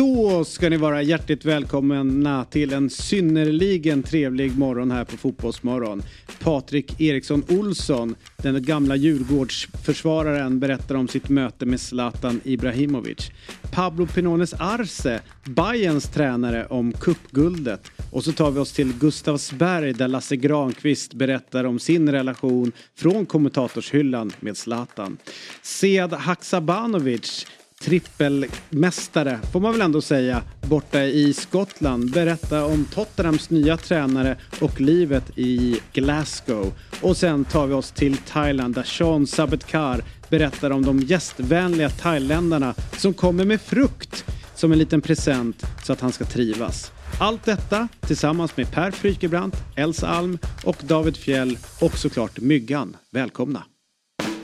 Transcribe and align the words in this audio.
Då 0.00 0.44
ska 0.44 0.68
ni 0.68 0.76
vara 0.76 1.02
hjärtligt 1.02 1.44
välkomna 1.44 2.44
till 2.44 2.72
en 2.72 2.90
synnerligen 2.90 4.02
trevlig 4.02 4.58
morgon 4.58 4.90
här 4.90 5.04
på 5.04 5.16
Fotbollsmorgon. 5.16 6.02
Patrik 6.38 7.00
Eriksson 7.00 7.44
Olsson, 7.48 8.14
den 8.36 8.62
gamla 8.62 8.96
Djurgårdsförsvararen, 8.96 10.60
berättar 10.60 10.94
om 10.94 11.08
sitt 11.08 11.28
möte 11.28 11.66
med 11.66 11.80
Zlatan 11.80 12.40
Ibrahimovic. 12.44 13.30
Pablo 13.72 14.06
Pinones 14.06 14.54
Arce, 14.54 15.20
Bayerns 15.44 16.04
tränare, 16.04 16.66
om 16.66 16.92
kuppguldet. 16.92 17.90
Och 18.10 18.24
så 18.24 18.32
tar 18.32 18.50
vi 18.50 18.60
oss 18.60 18.72
till 18.72 18.92
Gustavsberg 18.92 19.92
där 19.92 20.08
Lasse 20.08 20.36
Granqvist 20.36 21.14
berättar 21.14 21.64
om 21.64 21.78
sin 21.78 22.12
relation 22.12 22.72
från 22.94 23.26
kommentatorshyllan 23.26 24.32
med 24.40 24.56
Zlatan. 24.56 25.16
Sead 25.62 26.12
Haksabanovic 26.12 27.46
trippelmästare, 27.80 29.38
får 29.52 29.60
man 29.60 29.72
väl 29.72 29.80
ändå 29.80 30.00
säga, 30.00 30.42
borta 30.68 31.04
i 31.04 31.32
Skottland. 31.32 32.12
Berätta 32.12 32.64
om 32.64 32.84
Tottenhams 32.84 33.50
nya 33.50 33.76
tränare 33.76 34.36
och 34.60 34.80
livet 34.80 35.38
i 35.38 35.80
Glasgow. 35.92 36.72
Och 37.00 37.16
sen 37.16 37.44
tar 37.44 37.66
vi 37.66 37.74
oss 37.74 37.90
till 37.92 38.16
Thailand 38.16 38.74
där 38.74 38.82
Sean 38.82 39.26
Sabetkar 39.26 40.02
berättar 40.28 40.70
om 40.70 40.84
de 40.84 40.98
gästvänliga 40.98 41.90
thailändarna 41.90 42.74
som 42.96 43.14
kommer 43.14 43.44
med 43.44 43.60
frukt 43.60 44.24
som 44.54 44.72
en 44.72 44.78
liten 44.78 45.00
present 45.00 45.66
så 45.84 45.92
att 45.92 46.00
han 46.00 46.12
ska 46.12 46.24
trivas. 46.24 46.92
Allt 47.20 47.44
detta 47.44 47.88
tillsammans 48.00 48.56
med 48.56 48.72
Per 48.72 48.90
Frykebrant, 48.90 49.54
Elsa 49.76 50.08
Alm 50.08 50.38
och 50.64 50.76
David 50.82 51.16
Fjell 51.16 51.58
och 51.80 51.98
såklart 51.98 52.40
Myggan. 52.40 52.96
Välkomna! 53.10 53.69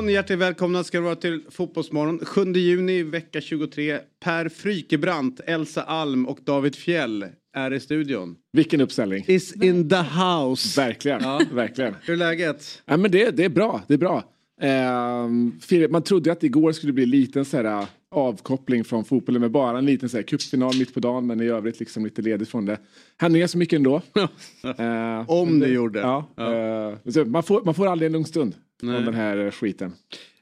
Morgon, 0.00 0.14
hjärtligt 0.14 0.38
välkomna 0.38 0.84
ska 0.84 1.00
vara 1.00 1.16
till 1.16 1.40
Fotbollsmorgon. 1.50 2.18
7 2.24 2.52
juni, 2.52 3.02
vecka 3.02 3.40
23. 3.40 3.98
Per 4.24 4.48
Frykebrant, 4.48 5.40
Elsa 5.46 5.82
Alm 5.82 6.26
och 6.28 6.38
David 6.44 6.76
Fjell 6.76 7.26
är 7.56 7.72
i 7.72 7.80
studion. 7.80 8.36
Vilken 8.52 8.80
uppställning. 8.80 9.24
Is 9.26 9.62
in 9.62 9.88
the 9.88 9.96
house. 9.96 10.80
Verkligen. 10.80 11.22
Ja. 11.22 11.40
Verkligen. 11.52 11.94
Hur 12.02 12.14
är 12.14 12.18
läget? 12.18 12.82
Ja, 12.86 12.96
men 12.96 13.10
det, 13.10 13.30
det 13.30 13.44
är 13.44 13.48
bra. 13.48 13.82
Det 13.88 13.94
är 13.94 13.98
bra. 13.98 14.24
För- 15.60 15.88
man 15.88 16.02
trodde 16.02 16.32
att 16.32 16.42
igår 16.42 16.72
skulle 16.72 16.92
bli 16.92 17.06
liten 17.06 17.44
så 17.44 17.56
här, 17.56 17.86
avkoppling 18.10 18.84
från 18.84 19.04
fotbollen 19.04 19.40
med 19.40 19.50
bara 19.50 19.78
en 19.78 19.86
liten 19.86 20.08
så 20.08 20.16
här, 20.16 20.24
cupfinal 20.24 20.72
mitt 20.78 20.94
på 20.94 21.00
dagen 21.00 21.26
men 21.26 21.40
i 21.40 21.46
övrigt 21.46 21.80
liksom 21.80 22.04
lite 22.04 22.22
ledigt 22.22 22.48
från 22.48 22.66
det. 22.66 22.78
Han 23.16 23.36
är 23.36 23.46
så 23.46 23.58
mycket 23.58 23.76
ändå. 23.76 24.02
Ehm, 24.78 25.24
Om 25.28 25.60
det 25.60 25.68
gjorde. 25.68 25.98
Ja. 26.00 26.26
Ja. 26.36 26.96
så 27.12 27.24
man, 27.24 27.42
får, 27.42 27.62
man 27.64 27.74
får 27.74 27.86
aldrig 27.86 28.06
en 28.06 28.12
lugn 28.12 28.24
stund 28.24 28.54
Nej. 28.82 28.96
om 28.96 29.04
den 29.04 29.14
här 29.14 29.36
eh, 29.44 29.50
skiten. 29.50 29.92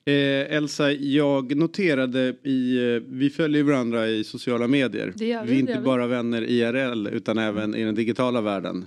Eh, 0.04 0.56
Elsa, 0.56 0.92
jag 0.92 1.56
noterade 1.56 2.34
i, 2.44 2.76
eh, 2.94 3.02
vi 3.06 3.30
följer 3.30 3.62
varandra 3.62 4.08
i 4.08 4.24
sociala 4.24 4.66
medier. 4.66 5.12
Det 5.16 5.26
gör 5.26 5.44
vi, 5.44 5.46
vi 5.46 5.52
är 5.52 5.54
det 5.54 5.60
inte 5.60 5.72
gör 5.72 5.78
vi. 5.80 5.84
bara 5.84 6.06
vänner 6.06 6.42
IRL 6.42 7.08
utan 7.12 7.38
även 7.38 7.74
i 7.74 7.84
den 7.84 7.94
digitala 7.94 8.40
världen. 8.40 8.86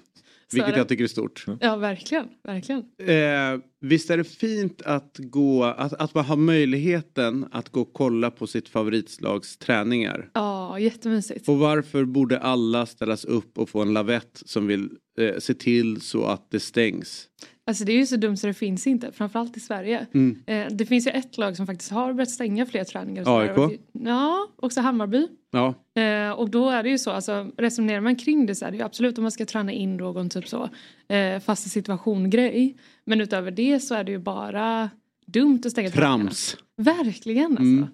Vilket 0.53 0.77
jag 0.77 0.87
tycker 0.87 1.03
är 1.03 1.07
stort. 1.07 1.45
Ja, 1.59 1.75
verkligen. 1.75 2.27
verkligen. 2.43 2.83
Eh, 2.97 3.59
visst 3.81 4.09
är 4.09 4.17
det 4.17 4.23
fint 4.23 4.81
att, 4.81 5.15
gå, 5.17 5.63
att, 5.63 5.93
att 5.93 6.13
man 6.13 6.25
har 6.25 6.35
möjligheten 6.35 7.45
att 7.51 7.69
gå 7.69 7.81
och 7.81 7.93
kolla 7.93 8.31
på 8.31 8.47
sitt 8.47 8.69
favoritslags 8.69 9.57
träningar? 9.57 10.29
Ja, 10.33 10.79
jättemysigt. 10.79 11.49
Och 11.49 11.57
varför 11.57 12.05
borde 12.05 12.39
alla 12.39 12.85
ställas 12.85 13.25
upp 13.25 13.57
och 13.57 13.69
få 13.69 13.81
en 13.81 13.93
lavett 13.93 14.41
som 14.45 14.67
vill 14.67 14.89
eh, 15.17 15.37
se 15.39 15.53
till 15.53 16.01
så 16.01 16.25
att 16.25 16.51
det 16.51 16.59
stängs? 16.59 17.27
Alltså 17.71 17.85
det 17.85 17.91
är 17.91 17.97
ju 17.97 18.05
så 18.05 18.15
dumt 18.15 18.37
så 18.37 18.47
det 18.47 18.53
finns 18.53 18.87
inte, 18.87 19.11
framförallt 19.11 19.57
i 19.57 19.59
Sverige. 19.59 20.07
Mm. 20.13 20.43
Eh, 20.45 20.67
det 20.71 20.85
finns 20.85 21.07
ju 21.07 21.11
ett 21.11 21.37
lag 21.37 21.57
som 21.57 21.67
faktiskt 21.67 21.91
har 21.91 22.13
börjat 22.13 22.29
stänga 22.29 22.65
fler 22.65 22.83
träningar. 22.83 23.39
AIK? 23.39 23.57
Och 23.57 23.71
Ja, 23.91 24.47
också 24.55 24.81
Hammarby. 24.81 25.27
Ja, 25.51 25.73
Eh, 26.01 26.31
och 26.31 26.49
då 26.49 26.69
är 26.69 26.83
det 26.83 26.89
ju 26.89 26.97
så, 26.97 27.11
alltså 27.11 27.51
resonerar 27.57 28.01
man 28.01 28.15
kring 28.15 28.45
det 28.45 28.55
så 28.55 28.65
är 28.65 28.71
det 28.71 28.77
ju 28.77 28.83
absolut 28.83 29.17
om 29.17 29.21
man 29.21 29.31
ska 29.31 29.45
träna 29.45 29.71
in 29.71 29.97
någon 29.97 30.29
typ 30.29 30.47
så 30.47 30.69
eh, 31.07 31.39
fasta 31.39 31.69
situation 31.69 32.29
grej. 32.29 32.77
Men 33.05 33.21
utöver 33.21 33.51
det 33.51 33.79
så 33.79 33.95
är 33.95 34.03
det 34.03 34.11
ju 34.11 34.19
bara 34.19 34.89
dumt 35.25 35.61
att 35.65 35.71
stänga 35.71 35.89
träningarna. 35.89 36.23
trams. 36.23 36.57
Verkligen 36.77 37.45
alltså. 37.51 37.61
Mm. 37.63 37.87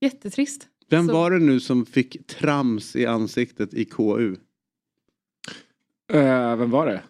Jättetrist. 0.00 0.68
Vem 0.90 1.06
Så- 1.06 1.12
var 1.12 1.30
det 1.30 1.38
nu 1.38 1.60
som 1.60 1.86
fick 1.86 2.26
trams 2.26 2.96
i 2.96 3.06
ansiktet 3.06 3.74
i 3.74 3.84
KU? 3.84 4.36
Eh, 6.12 6.56
vem 6.56 6.70
var 6.70 6.86
det? 6.86 7.02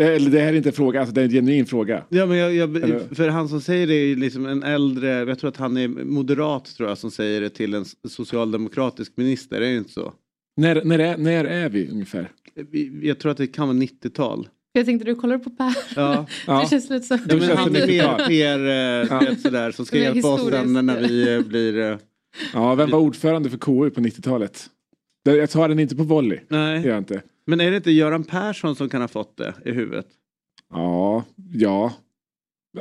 Eh, 0.00 0.06
Eller 0.06 0.30
det 0.30 0.40
här 0.40 0.48
är 0.48 0.52
inte 0.56 0.68
en 0.68 0.72
fråga, 0.72 1.00
alltså 1.00 1.14
det 1.14 1.20
är 1.20 1.24
en 1.24 1.30
genuin 1.30 1.66
fråga. 1.66 2.04
Ja, 2.08 2.26
men 2.26 2.36
jag, 2.38 2.54
jag, 2.54 3.00
för 3.16 3.28
han 3.28 3.48
som 3.48 3.60
säger 3.60 3.86
det 3.86 3.94
är 3.94 4.16
liksom 4.16 4.46
en 4.46 4.62
äldre, 4.62 5.08
jag 5.08 5.38
tror 5.38 5.48
att 5.50 5.56
han 5.56 5.76
är 5.76 5.88
moderat 5.88 6.64
tror 6.76 6.88
jag 6.88 6.98
som 6.98 7.10
säger 7.10 7.40
det 7.40 7.50
till 7.50 7.74
en 7.74 7.84
socialdemokratisk 8.08 9.12
minister, 9.16 9.56
är 9.56 9.60
det 9.60 9.76
inte 9.76 9.92
så? 9.92 10.12
När, 10.56 10.84
när, 10.84 10.98
är, 10.98 11.16
när 11.16 11.44
är 11.44 11.68
vi 11.68 11.88
ungefär? 11.90 12.30
Vi- 12.70 13.00
Jag 13.02 13.18
tror 13.18 13.32
att 13.32 13.38
det 13.38 13.46
kan 13.46 13.68
vara 13.68 13.78
90-tal. 13.78 14.48
Jag 14.72 14.86
tänkte 14.86 15.04
du 15.06 15.14
kollar 15.14 15.38
på 15.38 15.50
Per. 15.50 15.74
Ja. 15.96 16.26
Ja. 16.46 16.60
Det 16.62 16.68
känns 16.70 16.90
lite 16.90 17.06
så. 17.06 17.14
Ja, 17.14 17.20
men 17.28 17.40
känns 17.40 17.58
han 17.60 17.76
är 17.76 17.86
mer, 18.28 18.58
eh, 18.66 19.26
Ja. 19.28 19.34
sådär, 19.42 19.70
som 19.70 19.86
ska 19.86 19.98
hjälpa 19.98 20.28
oss 20.28 20.48
sen 20.50 20.86
när 20.86 21.00
vi 21.08 21.34
eh, 21.34 21.40
blir... 21.48 21.78
eh, 21.78 21.96
Ja, 22.54 22.74
vem 22.74 22.90
var 22.90 22.98
ordförande 22.98 23.50
för 23.50 23.58
KU 23.58 23.90
på 23.90 24.00
90-talet? 24.00 24.66
Det- 25.24 25.36
Jag 25.36 25.50
tar 25.50 25.68
den 25.68 25.78
inte 25.78 25.96
på 25.96 26.02
volley. 26.02 26.38
Det 26.48 26.56
gör 26.56 26.64
Nej. 26.74 26.86
jag 26.86 26.98
inte. 26.98 27.22
Men 27.46 27.60
är 27.60 27.70
det 27.70 27.76
inte 27.76 27.90
Göran 27.90 28.24
Persson 28.24 28.76
som 28.76 28.88
kan 28.88 29.00
ha 29.00 29.08
fått 29.08 29.36
det 29.36 29.54
i 29.64 29.70
huvudet? 29.70 30.06
Ja, 30.70 31.24
ja. 31.52 31.92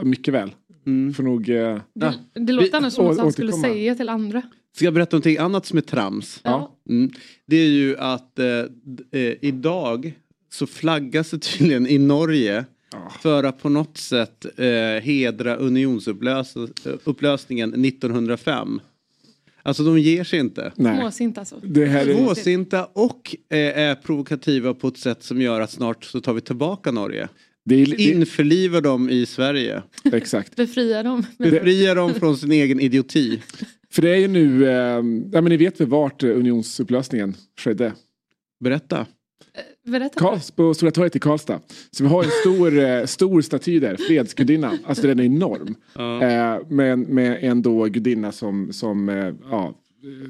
Mycket 0.03 0.34
väl. 0.34 0.52
Mm. 0.86 1.14
Får 1.14 1.24
nog... 1.24 1.50
Eh, 1.50 1.56
Ja. 1.58 1.80
Det, 1.94 2.14
det 2.40 2.53
låter 2.53 2.70
Vi- 2.72 2.78
annars 2.78 2.94
som 2.94 3.08
att 3.08 3.18
han 3.18 3.31
skulle 3.31 3.52
säga 3.53 3.96
till 3.96 4.09
andra. 4.09 4.42
Ska 4.76 4.86
jag 4.86 4.94
berätta 4.94 5.16
någonting 5.16 5.38
annat 5.38 5.66
som 5.66 5.78
är 5.78 5.81
trams? 5.81 6.42
Ja. 6.44 6.76
Mm. 6.90 7.12
Det 7.46 7.56
är 7.56 7.68
ju 7.70 7.98
att 7.98 8.40
eh, 8.40 8.48
eh, 9.12 9.34
idag 9.42 10.14
så 10.50 10.68
flaggas 10.68 11.32
det 11.32 11.40
tydligen 11.40 11.88
i 11.88 11.97
Norge 11.97 12.66
Ja. 12.92 13.09
för 13.22 13.44
att 13.44 13.62
på 13.62 13.70
något 13.70 13.97
sätt 13.97 14.46
eh, 14.59 14.66
hedra 15.03 15.56
unionsupplösningen 15.56 17.86
1905. 17.86 18.82
Alltså 19.66 19.84
de 19.84 20.00
ger 20.00 20.24
sig 20.24 20.40
inte. 20.40 20.72
nej. 20.76 21.00
Småsint 21.00 21.38
alltså. 21.38 21.59
Det 21.64 21.86
här 21.86 22.08
är... 22.08 22.16
Småsinta 22.16 22.86
och 22.86 23.36
eh, 23.50 23.58
är 23.58 23.96
provokativa 23.96 24.74
på 24.74 24.88
ett 24.88 24.98
sätt 24.98 25.24
som 25.24 25.42
gör 25.42 25.62
att 25.62 25.72
snart 25.72 26.03
så 26.03 26.22
tar 26.22 26.34
vi 26.34 26.42
tillbaka 26.42 26.92
Norge. 26.92 27.28
Det 27.66 27.76
är, 27.76 27.86
det, 27.86 28.03
Införliva 28.03 28.81
dem 28.81 29.09
i 29.09 29.26
Sverige. 29.26 29.84
exakt. 30.03 30.56
Befria 30.56 31.03
dem. 31.03 31.26
Befria 31.38 31.94
dem 31.94 32.14
från 32.14 32.38
sin 32.38 32.52
egen 32.52 32.80
idioti. 32.80 33.42
För 33.92 34.02
det 34.02 34.09
är 34.09 34.18
ju 34.18 34.28
nu... 34.28 34.66
Eh, 34.66 34.74
ja, 35.31 35.42
men 35.42 35.44
ni 35.44 35.58
vet 35.58 35.82
väl 35.82 35.88
vart 35.88 36.24
unionsupplösningen 36.24 37.36
skedde? 37.59 37.94
Berätta. 38.64 39.06
Berätta. 39.91 40.40
På 40.56 40.73
Stora 40.73 40.91
torget 40.91 41.16
i 41.16 41.19
Karlstad. 41.19 41.59
Så 41.91 42.03
vi 42.03 42.09
har 42.09 42.23
en 42.23 42.29
stor, 42.29 42.79
eh, 42.79 43.06
stor 43.06 43.41
staty 43.41 43.79
där, 43.79 43.96
fredsgudinnan. 43.96 44.78
Alltså 44.85 45.07
den 45.07 45.19
är 45.19 45.23
enorm. 45.23 45.75
Ja. 45.96 46.22
Eh, 46.23 46.59
med, 46.68 47.00
med 47.00 47.44
en 47.44 47.62
då 47.62 47.84
gudinna 47.85 48.31
som, 48.31 48.73
som 48.73 49.09
eh, 49.09 49.34
ja, 49.51 49.73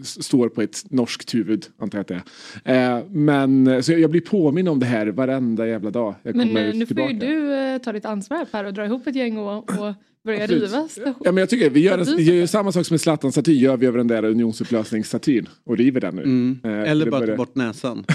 står 0.04 0.50
på 0.50 0.62
ett 0.62 0.92
norskt 0.92 1.34
huvud, 1.36 1.66
antar 1.78 1.98
jag 1.98 2.02
att 2.02 2.24
det 2.64 2.72
är. 2.72 2.98
Eh, 2.98 3.04
men 3.10 3.84
så 3.84 3.92
jag 3.92 4.12
blir 4.12 4.22
påminn 4.22 4.68
om 4.68 4.80
det 4.80 4.86
här 4.86 5.08
varenda 5.08 5.68
jävla 5.68 5.92
dag 5.92 6.16
jag 6.24 6.36
Men 6.36 6.48
nu 6.48 6.72
får 6.72 6.86
tillbaka. 6.86 7.12
ju 7.14 7.20
du 7.20 7.54
eh, 7.56 7.78
ta 7.78 7.92
ditt 7.94 8.06
ansvar 8.06 8.46
Per 8.52 8.64
och 8.64 8.74
dra 8.74 8.86
ihop 8.86 9.08
ett 9.08 9.16
gäng 9.16 9.38
och, 9.38 9.58
och 9.58 9.94
börja 10.26 10.44
Absolut. 10.44 10.64
riva 10.72 10.88
station. 10.88 11.14
Ja, 11.20 11.32
men 11.32 11.38
jag 11.38 11.50
tycker 11.50 11.70
vi 11.70 11.80
gör, 11.80 12.16
vi 12.18 12.24
gör 12.24 12.36
ju 12.36 12.48
samma 12.48 12.72
sak 12.72 12.86
som 12.86 12.94
med 12.94 13.02
Zlatan-staty 13.02 13.54
gör 13.54 13.78
vi 13.78 13.86
över 13.88 13.98
den 13.98 14.08
där 14.08 14.26
unionsupplösningsstatyn 14.26 15.50
och 15.66 15.78
river 15.78 16.02
den 16.02 16.16
nu. 16.16 16.22
Mm. 16.24 16.60
Eh, 16.64 16.92
Eller 16.92 17.06
bara 17.10 17.20
ta 17.20 17.26
börjar- 17.26 17.38
bort 17.38 17.56
näsan. 17.56 18.06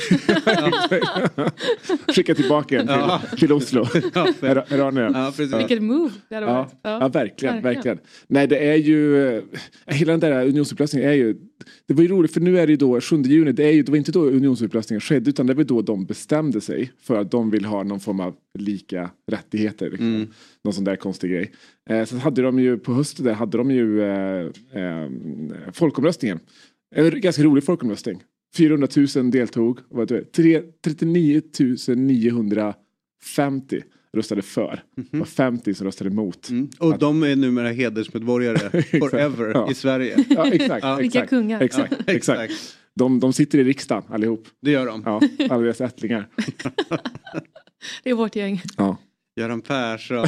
Skicka 2.14 2.34
tillbaka 2.34 2.76
den 2.76 2.86
till, 2.86 2.96
Ja. 2.96 3.22
till 3.38 3.52
Oslo. 3.52 3.86
Ja, 4.14 4.28
Här, 4.42 4.64
här 4.68 4.78
har 4.78 4.92
ni 4.92 5.00
den. 5.00 5.12
Ja, 5.14 5.32
precis. 5.36 5.54
Vilket 5.58 5.82
move 5.82 6.10
det 6.28 6.34
hade 6.34 6.46
Ja, 6.46 6.52
varit. 6.52 6.74
ja. 6.82 7.08
verkligen, 7.08 7.54
verkligen. 7.54 7.62
verkligen. 7.62 7.98
Nej, 8.28 8.46
det 8.46 8.58
är 8.70 8.76
ju... 8.76 9.42
Hela 9.86 10.12
den 10.16 10.20
där 10.20 10.46
unionsupplösningen 10.46 11.08
är 11.10 11.14
ju... 11.14 11.36
Det 11.86 11.94
var 11.94 12.02
ju 12.02 12.08
roligt 12.08 12.32
för 12.32 12.40
nu 12.40 12.58
är 12.58 12.66
det 12.66 12.72
ju 12.72 12.76
då 12.76 13.00
7 13.00 13.16
juni, 13.16 13.52
det, 13.52 13.64
är 13.64 13.72
ju, 13.72 13.82
det 13.82 13.92
var 13.92 13.96
inte 13.98 14.12
då 14.12 14.24
unionsupplösningen 14.24 15.00
skedde 15.00 15.30
utan 15.30 15.46
det 15.46 15.54
var 15.54 15.64
då 15.64 15.82
de 15.82 16.04
bestämde 16.04 16.60
sig 16.60 16.92
för 17.00 17.16
att 17.16 17.30
de 17.30 17.50
vill 17.50 17.64
ha 17.64 17.82
någon 17.82 18.00
form 18.00 18.20
av 18.20 18.34
lika 18.58 19.10
rättigheter. 19.30 19.90
Liksom. 19.90 20.14
Mm. 20.14 20.28
Någon 20.64 20.74
sån 20.74 20.84
där 20.84 20.96
konstig 20.96 21.30
grej. 21.30 21.52
Eh, 21.90 22.04
så 22.04 22.16
hade 22.16 22.42
de 22.42 22.58
ju 22.58 22.78
på 22.78 22.92
hösten 22.92 23.24
där 23.24 23.32
hade 23.32 23.58
de 23.58 23.70
ju 23.70 24.02
eh, 24.02 24.46
eh, 24.72 25.10
folkomröstningen. 25.72 26.40
En 26.94 27.20
ganska 27.20 27.42
rolig 27.42 27.64
folkomröstning. 27.64 28.22
400 28.56 28.88
000 29.16 29.30
deltog. 29.30 29.78
Vad 29.88 30.08
det, 30.08 30.32
3, 30.32 30.62
39 30.84 31.42
950 31.96 33.82
röstade 34.16 34.42
för. 34.42 34.82
Det 35.10 35.18
var 35.18 35.24
50 35.26 35.74
som 35.74 35.86
röstade 35.86 36.10
emot. 36.10 36.48
Mm. 36.50 36.68
Och 36.78 36.92
Att- 36.94 37.00
de 37.00 37.22
är 37.22 37.36
numera 37.36 37.68
hedersmedborgare 37.68 38.82
forever 38.82 39.50
Ja. 39.54 39.70
i 39.70 39.74
Sverige. 39.74 40.24
Ja, 40.30 40.46
exakt. 40.52 40.84
Ja. 40.84 40.96
Vilka 40.96 41.26
kungar. 41.26 41.60
Exakt, 41.60 41.92
Ja, 42.06 42.12
exakt. 42.14 42.52
De, 42.94 43.20
de 43.20 43.32
sitter 43.32 43.58
i 43.58 43.64
riksdagen 43.64 44.04
allihop. 44.08 44.46
Det 44.62 44.70
gör 44.70 44.86
de. 44.86 45.02
Ja, 45.06 45.20
alla 45.50 45.62
deras 45.62 45.80
ättlingar. 45.80 46.28
Det 48.04 48.10
är 48.10 48.14
vårt 48.14 48.36
gäng. 48.36 48.62
Ja. 48.76 48.96
Göran 49.36 49.60
Persson. 49.60 50.26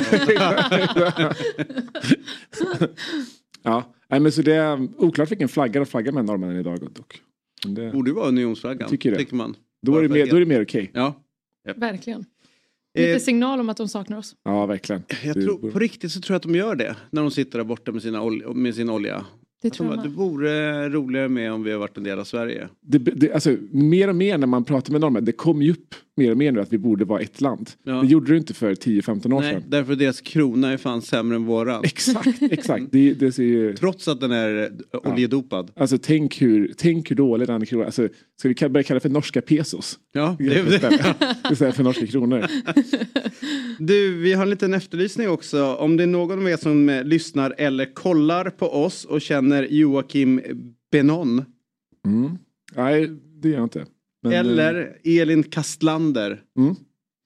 ja. 3.62 3.92
Nej, 4.08 4.20
men 4.20 4.32
så 4.32 4.42
det 4.42 4.54
är 4.54 4.88
oklart 5.02 5.30
vilken 5.30 5.48
flagga 5.48 5.80
de 5.80 5.86
flaggar 5.86 6.12
med 6.12 6.24
norrmännen 6.24 6.56
idag 6.56 6.78
dock. 6.80 7.20
Men 7.64 7.74
Det, 7.74 7.92
Borde 7.92 8.10
ju 8.10 8.14
vara 8.14 8.28
unionsflaggan. 8.28 8.88
Tycker 8.90 9.10
det. 9.10 9.16
Tycker 9.18 9.36
man. 9.36 9.56
då, 9.82 9.96
är 9.96 10.02
det 10.02 10.08
mer, 10.08 10.26
då 10.26 10.36
är 10.36 10.40
det 10.40 10.46
mer 10.46 10.62
okej. 10.62 10.90
Ja. 10.94 11.14
Verkligen. 11.76 12.24
Lite 12.94 13.10
Eh, 13.12 13.18
signal 13.18 13.60
om 13.60 13.68
att 13.68 13.76
de 13.76 13.88
saknar 13.88 14.18
oss. 14.18 14.34
Ja, 14.44 14.66
verkligen. 14.66 15.02
jag 15.24 15.34
tror, 15.34 15.70
på 15.70 15.78
riktigt 15.78 16.12
så 16.12 16.20
tror 16.20 16.34
jag 16.34 16.36
att 16.36 16.42
de 16.42 16.54
gör 16.54 16.74
det. 16.76 16.96
När 17.10 17.22
de 17.22 17.30
sitter 17.30 17.58
där 17.58 17.64
borta 17.64 17.92
med, 17.92 18.02
sina 18.02 18.22
ol- 18.22 18.54
med 18.54 18.74
sin 18.74 18.90
olja. 18.90 19.24
Det 19.62 19.68
de 19.68 19.70
tror 19.76 19.88
jag 19.88 19.96
bara, 19.98 20.02
det 20.02 20.14
vore 20.14 20.88
roligare 20.88 21.28
med 21.28 21.52
om 21.52 21.62
vi 21.62 21.72
har 21.72 21.78
varit 21.78 21.96
en 21.96 22.04
del 22.04 22.18
av 22.18 22.24
Sverige. 22.24 22.68
Det, 22.80 22.98
det, 22.98 23.32
alltså, 23.32 23.56
mer 23.72 24.08
och 24.08 24.16
mer 24.16 24.38
när 24.38 24.46
man 24.46 24.64
pratar 24.64 24.92
med 24.92 25.00
norrmän, 25.00 25.24
det 25.24 25.32
kommer 25.32 25.64
ju 25.64 25.70
upp 25.72 25.94
mer 26.16 26.30
och 26.30 26.36
mer 26.36 26.52
nu 26.52 26.60
att 26.60 26.72
vi 26.72 26.78
borde 26.78 27.04
vara 27.04 27.20
ett 27.20 27.40
land. 27.40 27.70
Ja. 27.82 27.92
Det 27.92 28.06
gjorde 28.06 28.32
det 28.32 28.38
inte 28.38 28.54
för 28.54 28.74
10-15 28.74 29.34
år 29.34 29.40
Nej, 29.40 29.54
sedan. 29.54 29.62
därför 29.68 29.96
deras 29.96 30.20
krona 30.20 30.72
är 30.72 30.76
fan 30.76 31.02
sämre 31.02 31.36
än 31.36 31.44
våran. 31.44 31.84
Exakt, 31.84 32.42
exakt. 32.50 32.84
Det, 32.92 33.14
det 33.14 33.32
ser 33.32 33.42
ju, 33.42 33.76
Trots 33.76 34.08
att 34.08 34.20
den 34.20 34.30
är 34.32 34.70
eh, 34.94 35.12
oljedopad. 35.12 35.70
alltså 35.76 35.98
tänk 35.98 36.42
hur, 36.42 36.72
tänk 36.76 37.10
hur 37.10 37.16
dålig 37.16 37.48
den 37.48 37.66
kronan 37.66 37.86
alltså, 37.86 38.08
Ska 38.38 38.48
vi 38.48 38.68
börja 38.68 38.84
kalla 38.84 38.96
det 38.96 39.00
för 39.00 39.08
norska 39.08 39.42
pesos? 39.42 39.98
Ja, 40.12 40.36
det 40.38 40.44
är 40.46 40.64
det. 40.64 40.74
Istället 41.52 41.76
för 41.76 41.82
norska 41.82 42.06
kronor. 42.06 42.46
Du, 43.78 44.18
vi 44.18 44.32
har 44.32 44.42
en 44.42 44.50
liten 44.50 44.74
efterlysning 44.74 45.28
också. 45.28 45.74
Om 45.74 45.96
det 45.96 46.02
är 46.02 46.06
någon 46.06 46.38
av 46.38 46.48
er 46.48 46.56
som 46.56 46.88
eh, 46.88 47.04
lyssnar 47.04 47.54
eller 47.58 47.94
kollar 47.94 48.50
på 48.50 48.66
oss 48.84 49.04
och 49.04 49.20
känner 49.20 49.62
Joakim 49.70 50.40
Benon 50.92 51.44
Mm. 52.06 52.30
Nej, 52.76 53.10
det 53.42 53.48
gör 53.48 53.56
jag 53.56 53.64
inte. 53.64 53.86
Men, 54.22 54.32
eh, 54.32 54.38
eller 54.40 54.98
Elin 55.04 55.42
Kastlander. 55.42 56.42
Mm. 56.58 56.74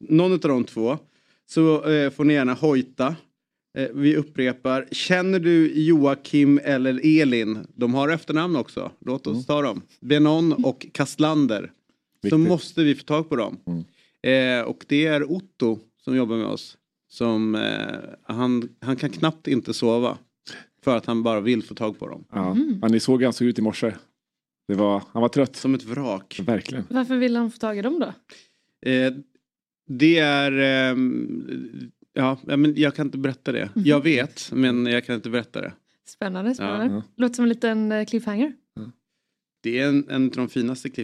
Någon 0.08 0.32
av 0.32 0.38
de 0.38 0.64
två. 0.64 0.98
Så 1.46 1.84
eh, 1.90 2.10
får 2.10 2.24
ni 2.24 2.34
gärna 2.34 2.54
hojta. 2.54 3.16
Eh, 3.78 3.88
vi 3.94 4.16
upprepar. 4.16 4.88
Känner 4.92 5.38
du 5.40 5.72
Joakim 5.82 6.60
eller 6.64 7.20
Elin? 7.20 7.66
De 7.74 7.94
har 7.94 8.08
efternamn 8.08 8.56
också. 8.56 8.90
Låt 9.06 9.26
oss 9.26 9.46
ta 9.46 9.62
dem. 9.62 9.82
Benon 10.00 10.52
och 10.64 10.86
Kastlander. 10.92 11.58
Så 11.60 12.26
Mm. 12.28 12.40
Viktigt. 12.40 12.48
måste 12.52 12.84
vi 12.84 12.94
få 12.94 13.04
tag 13.04 13.28
på 13.28 13.36
dem. 13.36 13.56
Mm. 13.66 13.84
Eh, 14.60 14.64
och 14.68 14.84
det 14.88 15.06
är 15.06 15.32
Otto 15.32 15.78
som 16.04 16.16
jobbar 16.16 16.36
med 16.36 16.46
oss. 16.46 16.76
Som, 17.10 17.54
eh, 17.54 17.98
han, 18.22 18.68
han 18.80 18.96
kan 18.96 19.10
knappt 19.10 19.46
inte 19.48 19.74
sova. 19.74 20.18
För 20.84 20.96
att 20.96 21.06
han 21.06 21.22
bara 21.22 21.40
vill 21.40 21.62
få 21.62 21.74
tag 21.74 21.98
på 21.98 22.08
dem. 22.08 22.24
Ja. 22.32 22.56
Ja, 22.82 22.88
ni 22.88 23.00
såg 23.00 23.18
hur 23.20 23.26
han 23.26 23.32
såg 23.32 23.48
ut 23.48 23.58
i 23.58 23.62
morse. 23.62 23.92
Det 24.68 24.74
var, 24.74 25.02
han 25.12 25.22
var 25.22 25.28
trött. 25.28 25.56
Som 25.56 25.74
ett 25.74 25.84
vrak. 25.84 26.40
Verkligen. 26.44 26.84
Varför 26.90 27.16
vill 27.16 27.36
han 27.36 27.50
få 27.50 27.58
tag 27.58 27.78
i 27.78 27.82
dem 27.82 28.00
då? 28.00 28.14
Eh, 28.90 29.12
det 29.88 30.18
är... 30.18 30.52
ehm, 30.52 31.90
ja, 32.12 32.38
ja, 32.46 32.56
men 32.56 32.74
jag 32.76 32.94
kan 32.94 33.06
inte 33.06 33.18
berätta 33.18 33.52
det. 33.52 33.70
Mhm. 33.74 33.84
Jag 33.86 34.02
vet, 34.02 34.52
men 34.52 34.86
jag 34.86 35.06
kan 35.06 35.14
inte 35.14 35.30
berätta 35.30 35.60
det. 35.60 35.72
Spännande, 36.08 36.54
spännande. 36.54 36.94
Ja. 36.94 37.02
Låter 37.16 37.34
som 37.34 37.42
en 37.42 37.48
liten 37.48 37.92
eh, 37.92 38.04
cliffhanger. 38.04 38.52
Det 39.62 39.78
är 39.78 39.88
en, 39.88 40.10
en 40.10 40.24
av 40.24 40.30
de 40.30 40.48
finaste 40.48 40.90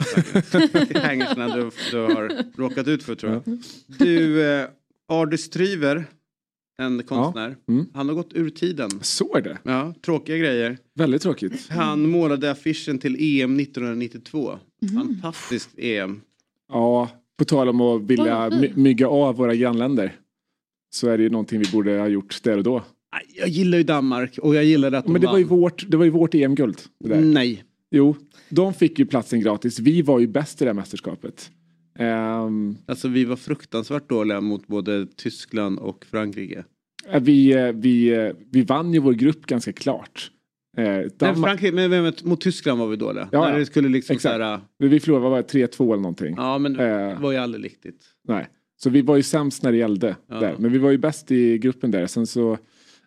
cliffhangersna 0.86 1.56
du, 1.56 1.70
du 1.90 1.96
har 1.98 2.44
råkat 2.58 2.88
ut 2.88 3.02
för 3.02 3.14
tror 3.14 3.32
jag. 3.32 3.58
Du, 3.98 4.42
eh, 4.50 4.68
Ardy 5.08 5.36
Stryver, 5.36 6.04
en 6.78 7.02
konstnär. 7.02 7.56
Mm. 7.68 7.86
Han 7.94 8.08
har 8.08 8.14
gått 8.14 8.32
ur 8.34 8.50
tiden. 8.50 8.90
Såg 9.00 9.40
det. 9.44 9.58
Ja, 9.62 9.94
tråkiga 10.04 10.36
grejer. 10.36 10.78
Väldigt 10.94 11.22
tråkigt. 11.22 11.68
Han 11.70 12.08
målade 12.10 12.50
affischen 12.50 12.98
till 12.98 13.16
EM 13.42 13.60
1992. 13.60 14.58
Fantastiskt 14.94 15.70
EM. 15.78 16.20
Ja, 16.68 17.10
på 17.38 17.44
tal 17.44 17.68
om 17.68 17.80
att 17.80 18.02
vilja 18.02 18.50
my- 18.50 18.72
mygga 18.74 19.08
av 19.08 19.36
våra 19.36 19.54
grannländer. 19.54 20.16
Så 20.94 21.08
är 21.08 21.16
det 21.18 21.22
ju 21.24 21.30
någonting 21.30 21.58
vi 21.58 21.70
borde 21.72 21.98
ha 21.98 22.08
gjort 22.08 22.42
där 22.42 22.56
och 22.58 22.64
då. 22.64 22.82
Jag 23.38 23.48
gillar 23.48 23.78
ju 23.78 23.84
Danmark 23.84 24.38
och 24.38 24.54
jag 24.54 24.64
gillade 24.64 24.98
att 24.98 25.04
de 25.04 25.12
Men 25.12 25.20
det 25.20 25.26
var 25.26 25.38
ju 25.38 25.44
vann. 25.44 25.58
vårt, 25.60 25.90
det 25.90 25.96
var 25.96 26.04
ju 26.04 26.10
vårt 26.10 26.34
EM-guld. 26.34 26.80
Nej. 27.04 27.64
Jo, 27.90 28.16
de 28.48 28.74
fick 28.74 28.98
ju 28.98 29.06
platsen 29.06 29.40
gratis. 29.40 29.78
Vi 29.78 30.02
var 30.02 30.20
ju 30.20 30.26
bäst 30.26 30.62
i 30.62 30.64
det 30.64 30.68
här 30.68 30.74
mästerskapet. 30.74 31.50
Ehm, 31.98 32.76
Alltså 32.86 33.08
vi 33.08 33.24
var 33.24 33.36
fruktansvärt 33.36 34.08
dåliga 34.08 34.40
mot 34.40 34.66
både 34.66 35.06
Tyskland 35.06 35.78
och 35.78 36.04
Frankrike. 36.10 36.64
vi, 37.20 37.52
eh, 37.52 37.72
vi, 37.72 38.08
eh, 38.08 38.32
vi 38.50 38.62
vann 38.62 38.92
ju 38.94 38.98
vår 39.00 39.12
grupp 39.12 39.46
ganska 39.46 39.72
klart. 39.72 40.30
Eh, 40.76 40.84
Nej, 40.84 41.10
Frankrike, 41.34 41.72
men, 41.74 41.90
men, 41.90 42.12
mot 42.24 42.40
Tyskland 42.40 42.78
var 42.80 42.86
vi 42.86 42.96
dåliga. 42.96 43.28
Ja, 43.32 43.48
När 43.48 43.58
det 43.58 43.66
skulle 43.66 43.88
liksom 43.88 44.14
Exakt. 44.16 44.34
så 44.36 44.42
här, 44.42 44.60
vi 44.78 45.00
förlorade, 45.00 45.28
var 45.30 45.36
det, 45.36 45.66
3-2 45.66 45.92
eller 45.92 46.02
någonting. 46.02 46.34
ja 46.36 46.58
men 46.58 46.72
det 46.72 46.88
Eh. 46.90 47.20
var 47.20 47.32
ju 47.32 47.38
aldrig 47.38 47.64
riktigt. 47.64 48.04
Nej. 48.28 48.48
Så 48.76 48.90
vi 48.90 49.02
var 49.02 49.16
ju 49.16 49.22
sämst 49.22 49.62
när 49.62 49.72
det 49.72 49.78
gällde. 49.78 50.16
Ja. 50.28 50.40
Där. 50.40 50.56
Men 50.58 50.72
vi 50.72 50.78
var 50.78 50.90
ju 50.90 50.98
bäst 50.98 51.30
i 51.32 51.58
gruppen 51.58 51.90
där. 51.90 52.06
Sen 52.06 52.26
så 52.26 52.58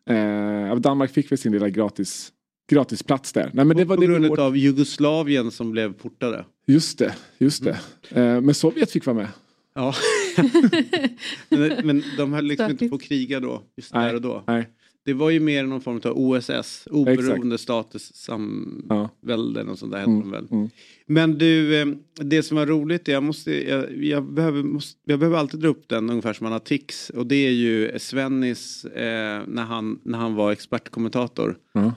eh, 0.09 0.75
Danmark 0.75 1.11
fick 1.11 1.31
väl 1.31 1.37
sin 1.37 1.51
lilla 1.51 1.69
gratis, 1.69 2.31
gratisplats 2.67 3.33
där. 3.33 3.51
Nej, 3.53 3.65
men 3.65 3.77
det 3.77 3.85
var 3.85 3.95
på 3.95 4.01
det 4.01 4.07
grund 4.07 4.27
vårt, 4.27 4.39
av 4.39 4.57
Jugoslavien 4.57 5.51
som 5.51 5.71
blev 5.71 5.93
portade. 5.93 6.45
Just 6.67 6.99
det, 6.99 7.15
just 7.37 7.63
det. 7.63 7.79
Mm. 8.09 8.35
Eh, 8.35 8.41
men 8.41 8.55
Sovjet 8.55 8.91
fick 8.91 9.05
vara 9.05 9.17
med. 9.17 9.27
Ja. 9.75 9.93
men, 11.49 11.87
men 11.87 12.03
de 12.17 12.33
höll 12.33 12.45
liksom 12.45 12.65
inte 12.65 12.75
Stökigt. 12.75 12.89
på 12.89 12.95
att 12.95 13.01
kriga 13.01 13.39
då, 13.39 13.63
just 13.75 13.93
Nej. 13.93 14.07
där 14.07 14.15
och 14.15 14.21
då. 14.21 14.43
Nej. 14.47 14.69
Det 15.05 15.13
var 15.13 15.29
ju 15.29 15.39
mer 15.39 15.63
någon 15.63 15.81
form 15.81 16.01
av 16.03 16.17
OSS, 16.17 16.87
oberoende 16.91 17.57
status 17.57 18.15
samvälden 18.15 19.69
och 19.69 19.79
sånt 19.79 19.91
där 19.91 19.99
hette 19.99 20.29
väl. 20.29 20.47
mm. 20.51 20.69
Men 21.07 21.37
du, 21.37 21.81
eh, 21.81 21.87
det 22.13 22.43
som 22.43 22.57
var 22.57 22.65
roligt, 22.65 23.07
jag, 23.07 23.23
måste, 23.23 23.69
jag, 23.69 24.03
jag, 24.03 24.33
behöver, 24.33 24.63
måste, 24.63 24.99
jag 25.05 25.19
behöver 25.19 25.37
alltid 25.37 25.59
dra 25.59 25.69
upp 25.69 25.89
den 25.89 26.09
ungefär 26.09 26.33
som 26.33 26.43
man 26.43 26.51
har 26.51 26.59
tics. 26.59 27.09
Och 27.09 27.27
det 27.27 27.35
är 27.35 27.51
ju 27.51 27.99
Svennis 27.99 28.85
eh, 28.85 29.41
när, 29.47 29.63
han, 29.63 29.99
när 30.03 30.17
han 30.17 30.35
var 30.35 30.51
expertkommentator. 30.51 31.57
Ja. 31.73 31.93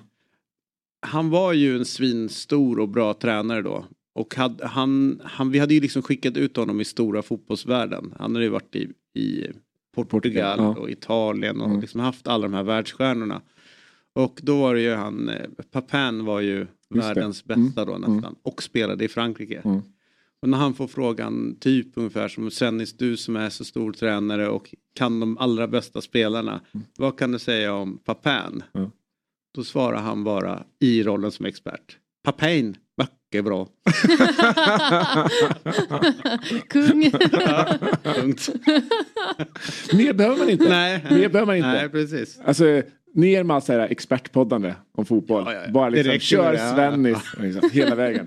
Han 1.01 1.31
var 1.31 1.53
ju 1.53 1.77
en 1.77 1.85
svinstor 1.85 2.79
och 2.81 2.89
bra 2.89 3.15
tränare 3.15 3.63
då. 3.63 3.85
Och 4.15 4.35
hade, 4.35 4.67
han, 4.67 5.21
han, 5.25 5.51
vi 5.51 5.59
hade 5.59 5.75
ju 5.75 5.81
liksom 5.81 6.03
skickat 6.03 6.37
ut 6.37 6.57
honom 6.57 6.81
i 6.81 6.85
stora 6.85 7.23
fotbollsvärlden. 7.23 8.15
Han 8.19 8.35
hade 8.35 8.45
ju 8.45 8.51
varit 8.51 8.77
i, 8.77 8.89
i 9.21 9.47
Portugal 9.95 10.59
ja. 10.59 10.69
och 10.69 10.91
Italien 10.91 11.61
och 11.61 11.67
Mm. 11.69 11.81
liksom 11.81 12.01
haft 12.01 12.27
alla 12.29 12.43
de 12.43 12.55
här 12.55 12.63
världsstjärnorna. 12.63 13.41
Och 14.13 14.41
då 14.43 14.61
var 14.61 14.75
det 14.75 14.81
ju 14.81 14.95
han, 14.95 15.29
eh, 15.29 15.47
Papin 15.71 16.25
var 16.25 16.41
ju 16.41 16.67
det. 16.89 16.99
världens 17.01 17.45
Mm. 17.49 17.65
bästa 17.67 17.85
då 17.85 17.99
nästan. 17.99 18.35
Och 18.43 18.63
spelade 18.63 19.05
i 19.05 19.09
Frankrike. 19.09 19.61
Mm. 19.65 19.81
Och 20.43 20.49
när 20.49 20.59
han 20.59 20.75
får 20.75 20.87
frågan 20.87 21.57
typ 21.61 21.87
ungefär 21.95 22.29
som 22.29 22.51
Svennis 22.51 22.93
du 22.97 23.17
som 23.17 23.37
är 23.37 23.51
så 23.51 23.65
stor 23.65 23.93
tränare 23.93 24.49
och 24.49 24.75
kan 24.95 25.21
de 25.21 25.39
allra 25.39 25.69
bästa 25.69 26.01
spelarna. 26.01 26.61
Vad 26.99 27.19
kan 27.19 27.33
du 27.33 27.39
säga 27.39 27.75
om 27.75 27.99
Papin? 28.05 28.63
Då 29.59 29.65
svarar 29.65 29.97
han 29.99 30.25
bara 30.25 30.63
i 30.81 31.03
rollen 31.03 31.31
som 31.33 31.47
expert. 31.47 31.97
Papin, 32.25 32.77
mycket 32.97 33.45
bra. 33.45 33.69
Kung. 36.69 37.11
Punkt. 38.03 38.49
Mer 39.93 40.13
behöver 40.13 40.37
man 40.39 40.51
inte. 40.51 40.69
Nej. 40.69 41.05
Mer 41.11 41.29
behöver 41.29 41.47
man 41.47 41.57
inte. 41.57 41.69
Nej, 41.69 41.89
precis. 41.89 42.41
Alltså, 42.45 42.83
ner 43.15 43.43
med 43.43 43.55
allt 43.57 43.69
expertpoddande 43.71 44.75
om 44.95 45.05
fotboll. 45.07 45.43
Ja, 45.47 45.53
ja, 45.53 45.63
ja. 45.67 45.73
Bara 45.73 45.91
Det 45.91 46.03
liksom, 46.03 46.19
kör 46.21 46.53
det, 46.53 46.59
ja. 46.59 46.75
Svennis 46.75 47.19
liksom, 47.41 47.71
hela 47.73 47.95
vägen. 47.95 48.27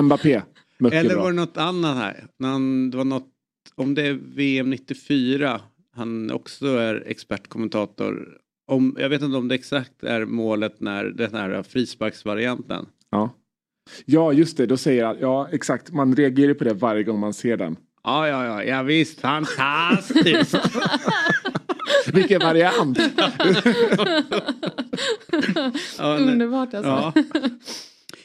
Mbappé, 0.00 0.42
mycket 0.78 1.00
Eller 1.00 1.14
bra. 1.14 1.22
var 1.22 1.30
det 1.32 1.36
något 1.36 1.56
annat 1.56 1.96
här? 1.96 2.26
När 2.38 2.48
han, 2.48 2.90
det 2.90 2.96
var 2.96 3.04
något, 3.04 3.28
om 3.74 3.94
det 3.94 4.06
är 4.06 4.12
VM 4.12 4.70
94, 4.70 5.60
han 5.96 6.30
också 6.30 6.66
är 6.66 7.04
expertkommentator. 7.06 8.43
Om, 8.66 8.96
jag 8.98 9.08
vet 9.08 9.22
inte 9.22 9.36
om 9.36 9.48
det 9.48 9.54
exakt 9.54 10.02
är 10.02 10.24
målet 10.24 10.80
när 10.80 11.04
den 11.04 11.34
här 11.34 11.62
frisparksvarianten. 11.62 12.86
Ja. 13.10 13.30
ja, 14.04 14.32
just 14.32 14.56
det. 14.56 14.66
Då 14.66 14.76
säger 14.76 15.04
han, 15.04 15.16
ja 15.20 15.48
exakt, 15.52 15.92
man 15.92 16.16
reagerar 16.16 16.54
på 16.54 16.64
det 16.64 16.74
varje 16.74 17.02
gång 17.02 17.20
man 17.20 17.34
ser 17.34 17.56
den. 17.56 17.76
Ja, 18.04 18.28
ja, 18.28 18.44
ja, 18.44 18.64
ja 18.64 18.82
visst, 18.82 19.20
fantastiskt. 19.20 20.54
Vilken 22.12 22.40
variant! 22.40 22.98
ja. 25.98 26.16
Underbart 26.16 26.74
alltså. 26.74 26.90
ja. 26.90 27.12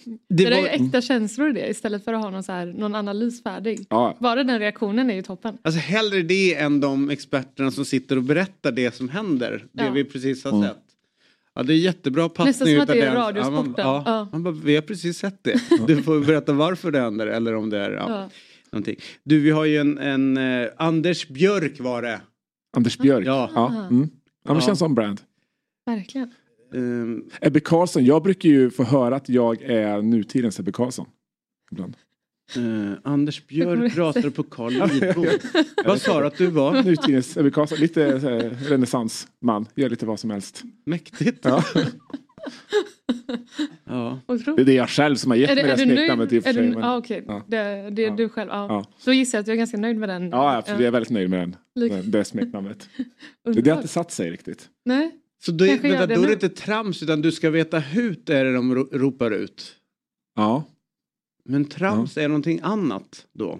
Det, 0.09 0.17
Det 0.29 0.43
där 0.43 0.51
är 0.51 0.55
ju 0.73 0.79
var, 0.79 0.85
äkta 0.87 1.01
känslor 1.01 1.49
i 1.49 1.53
det 1.53 1.67
istället 1.69 2.03
för 2.03 2.13
att 2.13 2.21
ha 2.23 2.29
någon, 2.29 2.43
så 2.43 2.51
här, 2.51 2.65
någon 2.65 2.95
analys 2.95 3.43
färdig. 3.43 3.85
Ja, 3.89 4.17
Bara 4.19 4.43
den 4.43 4.59
reaktionen 4.59 5.09
är 5.09 5.13
ju 5.15 5.21
toppen. 5.21 5.57
alltså 5.61 5.79
hellre 5.79 6.21
det 6.21 6.55
än 6.55 6.79
de 6.79 7.09
experterna 7.09 7.71
som 7.71 7.85
sitter 7.85 8.17
och 8.17 8.23
berättar 8.23 8.71
det 8.71 8.95
som 8.95 9.09
händer. 9.09 9.65
Det 9.71 9.83
Ja. 9.83 9.91
vi 9.91 10.03
precis 10.03 10.43
har 10.43 10.51
Mm. 10.51 10.63
sett. 10.69 10.77
Ja, 11.55 11.63
det 11.63 11.73
är 11.73 11.77
jättebra 11.77 12.29
passning. 12.29 12.47
Nästan 12.47 12.67
som 12.67 12.79
att 12.81 12.87
det 12.87 13.01
är 13.01 13.15
radiosporten. 13.15 13.73
Ja, 13.77 13.83
man, 13.83 14.03
ja, 14.05 14.13
Ja. 14.15 14.29
man 14.31 14.43
bara, 14.43 14.53
vi 14.63 14.75
har 14.75 14.81
precis 14.81 15.17
sett 15.17 15.43
det. 15.43 15.61
Du 15.87 16.01
får 16.03 16.25
berätta 16.25 16.53
varför 16.53 16.91
det 16.91 16.99
händer 16.99 17.27
eller 17.27 17.55
om 17.55 17.69
det 17.69 17.77
är 17.77 17.91
ja, 17.91 18.05
Ja. 18.09 18.29
någonting. 18.71 18.95
Du, 19.23 19.39
vi 19.39 19.51
har 19.51 19.65
ju 19.65 19.77
en, 19.77 19.97
en 19.97 20.37
eh, 20.37 20.67
Anders 20.77 21.27
Björk 21.27 21.79
var 21.79 22.01
det. 22.01 22.21
Anders 22.77 22.97
Björk. 22.97 23.25
Ja. 23.27 23.49
Ja, 23.55 23.87
mm. 23.89 24.09
ja 24.45 24.53
men 24.53 24.61
känns 24.61 24.79
som 24.79 24.95
brand. 24.95 25.21
Verkligen. 25.85 26.31
Ehm, 26.73 27.23
Ebbe 27.41 27.59
Karlsson, 27.59 28.05
jag 28.05 28.23
brukar 28.23 28.49
ju 28.49 28.69
få 28.71 28.83
höra 28.83 29.15
att 29.15 29.29
jag 29.29 29.61
är 29.61 30.01
nutidens 30.01 30.59
Ebbe 30.59 30.71
Karlsson. 30.71 31.05
Ibland. 31.71 31.95
eh, 32.55 32.97
Anders 33.03 33.47
Björk 33.47 33.93
pratar 33.95 34.29
på 34.29 34.43
Carl 34.43 34.71
Lidbom. 34.93 35.25
Vad 35.85 36.01
sa 36.01 36.19
du 36.21 36.27
att 36.27 36.37
du 36.37 36.47
var? 36.47 36.83
Nutidens 36.83 37.37
Ebbe 37.37 37.51
Karlsson, 37.51 37.77
lite 37.79 38.19
så 38.21 38.29
här, 38.29 38.49
renässansman, 38.69 39.65
gör 39.75 39.89
lite 39.89 40.05
vad 40.05 40.19
som 40.19 40.29
helst. 40.29 40.63
Mäktigt. 40.85 41.45
Ja. 41.45 41.63
Ja. 43.85 44.19
Det 44.27 44.61
är 44.61 44.65
det 44.65 44.73
jag 44.73 44.89
själv 44.89 45.15
som 45.15 45.31
har 45.31 45.37
gett 45.37 45.49
Är, 45.49 45.55
mig 45.55 45.63
det, 45.63 45.69
det 45.69 45.73
är 45.73 45.77
här 45.77 45.85
du 45.85 45.95
smeknamnet 45.95 46.31
i 46.31 46.35
nöjd? 46.35 46.37
och 46.39 46.43
för 46.43 46.49
Är 46.49 46.53
sig. 46.53 46.63
du, 46.63 46.69
men- 46.75 46.83
ah, 46.83 46.97
okej. 46.97 47.23
Ja. 47.27 47.43
Det, 47.47 47.57
det 47.89 48.03
är 48.05 48.09
Ja. 48.09 48.15
du 48.15 48.29
själv. 48.29 48.49
Ja. 48.51 48.65
Ja. 48.69 48.85
Då 49.05 49.13
gissar 49.13 49.37
jag 49.37 49.41
att 49.41 49.47
jag 49.47 49.53
är 49.53 49.57
ganska 49.57 49.77
nöjd 49.77 49.97
med 49.97 50.09
den. 50.09 50.29
Ja, 50.29 50.55
absolut, 50.57 50.79
jag 50.79 50.87
är 50.87 50.91
väldigt 50.91 51.09
nöjd 51.11 51.29
med 51.29 51.39
den. 51.39 51.55
Det, 51.89 52.01
det 52.01 52.23
smeknamnet. 52.25 52.89
Det, 53.55 53.69
har 53.69 53.77
inte 53.77 53.87
satt 53.87 54.11
sig 54.11 54.31
riktigt. 54.31 54.67
Nej. 54.85 55.11
Så 55.45 55.51
då, 55.51 55.65
Kanske 55.65 55.89
vänta, 55.89 56.15
då 56.15 56.21
är 56.23 56.27
det 56.27 56.33
inte 56.33 56.49
trams 56.49 57.03
utan 57.03 57.21
du 57.21 57.31
ska 57.31 57.49
veta 57.49 57.79
hut 57.79 58.29
är 58.29 58.45
det 58.45 58.53
de 58.53 58.75
ro- 58.75 58.89
ropar 58.91 59.31
ut. 59.31 59.75
Ja. 60.35 60.63
Men 61.45 61.65
trams 61.65 62.17
är 62.17 62.27
någonting 62.27 62.59
annat 62.63 63.25
då. 63.33 63.59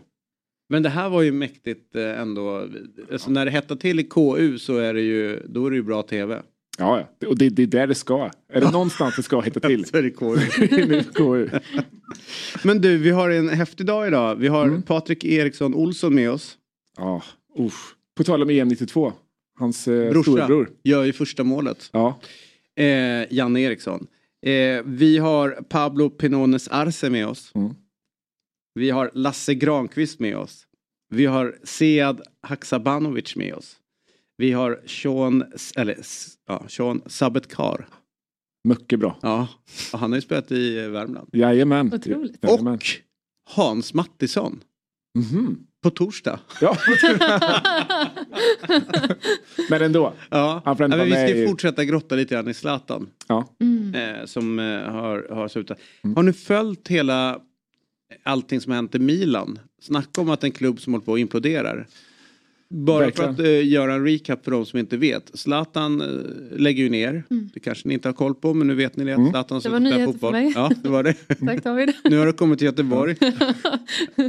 Men 0.70 0.84
det 0.84 0.90
här 0.90 1.10
var 1.10 1.22
ju 1.22 1.32
mäktigt 1.32 1.96
eh, 1.96 2.20
ändå. 2.22 2.68
Alltså 3.12 3.32
när 3.32 3.46
det 3.46 3.52
hettar 3.52 3.76
till 3.76 4.00
i 4.00 4.04
KU 4.04 4.58
så 4.58 4.78
är 4.78 4.94
det 4.94 5.02
ju, 5.02 5.40
då 5.50 5.66
är 5.66 5.70
det 5.70 5.76
ju 5.76 5.84
bra 5.84 6.04
tv. 6.04 6.42
Ja, 6.78 7.06
ja. 7.20 7.28
och 7.28 7.38
det, 7.38 7.50
det 7.50 7.64
är 7.64 7.68
där 7.68 7.88
det 7.88 7.96
ska. 7.96 8.32
Är 8.54 8.62
det 8.62 8.72
någonstans 8.72 9.16
det 9.16 9.24
ska 9.24 9.42
hitta 9.42 9.60
till? 9.60 9.86
Så 9.86 9.98
är 9.98 10.02
det 10.04 10.10
KU. 10.12 11.38
Ju. 11.38 11.50
Men 12.64 12.82
du, 12.82 12.98
vi 12.98 13.10
har 13.10 13.30
en 13.30 13.50
häftig 13.50 13.86
dag 13.86 14.08
idag. 14.08 14.36
Vi 14.36 14.48
har 14.48 14.66
Mm. 14.66 14.82
Patrik 14.82 15.26
Eriksson 15.26 15.74
Olsson 15.76 16.16
med 16.16 16.32
oss. 16.32 16.58
Ja, 16.98 17.24
usch. 17.60 17.96
På 18.18 18.24
tal 18.24 18.42
om 18.44 18.50
EM 18.50 18.68
92. 18.68 19.14
Hans 19.60 19.88
eh, 19.88 20.10
Brorsa. 20.12 20.32
storebror. 20.32 20.70
Gör 20.84 21.04
ju 21.04 21.14
första 21.14 21.44
målet. 21.44 21.90
Ja. 21.94 22.20
Eh, 22.76 23.34
Janne 23.34 23.62
Eriksson. 23.62 24.08
Eh, 24.46 24.82
vi 24.86 25.18
har 25.18 25.50
Pablo 25.70 26.10
Pinones 26.10 26.68
Arce 26.68 27.10
med 27.10 27.28
oss. 27.28 27.52
Mm. 27.56 27.74
Vi 28.74 28.90
har 28.90 29.12
Lasse 29.14 29.54
Granqvist 29.56 30.20
med 30.20 30.38
oss. 30.38 30.66
Vi 31.10 31.26
har 31.26 31.56
Sead 31.64 32.22
Haksabanovic 32.42 33.36
med 33.36 33.54
oss. 33.54 33.76
Vi 34.38 34.52
har 34.52 34.82
Sean, 34.86 35.44
eller, 35.76 35.98
ja, 36.48 36.66
Sean 36.68 37.02
Sabetkar. 37.06 37.88
Mycket 38.64 39.00
bra. 39.00 39.20
Ja, 39.22 39.48
och 39.94 40.00
han 40.00 40.12
har 40.12 40.18
ju 40.18 40.22
spelat 40.22 40.52
i 40.52 40.88
Värmland. 40.88 41.30
Jajamän. 41.34 41.94
Otroligt. 41.94 42.46
Och 42.46 42.84
Hans 43.50 43.94
Mattisson. 43.94 44.64
Mhm. 45.20 45.66
På 45.84 45.90
torsdag. 45.90 46.40
Ja. 46.62 46.78
Men 49.70 49.82
ändå. 49.82 50.14
Ja, 50.30 50.62
Han 50.66 50.78
får 50.78 50.84
ja 50.92 50.98
men 50.98 51.06
vi 51.06 51.12
ska 51.12 51.30
i- 51.30 51.48
fortsätta 51.48 51.86
grotta 51.86 52.16
lite 52.16 52.36
grann 52.36 52.48
i 52.50 52.54
Zlatan. 52.54 53.10
Ja. 53.28 53.56
Mm. 53.62 53.96
Eh, 53.96 54.26
som 54.26 54.60
eh, 54.60 54.66
har, 54.92 55.28
har 55.36 55.48
slutat. 55.48 55.80
Mm. 56.04 56.16
Har 56.16 56.24
ni 56.24 56.34
följt 56.34 56.88
hela 56.88 57.40
allting 58.24 58.62
som 58.62 58.72
har 58.72 58.76
hänt 58.76 58.96
i 58.96 59.00
Milan? 59.00 59.60
Snacka 59.82 60.22
om 60.22 60.30
att 60.30 60.44
en 60.44 60.52
klubb 60.52 60.80
som 60.82 60.94
håller 60.94 61.06
på 61.06 61.14
att 61.14 61.20
imploderar. 61.20 61.88
Bara 62.72 63.00
Verkligen. 63.06 63.36
för 63.36 63.44
att 63.44 63.48
eh, 63.50 63.68
göra 63.68 63.94
en 63.94 64.06
recap 64.06 64.44
för 64.44 64.52
de 64.52 64.66
som 64.66 64.80
inte 64.80 64.98
vet. 64.98 65.32
Zlatan 65.34 66.02
eh, 66.02 66.08
lägger 66.60 66.84
ju 66.84 66.90
ner. 66.90 67.10
Mm. 67.30 67.50
Det 67.54 67.60
kanske 67.60 67.88
ni 67.88 67.94
inte 67.94 68.08
har 68.08 68.14
koll 68.14 68.36
på 68.36 68.54
men 68.54 68.68
nu 68.68 68.76
vet 68.76 68.98
ni 68.98 69.06
det. 69.06 69.12
Mm. 69.12 69.30
Zlatan 69.32 69.60
Det 69.64 69.70
var 69.70 69.80
nyheter 69.80 70.20
för 70.20 70.32
mig. 70.32 70.52
Ja, 70.56 70.72
det 70.84 70.90
var 70.90 71.04
det. 71.04 71.14
Tack 71.46 71.64
David. 71.64 71.92
Nu 72.04 72.18
har 72.18 72.26
det 72.26 72.34
kommit 72.34 72.60
till 72.60 72.66
Göteborg. 72.66 73.16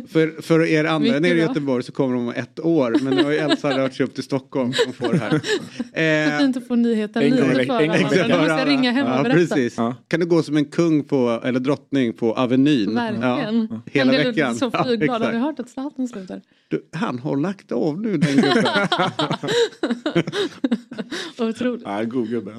för, 0.09 0.42
för 0.42 0.64
er 0.66 0.85
andra 0.94 1.18
nere 1.18 1.35
i. 1.37 1.40
Göteborg 1.40 1.82
så 1.82 1.92
kommer 1.92 2.14
de 2.14 2.26
om 2.28 2.32
ett 2.37 2.61
år. 2.61 2.97
Men 3.02 3.16
nu 3.16 3.23
har 3.25 3.30
ju 3.30 3.37
Elsa 3.38 3.78
rört 3.78 3.94
sig 3.94 4.06
upp 4.06 4.14
till 4.14 4.25
Stockholm 4.25 4.73
och 4.88 4.94
får 4.94 5.12
det 5.12 5.18
här. 5.18 5.40
Så 5.40 6.00
Eh, 6.00 6.38
fint 6.38 6.56
att 6.56 6.66
få 6.68 6.75
nyheten 6.75 7.23
lite 7.23 7.37
före 7.37 7.50
en 7.50 7.56
veckan. 7.56 8.00
Måste 8.00 8.18
jag 8.18 8.68
ringa 8.68 8.90
hem 8.92 9.06
och 9.06 9.12
ja, 9.12 9.23
berätta. 9.23 9.54
precis. 9.54 9.75
Ja. 9.76 9.94
Kan 10.09 10.20
du 10.20 10.26
gå 10.26 10.42
som 10.42 10.56
en 10.56 10.64
kung 10.64 11.04
på, 11.04 11.40
eller 11.44 11.61
drottning 11.61 12.12
på 12.12 12.32
Avenyn? 12.35 12.94
Verkligen. 12.94 13.68
Ja, 13.70 13.80
hela 13.87 14.12
Han 14.12 14.20
blev 14.23 14.35
veckan. 14.35 14.54
så 14.54 14.70
Ja, 14.73 14.85
flygglad. 14.85 15.11
Har 15.11 15.16
exakt. 15.20 15.32
du 15.32 15.38
hört 15.38 15.61
att 15.61 15.68
Zlatan 15.68 16.09
slutar? 16.09 16.40
Du, 16.70 16.88
han 16.92 17.18
har 17.18 17.36
lagt 17.36 17.72
av 17.72 18.00
nu 18.00 18.16
den 18.16 18.36
gubben. 18.36 18.88
Otroligt. 21.48 21.82
Ja, 21.84 22.04
god 22.04 22.28
gubbe. 22.28 22.54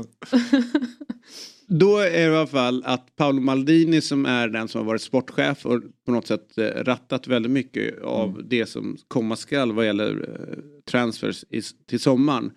Då 1.67 1.97
är 1.97 2.11
det 2.11 2.19
i 2.19 2.25
alla 2.25 2.47
fall 2.47 2.83
att 2.85 3.15
Paolo 3.15 3.41
Maldini 3.41 4.01
som 4.01 4.25
är 4.25 4.47
den 4.47 4.67
som 4.67 4.79
har 4.79 4.85
varit 4.85 5.01
sportchef 5.01 5.65
och 5.65 5.81
på 6.05 6.11
något 6.11 6.27
sätt 6.27 6.57
eh, 6.57 6.63
rattat 6.63 7.27
väldigt 7.27 7.51
mycket 7.51 8.01
av 8.01 8.29
Mm. 8.29 8.45
det 8.49 8.65
som 8.65 8.97
komma 9.07 9.35
skall 9.35 9.71
vad 9.71 9.85
gäller 9.85 10.29
eh, 10.29 10.57
transfers 10.85 11.45
till 11.89 11.99
sommaren. 11.99 12.51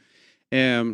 Eh, 0.50 0.84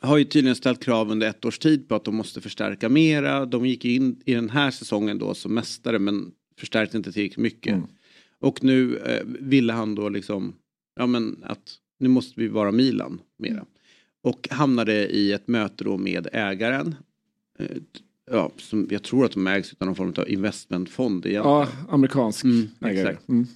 har 0.00 0.16
ju 0.18 0.24
tydligen 0.24 0.56
ställt 0.56 0.84
krav 0.84 1.10
under 1.10 1.26
ett 1.28 1.44
års 1.44 1.58
tid 1.58 1.88
på 1.88 1.94
att 1.94 2.04
de 2.04 2.16
måste 2.16 2.40
förstärka 2.40 2.88
mera. 2.88 3.46
De 3.46 3.66
gick 3.66 3.84
in 3.84 4.22
i 4.26 4.34
den 4.34 4.50
här 4.50 4.70
säsongen 4.70 5.18
då 5.18 5.34
som 5.34 5.54
mästare 5.54 5.98
men 5.98 6.30
förstärkte 6.58 6.96
inte 6.96 7.12
tillräckligt 7.12 7.38
mycket. 7.38 7.72
Mm. 7.72 7.86
Och 8.38 8.64
nu 8.64 8.96
eh, 8.96 9.22
ville 9.26 9.72
han 9.72 9.94
då 9.94 10.08
liksom, 10.08 10.54
ja 10.96 11.06
men 11.06 11.36
att 11.46 11.78
nu 11.98 12.08
måste 12.08 12.40
vi 12.40 12.48
vara 12.48 12.72
Milan 12.72 13.20
mera. 13.38 13.64
Och 14.22 14.48
hamnade 14.50 15.08
i 15.08 15.32
ett 15.32 15.48
möte 15.48 15.84
då 15.84 15.96
med 15.98 16.28
ägaren. 16.32 16.94
Eh, 17.58 17.66
Ja, 18.30 18.50
som 18.56 18.88
jag 18.90 19.02
tror 19.02 19.24
att 19.24 19.32
de 19.32 19.46
ägs 19.46 19.74
av 19.78 19.86
någon 19.86 19.94
form 19.96 20.14
av 20.16 20.28
investmentfond 20.28 21.26
egentligen. 21.26 21.56
Ja, 21.58 21.68
amerikansk 21.88 22.44
Mm, 22.44 22.68
ägare. 22.80 23.08
exakt. 23.10 23.28
Mm. 23.28 23.46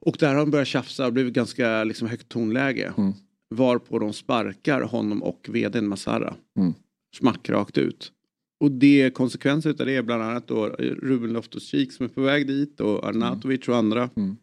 Och 0.00 0.16
där 0.20 0.28
har 0.28 0.36
de 0.36 0.50
börjat 0.50 0.68
tjafsa 0.68 1.06
och 1.06 1.12
blivit 1.12 1.32
ganska 1.34 1.84
liksom, 1.84 2.08
högt 2.08 2.28
tonläge. 2.28 2.92
Mm. 2.98 3.12
Varpå 3.50 3.98
de 3.98 4.12
sparkar 4.12 4.80
honom 4.80 5.22
och 5.22 5.46
vdn 5.52 5.86
Masara. 5.88 6.34
Mm. 6.58 6.74
Smack 7.16 7.48
rakt 7.50 7.78
ut. 7.78 8.12
Och 8.60 8.70
det 8.70 9.14
konsekvenser 9.14 9.70
av 9.70 9.86
det 9.86 9.92
är 9.92 10.02
bland 10.02 10.22
annat 10.22 10.48
då 10.48 10.66
Ruben 10.78 11.36
Loftus-Cheek 11.36 11.90
som 11.90 12.04
är 12.04 12.08
på 12.08 12.20
väg 12.20 12.46
dit 12.46 12.80
och 12.80 13.04
Arnautovic 13.08 13.68
och 13.68 13.76
andra. 13.76 14.10
Mm. 14.16 14.36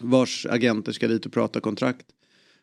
Vars 0.00 0.46
agenter 0.46 0.92
ska 0.92 1.08
dit 1.08 1.26
och 1.26 1.32
prata 1.32 1.60
kontrakt. 1.60 2.06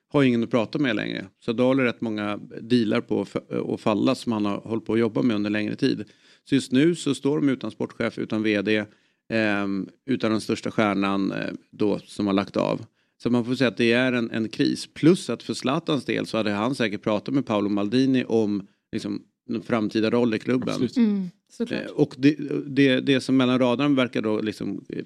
Har 0.09 0.23
ingen 0.23 0.43
att 0.43 0.51
prata 0.51 0.79
med 0.79 0.95
längre. 0.95 1.25
Så 1.39 1.53
då 1.53 1.63
håller 1.63 1.83
rätt 1.83 2.01
många 2.01 2.39
dealar 2.61 3.01
på 3.01 3.25
att 3.73 3.81
falla 3.81 4.15
som 4.15 4.31
han 4.31 4.45
har 4.45 4.57
hållit 4.57 4.85
på 4.85 4.93
att 4.93 4.99
jobba 4.99 5.21
med 5.21 5.35
under 5.35 5.49
längre 5.49 5.75
tid. 5.75 6.03
Så 6.49 6.55
just 6.55 6.71
nu 6.71 6.95
så 6.95 7.15
står 7.15 7.37
de 7.37 7.49
utan 7.49 7.71
sportchef, 7.71 8.17
utan 8.17 8.43
vd, 8.43 8.85
ehm, 9.29 9.89
utan 10.05 10.31
den 10.31 10.41
största 10.41 10.71
stjärnan 10.71 11.31
eh, 11.31 11.53
då 11.71 11.99
som 11.99 12.27
har 12.27 12.33
lagt 12.33 12.57
av. 12.57 12.85
Så 13.23 13.29
man 13.29 13.45
får 13.45 13.55
säga 13.55 13.67
att 13.67 13.77
det 13.77 13.91
är 13.91 14.13
en, 14.13 14.31
en 14.31 14.49
kris. 14.49 14.87
Plus 14.93 15.29
att 15.29 15.43
för 15.43 15.53
Zlatans 15.53 16.05
del 16.05 16.25
så 16.25 16.37
hade 16.37 16.51
han 16.51 16.75
säkert 16.75 17.01
pratat 17.01 17.33
med 17.33 17.45
Paolo 17.45 17.69
Maldini 17.69 18.23
om 18.27 18.67
liksom, 18.91 19.21
framtida 19.65 20.09
roll 20.09 20.33
i 20.33 20.39
klubben. 20.39 20.89
Mm. 20.97 21.29
Eh, 21.69 21.91
Och 21.91 22.15
det, 22.17 22.35
det, 22.67 22.99
det 22.99 23.21
som 23.21 23.37
mellan 23.37 23.59
raderna 23.59 23.95
verkar 23.95 24.21
då 24.21 24.41
liksom 24.41 24.85
eh, 24.89 25.05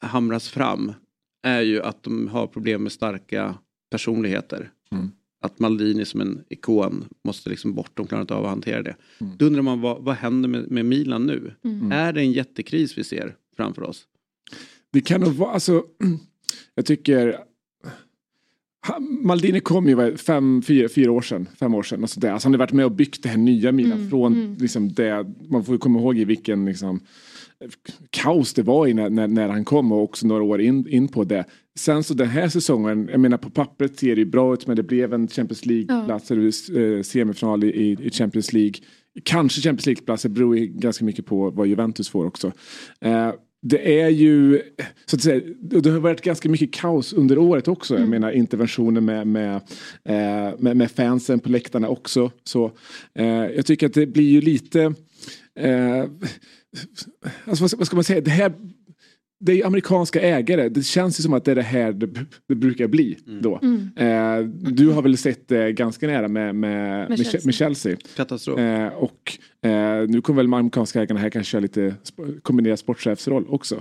hamras 0.00 0.48
fram 0.48 0.92
är 1.42 1.60
ju 1.60 1.82
att 1.82 2.02
de 2.02 2.28
har 2.28 2.46
problem 2.46 2.82
med 2.82 2.92
starka 2.92 3.54
personligheter. 3.90 4.70
Mm. 4.92 5.10
Att 5.40 5.58
Maldini 5.58 6.04
som 6.04 6.20
en 6.20 6.44
ikon 6.48 7.04
måste 7.24 7.50
liksom 7.50 7.74
bort, 7.74 7.90
de 7.94 8.06
klarar 8.06 8.22
inte 8.22 8.34
av 8.34 8.44
att 8.44 8.50
hantera 8.50 8.82
det. 8.82 8.96
Mm. 9.20 9.36
Då 9.36 9.46
undrar 9.46 9.62
man 9.62 9.80
vad, 9.80 10.02
vad 10.02 10.14
händer 10.14 10.48
med, 10.48 10.70
med 10.70 10.84
Milan 10.84 11.26
nu? 11.26 11.54
Mm. 11.64 11.92
Är 11.92 12.12
det 12.12 12.20
en 12.20 12.32
jättekris 12.32 12.98
vi 12.98 13.04
ser 13.04 13.36
framför 13.56 13.82
oss? 13.82 14.06
Det 14.92 15.00
kan 15.00 15.20
nog 15.20 15.32
vara, 15.32 15.50
alltså, 15.50 15.84
jag 16.74 16.86
tycker 16.86 17.38
Maldini 19.22 19.60
kom 19.60 19.88
ju 19.88 20.16
fem, 20.16 20.62
fyra, 20.62 20.88
fyra 20.88 21.12
år 21.12 21.20
sedan, 21.22 21.48
fem 21.60 21.74
år 21.74 21.82
sedan. 21.82 22.02
Alltså 22.02 22.20
det. 22.20 22.32
Alltså 22.32 22.46
han 22.48 22.52
har 22.54 22.58
varit 22.58 22.72
med 22.72 22.84
och 22.84 22.92
byggt 22.92 23.22
det 23.22 23.28
här 23.28 23.36
nya 23.36 23.72
Milan 23.72 23.92
Mm, 23.98 24.10
från 24.10 24.34
mm. 24.34 24.56
liksom 24.60 24.92
det, 24.92 25.26
man 25.48 25.64
får 25.64 25.78
komma 25.78 25.98
ihåg 26.00 26.18
i 26.18 26.24
vilken 26.24 26.64
liksom, 26.64 27.00
kaos 28.10 28.54
det 28.54 28.62
var 28.62 28.86
i 28.86 28.94
när, 28.94 29.10
när, 29.10 29.28
när 29.28 29.48
han 29.48 29.64
kom 29.64 29.92
och 29.92 30.02
också 30.02 30.26
några 30.26 30.42
år 30.42 30.60
in, 30.60 30.88
in 30.88 31.08
på 31.08 31.24
det. 31.24 31.44
Sen 31.78 32.04
så 32.04 32.14
den 32.14 32.28
här 32.28 32.48
säsongen, 32.48 33.08
jag 33.12 33.20
menar 33.20 33.38
på 33.38 33.50
pappret 33.50 33.98
ser 33.98 34.14
det 34.16 34.20
ju 34.20 34.24
bra 34.26 34.54
ut 34.54 34.66
men 34.66 34.76
det 34.76 34.82
blev 34.82 35.14
en 35.14 35.28
Champions 35.28 35.66
League-plats, 35.66 36.30
eller 36.30 36.96
eh, 36.96 37.02
semifinal 37.02 37.64
i, 37.64 37.66
i- 37.68 37.98
i 38.06 38.10
Champions 38.10 38.52
League. 38.52 38.74
Kanske 39.22 39.60
Champions 39.60 39.86
League-plats, 39.86 40.22
det 40.22 40.28
beror 40.28 40.56
ju 40.58 40.66
ganska 40.66 41.04
mycket 41.04 41.26
på 41.26 41.50
vad 41.50 41.66
Juventus 41.66 42.08
får 42.08 42.26
också. 42.26 42.52
Eh, 43.00 43.30
det 43.68 44.00
är 44.00 44.08
ju, 44.08 44.62
så 45.06 45.16
att 45.16 45.22
säga, 45.22 45.40
det 45.60 45.90
har 45.90 45.98
varit 45.98 46.20
ganska 46.20 46.48
mycket 46.48 46.72
kaos 46.72 47.12
under 47.12 47.38
året 47.38 47.68
också. 47.68 47.98
Jag 47.98 48.08
menar 48.08 48.30
interventioner 48.30 49.00
med, 49.00 49.26
med, 49.26 49.54
eh, 50.04 50.58
med, 50.58 50.76
med 50.76 50.90
fansen 50.90 51.40
på 51.40 51.48
läktarna 51.48 51.88
också. 51.88 52.30
Så, 52.44 52.72
eh, 53.14 53.26
jag 53.26 53.66
tycker 53.66 53.86
att 53.86 53.94
det 53.94 54.06
blir 54.06 54.30
ju 54.30 54.40
lite, 54.40 54.82
eh, 55.58 56.04
alltså 57.44 57.76
vad 57.76 57.86
ska 57.86 57.96
man 57.96 58.04
säga, 58.04 58.20
det 58.20 58.30
här 58.30 58.52
det 59.38 59.52
är 59.52 59.66
amerikanska 59.66 60.20
ägare. 60.20 60.68
Det 60.68 60.82
känns 60.82 61.20
ju 61.20 61.22
som 61.22 61.32
att 61.32 61.44
det 61.44 61.50
är 61.50 61.54
det 61.54 61.62
här 61.62 61.92
det, 61.92 62.08
det 62.48 62.54
brukar 62.54 62.86
bli 62.88 63.18
Mm. 63.26 63.42
då. 63.42 63.60
Mm. 63.62 63.90
Eh, 63.96 64.48
du 64.72 64.88
har 64.88 65.02
väl 65.02 65.16
sett 65.16 65.48
det 65.48 65.72
ganska 65.72 66.06
nära 66.06 66.28
med, 66.28 66.54
med, 66.54 67.08
med, 67.08 67.18
Chelsea. 67.18 67.40
med 67.44 67.54
Chelsea. 67.54 67.96
Katastrof. 68.16 68.58
Eh, 68.58 68.88
och 68.88 69.38
eh, 69.68 70.08
nu 70.08 70.20
kommer 70.20 70.36
väl 70.36 70.46
de 70.46 70.54
amerikanska 70.54 71.02
ägarna 71.02 71.20
här 71.20 71.30
kanske 71.30 71.50
köra 71.50 71.60
lite 71.60 71.94
kombinerad 72.42 72.78
sportchefsroll 72.78 73.46
också. 73.48 73.74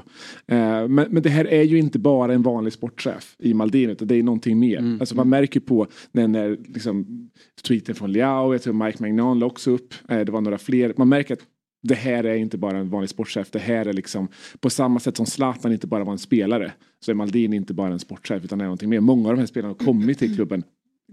Eh, 0.48 0.88
men, 0.88 1.08
men 1.10 1.24
det 1.24 1.30
här 1.30 1.46
är 1.46 1.64
ju 1.64 1.78
inte 1.78 2.00
bara 2.00 2.34
en 2.34 2.42
vanlig 2.42 2.74
sportchef 2.74 3.36
i 3.40 3.54
Maldini 3.54 3.92
utan 3.92 4.08
det 4.08 4.16
är 4.16 4.24
någonting 4.24 4.60
mer. 4.60 4.78
Mm. 4.78 5.00
Alltså 5.00 5.16
man 5.16 5.30
märker 5.30 5.60
på 5.60 5.88
när, 6.12 6.28
när 6.28 6.58
liksom, 6.74 7.30
tweeten 7.68 7.96
från 7.96 8.12
Liao, 8.12 8.54
jag 8.54 8.62
tror 8.62 8.86
Mike 8.86 8.98
Magnan 9.04 9.40
la 9.40 9.46
också 9.46 9.72
upp, 9.72 9.94
eh, 10.10 10.20
det 10.20 10.32
var 10.32 10.42
några 10.42 10.58
fler. 10.58 10.94
Man 10.98 11.10
märker 11.10 11.34
att 11.34 11.42
det 11.88 11.96
här 11.96 12.24
är 12.24 12.36
inte 12.36 12.58
bara 12.58 12.78
en 12.78 12.90
vanlig 12.90 13.10
sportchef. 13.10 13.52
Det 13.52 13.60
här 13.60 13.86
är 13.86 13.94
liksom 13.94 14.28
på 14.60 14.70
samma 14.70 15.00
sätt 15.00 15.18
som 15.18 15.26
Zlatan 15.26 15.72
inte 15.72 15.88
bara 15.88 16.04
var 16.04 16.12
en 16.12 16.18
spelare 16.18 16.72
så 17.00 17.12
är 17.12 17.16
Maldini 17.16 17.56
inte 17.56 17.74
bara 17.74 17.94
en 17.94 18.00
sportchef 18.00 18.44
utan 18.44 18.62
är 18.62 18.66
någonting 18.66 18.90
mer. 18.90 19.00
Många 19.00 19.30
av 19.30 19.36
de 19.36 19.40
här 19.40 19.48
spelarna 19.48 19.76
har 19.80 19.86
kommit 19.86 20.20
till 20.20 20.36
klubben 20.36 20.64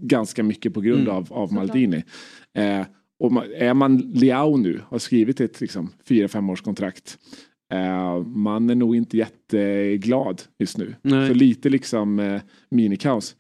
ganska 0.00 0.42
mycket 0.42 0.74
på 0.74 0.80
grund 0.80 1.00
Mm. 1.02 1.14
av, 1.14 1.32
av 1.32 1.52
Maldini. 1.52 2.04
Eh, 2.58 2.86
och 3.18 3.44
är 3.56 3.74
man 3.74 3.98
Liao 3.98 4.56
nu, 4.56 4.80
har 4.88 4.98
skrivit 4.98 5.40
ett 5.40 5.60
liksom, 5.60 5.90
fyra 6.08 6.28
fem 6.28 6.50
års 6.50 6.60
kontrakt. 6.62 7.18
Eh, 7.72 8.22
man 8.24 8.70
är 8.70 8.74
nog 8.74 8.96
inte 8.96 9.16
jätteglad 9.16 10.42
just 10.58 10.78
nu. 10.78 10.94
Nej. 11.02 11.28
Så 11.28 11.34
lite 11.34 11.68
liksom 11.68 12.18
eh, 12.18 12.40
minikaos. 12.70 13.36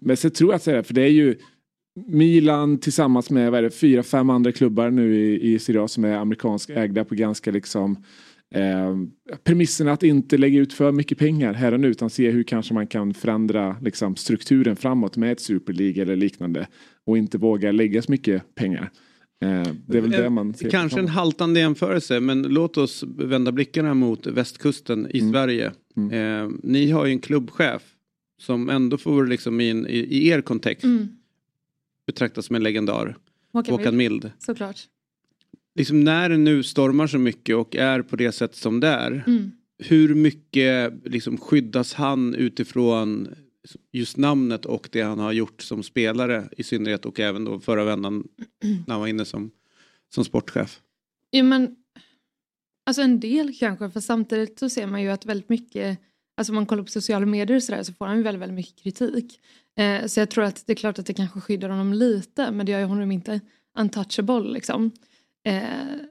Men 0.00 0.16
så 0.16 0.30
tror 0.30 0.50
jag 0.50 0.56
att 0.56 0.62
så 0.62 0.70
här, 0.70 0.82
för 0.82 0.94
det 0.94 1.02
är 1.02 1.08
ju 1.10 1.36
Milan 2.06 2.78
tillsammans 2.78 3.30
med 3.30 3.50
vad 3.50 3.58
är 3.58 3.62
det, 3.62 3.70
fyra, 3.70 4.02
fem 4.02 4.30
andra 4.30 4.52
klubbar 4.52 4.90
nu 4.90 5.16
i, 5.16 5.52
i 5.54 5.58
Serie 5.58 5.82
A 5.82 5.88
som 5.88 6.04
är 6.04 6.16
amerikansk 6.16 6.70
ägda 6.70 7.04
på 7.04 7.14
ganska 7.14 7.50
liksom 7.50 8.04
eh, 8.54 8.96
premisserna 9.44 9.92
att 9.92 10.02
inte 10.02 10.38
lägga 10.38 10.60
ut 10.60 10.72
för 10.72 10.92
mycket 10.92 11.18
pengar 11.18 11.54
här 11.54 11.72
och 11.72 11.80
nu 11.80 11.88
utan 11.88 12.10
se 12.10 12.30
hur 12.30 12.42
kanske 12.42 12.74
man 12.74 12.86
kan 12.86 13.14
förändra 13.14 13.76
liksom, 13.80 14.16
strukturen 14.16 14.76
framåt 14.76 15.16
med 15.16 15.32
ett 15.32 15.40
superliga 15.40 16.02
eller 16.02 16.16
liknande 16.16 16.68
och 17.06 17.18
inte 17.18 17.38
våga 17.38 17.72
lägga 17.72 18.02
så 18.02 18.12
mycket 18.12 18.54
pengar. 18.54 18.90
Eh, 19.42 19.72
det 19.86 19.98
är 19.98 20.02
väl 20.02 20.10
det 20.10 20.30
man 20.30 20.54
ser 20.54 20.70
Kanske 20.70 21.00
en 21.00 21.08
haltande 21.08 21.60
jämförelse 21.60 22.20
men 22.20 22.42
låt 22.42 22.76
oss 22.76 23.04
vända 23.16 23.52
blickarna 23.52 23.94
mot 23.94 24.26
västkusten 24.26 25.06
i 25.10 25.18
Mm. 25.20 25.32
Sverige. 25.32 25.66
Eh, 26.12 26.50
ni 26.62 26.90
har 26.90 27.06
ju 27.06 27.12
en 27.12 27.18
klubbchef 27.18 27.82
som 28.42 28.70
ändå 28.70 28.98
får 28.98 29.26
liksom 29.26 29.60
i, 29.60 29.70
en, 29.70 29.86
i, 29.86 29.98
i 29.98 30.28
er 30.28 30.40
kontext 30.40 30.84
Mm. 30.84 31.08
Betraktas 32.06 32.46
som 32.46 32.56
en 32.56 32.62
legendar. 32.62 33.16
Håkan 33.52 33.74
Håkan 33.74 33.96
Mild, 33.96 34.24
Mild. 34.24 34.32
såklart. 34.38 34.80
Liksom 35.74 36.00
när 36.00 36.28
det 36.28 36.36
nu 36.36 36.62
stormar 36.62 37.06
så 37.06 37.18
mycket 37.18 37.56
och 37.56 37.76
är 37.76 38.02
på 38.02 38.16
det 38.16 38.32
sätt 38.32 38.54
som 38.54 38.80
det 38.80 38.88
är. 38.88 39.24
Mm. 39.26 39.52
Hur 39.78 40.14
mycket 40.14 40.92
liksom 41.04 41.38
skyddas 41.38 41.94
han 41.94 42.34
utifrån 42.34 43.28
just 43.92 44.16
namnet 44.16 44.66
och 44.66 44.88
det 44.92 45.02
han 45.02 45.18
har 45.18 45.32
gjort 45.32 45.62
som 45.62 45.82
spelare 45.82 46.48
i 46.56 46.62
synnerhet 46.62 47.06
och 47.06 47.20
även 47.20 47.44
då 47.44 47.60
förra 47.60 47.84
vändan 47.84 48.28
när 48.62 48.92
han 48.92 49.00
var 49.00 49.06
inne 49.06 49.24
som, 49.24 49.50
som 50.14 50.24
sportchef. 50.24 50.80
Jo 51.32 51.44
men, 51.44 51.76
alltså 52.86 53.02
en 53.02 53.20
del 53.20 53.54
kanske, 53.58 53.90
för 53.90 54.00
samtidigt 54.00 54.58
så 54.58 54.68
ser 54.68 54.86
man 54.86 55.02
ju 55.02 55.08
att 55.08 55.26
väldigt 55.26 55.48
mycket, 55.48 55.98
alltså 56.36 56.50
om 56.50 56.54
man 56.54 56.66
kollar 56.66 56.82
på 56.82 56.90
sociala 56.90 57.26
medier 57.26 57.56
och 57.56 57.62
sådär 57.62 57.82
så 57.82 57.92
får 57.92 58.06
han 58.06 58.16
ju 58.16 58.22
väldigt, 58.22 58.42
väldigt 58.42 58.56
mycket 58.56 58.82
kritik. 58.82 59.40
Eh, 59.76 60.06
så 60.06 60.20
jag 60.20 60.30
tror 60.30 60.44
att 60.44 60.66
det 60.66 60.72
är 60.72 60.76
klart 60.76 60.98
att 60.98 61.06
det 61.06 61.14
kanske 61.14 61.40
skyddar 61.40 61.68
honom 61.68 61.92
lite, 61.92 62.50
men 62.50 62.66
det 62.66 62.72
gör 62.72 62.78
ju 62.78 62.84
honom 62.84 63.12
inte 63.12 63.40
untouchable 63.78 64.52
liksom. 64.52 64.90
Eh, 65.46 65.62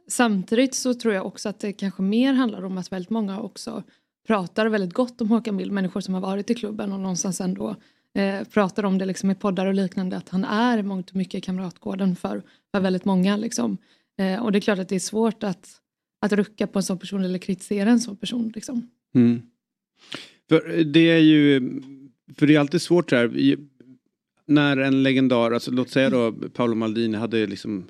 samtidigt 0.08 0.76
så 0.76 0.94
tror 0.94 1.14
jag 1.14 1.26
också 1.26 1.50
att 1.50 1.60
det 1.60 1.74
kanske 1.74 2.02
mer 2.02 2.34
handlar 2.34 2.66
om 2.66 2.78
att 2.78 2.92
väldigt 2.92 3.10
många 3.10 3.40
också 3.40 3.84
pratar 4.28 4.66
väldigt 4.66 4.94
gott 4.94 5.22
om 5.22 5.30
Håkan 5.30 5.56
Mild, 5.56 5.72
människor 5.72 6.02
som 6.02 6.14
har 6.14 6.22
varit 6.22 6.50
i 6.50 6.56
klubben 6.56 6.92
och 6.94 7.00
någonstans 7.00 7.42
ändå 7.42 7.76
eh, 8.16 8.44
pratar 8.44 8.86
om 8.86 8.98
det 8.98 9.06
liksom 9.06 9.32
i 9.32 9.36
poddar 9.36 9.66
och 9.66 9.74
liknande, 9.74 10.18
att 10.18 10.30
han 10.30 10.44
är 10.44 10.78
i 10.78 10.84
mångt 10.84 11.10
och 11.10 11.16
mycket 11.16 11.44
kamratgården 11.44 12.16
för, 12.16 12.42
för 12.72 12.80
väldigt 12.80 13.06
många. 13.06 13.38
Liksom. 13.38 13.78
Eh, 14.20 14.44
och 14.44 14.52
det 14.52 14.58
är 14.58 14.62
klart 14.62 14.80
att 14.80 14.90
det 14.90 14.96
är 14.96 15.00
svårt 15.00 15.44
att, 15.44 15.70
att 16.22 16.32
rucka 16.32 16.68
på 16.68 16.80
en 16.80 16.84
sån 16.84 17.00
person 17.00 17.24
eller 17.24 17.40
kritisera 17.40 17.90
en 17.90 18.00
sån 18.00 18.18
person. 18.18 18.52
Liksom. 18.56 18.90
Mm. 19.16 19.42
För 20.50 20.80
eh, 20.80 20.86
det 20.86 21.12
är 21.12 21.20
ju, 21.20 21.60
för 22.38 22.48
det 22.48 22.56
är 22.56 22.60
alltid 22.60 22.82
svårt 22.82 23.10
så 23.10 23.16
här, 23.16 23.58
när 24.46 24.78
en 24.78 25.04
legendar, 25.04 25.52
alltså 25.52 25.72
låt 25.72 25.90
säga 25.90 26.10
då 26.10 26.32
Paolo 26.32 26.76
Maldini 26.76 27.18
hade 27.18 27.48
liksom, 27.48 27.86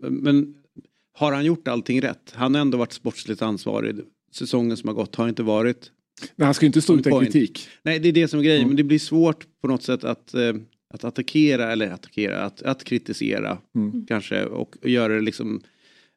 men 0.00 0.54
har 1.12 1.32
han 1.32 1.44
gjort 1.44 1.68
allting 1.68 2.02
rätt? 2.02 2.32
Han 2.34 2.54
har 2.54 2.60
ändå 2.60 2.78
varit 2.78 2.92
sportsligt 2.92 3.42
ansvarig. 3.42 3.96
Säsongen 4.32 4.76
som 4.76 4.88
har 4.88 4.94
gått 4.94 5.14
har 5.14 5.28
inte 5.28 5.42
varit 5.42 5.92
Men 6.36 6.44
han 6.44 6.54
ska 6.54 6.64
ju 6.64 6.66
inte 6.66 6.82
stå 6.82 6.96
utan 6.96 7.24
kritik. 7.24 7.68
Nej, 7.82 7.98
det 7.98 8.08
är 8.08 8.12
det 8.12 8.28
som 8.28 8.38
är 8.38 8.44
grejen. 8.44 8.60
Mm. 8.60 8.68
Men 8.68 8.76
det 8.76 8.84
blir 8.84 8.98
svårt 8.98 9.46
på 9.60 9.68
något 9.68 9.82
sätt 9.82 10.04
att, 10.04 10.34
eh, 10.34 10.54
att 10.94 11.04
attackera, 11.04 11.72
eller 11.72 11.90
attackera, 11.90 12.42
att, 12.42 12.62
att 12.62 12.84
kritisera 12.84 13.58
Mm. 13.74 14.06
kanske 14.06 14.44
och 14.44 14.76
göra 14.82 15.14
det 15.14 15.20
liksom 15.20 15.60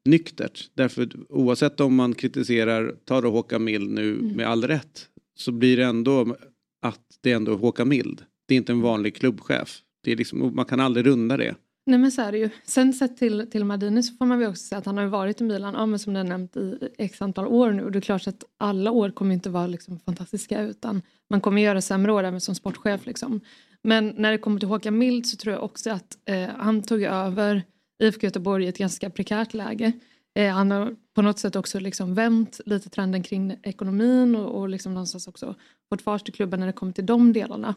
nyktert. 0.05 0.69
Därför 0.73 1.09
oavsett 1.29 1.79
om 1.79 1.95
man 1.95 2.13
kritiserar, 2.13 2.95
tar 3.05 3.21
då 3.21 3.29
Håkan 3.29 3.63
Mild 3.63 3.89
nu 3.89 4.15
med 4.35 4.47
all 4.47 4.67
rätt, 4.67 5.07
så 5.35 5.51
blir 5.51 5.77
det 5.77 5.85
ändå 5.85 6.35
att 6.83 7.01
det 7.21 7.31
är 7.31 7.35
ändå 7.35 7.55
Håkan 7.55 7.87
Mild. 7.87 8.21
Det 8.45 8.53
är 8.53 8.57
inte 8.57 8.71
en 8.71 8.81
vanlig 8.81 9.15
klubbchef. 9.15 9.81
Det 10.03 10.11
är 10.11 10.17
liksom, 10.17 10.55
man 10.55 10.65
kan 10.65 10.79
aldrig 10.79 11.05
runda 11.05 11.37
det. 11.37 11.55
Nej 11.85 11.99
men 11.99 12.11
så 12.11 12.21
är 12.21 12.31
det 12.31 12.37
ju. 12.37 12.49
Sen 12.63 12.93
sett 12.93 13.17
till, 13.17 13.47
till 13.51 13.65
Maldini 13.65 14.03
så 14.03 14.15
får 14.15 14.25
man 14.25 14.39
väl 14.39 14.49
också 14.49 14.63
säga 14.63 14.79
att 14.79 14.85
han 14.85 14.97
har 14.97 15.03
ju 15.03 15.09
varit 15.09 15.41
i 15.41 15.43
Milan, 15.43 15.73
ja, 15.73 15.85
men 15.85 15.99
som 15.99 16.13
ni 16.13 16.19
har 16.19 16.23
nämnt 16.25 16.57
i 16.57 16.77
x 16.97 17.21
antal 17.21 17.47
år 17.47 17.71
nu. 17.71 17.83
Och 17.83 17.91
det 17.91 17.99
är 17.99 18.01
klart 18.01 18.27
att 18.27 18.43
alla 18.57 18.91
år 18.91 19.09
kommer 19.09 19.33
inte 19.33 19.49
vara 19.49 19.67
liksom 19.67 19.99
fantastiska 19.99 20.61
utan 20.61 21.01
man 21.29 21.41
kommer 21.41 21.61
göra 21.61 21.81
sämre 21.81 22.11
år 22.11 22.23
även 22.23 22.41
som 22.41 22.55
sportchef. 22.55 23.05
Liksom. 23.05 23.41
Men 23.81 24.13
när 24.17 24.31
det 24.31 24.37
kommer 24.37 24.59
till 24.59 24.69
Håkan 24.69 24.97
Mild 24.97 25.25
så 25.25 25.37
tror 25.37 25.53
jag 25.53 25.63
också 25.63 25.89
att 25.89 26.17
eh, 26.25 26.49
han 26.57 26.81
tog 26.81 27.03
över 27.03 27.63
IFK 28.03 28.27
Göteborg 28.27 28.65
i 28.65 28.67
ett 28.67 28.77
ganska 28.77 29.09
prekärt 29.09 29.53
läge. 29.53 29.91
Eh, 30.35 30.53
han 30.53 30.71
har 30.71 30.95
på 31.15 31.21
något 31.21 31.39
sätt 31.39 31.55
också 31.55 31.79
liksom 31.79 32.15
vänt 32.15 32.59
lite 32.65 32.89
trenden 32.89 33.23
kring 33.23 33.55
ekonomin 33.63 34.35
och, 34.35 34.61
och 34.61 34.69
liksom 34.69 34.93
någonstans 34.93 35.27
också 35.27 35.55
vårt 35.93 36.01
fart 36.01 36.25
till 36.25 36.33
klubben 36.33 36.59
när 36.59 36.67
det 36.67 36.73
kommer 36.73 36.93
till 36.93 37.05
de 37.05 37.33
delarna. 37.33 37.75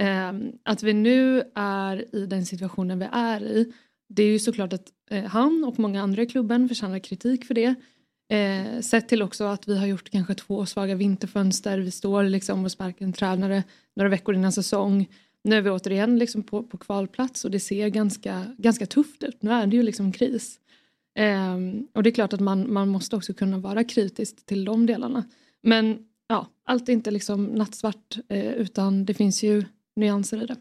Eh, 0.00 0.32
att 0.62 0.82
vi 0.82 0.92
nu 0.92 1.42
är 1.54 2.16
i 2.16 2.26
den 2.26 2.46
situationen 2.46 2.98
vi 2.98 3.08
är 3.12 3.42
i. 3.42 3.72
Det 4.08 4.22
är 4.22 4.26
ju 4.26 4.38
såklart 4.38 4.72
att 4.72 4.88
eh, 5.10 5.24
han 5.24 5.64
och 5.64 5.78
många 5.78 6.02
andra 6.02 6.22
i 6.22 6.26
klubben 6.26 6.68
förtjänar 6.68 6.98
kritik 6.98 7.44
för 7.44 7.54
det. 7.54 7.74
Eh, 8.32 8.80
sett 8.80 9.08
till 9.08 9.22
också 9.22 9.44
att 9.44 9.68
vi 9.68 9.78
har 9.78 9.86
gjort 9.86 10.10
kanske 10.10 10.34
två 10.34 10.66
svaga 10.66 10.94
vinterfönster. 10.94 11.78
Vi 11.78 11.90
står 11.90 12.24
liksom 12.24 12.64
och 12.64 12.72
sparkar 12.72 13.06
en 13.06 13.12
tränare 13.12 13.62
några 13.96 14.10
veckor 14.10 14.34
innan 14.34 14.52
säsong. 14.52 15.08
Nu 15.44 15.56
är 15.56 15.60
vi 15.60 15.70
återigen 15.70 16.18
liksom 16.18 16.42
på, 16.42 16.62
på 16.62 16.78
kvalplats 16.78 17.44
och 17.44 17.50
det 17.50 17.60
ser 17.60 17.88
ganska, 17.88 18.46
ganska 18.58 18.86
tufft 18.86 19.22
ut. 19.22 19.42
Nu 19.42 19.50
är 19.50 19.66
det 19.66 19.76
ju 19.76 19.82
liksom 19.82 20.12
kris. 20.12 20.58
Eh, 21.18 21.56
och 21.92 22.02
det 22.02 22.10
är 22.10 22.14
klart 22.14 22.32
att 22.32 22.40
man, 22.40 22.72
man 22.72 22.88
måste 22.88 23.16
också 23.16 23.34
kunna 23.34 23.58
vara 23.58 23.84
kritisk 23.84 24.46
till 24.46 24.64
de 24.64 24.86
delarna. 24.86 25.24
Men 25.62 25.98
ja, 26.32 26.46
allt 26.66 26.88
är 26.88 26.92
inte 26.92 27.10
liksom 27.10 27.44
nattsvart 27.44 28.18
eh, 28.28 28.52
utan 28.52 29.04
det 29.04 29.14
finns 29.14 29.42
ju 29.42 29.64
nyanser 29.96 30.42
i 30.42 30.46
det. 30.46 30.56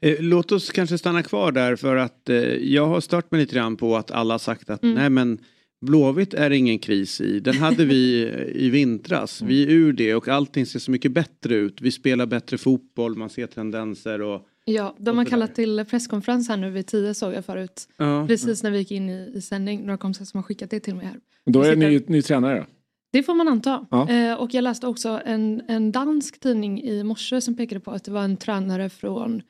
Eh, 0.00 0.16
Låt 0.20 0.52
oss 0.52 0.70
kanske 0.70 0.98
stanna 0.98 1.22
kvar 1.22 1.52
där 1.52 1.76
för 1.76 1.96
att 1.96 2.28
eh, 2.28 2.36
jag 2.54 2.86
har 2.86 3.00
stört 3.00 3.30
mig 3.30 3.40
lite 3.40 3.54
grann 3.54 3.76
på 3.76 3.96
att 3.96 4.10
alla 4.10 4.34
har 4.34 4.38
sagt 4.38 4.70
att 4.70 4.82
Mm. 4.82 4.94
nej 4.94 5.10
men 5.10 5.38
Blåvitt 5.80 6.34
är 6.34 6.50
ingen 6.50 6.78
kris 6.78 7.20
i. 7.20 7.40
Den 7.40 7.54
hade 7.56 7.84
vi 7.84 8.22
i 8.54 8.70
vintras. 8.70 9.42
Vi 9.42 9.62
är 9.62 9.68
ur 9.70 9.92
det 9.92 10.14
och 10.14 10.28
allting 10.28 10.66
ser 10.66 10.78
så 10.78 10.90
mycket 10.90 11.12
bättre 11.12 11.54
ut. 11.54 11.80
Vi 11.80 11.90
spelar 11.90 12.26
bättre 12.26 12.58
fotboll, 12.58 13.14
man 13.16 13.30
ser 13.30 13.46
tendenser 13.46 14.22
och 14.22 14.46
Ja, 14.64 14.96
de 14.98 15.18
har 15.18 15.24
kallat 15.24 15.54
till 15.54 15.84
presskonferens 15.90 16.48
här 16.48 16.56
nu 16.56 16.70
vid 16.70 16.86
tio 16.86 17.14
såg 17.14 17.34
jag 17.34 17.44
förut. 17.44 17.88
ja. 17.96 18.26
Precis 18.28 18.62
när 18.62 18.70
vi 18.70 18.78
gick 18.78 18.90
in 18.90 19.10
i, 19.10 19.32
i 19.34 19.40
sändning. 19.40 19.80
Några 19.80 19.96
kompisar 19.98 20.24
som 20.24 20.38
har 20.38 20.42
skickat 20.42 20.70
det 20.70 20.80
till 20.80 20.94
mig 20.94 21.06
här. 21.06 21.16
Då 21.46 21.62
är 21.62 21.76
det 21.76 22.08
ny, 22.08 22.22
tränare 22.22 22.58
då? 22.58 22.66
Det 23.10 23.22
får 23.22 23.34
man 23.34 23.48
anta. 23.48 23.86
Ja. 23.90 24.08
Eh, 24.10 24.34
och 24.34 24.54
jag 24.54 24.62
läste 24.62 24.86
också 24.86 25.20
en, 25.24 25.62
en 25.68 25.92
dansk 25.92 26.40
tidning 26.40 26.82
i 26.82 27.04
morse 27.04 27.40
som 27.40 27.54
pekade 27.56 27.80
på 27.80 27.90
att 27.90 28.04
det 28.04 28.10
var 28.10 28.22
en 28.22 28.36
tränare 28.36 28.88
från 28.90 29.42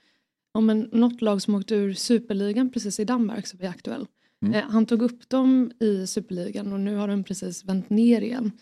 om 0.55 0.71
en, 0.71 0.89
något 0.93 1.23
lag 1.23 1.43
som 1.43 1.55
åkte 1.55 1.75
ur 1.75 1.95
superligan 1.95 2.71
precis 2.73 3.01
i 3.01 3.05
Danmark 3.05 3.47
som 3.47 3.61
är 3.63 3.69
aktuell. 3.69 4.07
Mm. 4.43 4.55
Eh, 4.55 4.65
han 4.71 4.87
tog 4.87 5.03
upp 5.03 5.29
dem 5.29 5.73
i 5.81 6.07
superligan 6.07 6.73
och 6.73 6.81
nu 6.81 6.97
har 6.97 7.09
den 7.09 7.25
precis 7.25 7.65
vänt 7.65 7.91
ner 7.91 8.21
igen. 8.21 8.53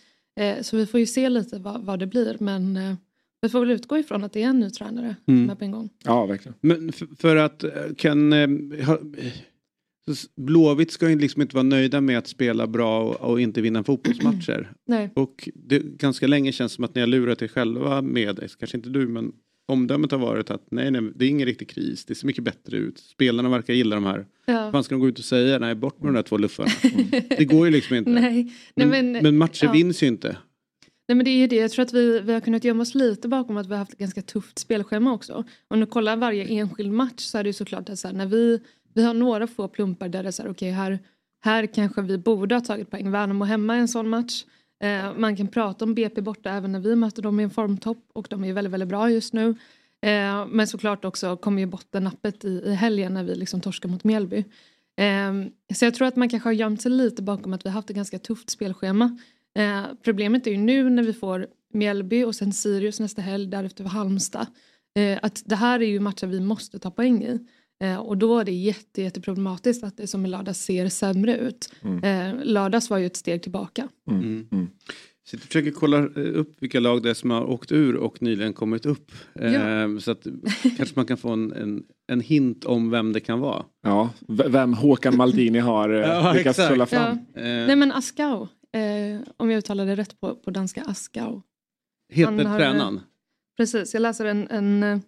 Eh, 0.40 0.62
så 0.62 0.76
vi 0.76 0.87
får 0.87 1.00
ju 1.00 1.06
se 1.06 1.28
lite 1.28 1.59
vad, 1.59 1.80
vad 1.85 1.98
det 1.98 2.06
blir 2.06 2.37
men 2.40 2.76
eh, 2.76 2.94
vi 3.40 3.48
får 3.48 3.61
väl 3.61 3.70
utgå 3.70 3.98
ifrån 3.98 4.24
att 4.24 4.32
det 4.32 4.42
är 4.42 4.48
en 4.48 4.61
ny 4.61 4.70
tränare 4.70 5.16
Mm. 5.26 5.50
är 5.50 5.54
på 5.54 5.64
en 5.64 5.70
gång. 5.70 5.88
Ja, 6.04 6.26
verkligen. 6.26 6.54
Men 6.61 6.88
f- 6.88 7.02
för 7.18 7.37
att 7.37 7.64
eh, 7.64 7.70
kan 7.96 8.32
eh, 8.32 8.87
ha, 8.87 8.98
så 10.14 10.28
Blåvitt 10.36 10.90
ska 10.90 11.10
ju 11.10 11.18
liksom 11.18 11.42
inte 11.42 11.54
vara 11.54 11.62
nöjda 11.62 12.00
med 12.00 12.18
att 12.18 12.26
spela 12.26 12.66
bra 12.66 13.02
och, 13.02 13.30
och 13.30 13.40
inte 13.40 13.60
vinna 13.60 13.84
fotbollsmatcher. 13.84 14.72
Nej. 14.86 15.10
Och 15.14 15.48
det 15.54 15.78
ganska 15.78 16.26
länge 16.26 16.52
känns 16.52 16.72
som 16.72 16.84
att 16.84 16.94
ni 16.94 17.00
har 17.00 17.08
lurat 17.08 17.42
er 17.42 17.48
själva 17.48 18.02
med, 18.02 18.38
eh, 18.38 18.48
kanske 18.58 18.76
inte 18.76 18.88
du 18.88 19.08
men 19.08 19.32
omdömet 19.68 20.10
har 20.10 20.18
varit 20.18 20.50
att 20.50 20.70
nej, 20.70 20.90
nej 20.90 21.02
det 21.14 21.24
är 21.24 21.28
ingen 21.28 21.46
riktig 21.46 21.68
kris, 21.68 22.04
det 22.04 22.14
ser 22.14 22.26
mycket 22.26 22.44
bättre 22.44 22.76
ut. 22.76 22.98
Spelarna 22.98 23.48
verkar 23.48 23.74
gilla 23.74 23.94
de 23.94 24.04
här. 24.04 24.26
Ja. 24.46 24.70
Vad 24.70 24.84
ska 24.84 24.94
de 24.94 25.00
gå 25.00 25.08
ut 25.08 25.18
och 25.18 25.24
säga? 25.24 25.58
Nej, 25.58 25.74
bort 25.74 26.00
med 26.00 26.08
de 26.08 26.14
där 26.14 26.22
två 26.22 26.38
luffarna. 26.38 26.70
Det 27.28 27.44
går 27.44 27.66
ju 27.66 27.72
liksom 27.72 27.96
inte. 27.96 28.10
Nej, 28.10 28.52
nej 28.74 28.86
Men, 28.86 29.12
men, 29.12 29.22
men 29.22 29.38
matcher 29.38 29.64
ja. 29.64 29.72
vinns 29.72 30.02
ju 30.02 30.06
inte. 30.06 30.36
Nej 31.08 31.16
men 31.16 31.24
det 31.24 31.30
är 31.30 31.38
ju 31.38 31.46
det, 31.46 31.56
jag 31.56 31.70
tror 31.70 31.84
att 31.84 31.92
vi, 31.92 32.20
vi 32.20 32.32
har 32.32 32.40
kunnat 32.40 32.64
gömma 32.64 32.82
oss 32.82 32.94
lite 32.94 33.28
bakom 33.28 33.56
att 33.56 33.66
vi 33.66 33.70
har 33.70 33.78
haft 33.78 33.92
ett 33.92 33.98
ganska 33.98 34.22
tufft 34.22 34.58
spelschema 34.58 35.12
också. 35.12 35.44
Om 35.68 35.80
du 35.80 35.86
kollar 35.86 36.16
varje 36.16 36.44
enskild 36.44 36.92
match 36.92 37.20
så 37.20 37.38
är 37.38 37.42
det 37.42 37.48
ju 37.48 37.52
såklart 37.52 37.88
att 37.88 37.98
så 37.98 38.08
här, 38.08 38.14
när 38.14 38.26
vi, 38.26 38.60
vi 38.96 39.02
har 39.02 39.14
några 39.14 39.46
få 39.46 39.68
plumpar 39.68 40.09
där 40.09 40.22
det 40.22 40.28
är 40.28 40.32
så 40.32 40.42
här, 40.42 40.50
okej 40.50 40.70
okay, 40.70 40.82
här, 40.82 40.98
här 41.44 41.66
kanske 41.66 42.02
vi 42.02 42.18
borde 42.18 42.54
ha 42.54 42.61
tagit 42.61 42.90
poäng. 42.90 43.11
Värnamo 43.11 43.44
hemma 43.44 43.76
i 43.76 43.80
en 43.80 43.88
sån 43.88 44.09
match. 44.09 44.44
Eh, 44.82 45.14
man 45.16 45.37
kan 45.37 45.48
prata 45.48 45.85
om 45.85 45.94
BP 45.94 46.20
borta 46.20 46.50
även 46.50 46.72
när 46.72 46.80
vi 46.80 46.96
möter 46.96 47.22
dem 47.22 47.40
i 47.40 47.42
en 47.42 47.50
formtopp 47.50 48.11
och 48.12 48.26
de 48.30 48.44
är 48.44 48.52
väldigt, 48.52 48.72
väldigt 48.72 48.88
bra 48.88 49.11
just 49.11 49.32
nu. 49.32 49.48
Eh, 50.02 50.46
men 50.46 50.66
såklart 50.66 51.04
också 51.04 51.37
kommer 51.37 51.61
ju 51.61 51.66
bottennappet 51.66 52.44
i, 52.44 52.48
i 52.48 52.74
helgen 52.74 53.14
när 53.14 53.24
vi 53.24 53.35
liksom 53.35 53.61
torskar 53.61 53.88
mot 53.88 54.04
Mjällby. 54.04 54.44
Eh, 54.96 55.32
så 55.74 55.85
jag 55.85 55.94
tror 55.94 56.09
att 56.09 56.16
man 56.16 56.28
kanske 56.28 56.48
har 56.48 56.54
gömt 56.54 56.82
sig 56.82 56.90
lite 56.90 57.22
bakom 57.22 57.52
att 57.52 57.64
vi 57.64 57.68
har 57.68 57.74
haft 57.74 57.90
ett 57.90 57.96
ganska 57.96 58.18
tufft 58.18 58.50
spelschema. 58.50 59.18
Eh, 59.59 59.82
problemet 60.02 60.46
är 60.46 60.50
ju 60.50 60.56
nu 60.56 60.90
när 60.90 61.02
vi 61.02 61.12
får 61.12 61.46
Mjällby 61.72 62.24
och 62.24 62.35
sen 62.35 62.52
Sirius 62.52 63.00
nästa 63.00 63.22
helg, 63.22 63.46
därefter 63.46 63.85
Halmstad. 63.85 64.46
Eh, 64.98 65.18
att 65.22 65.42
det 65.46 65.56
här 65.56 65.80
är 65.80 65.87
ju 65.87 66.00
matcher 66.00 66.26
vi 66.26 66.40
måste 66.40 66.78
ta 66.78 66.90
poäng 66.90 67.24
i. 67.24 67.38
Eh, 67.80 67.96
och 67.96 68.16
då 68.16 68.38
är 68.38 68.44
det 68.44 68.52
jätte, 68.52 69.02
jätteproblematiskt 69.02 69.84
att 69.84 69.96
det 69.96 70.06
som 70.06 70.26
i 70.26 70.28
lördags 70.28 70.64
ser 70.64 70.88
sämre 70.88 71.36
ut. 71.36 71.72
Mm. 71.82 72.04
Eh, 72.04 72.44
lördags 72.44 72.90
var 72.90 72.98
ju 72.98 73.06
ett 73.06 73.16
steg 73.16 73.42
tillbaka. 73.42 73.88
Mm. 74.10 74.20
Mm. 74.20 74.48
mm. 74.52 74.68
Så 75.24 75.36
jag 75.36 75.40
försöker 75.40 75.70
kolla 75.70 75.98
eh, 75.98 76.38
upp 76.38 76.62
vilka 76.62 76.80
lag 76.80 77.02
det 77.02 77.10
är 77.10 77.14
som 77.14 77.30
har 77.30 77.44
åkt 77.44 77.72
ur 77.72 77.96
och 77.96 78.22
nyligen 78.22 78.52
kommit 78.52 78.86
upp. 78.86 79.12
Ja. 79.34 80.00
Så 80.00 80.10
att 80.10 80.26
kanske 80.76 80.92
man 80.96 81.06
kan 81.06 81.16
få 81.16 81.30
en, 81.30 81.52
en, 81.52 81.84
en, 82.12 82.20
hint 82.20 82.64
om 82.64 82.90
vem 82.90 83.12
det 83.12 83.20
kan 83.20 83.40
vara. 83.40 83.64
Ja, 83.82 84.10
vem 84.28 84.74
Håkan 84.74 85.16
Maldini 85.16 85.58
har 85.58 85.88
ja, 85.90 86.32
lyckats 86.32 86.66
trolla 86.66 86.86
fram. 86.86 87.18
Ja. 87.34 87.40
Nej 87.42 87.76
men 87.76 87.92
Askau, 87.92 88.42
eh, 88.72 89.20
om 89.36 89.50
jag 89.50 89.58
uttalar 89.58 89.86
det 89.86 89.96
rätt 89.96 90.20
på, 90.20 90.34
på 90.34 90.50
danska, 90.50 90.82
Askau. 90.82 91.42
Heter 92.12 92.58
tränaren? 92.58 93.00
Precis, 93.56 93.94
jag 93.94 94.00
läser 94.00 94.24
en, 94.24 94.48
en 94.48 95.02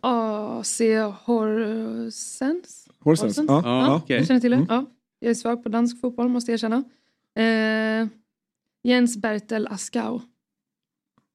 AC 0.00 0.80
Horsens. 1.24 2.88
Horsens, 3.00 3.36
ja. 3.36 3.62
ja. 3.64 3.96
okay. 3.96 4.26
Känner 4.26 4.40
till 4.40 4.50
det. 4.50 4.56
Mm. 4.56 4.66
Ja. 4.70 4.84
Jag 5.18 5.30
är 5.30 5.34
svag 5.34 5.62
på 5.62 5.68
dansk 5.68 6.00
fotboll 6.00 6.28
måste 6.28 6.50
jag 6.50 6.54
erkänna. 6.54 6.84
Eh, 7.34 8.08
Jens 8.82 9.16
Bertel 9.16 9.66
Askau. 9.66 10.20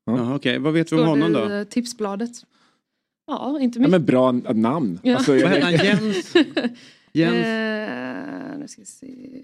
Ja, 0.05 0.13
Okej, 0.23 0.35
okay. 0.35 0.57
vad 0.57 0.73
vet 0.73 0.91
vi 0.91 0.95
om 0.95 1.07
honom 1.07 1.33
då? 1.33 1.55
i 1.55 1.65
tipsbladet. 1.65 2.31
Ja, 3.27 3.59
inte 3.59 3.79
mycket. 3.79 3.91
Ja, 3.91 3.99
men 3.99 4.05
bra 4.05 4.31
namn. 4.31 4.99
Ja. 5.03 5.15
Alltså, 5.15 5.31
vad 5.31 5.41
heter 5.41 5.61
han? 5.61 5.73
Jens? 5.73 6.33
Jens? 7.13 7.45
Eh, 7.45 8.57
nu 8.59 8.67
ska 8.67 8.81
vi 8.81 8.85
se. 8.85 9.41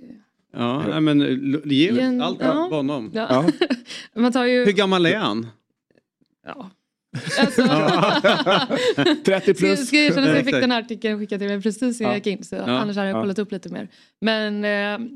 Ja, 0.53 0.99
men 0.99 1.19
ge 1.65 1.91
Jens, 1.91 2.23
allt 2.23 2.41
ja. 2.41 2.67
på 2.69 2.75
honom. 2.75 3.11
Ja. 3.13 3.45
Man 4.13 4.31
tar 4.31 4.45
ju... 4.45 4.65
Hur 4.65 4.71
gammal 4.71 5.05
är 5.05 5.17
han? 5.17 5.47
Ja, 6.45 6.69
Alltså, 7.39 7.61
30 9.25 9.53
plus. 9.53 9.87
Ska, 9.87 9.97
jag 9.97 10.05
erkänna 10.05 10.29
att 10.29 10.35
jag 10.35 10.45
fick 10.45 10.53
den 10.53 10.71
här 10.71 10.79
artikeln 10.79 11.19
skickad 11.19 11.39
till 11.39 11.47
mig 11.47 11.61
precis 11.61 12.01
innan 12.01 12.11
jag 12.11 12.17
gick 12.17 12.27
in 12.37 12.43
så 12.43 12.55
ja. 12.55 12.63
annars 12.63 12.95
hade 12.95 13.09
jag 13.09 13.21
kollat 13.21 13.39
upp 13.39 13.51
lite 13.51 13.69
mer. 13.69 13.87
Men 14.21 14.63
eh, 14.63 14.69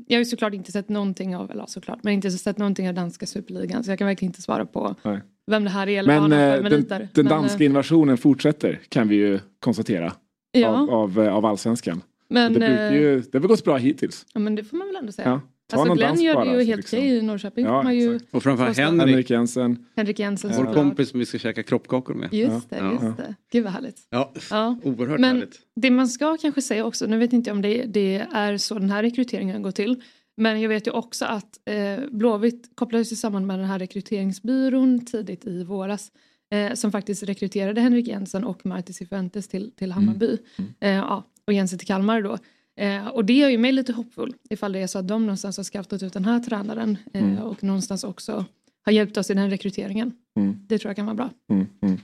jag 0.06 0.16
har 0.16 0.18
ju 0.18 0.24
såklart 0.24 0.54
inte 0.54 0.72
sett 0.72 0.88
någonting 0.88 1.36
av, 1.36 1.50
eller 1.50 1.66
såklart, 1.66 1.98
men 2.02 2.12
inte 2.12 2.30
sett 2.30 2.58
någonting 2.58 2.88
av 2.88 2.94
danska 2.94 3.26
superligan 3.26 3.84
så 3.84 3.90
jag 3.90 3.98
kan 3.98 4.06
verkligen 4.06 4.30
inte 4.30 4.42
svara 4.42 4.66
på 4.66 4.94
Nej. 5.02 5.20
vem 5.46 5.64
det 5.64 5.70
här 5.70 5.88
är 5.88 5.98
eller 5.98 6.20
men, 6.20 6.30
vad 6.30 6.38
han 6.38 6.88
den, 6.88 7.08
den 7.12 7.26
danska 7.26 7.58
men, 7.58 7.66
invasionen 7.66 8.18
fortsätter 8.18 8.80
kan 8.88 9.08
vi 9.08 9.16
ju 9.16 9.38
konstatera 9.60 10.12
ja. 10.52 10.68
av, 10.68 10.90
av, 10.90 11.20
eh, 11.20 11.34
av 11.34 11.46
allsvenskan. 11.46 12.02
Men, 12.28 12.52
det, 12.52 12.58
brukar 12.58 12.92
ju, 12.92 13.20
det 13.20 13.34
har 13.34 13.40
väl 13.40 13.48
gått 13.48 13.64
bra 13.64 13.76
hittills. 13.76 14.26
Ja 14.34 14.40
men 14.40 14.54
det 14.54 14.64
får 14.64 14.76
man 14.76 14.86
väl 14.86 14.96
ändå 14.96 15.12
säga. 15.12 15.28
Ja. 15.28 15.40
Alltså 15.72 15.94
Glenn 15.94 16.20
gör 16.20 16.44
det 16.44 16.50
ju 16.50 16.64
helt 16.64 16.76
liksom. 16.76 16.98
okej 16.98 17.16
i 17.16 17.22
Norrköping. 17.22 17.64
Ja, 17.64 17.92
ju 17.92 18.20
och 18.30 18.42
framförallt 18.42 18.78
Henrik. 18.78 19.08
Henrik 19.08 19.30
Jensen. 19.30 19.86
Henrik 19.96 20.18
Jensen 20.18 20.52
Vår 20.56 20.74
kompis 20.74 21.10
som 21.10 21.18
vi 21.18 21.26
ska 21.26 21.38
käka 21.38 21.62
kroppkakor 21.62 22.14
med. 22.14 22.34
Just 22.34 22.70
det, 22.70 22.76
ja. 22.76 22.92
just 22.92 23.16
det. 23.16 23.34
Gud 23.52 23.64
vad 23.64 23.72
härligt. 23.72 23.96
Ja, 24.10 24.32
ja. 24.50 24.78
oerhört 24.82 25.20
Men 25.20 25.36
härligt. 25.36 25.60
Det 25.76 25.90
man 25.90 26.08
ska 26.08 26.36
kanske 26.36 26.62
säga 26.62 26.84
också, 26.84 27.06
nu 27.06 27.18
vet 27.18 27.32
inte 27.32 27.50
jag 27.50 27.54
om 27.54 27.62
det, 27.62 27.84
det 27.84 28.26
är 28.32 28.56
så 28.56 28.74
den 28.74 28.90
här 28.90 29.02
rekryteringen 29.02 29.62
går 29.62 29.70
till. 29.70 30.02
Men 30.36 30.60
jag 30.60 30.68
vet 30.68 30.86
ju 30.86 30.90
också 30.90 31.24
att 31.24 31.58
eh, 31.64 32.08
Blåvitt 32.10 32.70
kopplades 32.74 33.20
samman 33.20 33.46
med 33.46 33.58
den 33.58 33.66
här 33.66 33.78
rekryteringsbyrån 33.78 35.06
tidigt 35.06 35.46
i 35.46 35.64
våras. 35.64 36.12
Eh, 36.52 36.74
som 36.74 36.92
faktiskt 36.92 37.22
rekryterade 37.22 37.80
Henrik 37.80 38.08
Jensen 38.08 38.44
och 38.44 38.66
Marti 38.66 38.94
Cifuentes 38.94 39.48
till, 39.48 39.72
till 39.76 39.92
Hammarby. 39.92 40.26
Mm. 40.26 40.38
Mm. 40.58 40.72
Eh, 40.80 41.04
ja, 41.04 41.24
och 41.46 41.52
Jensen 41.52 41.78
till 41.78 41.88
Kalmar 41.88 42.22
då. 42.22 42.38
Eh, 42.76 43.08
och 43.08 43.24
det 43.24 43.32
gör 43.32 43.48
ju 43.48 43.58
mig 43.58 43.72
lite 43.72 43.92
hoppfull 43.92 44.34
ifall 44.50 44.72
det 44.72 44.78
är 44.78 44.86
så 44.86 44.98
att 44.98 45.08
de 45.08 45.22
någonstans 45.22 45.56
har 45.56 45.64
scoutat 45.64 46.02
ut 46.02 46.12
den 46.12 46.24
här 46.24 46.40
tränaren 46.40 46.98
eh, 47.14 47.22
mm. 47.22 47.38
och 47.38 47.64
någonstans 47.64 48.04
också 48.04 48.44
har 48.84 48.92
hjälpt 48.92 49.16
oss 49.16 49.30
i 49.30 49.34
den 49.34 49.50
rekryteringen. 49.50 50.12
Mm. 50.36 50.56
Det 50.66 50.78
tror 50.78 50.88
jag 50.88 50.96
kan 50.96 51.06
vara 51.06 51.16
bra. 51.16 51.30
Mm. 51.50 51.66
mm. 51.82 51.98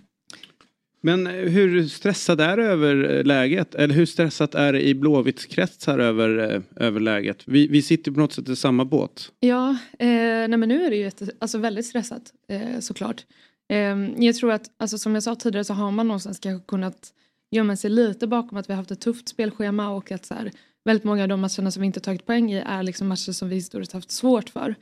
Men 1.00 1.26
eh, 1.26 1.32
hur 1.32 1.88
stressad 1.88 2.40
är 2.40 2.56
det 2.56 2.64
över 2.64 3.18
eh, 3.18 3.24
läget? 3.24 3.74
Eller 3.74 3.94
hur 3.94 4.06
stressat 4.06 4.54
är 4.54 4.72
det 4.72 4.88
i 4.88 4.94
Blåvitts 4.94 5.46
kretsar 5.46 5.98
över, 5.98 6.54
eh, 6.54 6.86
över 6.86 7.00
läget? 7.00 7.42
Vi, 7.46 7.66
vi 7.66 7.82
sitter 7.82 8.12
på 8.12 8.20
något 8.20 8.32
sätt 8.32 8.48
i 8.48 8.56
samma 8.56 8.84
båt. 8.84 9.32
Ja, 9.40 9.70
eh, 9.98 10.08
nej 10.08 10.56
men 10.56 10.68
nu 10.68 10.84
är 10.84 10.90
det 10.90 10.96
ju 10.96 11.06
ett, 11.06 11.22
alltså 11.38 11.58
väldigt 11.58 11.86
stressat 11.86 12.32
eh, 12.48 12.80
såklart. 12.80 13.26
Eh, 13.68 14.24
jag 14.24 14.34
tror 14.34 14.52
att, 14.52 14.70
alltså 14.78 14.98
som 14.98 15.14
jag 15.14 15.22
sa 15.22 15.34
tidigare 15.34 15.64
så 15.64 15.74
har 15.74 15.90
man 15.90 16.08
någonstans 16.08 16.38
kanske 16.38 16.66
kunnat 16.66 17.12
gömmer 17.50 17.76
sig 17.76 17.90
lite 17.90 18.26
bakom 18.26 18.58
att 18.58 18.68
vi 18.68 18.72
har 18.72 18.78
haft 18.78 18.90
ett 18.90 19.00
tufft 19.00 19.28
spelschema 19.28 19.88
och 19.88 20.12
att 20.12 20.26
så 20.26 20.34
här, 20.34 20.52
väldigt 20.84 21.04
många 21.04 21.22
av 21.22 21.28
de 21.28 21.40
matcherna 21.40 21.70
som 21.70 21.80
vi 21.80 21.86
inte 21.86 22.00
tagit 22.00 22.26
poäng 22.26 22.52
i 22.52 22.58
är 22.66 22.82
liksom 22.82 23.08
matcher 23.08 23.32
som 23.32 23.48
vi 23.48 23.54
historiskt 23.54 23.92
haft 23.92 24.10
svårt 24.10 24.48
för. 24.48 24.74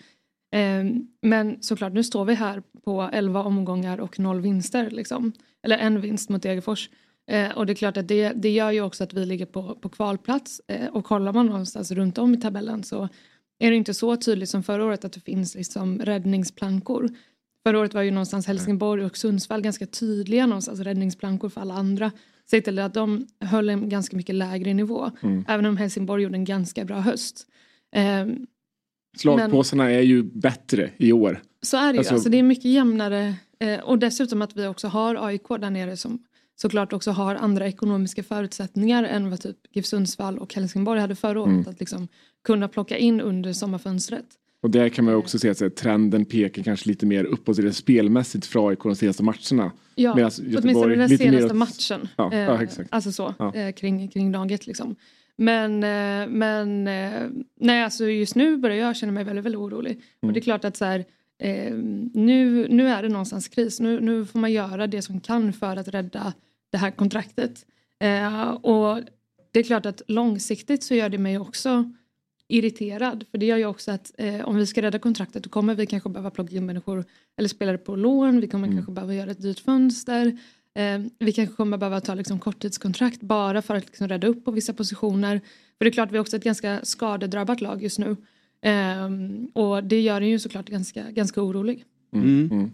Eh, 0.54 0.84
men 1.22 1.62
såklart, 1.62 1.92
nu 1.92 2.04
står 2.04 2.24
vi 2.24 2.34
här 2.34 2.62
på 2.84 3.10
11 3.12 3.42
omgångar 3.42 4.00
och 4.00 4.18
noll 4.18 4.40
vinster. 4.40 4.90
Liksom. 4.90 5.32
Eller 5.62 5.78
en 5.78 6.00
vinst 6.00 6.30
mot 6.30 6.42
Degerfors. 6.42 6.90
Eh, 7.30 7.50
och 7.50 7.66
det 7.66 7.72
är 7.72 7.74
klart 7.74 7.96
att 7.96 8.08
det, 8.08 8.32
det 8.32 8.50
gör 8.50 8.70
ju 8.70 8.80
också 8.80 9.04
att 9.04 9.14
vi 9.14 9.26
ligger 9.26 9.46
på, 9.46 9.74
på 9.74 9.88
kvalplats. 9.88 10.60
Eh, 10.68 10.88
och 10.88 11.04
kollar 11.04 11.32
man 11.32 11.46
någonstans 11.46 11.90
runt 11.90 12.18
om 12.18 12.34
i 12.34 12.40
tabellen 12.40 12.84
så 12.84 13.08
är 13.58 13.70
det 13.70 13.76
inte 13.76 13.94
så 13.94 14.16
tydligt 14.16 14.48
som 14.48 14.62
förra 14.62 14.84
året 14.84 15.04
att 15.04 15.12
det 15.12 15.20
finns 15.20 15.54
liksom 15.54 15.98
räddningsplankor. 15.98 17.08
Förra 17.62 17.78
året 17.78 17.94
var 17.94 18.02
ju 18.02 18.10
någonstans 18.10 18.46
Helsingborg 18.46 19.04
och 19.04 19.16
Sundsvall 19.16 19.62
ganska 19.62 19.86
tydliga 19.86 20.46
någonstans 20.46 20.80
räddningsplankor 20.80 21.48
för 21.48 21.60
alla 21.60 21.74
andra 21.74 22.12
säg 22.50 22.62
till 22.62 22.78
att 22.78 22.94
de 22.94 23.26
höll 23.40 23.68
en 23.68 23.88
ganska 23.88 24.16
mycket 24.16 24.34
lägre 24.34 24.74
nivå. 24.74 25.10
Mm. 25.22 25.44
Även 25.48 25.66
om 25.66 25.76
Helsingborg 25.76 26.22
gjorde 26.22 26.36
en 26.36 26.44
ganska 26.44 26.84
bra 26.84 27.00
höst. 27.00 27.46
Eh, 27.92 28.26
Slagpåsarna 29.16 29.84
men, 29.84 29.92
är 29.92 30.00
ju 30.00 30.22
bättre 30.22 30.90
i 30.96 31.12
år. 31.12 31.42
Så 31.62 31.76
är 31.76 31.86
det 31.86 31.92
ju. 31.92 31.98
Alltså, 31.98 32.14
alltså 32.14 32.28
det 32.28 32.38
är 32.38 32.42
mycket 32.42 32.64
jämnare. 32.64 33.34
Eh, 33.58 33.80
och 33.80 33.98
dessutom 33.98 34.42
att 34.42 34.56
vi 34.56 34.66
också 34.66 34.88
har 34.88 35.26
AIK 35.26 35.48
där 35.48 35.70
nere 35.70 35.96
som 35.96 36.24
såklart 36.56 36.92
också 36.92 37.10
har 37.10 37.34
andra 37.34 37.66
ekonomiska 37.66 38.22
förutsättningar 38.22 39.04
än 39.04 39.30
vad 39.30 39.40
typ 39.40 39.56
GIF 39.70 39.86
Sundsvall 39.86 40.38
och 40.38 40.54
Helsingborg 40.54 41.00
hade 41.00 41.14
förra 41.14 41.40
året. 41.40 41.52
Mm. 41.52 41.68
Att 41.68 41.80
liksom 41.80 42.08
kunna 42.44 42.68
plocka 42.68 42.96
in 42.96 43.20
under 43.20 43.52
sommarfönstret. 43.52 44.26
Och 44.60 44.70
där 44.70 44.88
kan 44.88 45.04
man 45.04 45.14
också 45.14 45.38
se 45.38 45.50
att 45.50 45.60
här, 45.60 45.68
trenden 45.68 46.24
pekar 46.24 46.62
kanske 46.62 46.88
lite 46.88 47.06
mer 47.06 47.24
uppåt 47.24 47.74
spelmässigt 47.74 48.46
för 48.46 48.68
AIK 48.68 48.82
de 48.82 48.96
senaste 48.96 49.22
matcherna. 49.22 49.72
Ja, 49.94 50.12
åtminstone 50.12 50.94
den 50.94 51.18
senaste 51.18 51.54
matchen. 51.54 52.08
Ja, 52.16 52.32
eh, 52.32 52.38
ja. 52.38 52.66
Alltså 52.90 53.12
så, 53.12 53.34
ja. 53.38 53.54
eh, 53.54 53.72
kring, 53.72 54.08
kring 54.08 54.32
laget 54.32 54.66
liksom. 54.66 54.96
Men, 55.36 55.82
eh, 55.82 56.28
men 56.28 56.88
eh, 56.88 57.22
nej, 57.60 57.82
alltså 57.82 58.04
just 58.04 58.34
nu 58.34 58.56
börjar 58.56 58.76
jag 58.76 58.96
känna 58.96 59.12
mig 59.12 59.24
väldigt, 59.24 59.44
väldigt 59.44 59.58
orolig. 59.58 59.92
Mm. 59.92 60.02
Och 60.20 60.32
det 60.32 60.40
är 60.40 60.42
klart 60.42 60.64
att 60.64 60.76
så 60.76 60.84
här, 60.84 61.04
eh, 61.38 61.74
nu, 62.14 62.68
nu 62.68 62.88
är 62.88 63.02
det 63.02 63.08
någonstans 63.08 63.48
kris. 63.48 63.80
Nu, 63.80 64.00
nu 64.00 64.26
får 64.26 64.38
man 64.38 64.52
göra 64.52 64.86
det 64.86 65.02
som 65.02 65.20
kan 65.20 65.52
för 65.52 65.76
att 65.76 65.88
rädda 65.88 66.32
det 66.70 66.78
här 66.78 66.90
kontraktet. 66.90 67.66
Eh, 68.00 68.48
och 68.50 69.00
det 69.52 69.58
är 69.60 69.62
klart 69.62 69.86
att 69.86 70.02
långsiktigt 70.08 70.84
så 70.84 70.94
gör 70.94 71.08
det 71.08 71.18
mig 71.18 71.38
också 71.38 71.92
irriterad. 72.48 73.24
För 73.30 73.38
det 73.38 73.46
gör 73.46 73.56
ju 73.56 73.66
också 73.66 73.90
att 73.90 74.12
eh, 74.18 74.48
om 74.48 74.56
vi 74.56 74.66
ska 74.66 74.82
rädda 74.82 74.98
kontraktet 74.98 75.42
då 75.42 75.50
kommer 75.50 75.74
vi 75.74 75.86
kanske 75.86 76.08
behöva 76.08 76.30
plocka 76.30 76.56
in 76.56 76.66
människor 76.66 77.04
eller 77.36 77.48
spelare 77.48 77.78
på 77.78 77.96
lån. 77.96 78.40
Vi 78.40 78.48
kommer 78.48 78.66
mm. 78.66 78.76
kanske 78.76 78.92
behöva 78.92 79.14
göra 79.14 79.30
ett 79.30 79.42
dyrt 79.42 79.60
fönster. 79.60 80.38
Eh, 80.74 81.00
vi 81.18 81.32
kanske 81.32 81.56
kommer 81.56 81.78
behöva 81.78 82.00
ta 82.00 82.14
liksom, 82.14 82.38
korttidskontrakt 82.38 83.20
bara 83.20 83.62
för 83.62 83.74
att 83.74 83.86
liksom, 83.86 84.08
rädda 84.08 84.26
upp 84.26 84.44
på 84.44 84.50
vissa 84.50 84.72
positioner. 84.72 85.40
För 85.78 85.84
det 85.84 85.88
är 85.88 85.92
klart 85.92 86.12
vi 86.12 86.16
är 86.16 86.20
också 86.20 86.36
ett 86.36 86.44
ganska 86.44 86.80
skadedrabbat 86.82 87.60
lag 87.60 87.82
just 87.82 87.98
nu. 87.98 88.16
Eh, 88.60 89.10
och 89.52 89.84
det 89.84 90.00
gör 90.00 90.20
en 90.20 90.28
ju 90.28 90.38
såklart 90.38 90.68
ganska, 90.68 91.10
ganska 91.10 91.42
orolig. 91.42 91.84
Mm. 92.12 92.26
Mm. 92.26 92.50
mm. 92.50 92.70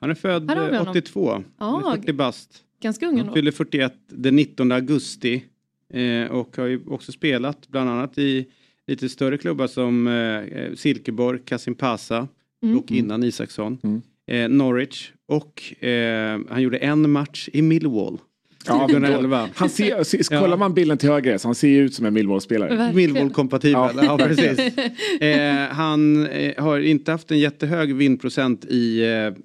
Han 0.00 0.10
är 0.10 0.14
född 0.14 0.50
82, 0.88 1.42
ja, 1.58 1.96
40 1.96 2.12
bast. 2.12 2.62
Ganska 2.80 3.06
ung 3.06 3.20
Han 3.20 3.34
fyller 3.34 3.50
41 3.50 3.94
den 4.06 4.36
19 4.36 4.72
augusti. 4.72 5.44
Eh, 5.92 6.30
och 6.30 6.56
har 6.56 6.66
ju 6.66 6.86
också 6.86 7.12
spelat 7.12 7.68
bland 7.68 7.90
annat 7.90 8.18
i 8.18 8.46
lite 8.86 9.08
större 9.08 9.38
klubbar 9.38 9.66
som 9.66 10.06
eh, 10.06 10.74
Silkeborg, 10.74 11.40
Kasimpasa 11.44 12.28
mm. 12.62 12.78
och 12.78 12.92
innan 12.92 13.24
Isaksson. 13.24 13.78
Mm. 13.82 14.02
Eh, 14.26 14.56
Norwich 14.56 15.10
och 15.28 15.84
eh, 15.84 16.40
han 16.48 16.62
gjorde 16.62 16.78
en 16.78 17.10
match 17.10 17.48
i 17.52 17.62
Millwall. 17.62 18.18
Ja, 18.66 18.88
2011. 18.88 19.48
Han 19.54 19.68
ser, 19.68 20.02
ser, 20.02 20.40
kollar 20.40 20.56
man 20.56 20.74
bilden 20.74 20.98
till 20.98 21.08
höger 21.08 21.38
så 21.38 21.48
han 21.48 21.54
ser 21.54 21.80
ut 21.80 21.94
som 21.94 22.06
en 22.06 22.14
Millwall-spelare. 22.14 22.92
Millwall-kompatibel. 22.92 23.90
Ja. 23.96 24.04
Ja. 24.04 24.18
precis. 24.18 24.58
Eh, 25.20 25.68
han 25.70 26.26
eh, 26.26 26.62
har 26.64 26.78
inte 26.78 27.12
haft 27.12 27.30
en 27.30 27.38
jättehög 27.38 27.94
vinnprocent 27.94 28.64
i 28.64 29.04
eh, 29.04 29.42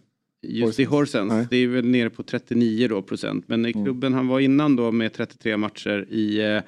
just 0.48 0.80
i 0.80 0.84
Horsens. 0.84 1.34
Nej. 1.34 1.48
Det 1.50 1.58
är 1.58 1.68
väl 1.68 1.86
nere 1.86 2.10
på 2.10 2.24
39 2.24 2.88
då 2.88 3.02
procent. 3.02 3.46
Men 3.48 3.66
i 3.66 3.74
klubben 3.74 4.14
han 4.14 4.28
var 4.28 4.40
innan 4.40 4.76
då 4.76 4.92
med 4.92 5.14
33 5.14 5.58
matcher 5.58 6.06
i 6.10 6.40
eh, 6.40 6.62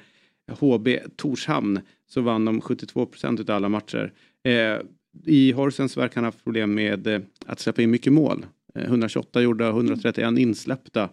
HB 0.60 0.88
Torshamn 1.16 1.80
så 2.12 2.20
vann 2.20 2.44
de 2.44 2.60
72 2.60 3.06
procent 3.06 3.40
av 3.40 3.56
alla 3.56 3.68
matcher. 3.68 4.12
Eh, 4.44 4.78
I 5.26 5.52
Horsens 5.52 5.96
verkar 5.96 6.14
han 6.14 6.24
ha 6.24 6.28
haft 6.28 6.44
problem 6.44 6.74
med 6.74 7.06
eh, 7.06 7.20
att 7.46 7.60
släppa 7.60 7.82
in 7.82 7.90
mycket 7.90 8.12
mål. 8.12 8.46
Eh, 8.74 8.82
128 8.84 9.40
gjorda, 9.42 9.68
131 9.68 10.38
insläppta 10.38 11.08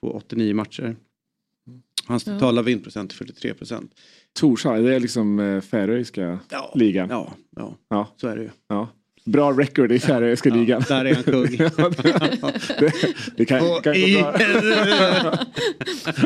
på 0.00 0.12
89 0.16 0.54
matcher. 0.54 0.96
Hans 2.06 2.24
totala 2.24 2.62
vinnprocent 2.62 3.12
är 3.12 3.16
43 3.16 3.54
procent. 3.54 3.92
Torshavn, 4.40 4.84
det 4.84 4.94
är 4.94 5.00
liksom 5.00 5.38
eh, 5.40 5.60
färöiska 5.60 6.38
Ja. 6.50 6.72
ligan. 6.74 7.08
Ja, 7.10 7.34
ja, 7.56 7.76
Ja. 7.88 8.08
så 8.16 8.28
är 8.28 8.36
det 8.36 8.42
ju. 8.42 8.50
Ja. 8.68 8.88
Bra 9.26 9.52
record 9.52 9.92
i 9.92 9.98
färöiska 9.98 10.50
ligan. 10.54 10.82
Där 10.88 11.04
är 11.04 11.14
han 11.14 11.22
kung. 11.22 11.56
Ja, 11.58 11.90
det, 12.02 12.12
det, 12.78 12.92
det 13.36 13.44
kan, 13.44 13.60
kan 13.82 13.94
gå 13.94 14.22
bra. 14.22 15.38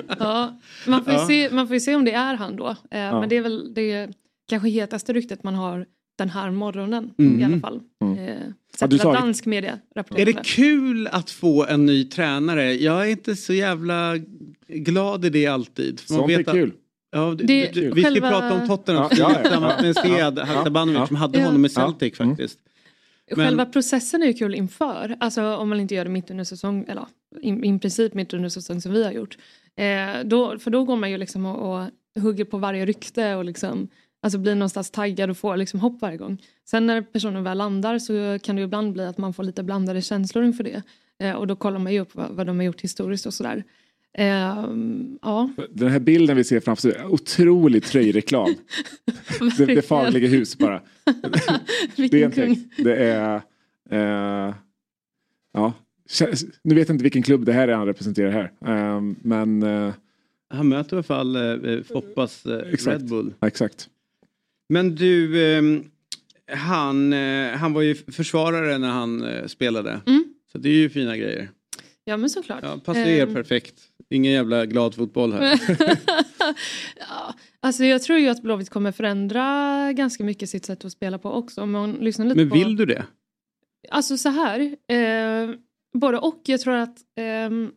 Ja, 0.18 0.58
man, 0.86 1.04
får 1.04 1.12
ju 1.12 1.18
Ja. 1.18 1.26
se, 1.26 1.48
man 1.50 1.66
får 1.66 1.74
ju 1.74 1.80
se 1.80 1.94
om 1.94 2.04
det 2.04 2.12
är 2.12 2.34
han 2.34 2.56
då. 2.56 2.68
Eh, 2.68 2.76
Men 2.90 3.28
det 3.28 3.36
är 3.36 3.40
väl 3.42 3.74
det 3.74 4.08
kanske 4.48 4.68
hetaste 4.68 5.12
ryktet 5.12 5.42
man 5.44 5.54
har 5.54 5.86
den 6.18 6.30
här 6.30 6.50
morgonen 6.50 7.10
i 7.18 7.44
alla 7.44 7.60
fall. 7.60 7.80
Mm. 8.04 8.18
Eh, 8.18 8.36
Har 8.80 8.88
du 8.88 8.96
dansk 8.96 9.46
media 9.46 9.78
Är 10.16 10.26
det 10.26 10.44
kul 10.44 11.06
att 11.06 11.30
få 11.30 11.66
en 11.66 11.86
ny 11.86 12.04
tränare? 12.04 12.74
Jag 12.74 13.02
är 13.06 13.10
inte 13.10 13.36
så 13.36 13.52
jävla 13.52 14.14
glad 14.68 15.24
i 15.24 15.30
det 15.30 15.46
alltid. 15.46 16.00
Sånt 16.00 16.30
är 16.30 16.36
vet 16.36 16.48
att- 16.48 16.54
kul. 16.54 16.72
Ja, 17.12 17.34
det, 17.38 17.44
Det- 17.46 17.70
det, 17.74 17.80
vi 17.94 18.02
ska 18.02 18.10
själva- 18.10 18.30
prata 18.30 18.54
om 18.54 18.68
Tottenham 18.68 19.08
Ja, 19.10 19.16
ja, 19.18 19.30
ja. 19.34 19.42
tillsammans 19.42 19.82
med 19.82 19.94
Sead 19.96 20.38
Ja, 20.38 20.44
Haksabanovic 20.44 20.98
ja. 21.00 21.06
som 21.06 21.16
hade 21.16 21.38
Ja. 21.38 21.46
honom 21.46 21.64
i 21.64 21.68
Ja. 21.74 21.80
Celtic 21.80 22.20
Mm. 22.20 22.30
faktiskt. 22.30 22.58
Men- 23.36 23.46
Själva 23.46 23.66
processen 23.66 24.22
är 24.22 24.26
ju 24.26 24.32
kul 24.32 24.54
inför, 24.54 25.16
alltså 25.20 25.56
om 25.56 25.68
man 25.68 25.80
inte 25.80 25.94
gör 25.94 26.04
det 26.04 26.10
mitt 26.10 26.30
under 26.30 26.44
säsong, 26.44 26.84
eller 26.88 27.06
i, 27.42 27.78
princip 27.78 28.14
mitt 28.14 28.32
under 28.34 28.48
säsong 28.48 28.80
som 28.80 28.92
vi 28.92 29.04
har 29.04 29.12
gjort. 29.12 29.38
Eh, 29.76 30.24
då, 30.24 30.58
för 30.58 30.70
då 30.70 30.84
går 30.84 30.96
man 30.96 31.10
ju 31.10 31.16
liksom 31.18 31.46
och, 31.46 31.80
och 31.80 31.90
hugger 32.22 32.44
på 32.44 32.58
varje 32.58 32.86
rykte 32.86 33.34
och 33.34 33.44
liksom, 33.44 33.88
alltså 34.22 34.38
blir 34.38 34.54
någonstans 34.54 34.90
taggad 34.90 35.30
och 35.30 35.36
får 35.36 35.56
liksom 35.56 35.80
hopp 35.80 36.02
varje 36.02 36.16
gång. 36.16 36.42
Sen 36.70 36.86
när 36.86 37.02
personen 37.02 37.44
väl 37.44 37.58
landar 37.58 37.98
så 37.98 38.38
kan 38.42 38.56
det 38.56 38.60
ju 38.60 38.66
ibland 38.66 38.92
bli 38.92 39.04
att 39.04 39.18
man 39.18 39.34
får 39.34 39.42
lite 39.44 39.62
blandade 39.62 40.02
känslor 40.02 40.44
inför 40.44 40.64
det. 40.64 40.82
Eh, 41.18 41.34
och 41.34 41.46
då 41.46 41.56
kollar 41.56 41.78
man 41.78 41.92
ju 41.92 42.00
upp 42.00 42.14
vad, 42.14 42.30
vad 42.30 42.46
de 42.46 42.56
har 42.56 42.64
gjort 42.64 42.80
historiskt 42.80 43.26
och 43.26 43.34
sådär. 43.34 43.64
Eh, 44.18 44.64
ja, 45.22 45.50
Den 45.70 45.88
här 45.88 45.98
bilden 46.00 46.36
vi 46.36 46.44
ser 46.44 46.60
framför 46.60 47.04
oss, 47.04 47.12
otrolig 47.12 47.84
tröjreklam. 47.84 48.54
det, 49.58 49.66
det 49.66 49.82
farliga 49.82 50.28
hus 50.28 50.58
bara. 50.58 50.82
Det 51.96 52.22
är 52.22 52.24
en 52.24 52.32
text. 52.32 52.66
Det 52.76 52.96
är... 52.96 53.42
Eh, 53.90 54.54
ja. 55.52 55.72
Nu 56.62 56.74
vet 56.74 56.88
jag 56.88 56.94
inte 56.94 57.02
vilken 57.02 57.22
klubb 57.22 57.44
det 57.44 57.52
här 57.52 57.68
är 57.68 57.72
han 57.72 57.86
representerar 57.86 58.30
här. 58.30 58.52
Eh, 58.66 59.00
men 59.22 59.62
eh, 59.62 59.92
Han 60.48 60.68
möter 60.68 60.92
i 60.92 60.96
alla 60.96 61.02
fall 61.02 61.36
eh, 61.36 61.82
Foppas 61.82 62.46
Exakt. 62.72 63.00
Red 63.00 63.08
Bull. 63.08 63.34
ja, 63.40 63.48
exakt. 63.48 63.88
Men 64.68 64.94
du, 64.94 65.42
eh, 65.42 65.62
han, 66.56 67.12
han 67.56 67.72
var 67.72 67.82
ju 67.82 67.94
försvarare 67.94 68.78
när 68.78 68.90
han 68.90 69.24
spelade. 69.46 70.00
Mm. 70.06 70.24
Så 70.52 70.58
det 70.58 70.68
är 70.68 70.74
ju 70.74 70.90
fina 70.90 71.16
grejer. 71.16 71.48
Ja 72.04 72.16
men 72.16 72.30
såklart. 72.30 72.60
Ja, 72.62 72.78
passar 72.84 73.00
er 73.06 73.22
Ehm. 73.26 73.34
perfekt. 73.34 73.74
Ingen 74.10 74.32
jävla 74.32 74.66
glad 74.66 74.94
fotboll 74.94 75.32
här. 75.32 75.60
ja, 76.96 77.34
alltså 77.60 77.84
jag 77.84 78.02
tror 78.02 78.18
ju 78.18 78.28
att 78.28 78.42
Blåvitt 78.42 78.70
kommer 78.70 78.92
förändra 78.92 79.92
ganska 79.92 80.24
mycket 80.24 80.50
sitt 80.50 80.64
sätt 80.66 80.84
att 80.84 80.92
spela 80.92 81.18
på 81.18 81.32
också. 81.32 81.62
Om 81.62 81.70
man 81.70 81.92
lyssnar 81.92 82.26
lite 82.26 82.36
Men 82.36 82.48
på... 82.48 82.54
vill 82.54 82.76
du 82.76 82.86
det? 82.86 83.04
Alltså 83.90 84.16
så 84.16 84.28
här. 84.28 84.60
Eh, 84.88 85.50
både 85.92 86.18
och. 86.18 86.40
Jag 86.44 86.60
tror 86.60 86.74
att 86.74 86.96
ehm, 87.16 87.70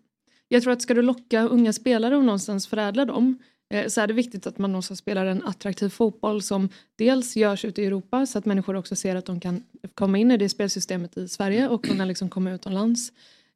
jag 0.48 0.64
tror 0.64 0.74
att 0.74 0.82
ska 0.82 0.94
du 0.94 1.02
locka 1.02 1.42
unga 1.44 1.74
spelare 1.74 2.18
och 2.18 2.24
någonstans 2.26 2.68
förädla 2.68 3.06
dem 3.06 3.38
eh, 3.74 3.88
så 3.88 4.02
är 4.02 4.08
det 4.08 4.14
viktigt 4.14 4.48
att 4.48 4.58
man 4.58 4.72
någonstans 4.72 5.00
spelar 5.00 5.26
en 5.26 5.44
attraktiv 5.44 5.90
fotboll 5.90 6.42
som 6.42 6.70
dels 6.98 7.36
görs 7.36 7.66
ute 7.66 7.82
i 7.82 7.86
Europa 7.86 8.26
så 8.26 8.38
att 8.38 8.46
människor 8.46 8.76
också 8.76 8.96
ser 8.96 9.16
att 9.16 9.26
de 9.26 9.40
kan 9.40 9.64
komma 9.96 10.18
in 10.18 10.32
i 10.32 10.38
det 10.38 10.50
spelsystemet 10.50 11.18
i 11.18 11.28
Sverige 11.28 11.68
och 11.70 11.86
kunna 11.86 12.06
liksom 12.06 12.30
komma 12.30 12.52
utomlands. 12.52 13.12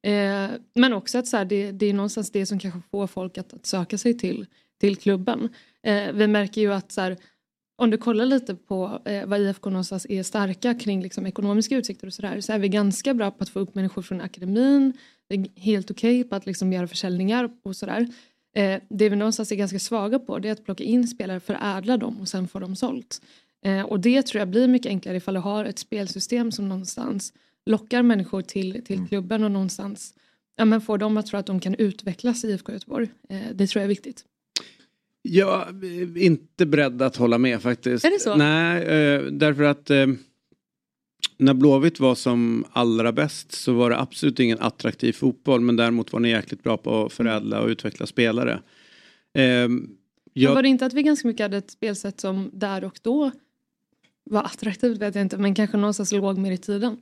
Eh, 0.08 0.50
men 0.74 0.94
också 0.94 1.18
att 1.18 1.28
så 1.28 1.38
här, 1.38 1.46
det, 1.46 1.72
det 1.72 1.86
är 1.86 1.94
någonstans 1.94 2.32
det 2.32 2.46
som 2.46 2.60
kanske 2.60 2.82
får 2.92 3.08
folk 3.08 3.38
att, 3.38 3.54
att 3.54 3.66
söka 3.66 3.98
sig 3.98 4.18
till, 4.18 4.46
till 4.80 4.96
klubben. 4.96 5.50
Eh, 5.84 6.12
vi 6.14 6.28
märker 6.28 6.62
ju 6.62 6.74
att 6.74 6.92
så 6.92 7.02
här, 7.02 7.18
om 7.76 7.90
du 7.90 7.98
kollar 7.98 8.26
lite 8.26 8.56
på 8.56 9.02
eh, 9.06 9.26
vad 9.26 9.40
IFK 9.40 9.70
någonstans 9.70 10.06
är 10.10 10.24
starka 10.24 10.74
kring 10.74 11.02
liksom, 11.02 11.26
ekonomiska 11.26 11.76
utsikter 11.76 12.08
och 12.08 12.14
sådär 12.14 12.42
så 12.42 12.54
är 12.54 12.60
vi 12.60 12.70
ganska 12.70 13.14
bra 13.14 13.32
på 13.32 13.44
att 13.44 13.50
få 13.50 13.60
upp 13.60 13.76
människor 13.76 14.02
från 14.02 14.22
akademin. 14.22 14.94
Vi 15.30 15.36
är 15.36 15.62
helt 15.62 15.92
okej 15.92 16.24
på 16.24 16.36
att 16.36 16.46
liksom, 16.46 16.74
göra 16.74 16.88
försäljningar 16.88 17.50
och 17.64 17.76
sådär. 17.76 18.08
Eh, 18.56 18.82
det 18.90 19.10
vi 19.10 19.16
någonstans 19.16 19.52
är 19.52 19.56
ganska 19.56 19.80
svaga 19.80 20.20
på 20.20 20.40
det 20.40 20.48
är 20.48 20.52
att 20.52 20.66
plocka 20.66 20.84
in 20.84 21.08
spelare, 21.08 21.40
förädla 21.40 21.98
dem 21.98 22.18
och 22.22 22.28
sen 22.28 22.48
få 22.48 22.60
dem 22.60 22.76
sålt. 22.76 23.22
Eh, 23.66 23.82
och 23.82 24.00
det 24.00 24.22
tror 24.22 24.40
jag 24.40 24.48
blir 24.48 24.68
mycket 24.68 24.90
enklare 24.90 25.18
ifall 25.18 25.34
du 25.34 25.40
har 25.40 25.66
ett 25.66 25.80
spelsystem 25.80 26.52
som 26.52 26.70
någonstans 26.70 27.34
lockar 27.68 28.04
människor 28.04 28.42
till, 28.42 28.86
till 28.86 29.08
klubben 29.08 29.44
och 29.44 29.52
någonstans 29.52 30.14
ja, 30.56 30.66
men 30.66 30.82
får 30.82 30.98
dem 30.98 31.18
att 31.18 31.26
tro 31.26 31.40
att 31.40 31.46
de 31.46 31.60
kan 31.60 31.76
utvecklas 31.76 32.44
i 32.44 32.48
IFK 32.48 32.72
Göteborg. 32.72 33.10
Eh, 33.30 33.42
det 33.54 33.68
tror 33.68 33.82
jag 33.82 33.84
är 33.84 33.90
viktigt. 33.90 34.26
Jag 35.22 35.84
är 35.84 36.18
inte 36.18 36.66
beredd 36.66 37.02
att 37.02 37.16
hålla 37.16 37.38
med 37.38 37.62
faktiskt. 37.62 38.06
Är 38.06 38.12
det 38.12 38.20
så? 38.20 38.36
Nej, 38.36 38.84
eh, 38.84 39.22
därför 39.22 39.64
att 39.64 39.90
eh, 39.90 40.08
när 41.38 41.54
Blåvitt 41.54 42.00
var 42.00 42.16
som 42.16 42.66
allra 42.72 43.12
bäst 43.12 43.52
så 43.52 43.74
var 43.74 43.90
det 43.90 44.00
absolut 44.00 44.40
ingen 44.40 44.60
attraktiv 44.60 45.14
fotboll 45.14 45.62
men 45.62 45.76
däremot 45.76 46.14
var 46.14 46.20
ni 46.20 46.30
jäkligt 46.30 46.64
bra 46.64 46.78
på 46.78 47.06
att 47.06 47.14
förädla 47.14 47.62
och 47.62 47.68
utveckla 47.68 48.06
spelare. 48.06 48.54
Eh, 49.34 49.70
Men 49.70 49.98
jag, 50.34 50.56
var 50.56 50.64
det 50.64 50.70
inte 50.70 50.86
att 50.86 50.94
vi 50.94 51.04
ganska 51.04 51.28
mycket 51.28 51.44
hade 51.44 51.58
ett 51.58 51.72
spelsätt 51.72 52.20
som 52.22 52.50
där 52.54 52.84
och 52.84 53.00
då 53.02 53.32
var 54.24 54.44
attraktivt 54.44 55.02
vet 55.02 55.16
jag 55.16 55.22
inte 55.22 55.38
men 55.38 55.56
kanske 55.56 55.78
någonstans 55.78 56.12
låg 56.12 56.38
mer 56.38 56.52
i 56.52 56.58
tiden. 56.58 56.98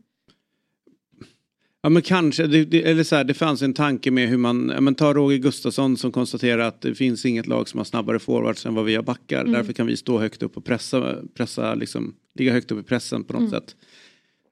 Ja 1.86 1.90
men 1.90 2.02
kanske, 2.02 2.48
det, 2.48 2.66
det, 2.66 2.84
eller 2.84 3.04
så 3.04 3.16
här, 3.16 3.24
det 3.24 3.34
fanns 3.34 3.62
en 3.62 3.74
tanke 3.74 4.12
med 4.12 4.30
hur 4.30 4.38
man, 4.38 4.72
ja, 4.76 4.82
men 4.82 4.96
ta 4.96 5.14
Roger 5.14 5.38
Gustafsson 5.38 5.98
som 5.98 6.12
konstaterar 6.12 6.60
att 6.62 6.82
det 6.82 6.96
finns 6.96 7.26
inget 7.26 7.48
lag 7.48 7.70
som 7.70 7.78
har 7.78 7.86
snabbare 7.86 8.20
forwards 8.20 8.66
än 8.66 8.76
vad 8.76 8.86
vi 8.86 8.96
har 8.96 9.04
backar. 9.04 9.42
Mm. 9.42 9.52
Därför 9.54 9.74
kan 9.74 9.88
vi 9.88 9.98
stå 9.98 10.20
högt 10.20 10.44
upp 10.44 10.58
och 10.58 10.66
pressa, 10.66 11.16
pressa 11.34 11.76
liksom, 11.76 12.16
ligga 12.36 12.54
högt 12.54 12.72
upp 12.72 12.80
i 12.80 12.84
pressen 12.84 13.24
på 13.24 13.34
något 13.34 13.40
Mm. 13.40 13.52
sätt. 13.52 13.76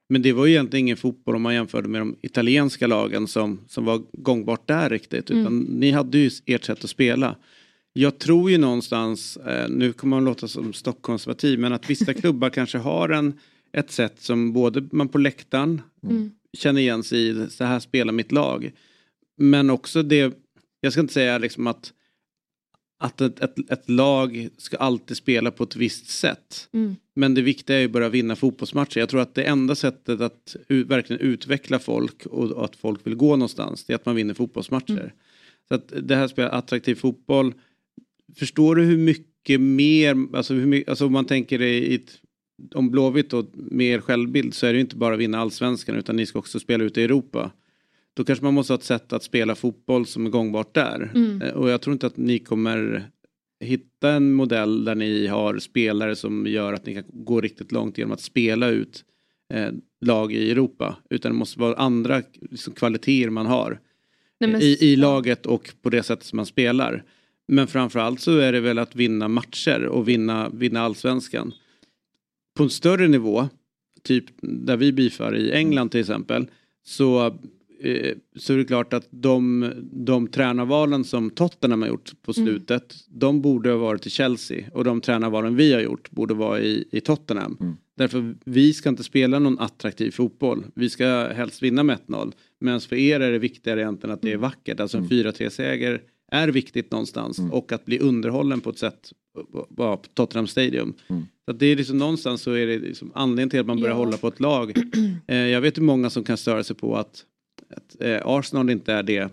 Men 0.09 0.21
det 0.21 0.33
var 0.33 0.45
ju 0.45 0.51
egentligen 0.51 0.85
ingen 0.85 0.97
fotboll 0.97 1.35
om 1.35 1.41
man 1.41 1.53
jämförde 1.53 1.87
med 1.87 2.01
de 2.01 2.15
italienska 2.21 2.87
lagen 2.87 3.27
som, 3.27 3.59
som 3.67 3.85
var 3.85 4.01
gångbart 4.13 4.67
där 4.67 4.89
riktigt. 4.89 5.31
Utan 5.31 5.47
Mm. 5.47 5.59
ni 5.63 5.91
hade 5.91 6.17
ju 6.17 6.29
ert 6.45 6.63
sätt 6.63 6.83
att 6.83 6.89
spela. 6.89 7.35
Jag 7.93 8.19
tror 8.19 8.51
ju 8.51 8.57
någonstans, 8.57 9.37
eh, 9.37 9.69
nu 9.69 9.93
kommer 9.93 10.17
man 10.17 10.25
låta 10.25 10.47
som 10.47 10.73
stockkonservativ, 10.73 11.59
men 11.59 11.73
att 11.73 11.89
vissa 11.89 12.13
klubbar 12.21 12.49
kanske 12.49 12.77
har 12.77 13.09
en, 13.09 13.33
ett 13.71 13.91
sätt 13.91 14.15
som 14.21 14.53
både 14.53 14.87
man 14.91 15.07
på 15.09 15.17
läktaren 15.17 15.81
Mm. 16.03 16.31
Känner 16.57 16.81
igen 16.81 17.03
sig 17.03 17.27
i, 17.27 17.49
så 17.49 17.63
här 17.63 17.79
spelar 17.79 18.13
mitt 18.13 18.31
lag. 18.31 18.71
Men 19.37 19.69
också 19.69 20.03
det, 20.03 20.33
jag 20.81 20.91
ska 20.91 21.01
inte 21.01 21.13
säga 21.13 21.37
liksom 21.37 21.67
att, 21.67 21.93
att 22.99 23.21
ett, 23.21 23.39
ett, 23.39 23.71
ett 23.71 23.89
lag 23.89 24.49
ska 24.57 24.77
alltid 24.77 25.17
spela 25.17 25.51
på 25.51 25.63
ett 25.63 25.75
visst 25.75 26.09
sätt. 26.09 26.69
Mm. 26.73 26.95
Men 27.15 27.33
det 27.33 27.41
viktiga 27.41 27.77
är 27.77 27.81
ju 27.81 27.87
bara 27.87 28.05
att 28.05 28.11
vinna 28.11 28.35
fotbollsmatcher. 28.35 28.99
Jag 28.99 29.09
tror 29.09 29.21
att 29.21 29.35
det 29.35 29.43
enda 29.43 29.75
sättet 29.75 30.21
att 30.21 30.55
u- 30.67 30.83
verkligen 30.83 31.21
utveckla 31.21 31.79
folk 31.79 32.25
och, 32.25 32.51
och 32.51 32.65
att 32.65 32.75
folk 32.75 33.07
vill 33.07 33.15
gå 33.15 33.35
någonstans, 33.35 33.83
det 33.83 33.93
är 33.93 33.95
att 33.95 34.05
man 34.05 34.15
vinner 34.15 34.33
fotbollsmatcher. 34.33 34.91
Mm. 34.91 35.09
Så 35.67 35.75
att 35.75 35.93
det 36.01 36.15
här 36.15 36.27
spelar 36.27 36.49
attraktiv 36.49 36.95
fotboll. 36.95 37.53
Förstår 38.35 38.75
du 38.75 38.83
hur 38.83 38.97
mycket 38.97 39.61
mer, 39.61 40.35
alltså, 40.35 40.53
hur 40.53 40.65
mycket, 40.65 40.89
alltså 40.89 41.05
om 41.05 41.11
man 41.11 41.25
tänker 41.25 41.61
i 41.61 41.95
ett, 41.95 42.19
om 42.75 42.91
Blåvitt 42.91 43.29
då 43.29 43.45
med 43.53 43.87
er 43.87 43.99
självbild 43.99 44.53
så 44.53 44.65
är 44.65 44.73
det 44.73 44.77
ju 44.77 44.81
inte 44.81 44.95
bara 44.95 45.13
att 45.13 45.19
vinna 45.19 45.39
allsvenskan 45.39 45.95
utan 45.95 46.15
ni 46.15 46.25
ska 46.25 46.39
också 46.39 46.59
spela 46.59 46.83
ute 46.83 47.01
i 47.01 47.03
Europa. 47.03 47.51
Då 48.13 48.23
kanske 48.23 48.45
man 48.45 48.53
måste 48.53 48.73
ha 48.73 48.77
ett 48.77 48.83
sätt 48.83 49.13
att 49.13 49.23
spela 49.23 49.55
fotboll 49.55 50.05
som 50.05 50.25
är 50.25 50.29
gångbart 50.29 50.73
där. 50.73 51.11
Mm. 51.15 51.41
Eh, 51.41 51.53
Och 51.53 51.69
jag 51.69 51.81
tror 51.81 51.93
inte 51.93 52.07
att 52.07 52.17
ni 52.17 52.39
kommer 52.39 53.03
hitta 53.59 54.11
en 54.11 54.33
modell 54.33 54.85
där 54.85 54.95
ni 54.95 55.27
har 55.27 55.59
spelare 55.59 56.15
som 56.15 56.47
gör 56.47 56.73
att 56.73 56.85
ni 56.85 56.93
kan 56.93 57.03
gå 57.07 57.41
riktigt 57.41 57.71
långt 57.71 57.97
genom 57.97 58.11
att 58.11 58.21
spela 58.21 58.67
ut 58.69 59.03
eh, 59.53 59.69
lag 60.01 60.33
i 60.33 60.51
Europa. 60.51 60.97
Utan 61.09 61.31
det 61.31 61.37
måste 61.37 61.59
vara 61.59 61.75
andra 61.75 62.21
liksom, 62.51 62.73
kvaliteter 62.73 63.29
man 63.29 63.45
har 63.45 63.79
Nej, 64.39 64.49
men- 64.51 64.61
i, 64.61 64.77
i 64.81 64.95
laget 64.95 65.45
och 65.45 65.69
på 65.81 65.89
det 65.89 66.03
sättet 66.03 66.25
som 66.25 66.37
man 66.37 66.45
spelar. 66.45 67.03
Men 67.47 67.67
framförallt 67.67 68.19
så 68.19 68.37
är 68.37 68.51
det 68.51 68.59
väl 68.59 68.79
att 68.79 68.95
vinna 68.95 69.27
matcher 69.27 69.85
och 69.85 70.07
vinna, 70.07 70.49
vinna 70.49 70.81
allsvenskan. 70.81 71.53
På 72.53 72.63
en 72.63 72.69
större 72.69 73.07
nivå, 73.07 73.49
typ 74.03 74.25
där 74.41 74.77
vi 74.77 74.91
bifar 74.91 75.35
i 75.35 75.51
England 75.51 75.89
till 75.89 75.99
exempel, 75.99 76.47
så 76.85 77.25
eh, 77.81 78.15
så 78.35 78.53
är 78.53 78.57
det 78.57 78.65
klart 78.65 78.93
att 78.93 79.07
de, 79.09 79.71
de 79.91 80.27
tränarvalen 80.27 81.03
som 81.03 81.29
Tottenham 81.29 81.81
har 81.81 81.89
gjort 81.89 82.11
på 82.21 82.33
Mm. 82.37 82.47
slutet, 82.47 82.95
de 83.07 83.41
borde 83.41 83.69
ha 83.69 83.77
varit 83.77 84.07
i 84.07 84.09
Chelsea 84.09 84.65
och 84.73 84.83
de 84.83 85.01
tränarvalen 85.01 85.55
vi 85.55 85.73
har 85.73 85.81
gjort 85.81 86.11
borde 86.11 86.33
vara 86.33 86.61
i, 86.61 86.85
i 86.91 87.01
Tottenham. 87.01 87.57
Mm. 87.59 87.73
Därför 87.97 88.35
vi 88.45 88.73
ska 88.73 88.89
inte 88.89 89.03
spela 89.03 89.39
någon 89.39 89.59
attraktiv 89.59 90.11
fotboll. 90.11 90.63
Vi 90.75 90.89
ska 90.89 91.27
helst 91.35 91.63
vinna 91.63 91.83
med 91.83 91.97
1-0. 92.07 92.31
Medan 92.59 92.81
för 92.81 92.95
er 92.95 93.19
är 93.19 93.31
det 93.31 93.39
viktigare 93.39 93.81
egentligen 93.81 94.13
att 94.13 94.21
det 94.21 94.31
är 94.31 94.37
vackert. 94.37 94.79
Alltså 94.79 94.97
en 94.97 95.07
4-3-seger 95.09 96.01
är 96.31 96.47
viktigt 96.47 96.91
någonstans 96.91 97.39
och 97.51 97.71
att 97.71 97.85
bli 97.85 97.99
underhållen 97.99 98.61
på 98.61 98.69
ett 98.69 98.77
sätt 98.77 99.11
på 99.33 99.67
på 99.75 100.01
Tottenham 100.13 100.47
Stadium. 100.47 100.93
Så 101.45 101.51
att 101.51 101.59
det 101.59 101.65
är 101.65 101.75
liksom 101.75 101.97
någonstans 101.97 102.41
så 102.41 102.51
är 102.51 102.67
det 102.67 102.79
liksom 102.79 103.11
anledningen 103.15 103.49
till 103.49 103.59
att 103.59 103.65
man 103.65 103.77
börjar 103.79 103.93
Ja. 103.95 103.97
hålla 103.97 104.17
på 104.17 104.27
ett 104.27 104.39
lag. 104.39 104.73
Eh, 105.27 105.37
jag 105.37 105.61
vet 105.61 105.77
ju 105.77 105.81
många 105.81 106.09
som 106.09 106.23
kan 106.23 106.37
störa 106.37 106.63
sig 106.63 106.75
på 106.75 106.97
att, 106.97 107.25
att 107.69 108.01
eh, 108.01 108.21
Arsenal 108.25 108.69
inte 108.69 108.93
är 108.93 109.03
det 109.03 109.29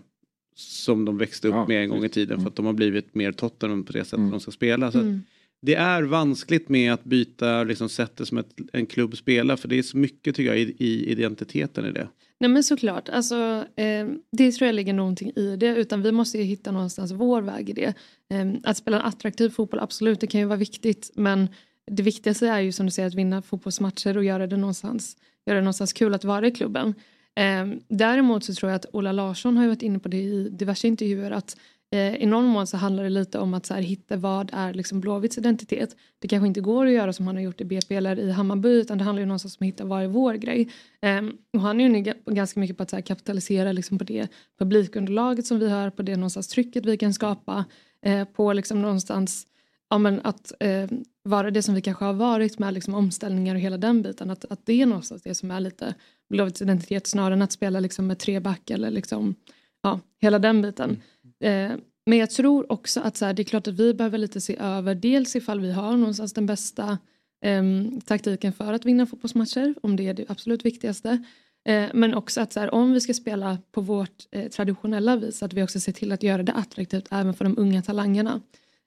som 0.57 1.05
de 1.05 1.19
växte 1.19 1.49
upp 1.49 1.55
Ja, 1.55 1.67
med 1.69 1.83
en 1.83 1.89
gång 1.91 2.05
i 2.05 2.09
tiden 2.09 2.41
för 2.41 2.49
att 2.49 2.57
de 2.57 2.67
har 2.67 2.73
blivit 2.73 3.15
mer 3.15 3.33
Tottenham 3.33 3.85
på 3.85 3.93
det 3.93 4.05
sättet 4.05 4.19
Mm. 4.19 4.31
de 4.31 4.41
ska 4.41 4.51
spela. 4.51 4.93
Så 4.93 4.99
att 4.99 5.05
Mm. 5.05 5.21
det 5.63 5.75
är 5.75 6.03
vanskligt 6.03 6.69
med 6.69 6.93
att 6.93 7.05
byta 7.05 7.65
liksom, 7.65 7.89
sättet 7.89 8.29
som 8.29 8.39
ett, 8.39 8.57
en 8.73 8.87
klubb 8.87 9.17
spelar 9.17 9.57
för 9.57 9.69
det 9.69 9.79
är 9.79 9.83
så 9.83 9.97
mycket 9.97 10.35
tycker 10.37 10.51
jag 10.51 10.61
i, 10.61 10.75
i 10.79 11.11
identiteten 11.13 11.85
i 11.87 11.93
det. 11.93 12.09
Nej 12.41 12.51
men 12.51 12.63
såklart, 12.63 13.09
alltså, 13.09 13.65
eh, 13.77 14.09
det 14.33 14.53
tror 14.53 14.67
jag 14.67 14.75
ligger 14.75 14.93
någonting 14.93 15.33
i 15.37 15.57
det 15.57 15.77
utan 15.77 16.03
vi 16.03 16.13
måste 16.13 16.39
ju 16.39 16.45
hitta 16.45 16.73
någonstans 16.73 17.13
vår 17.13 17.43
väg 17.43 17.71
i 17.71 17.73
det. 17.73 17.95
Eh, 18.31 18.47
att 18.65 18.77
spela 18.77 19.01
en 19.01 19.07
attraktiv 19.07 19.51
fotboll, 19.51 19.81
absolut 19.81 20.21
det 20.21 20.27
kan 20.27 20.41
ju 20.41 20.47
vara 20.47 20.59
viktigt 20.59 21.11
men 21.15 21.49
det 21.91 22.03
viktigaste 22.03 22.49
är 22.49 22.61
ju 22.61 22.73
som 22.73 22.87
du 22.87 22.93
säger 22.93 23.07
att 23.09 23.15
vinna 23.15 23.43
fotbollsmatcher 23.43 24.17
och 24.17 24.25
göra 24.25 24.47
det 24.47 24.57
någonstans, 24.57 25.17
göra 25.47 25.57
det 25.57 25.63
någonstans 25.63 25.93
kul 25.93 26.15
att 26.15 26.25
vara 26.25 26.47
i 26.47 26.51
klubben. 26.51 26.95
Eh, 27.37 27.67
däremot 27.89 28.45
så 28.45 28.55
tror 28.55 28.71
jag 28.71 28.77
att 28.77 28.87
Ola 28.93 29.13
Larsson 29.13 29.57
har 29.57 29.65
ju 29.65 29.69
varit 29.69 29.83
inne 29.83 29.99
på 29.99 30.09
det 30.09 30.23
i 30.23 30.49
diverse 30.49 30.89
intervjuer 30.89 31.31
att 31.31 31.57
Eh, 31.93 32.15
i 32.15 32.27
någon 32.27 32.45
mån 32.45 32.67
så 32.67 32.77
handlar 32.77 33.03
det 33.03 33.11
lite 33.11 33.39
om 33.39 33.55
att 33.55 33.67
så 33.67 33.75
här, 33.75 33.83
hitta 33.83 34.17
vad 34.17 34.51
är 34.53 34.75
liksom 34.75 35.01
Blåvitts 35.01 35.39
identitet. 35.39 35.97
Det 36.19 36.29
kanske 36.29 36.47
inte 36.47 36.61
går 36.61 36.87
att 36.87 36.93
göra 36.93 37.13
som 37.13 37.27
han 37.27 37.37
har 37.37 37.43
gjort 37.43 37.61
i 37.61 37.65
BP 37.65 37.95
eller 37.95 38.19
i 38.19 38.31
Hammarby 38.31 38.69
utan 38.69 38.99
det 38.99 39.05
handlar 39.05 39.21
ju 39.21 39.27
någonstans 39.27 39.57
om 39.61 39.65
att 39.65 39.69
hitta 39.69 39.85
vad 39.85 40.03
är 40.03 40.07
vår 40.07 40.35
grej. 40.35 40.73
Um, 41.03 41.37
och 41.53 41.61
han 41.61 41.81
är 41.81 41.89
ju 41.89 42.15
ganska 42.27 42.61
mycket 42.61 42.77
på 42.77 42.83
att 42.83 42.91
så 42.91 42.97
här, 42.97 43.03
kapitalisera 43.03 43.73
liksom 43.73 43.99
på 43.99 44.05
det 44.05 44.29
publikunderlaget 44.59 45.47
som 45.47 45.59
vi 45.59 45.71
har, 45.71 45.91
på 45.91 46.03
det 46.03 46.17
någonstans 46.17 46.49
trycket 46.49 46.87
vi 46.87 46.97
kan 46.97 47.15
skapa, 47.15 47.65
eh, 48.03 48.25
på 48.25 48.53
liksom 48.53 48.83
någonstans 48.83 49.47
ja, 49.91 49.99
men 49.99 50.21
att 50.25 50.53
eh, 50.61 50.89
vara 51.23 51.51
det 51.51 51.63
som 51.63 51.75
vi 51.75 51.83
kanske 51.83 52.05
har 52.05 52.13
varit 52.13 52.59
med 52.59 52.75
liksom 52.75 52.95
omställningar 52.95 53.55
och 53.55 53.61
hela 53.61 53.79
den 53.79 54.03
biten. 54.03 54.31
Att, 54.31 54.45
att 54.45 54.67
det 54.67 54.83
är 54.83 54.87
någonstans 54.87 55.23
det 55.23 55.35
som 55.35 55.51
är 55.51 55.61
lite 55.61 55.95
Blåvitts 56.29 56.63
identitet 56.63 57.07
snarare 57.07 57.35
än 57.35 57.43
att 57.43 57.53
spela 57.53 57.81
liksom 57.81 58.07
med 58.07 58.19
tre 58.19 58.41
back 58.41 58.71
eller 58.71 58.91
liksom, 58.91 59.35
ja, 59.83 60.01
hela 60.21 60.39
den 60.39 60.63
biten. 60.63 61.03
Eh, 61.41 61.73
men 62.07 62.19
jag 62.19 62.31
tror 62.31 62.73
också 62.73 63.01
att 63.01 63.17
så 63.17 63.25
här, 63.25 63.35
det 63.35 63.43
är 63.43 63.45
klart 63.45 63.69
att 63.69 63.75
vi 63.75 63.95
behöver 63.95 64.19
lite 64.19 64.41
se 64.41 64.57
över 64.57 64.95
dels 64.95 65.37
ifall 65.37 65.61
vi 65.61 65.73
har 65.73 65.97
någonstans 65.97 66.33
den 66.33 66.47
bästa 66.47 66.99
eh, 67.45 67.63
taktiken 68.05 68.53
för 68.53 68.73
att 68.73 68.85
vinna 68.85 69.07
fotbollsmatcher, 69.07 69.75
om 69.83 69.97
det 69.97 70.09
är 70.09 70.15
det 70.15 70.31
absolut 70.31 70.65
viktigaste. 70.65 71.25
Eh, 71.69 71.87
men 71.95 72.15
också 72.15 72.41
att 72.41 72.53
så 72.53 72.61
här, 72.61 72.75
om 72.75 72.93
vi 72.93 73.01
ska 73.01 73.15
spela 73.15 73.59
på 73.73 73.81
vårt 73.81 74.27
eh, 74.31 74.49
traditionella 74.49 75.17
vis, 75.17 75.43
att 75.43 75.53
vi 75.53 75.63
också 75.63 75.81
ser 75.81 75.93
till 75.93 76.13
att 76.13 76.23
göra 76.23 76.43
det 76.43 76.53
attraktivt 76.53 77.09
även 77.11 77.35
för 77.35 77.45
de 77.45 77.59
unga 77.59 77.83
talangerna. 77.83 78.41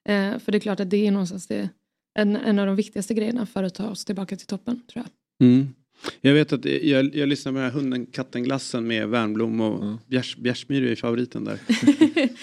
Eh, 0.05 0.39
för 0.39 0.51
det 0.51 0.57
är 0.57 0.59
klart 0.59 0.79
att 0.79 0.89
det 0.89 1.07
är 1.07 1.11
någonstans 1.11 1.47
det, 1.47 1.69
en, 2.13 2.35
en 2.35 2.59
av 2.59 2.65
de 2.67 2.75
viktigaste 2.75 3.13
grejerna 3.13 3.45
för 3.45 3.63
att 3.63 3.75
ta 3.75 3.89
oss 3.89 4.05
tillbaka 4.05 4.35
till 4.35 4.47
toppen, 4.47 4.81
tror 4.87 5.05
jag. 5.05 5.47
Mm. 5.47 5.73
Jag 6.21 6.33
vet 6.33 6.53
att 6.53 6.65
jag, 6.65 7.15
jag 7.15 7.29
lyssnar 7.29 7.51
med 7.51 7.71
hunden 7.71 8.05
katten-glassen 8.05 8.87
med 8.87 9.07
Värnblom 9.07 9.61
och 9.61 9.97
Bjärs, 10.07 10.35
Bjärsmyr 10.37 10.83
är 10.83 10.89
ju 10.89 10.95
favoriten 10.95 11.43
där. 11.43 11.59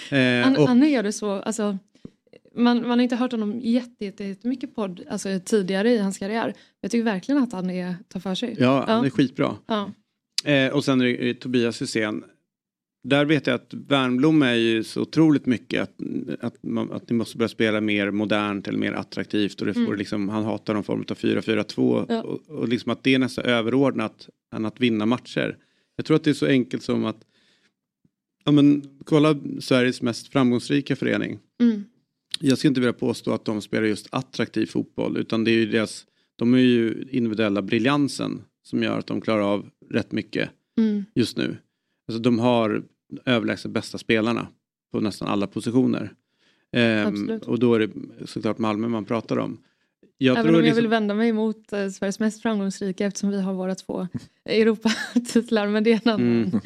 eh, 0.41 0.47
An, 0.47 0.81
och, 0.81 0.87
gör 0.87 1.03
det 1.03 1.11
så, 1.11 1.31
alltså, 1.31 1.77
man, 2.55 2.81
man 2.81 2.89
har 2.89 2.99
inte 2.99 3.15
hört 3.15 3.31
honom 3.31 3.59
jätte, 3.59 4.05
jätte, 4.05 4.23
jättemycket 4.23 4.75
podd 4.75 5.01
alltså, 5.09 5.39
tidigare 5.45 5.91
i 5.91 5.97
hans 5.97 6.17
karriär. 6.17 6.53
Jag 6.81 6.91
tycker 6.91 7.03
verkligen 7.03 7.43
att 7.43 7.53
han 7.53 7.69
är, 7.69 7.95
tar 8.07 8.19
för 8.19 8.35
sig. 8.35 8.55
ja, 8.59 8.83
han 8.87 8.99
är 8.99 9.05
Ja. 9.05 9.09
skitbra. 9.09 9.55
Ja. 9.67 9.91
Eh, 10.51 10.73
och 10.73 10.85
sen 10.85 11.01
är 11.01 11.05
det 11.05 11.33
Tobias 11.33 11.81
Hysén. 11.81 12.23
Där 13.03 13.25
vet 13.25 13.47
jag 13.47 13.53
att 13.55 13.73
Värnblom 13.73 14.41
är 14.41 14.53
ju 14.53 14.83
så 14.83 15.01
otroligt 15.01 15.45
mycket 15.45 15.81
att, 15.81 15.95
att, 16.39 16.63
man, 16.63 16.91
att 16.91 17.09
ni 17.09 17.15
måste 17.15 17.37
börja 17.37 17.49
spela 17.49 17.81
mer 17.81 18.11
modernt 18.11 18.67
eller 18.67 18.79
mer 18.79 18.91
attraktivt 18.93 19.61
och 19.61 19.67
det 19.67 19.73
får 19.73 19.81
Mm. 19.81 19.97
liksom, 19.97 20.29
han 20.29 20.43
hatar 20.43 20.73
någon 20.73 20.83
form 20.83 20.99
av 21.09 21.17
4-4-2 21.17 22.05
Ja. 22.09 22.21
och, 22.21 22.49
och 22.49 22.69
liksom 22.69 22.91
att 22.91 23.03
det 23.03 23.13
är 23.15 23.19
nästan 23.19 23.45
överordnat 23.45 24.29
än 24.55 24.65
att 24.65 24.79
vinna 24.81 25.05
matcher. 25.05 25.57
Jag 25.95 26.05
tror 26.05 26.15
att 26.15 26.23
det 26.23 26.29
är 26.29 26.33
så 26.33 26.45
enkelt 26.45 26.83
som 26.83 27.05
att 27.05 27.25
ja, 28.45 28.51
men, 28.51 28.83
kolla 29.03 29.35
Sveriges 29.59 30.01
mest 30.01 30.27
framgångsrika 30.27 30.95
förening. 30.95 31.39
Mm. 31.61 31.83
Jag 32.39 32.57
ska 32.57 32.67
inte 32.67 32.79
vilja 32.81 32.93
påstå 32.93 33.33
att 33.33 33.45
de 33.45 33.61
spelar 33.61 33.87
just 33.87 34.07
attraktiv 34.11 34.65
fotboll 34.65 35.17
utan 35.17 35.43
det 35.43 35.51
är 35.51 35.55
ju 35.57 35.65
deras, 35.65 36.05
de 36.35 36.53
är 36.53 36.57
ju 36.57 37.07
individuella 37.11 37.61
briljansen 37.61 38.41
som 38.63 38.83
gör 38.83 38.99
att 38.99 39.07
de 39.07 39.21
klarar 39.21 39.41
av 39.53 39.69
rätt 39.89 40.11
mycket 40.11 40.49
Mm. 40.77 41.05
just 41.15 41.37
nu. 41.37 41.57
Alltså 42.11 42.21
de 42.21 42.39
har 42.39 42.83
överlägset 43.25 43.71
bästa 43.71 43.97
spelarna 43.97 44.47
på 44.91 44.99
nästan 44.99 45.27
alla 45.27 45.47
positioner. 45.47 46.13
Ehm, 46.71 47.39
och 47.45 47.59
då 47.59 47.73
är 47.75 47.79
det 47.79 47.89
såklart 48.25 48.57
Malmö 48.57 48.87
man 48.87 49.05
pratar 49.05 49.37
om. 49.37 49.57
Jag 50.17 50.37
Även 50.37 50.49
om 50.49 50.55
jag 50.55 50.63
liksom, 50.63 50.75
vill 50.75 50.87
vända 50.87 51.13
mig 51.13 51.33
mot 51.33 51.73
eh, 51.73 51.89
Sveriges 51.89 52.19
mest 52.19 52.41
framgångsrika 52.41 53.05
eftersom 53.05 53.29
vi 53.29 53.41
har 53.41 53.53
våra 53.53 53.75
två 53.75 54.07
Europatitlar. 54.45 55.67
Men 55.67 55.83
det 55.83 55.91
är 55.91 56.01
en 56.03 56.13
annan. 56.13 56.43
Mm. 56.43 56.61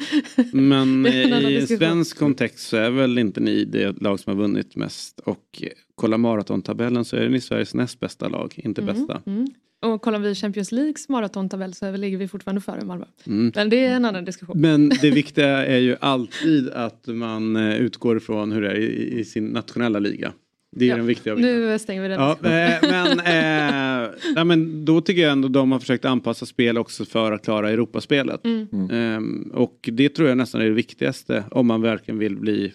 Men 0.52 1.06
en 1.06 1.32
annan 1.32 1.52
i 1.52 1.54
diskussion. 1.54 1.78
svensk 1.78 2.18
kontext 2.18 2.68
så 2.68 2.76
är 2.76 2.90
väl 2.90 3.18
inte 3.18 3.40
ni 3.40 3.64
det 3.64 4.00
lag 4.00 4.20
som 4.20 4.30
har 4.30 4.42
vunnit 4.42 4.76
mest. 4.76 5.20
Och 5.20 5.62
eh, 5.96 6.00
kolla 6.00 6.18
maratontabellen 6.18 7.04
så 7.04 7.16
är 7.16 7.28
ni 7.28 7.40
Sveriges 7.40 7.74
näst 7.74 8.00
bästa 8.00 8.28
lag, 8.28 8.54
inte 8.56 8.82
bästa. 8.82 9.22
Mm. 9.26 9.46
Och 9.82 10.02
kollar 10.02 10.18
vi 10.18 10.34
Champions 10.34 10.72
Leagues 10.72 11.08
maratontabell 11.08 11.74
så 11.74 11.96
ligger 11.96 12.18
vi 12.18 12.28
fortfarande 12.28 12.60
före 12.60 12.84
Malmö. 12.84 13.04
Mm. 13.26 13.52
Men 13.54 13.70
det 13.70 13.84
är 13.84 13.94
en 13.96 14.04
annan 14.04 14.24
diskussion. 14.24 14.60
Men 14.60 14.88
det 14.88 15.10
viktiga 15.22 15.66
är 15.66 15.78
ju 15.78 15.96
alltid 16.00 16.70
att 16.70 17.06
man 17.06 17.56
eh, 17.56 17.76
utgår 17.76 18.16
ifrån 18.16 18.52
hur 18.52 18.62
det 18.62 18.70
är 18.70 18.74
i, 18.76 19.18
i 19.18 19.24
sin 19.24 19.46
nationella 19.46 19.98
liga. 19.98 20.32
Det 20.76 20.84
är 20.84 20.88
Ja, 20.88 20.96
den 20.96 21.06
viktiga 21.06 21.36
biten. 21.36 21.50
Nu 21.50 21.78
stänger 21.78 22.02
vi 22.02 22.08
den. 22.08 22.20
Ja, 22.20 22.30
eh, 22.32 22.78
men, 22.82 23.10
eh, 23.20 24.10
nej, 24.34 24.44
men 24.44 24.84
då 24.84 25.00
tycker 25.00 25.22
jag 25.22 25.32
ändå 25.32 25.48
de 25.48 25.72
har 25.72 25.78
försökt 25.78 26.04
anpassa 26.04 26.46
spel 26.46 26.78
också 26.78 27.04
för 27.04 27.32
att 27.32 27.44
klara 27.44 27.70
Europaspelet. 27.70 28.44
Mm. 28.44 28.90
Ehm, 28.90 29.50
och 29.54 29.88
det 29.92 30.08
tror 30.08 30.28
jag 30.28 30.38
nästan 30.38 30.60
är 30.60 30.64
det 30.64 30.70
viktigaste 30.70 31.44
om 31.50 31.66
man 31.66 31.82
verkligen 31.82 32.18
vill 32.18 32.36
bli, 32.36 32.72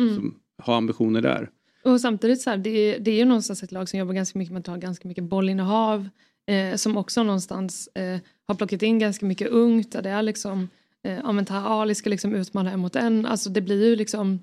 Mm. 0.00 0.14
som, 0.14 0.34
ha 0.62 0.76
ambitioner 0.76 1.22
där. 1.22 1.48
Och 1.84 2.00
samtidigt 2.00 2.40
så 2.40 2.50
här, 2.50 2.56
det, 2.56 2.70
är- 2.70 2.98
det 3.00 3.10
är 3.10 3.14
ju 3.16 3.24
någonstans 3.24 3.62
ett 3.62 3.72
lag 3.72 3.88
som 3.88 3.98
jobbar 3.98 4.14
ganska 4.14 4.38
mycket 4.38 4.52
med 4.52 4.60
att 4.60 4.64
ta 4.66 4.76
ganska 4.76 5.08
mycket 5.08 5.24
bollinnehav. 5.24 6.08
Eh, 6.50 6.76
som 6.76 6.96
också 6.96 7.22
någonstans 7.22 7.88
eh, 7.94 8.18
har 8.48 8.54
plockat 8.54 8.82
in 8.82 8.98
ganska 8.98 9.26
mycket 9.26 9.48
ungt. 9.48 9.92
Där 9.92 10.02
det 10.02 10.10
är 10.10 10.22
liksom, 10.22 10.68
eh, 11.06 11.12
ja 11.14 11.32
men 11.32 11.44
Taha 11.44 11.68
Ali 11.68 11.94
ska 11.94 12.10
liksom 12.10 12.34
utmana 12.34 12.72
en 12.72 12.80
mot 12.80 12.96
en. 12.96 13.26
Alltså 13.26 13.50
det 13.50 13.60
blir 13.60 13.84
ju 13.88 13.96
liksom, 13.96 14.40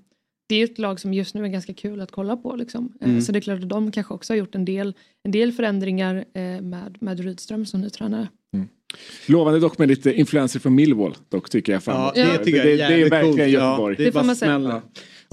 det 0.49 0.55
är 0.55 0.59
ju 0.59 0.65
ett 0.65 0.79
lag 0.79 0.99
som 0.99 1.13
just 1.13 1.35
nu 1.35 1.43
är 1.43 1.47
ganska 1.47 1.73
kul 1.73 2.01
att 2.01 2.11
kolla 2.11 2.37
på. 2.37 2.55
Liksom. 2.55 2.93
Eh, 3.01 3.09
Mm. 3.09 3.21
Så 3.21 3.31
det 3.31 3.39
är 3.39 3.41
klart 3.41 3.63
att 3.63 3.69
de 3.69 3.91
kanske 3.91 4.13
också 4.13 4.33
har 4.33 4.37
gjort 4.37 4.55
en 4.55 4.65
del, 4.65 4.93
en 5.23 5.31
del 5.31 5.51
förändringar 5.51 6.15
eh, 6.33 6.41
med, 6.61 6.97
med 6.99 7.19
Rydström 7.19 7.65
som 7.65 7.81
ny 7.81 7.89
tränare. 7.89 8.27
Lovande 9.27 9.59
dock 9.59 9.77
med 9.77 9.87
lite 9.87 10.13
influenser 10.13 10.59
från 10.59 10.75
Millwall 10.75 11.15
dock 11.29 11.49
tycker 11.49 11.73
jag 11.73 11.83
framåt. 11.83 12.15
det 12.15 12.37
tycker 12.37 12.57
jag 12.57 12.65
är 12.67 12.69
det, 12.71 12.77
det 12.77 12.83
är 12.83 12.89
jävligt 12.89 13.11
verkligen 13.13 13.35
coolt. 13.37 13.49
Göteborg. 13.51 13.93
Ja, 13.93 13.97
det, 13.97 14.05
Det 14.05 14.11
får 14.11 14.23
man 14.23 14.35
säga. 14.35 14.81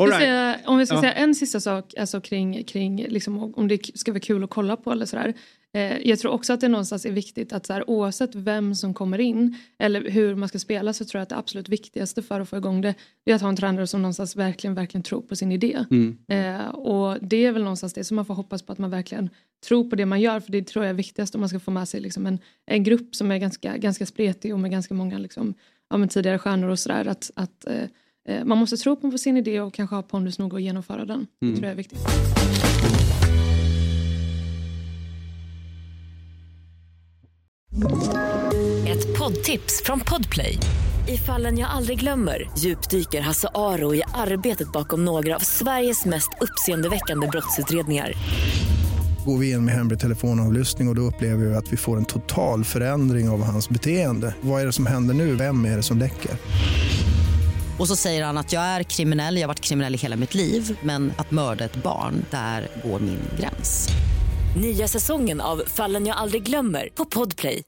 Right. 0.04 0.20
säga, 0.20 0.56
om 0.66 0.78
vi 0.78 0.86
ska 0.86 0.94
Ja. 0.94 1.00
säga 1.00 1.12
en 1.12 1.34
sista 1.34 1.60
sak 1.60 1.94
alltså 1.98 2.20
kring, 2.20 2.64
kring 2.64 3.06
liksom, 3.08 3.54
om 3.54 3.68
det 3.68 3.98
ska 3.98 4.12
vara 4.12 4.20
kul 4.20 4.44
att 4.44 4.50
kolla 4.50 4.76
på 4.76 4.92
eller 4.92 5.06
sådär. 5.06 5.34
Eh, 5.74 6.08
jag 6.08 6.18
tror 6.18 6.32
också 6.32 6.52
att 6.52 6.60
det 6.60 6.68
någonstans 6.68 7.06
är 7.06 7.10
viktigt 7.12 7.52
att 7.52 7.66
så 7.66 7.72
här, 7.72 7.90
oavsett 7.90 8.34
vem 8.34 8.74
som 8.74 8.94
kommer 8.94 9.18
in 9.18 9.56
eller 9.78 10.10
hur 10.10 10.34
man 10.34 10.48
ska 10.48 10.58
spela 10.58 10.92
så 10.92 11.04
tror 11.04 11.18
jag 11.18 11.22
att 11.22 11.28
det 11.28 11.36
absolut 11.36 11.68
viktigaste 11.68 12.22
för 12.22 12.40
att 12.40 12.48
få 12.48 12.56
igång 12.56 12.80
det 12.80 12.94
är 13.24 13.34
att 13.34 13.40
ha 13.40 13.48
en 13.48 13.56
tränare 13.56 13.86
som 13.86 14.02
någonstans 14.02 14.36
verkligen, 14.36 14.74
verkligen 14.74 15.02
tror 15.02 15.20
på 15.20 15.36
sin 15.36 15.52
idé. 15.52 15.84
Mm. 15.90 16.18
Eh, 16.28 16.66
och 16.68 17.18
det 17.20 17.44
är 17.46 17.52
väl 17.52 17.62
någonstans 17.62 17.92
det 17.92 18.04
som 18.04 18.14
man 18.16 18.24
får 18.24 18.34
hoppas 18.34 18.62
på 18.62 18.72
att 18.72 18.78
man 18.78 18.90
verkligen 18.90 19.30
tror 19.66 19.90
på 19.90 19.96
det 19.96 20.06
man 20.06 20.20
gör 20.20 20.40
för 20.40 20.52
det 20.52 20.62
tror 20.66 20.84
jag 20.84 20.90
är 20.90 20.94
viktigast 20.94 21.34
om 21.34 21.40
man 21.40 21.48
ska 21.48 21.60
få 21.60 21.70
med 21.70 21.88
sig 21.88 22.00
liksom 22.00 22.26
en, 22.26 22.38
en 22.66 22.84
grupp 22.84 23.14
som 23.14 23.30
är 23.30 23.38
ganska, 23.38 23.76
ganska 23.76 24.06
spretig 24.06 24.54
och 24.54 24.60
med 24.60 24.70
ganska 24.70 24.94
många 24.94 25.18
liksom, 25.18 25.54
ja, 25.90 26.06
tidigare 26.06 26.38
stjärnor 26.38 26.68
och 26.68 26.78
sådär. 26.78 27.06
Att, 27.08 27.30
att, 27.34 27.66
eh, 27.66 27.82
man 28.44 28.58
måste 28.58 28.76
tro 28.76 28.96
på 28.96 29.18
sin 29.18 29.36
idé 29.36 29.60
och 29.60 29.74
kanske 29.74 29.96
ha 29.96 30.02
pondus 30.02 30.38
nog 30.38 30.54
att 30.54 30.62
genomföra 30.62 31.04
den. 31.04 31.26
Det 31.40 31.46
tror 31.46 31.64
jag 31.64 31.72
är 31.72 31.76
viktigt. 31.76 31.98
Ett 38.88 39.18
poddtips 39.18 39.82
från 39.84 40.00
Podplay. 40.00 40.58
I 41.08 41.16
fallen 41.16 41.58
jag 41.58 41.70
aldrig 41.70 42.00
glömmer 42.00 42.50
djupdyker 42.58 43.20
Hasse 43.20 43.48
Aro 43.54 43.94
i 43.94 44.02
arbetet 44.14 44.72
bakom 44.72 45.04
några 45.04 45.36
av 45.36 45.40
Sveriges 45.40 46.04
mest 46.04 46.28
uppseendeväckande 46.40 47.26
brottsutredningar. 47.26 48.12
Går 49.26 49.38
vi 49.38 49.50
in 49.50 49.64
med 49.64 49.74
hemlig 49.74 50.00
telefonavlyssning 50.00 50.88
och, 50.88 50.92
och 50.92 50.96
då 50.96 51.02
upplever 51.02 51.44
vi 51.44 51.54
att 51.54 51.72
vi 51.72 51.76
får 51.76 51.96
en 51.96 52.04
total 52.04 52.64
förändring 52.64 53.28
av 53.28 53.42
hans 53.42 53.68
beteende. 53.68 54.34
Vad 54.40 54.62
är 54.62 54.66
det 54.66 54.72
som 54.72 54.86
händer 54.86 55.14
nu? 55.14 55.34
Vem 55.34 55.64
är 55.64 55.76
det 55.76 55.82
som 55.82 55.98
läcker? 55.98 56.30
Och 57.78 57.88
så 57.88 57.96
säger 57.96 58.24
han 58.24 58.38
att 58.38 58.52
jag 58.52 58.62
är 58.62 58.82
kriminell, 58.82 59.36
jag 59.36 59.42
har 59.42 59.48
varit 59.48 59.60
kriminell 59.60 59.94
i 59.94 59.98
hela 59.98 60.16
mitt 60.16 60.34
liv 60.34 60.78
men 60.82 61.12
att 61.18 61.30
mörda 61.30 61.64
ett 61.64 61.82
barn, 61.82 62.24
där 62.30 62.68
går 62.84 63.00
min 63.00 63.20
gräns. 63.40 63.88
Nya 64.60 64.88
säsongen 64.88 65.40
av 65.40 65.62
Fallen 65.66 66.06
jag 66.06 66.16
aldrig 66.16 66.42
glömmer 66.42 66.88
på 66.94 67.04
Podplay. 67.04 67.62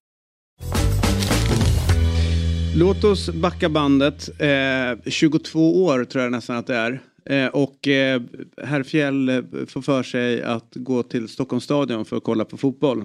Låt 2.74 3.04
oss 3.04 3.30
backa 3.30 3.68
bandet. 3.68 4.40
Eh, 4.40 5.10
22 5.10 5.84
år 5.84 6.04
tror 6.04 6.24
jag 6.24 6.32
nästan 6.32 6.56
att 6.56 6.66
det 6.66 6.76
är. 6.76 7.00
Eh, 7.24 7.46
och 7.46 7.88
eh, 7.88 8.22
herr 8.62 8.82
Fjäll 8.82 9.28
eh, 9.28 9.42
får 9.66 9.82
för 9.82 10.02
sig 10.02 10.42
att 10.42 10.72
gå 10.74 11.02
till 11.02 11.28
Stockholms 11.28 11.64
stadion 11.64 12.04
för 12.04 12.16
att 12.16 12.24
kolla 12.24 12.44
på 12.44 12.56
fotboll. 12.56 13.04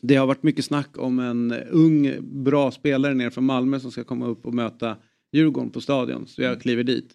Det 0.00 0.16
har 0.16 0.26
varit 0.26 0.42
mycket 0.42 0.64
snack 0.64 0.98
om 0.98 1.18
en 1.18 1.52
ung 1.70 2.16
bra 2.44 2.70
spelare 2.70 3.14
ner 3.14 3.30
från 3.30 3.44
Malmö 3.44 3.80
som 3.80 3.90
ska 3.90 4.04
komma 4.04 4.26
upp 4.26 4.46
och 4.46 4.54
möta 4.54 4.96
Djurgården 5.32 5.70
på 5.70 5.80
stadion. 5.80 6.26
Så 6.26 6.42
jag 6.42 6.60
kliver 6.60 6.84
dit. 6.84 7.10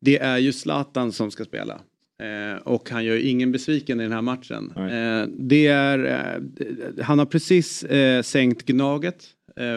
Det 0.00 0.18
är 0.18 0.38
ju 0.38 0.52
Zlatan 0.52 1.12
som 1.12 1.30
ska 1.30 1.44
spela. 1.44 1.80
Eh, 2.22 2.62
och 2.62 2.90
han 2.90 3.04
gör 3.04 3.14
ju 3.14 3.22
ingen 3.22 3.52
besviken 3.52 4.00
i 4.00 4.02
den 4.02 4.12
här 4.12 4.22
matchen. 4.22 4.72
Eh, 4.76 5.28
det 5.38 5.66
är, 5.66 5.98
eh, 6.04 7.04
han 7.04 7.18
har 7.18 7.26
precis 7.26 7.84
eh, 7.84 8.22
sänkt 8.22 8.66
Gnaget, 8.66 9.26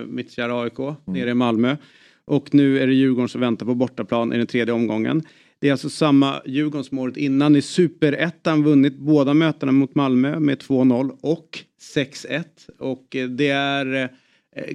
mitt 0.07 0.31
kära 0.31 0.61
AIK, 0.61 0.79
nere 1.05 1.29
i 1.29 1.33
Malmö. 1.33 1.77
Och 2.25 2.53
nu 2.53 2.79
är 2.79 2.87
det 2.87 2.93
Djurgården 2.93 3.29
som 3.29 3.41
väntar 3.41 3.65
på 3.65 3.75
bortaplan 3.75 4.33
i 4.33 4.37
den 4.37 4.47
tredje 4.47 4.73
omgången. 4.73 5.23
Det 5.61 5.67
är 5.67 5.71
alltså 5.71 5.89
samma 5.89 6.41
Djurgården 6.45 6.83
som 6.83 6.99
året 6.99 7.17
innan 7.17 7.55
i 7.55 7.61
superettan 7.61 8.63
vunnit 8.63 8.97
båda 8.97 9.33
mötena 9.33 9.71
mot 9.71 9.95
Malmö 9.95 10.39
med 10.39 10.57
2-0 10.57 11.17
och 11.21 11.59
6-1. 11.95 12.43
Och 12.77 13.15
eh, 13.15 13.27
det 13.27 13.47
är 13.49 13.95
eh, 13.95 14.09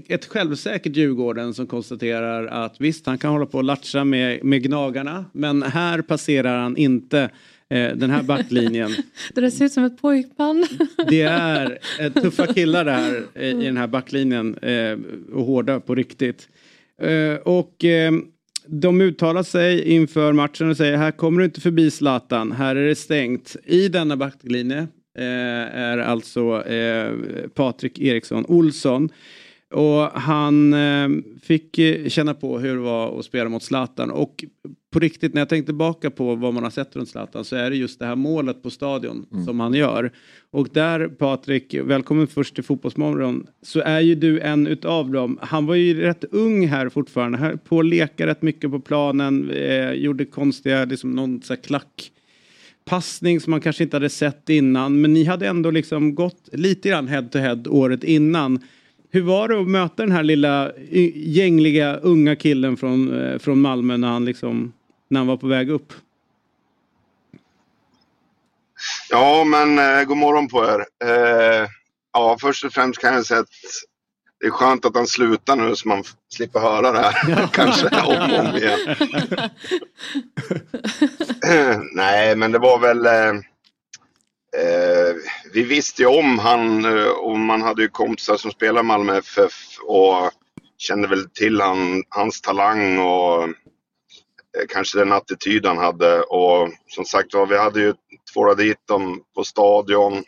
ett 0.08 0.24
självsäkert 0.24 0.96
Djurgården 0.96 1.54
som 1.54 1.66
konstaterar 1.66 2.46
att 2.46 2.80
visst, 2.80 3.06
han 3.06 3.18
kan 3.18 3.30
hålla 3.30 3.46
på 3.46 3.58
och 3.58 3.64
latcha 3.64 4.04
med, 4.04 4.44
med 4.44 4.62
Gnagarna, 4.62 5.24
men 5.32 5.62
här 5.62 6.02
passerar 6.02 6.58
han 6.62 6.76
inte 6.76 7.30
eh, 7.68 7.96
den 7.96 8.10
här 8.10 8.22
backlinjen. 8.22 8.90
Det 9.34 9.40
där 9.40 9.50
ser 9.50 9.64
ut 9.64 9.72
som 9.72 9.84
ett 9.84 10.00
pojkband. 10.00 10.66
Det 11.08 11.22
är 11.22 11.78
eh, 12.00 12.12
tuffa 12.12 12.46
killar 12.46 12.84
där 12.84 13.22
eh, 13.34 13.48
i 13.48 13.64
den 13.64 13.76
här 13.76 13.86
backlinjen 13.86 14.58
eh, 14.58 14.98
och 15.32 15.44
hårda 15.44 15.80
på 15.80 15.94
riktigt. 15.94 16.48
Eh, 17.02 17.34
och 17.34 17.84
eh, 17.84 18.12
de 18.66 19.00
uttalar 19.00 19.42
sig 19.42 19.82
inför 19.82 20.32
matchen 20.32 20.70
och 20.70 20.76
säger 20.76 20.96
här 20.96 21.10
kommer 21.10 21.38
du 21.38 21.44
inte 21.44 21.60
förbi 21.60 21.90
Zlatan, 21.90 22.52
här 22.52 22.76
är 22.76 22.88
det 22.88 22.96
stängt. 22.96 23.56
I 23.64 23.88
denna 23.88 24.16
backlinje 24.16 24.78
eh, 25.18 25.24
är 25.74 25.98
alltså 25.98 26.62
eh, 26.66 27.12
Patrik 27.54 27.98
Eriksson 27.98 28.44
Olsson. 28.48 29.08
Och 29.74 30.02
han 30.20 30.74
eh, 30.74 31.08
fick 31.42 31.78
eh, 31.78 32.08
känna 32.08 32.34
på 32.34 32.58
hur 32.58 32.74
det 32.74 32.82
var 32.82 33.18
att 33.18 33.24
spela 33.24 33.48
mot 33.48 33.62
Zlatan. 33.62 34.10
Och 34.10 34.44
på 34.92 34.98
riktigt, 34.98 35.34
när 35.34 35.40
jag 35.40 35.48
tänkte 35.48 35.66
tillbaka 35.66 36.10
på 36.10 36.34
vad 36.34 36.54
man 36.54 36.62
har 36.62 36.70
sett 36.70 36.96
runt 36.96 37.08
Zlatan 37.08 37.44
så 37.44 37.56
är 37.56 37.70
det 37.70 37.76
just 37.76 37.98
det 37.98 38.06
här 38.06 38.16
målet 38.16 38.62
på 38.62 38.70
stadion 38.70 39.26
som 39.44 39.60
han 39.60 39.74
gör. 39.74 40.12
Och 40.50 40.68
där 40.72 41.08
Patrik, 41.08 41.74
välkommen 41.74 42.26
först 42.26 42.54
till 42.54 42.64
Fotbollsmorgon, 42.64 43.46
så 43.62 43.80
är 43.80 44.00
ju 44.00 44.14
du 44.14 44.40
en 44.40 44.66
utav 44.66 45.10
dem. 45.10 45.38
Han 45.42 45.66
var 45.66 45.74
ju 45.74 46.00
rätt 46.00 46.24
ung 46.24 46.66
här 46.66 46.88
fortfarande, 46.88 47.38
här 47.38 47.56
på 47.56 47.80
att 47.80 47.86
leka 47.86 48.26
rätt 48.26 48.42
mycket 48.42 48.70
på 48.70 48.80
planen, 48.80 49.50
eh, 49.50 49.92
gjorde 49.92 50.24
konstiga, 50.24 50.84
liksom 50.84 51.10
någon 51.10 51.42
så 51.42 51.54
här 51.54 51.62
klack 51.62 52.12
passning 52.84 53.40
som 53.40 53.50
man 53.50 53.60
kanske 53.60 53.82
inte 53.82 53.96
hade 53.96 54.08
sett 54.08 54.48
innan. 54.48 55.00
Men 55.00 55.12
ni 55.12 55.24
hade 55.24 55.46
ändå 55.46 55.70
liksom 55.70 56.14
gått 56.14 56.48
lite 56.52 56.88
grann 56.88 57.08
head 57.08 57.22
to 57.22 57.38
head 57.38 57.62
året 57.68 58.04
innan. 58.04 58.60
Hur 59.16 59.22
var 59.22 59.48
det 59.48 59.60
att 59.60 59.68
möta 59.68 60.02
den 60.02 60.12
här 60.12 60.22
lilla 60.22 60.72
gängliga 61.14 61.96
unga 61.96 62.36
killen 62.36 62.76
från, 62.76 63.20
eh, 63.20 63.38
från 63.38 63.60
Malmö 63.60 63.96
när 63.96 64.08
han, 64.08 64.24
liksom, 64.24 64.72
när 65.08 65.20
han 65.20 65.26
var 65.26 65.36
på 65.36 65.46
väg 65.46 65.70
upp? 65.70 65.92
Ja, 69.10 69.44
men 69.44 69.78
eh, 69.78 70.04
god 70.04 70.16
morgon 70.16 70.48
på 70.48 70.64
er. 70.64 70.84
Eh, 71.04 71.68
ja, 72.12 72.36
först 72.40 72.64
och 72.64 72.72
främst 72.72 73.00
kan 73.00 73.14
jag 73.14 73.26
säga 73.26 73.40
att 73.40 73.48
det 74.40 74.46
är 74.46 74.50
skönt 74.50 74.84
att 74.84 74.94
han 74.94 75.06
slutar 75.06 75.56
nu 75.56 75.76
så 75.76 75.88
man 75.88 76.04
slipper 76.28 76.60
höra 76.60 76.92
det 76.92 77.00
här 77.00 77.48
kanske 77.52 77.88
om 77.88 78.32
och 78.32 78.38
om 78.38 78.56
igen. 78.56 78.96
Nej, 81.92 82.36
men 82.36 82.52
det 82.52 82.58
var 82.58 82.78
väl... 82.78 83.06
Eh, 83.06 83.40
eh, 84.57 85.14
vi 85.52 85.62
visste 85.62 86.02
ju 86.02 86.09
om 86.09 86.38
han 86.38 86.84
eh, 86.84 87.09
och 87.09 87.38
man 87.38 87.62
hade 87.62 87.82
ju 87.82 87.88
kompisar 87.88 88.36
som 88.36 88.50
spelar 88.50 88.80
i 88.80 88.84
Malmö 88.84 89.18
FF 89.18 89.78
och 89.86 90.30
kände 90.78 91.09
väl 91.09 91.30
till 91.30 91.61
han, 91.61 92.04
hans 92.09 92.40
talang 92.40 92.98
och 92.98 93.42
eh, 93.42 94.66
kanske 94.68 94.98
den 94.98 95.12
attityd 95.12 95.66
han 95.66 95.78
hade. 95.78 96.22
Och 96.22 96.70
som 96.88 97.04
sagt 97.04 97.34
var, 97.34 97.46
vi 97.46 97.59
hade 97.59 97.80
ju 97.80 97.94
tvålat 98.32 98.59
dit 98.59 98.86
dem 98.86 99.22
på 99.34 99.44
stadion. 99.44 100.24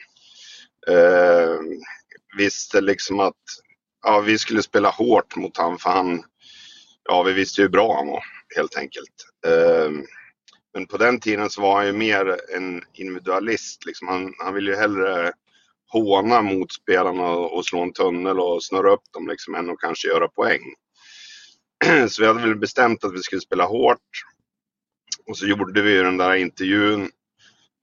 Eh, 0.88 1.56
visste 2.36 2.80
liksom 2.80 3.20
att 3.20 3.34
ja, 4.02 4.20
vi 4.20 4.38
skulle 4.38 4.62
spela 4.62 4.90
hårt 4.90 5.36
mot 5.36 5.56
han 5.56 5.78
för 5.78 5.90
han, 5.90 6.22
ja 7.04 7.22
vi 7.22 7.32
visste 7.32 7.60
ju 7.60 7.64
hur 7.64 7.72
bra 7.72 7.96
han 7.96 8.06
var 8.08 8.24
helt 8.56 8.76
enkelt. 8.76 9.14
Eh, 9.46 9.90
Eh, 10.78 10.80
men 10.80 10.86
på 10.86 10.96
den 10.96 11.20
tiden 11.20 11.50
så 11.50 11.62
var 11.62 11.76
han 11.76 11.86
ju 11.86 11.92
mer 11.92 12.36
en 12.56 12.82
individualist. 12.92 13.86
Liksom. 13.86 14.08
Han, 14.08 14.34
han 14.38 14.54
ville 14.54 14.70
ju 14.70 14.76
hellre 14.76 15.32
håna 15.90 16.42
motspelarna 16.42 17.28
och 17.30 17.66
slå 17.66 17.82
en 17.82 17.92
tunnel 17.92 18.40
och 18.40 18.64
snurra 18.64 18.92
upp 18.92 19.12
dem 19.12 19.28
liksom, 19.28 19.54
än 19.54 19.70
att 19.70 19.78
kanske 19.78 20.08
göra 20.08 20.28
poäng. 20.28 20.60
Så 22.08 22.22
vi 22.22 22.28
hade 22.28 22.40
väl 22.40 22.56
bestämt 22.56 23.04
att 23.04 23.14
vi 23.14 23.22
skulle 23.22 23.40
spela 23.40 23.64
hårt. 23.64 24.24
Och 25.26 25.38
så 25.38 25.46
gjorde 25.46 25.82
vi 25.82 25.90
ju 25.90 26.02
den 26.02 26.16
där 26.16 26.34
intervjun. 26.34 27.10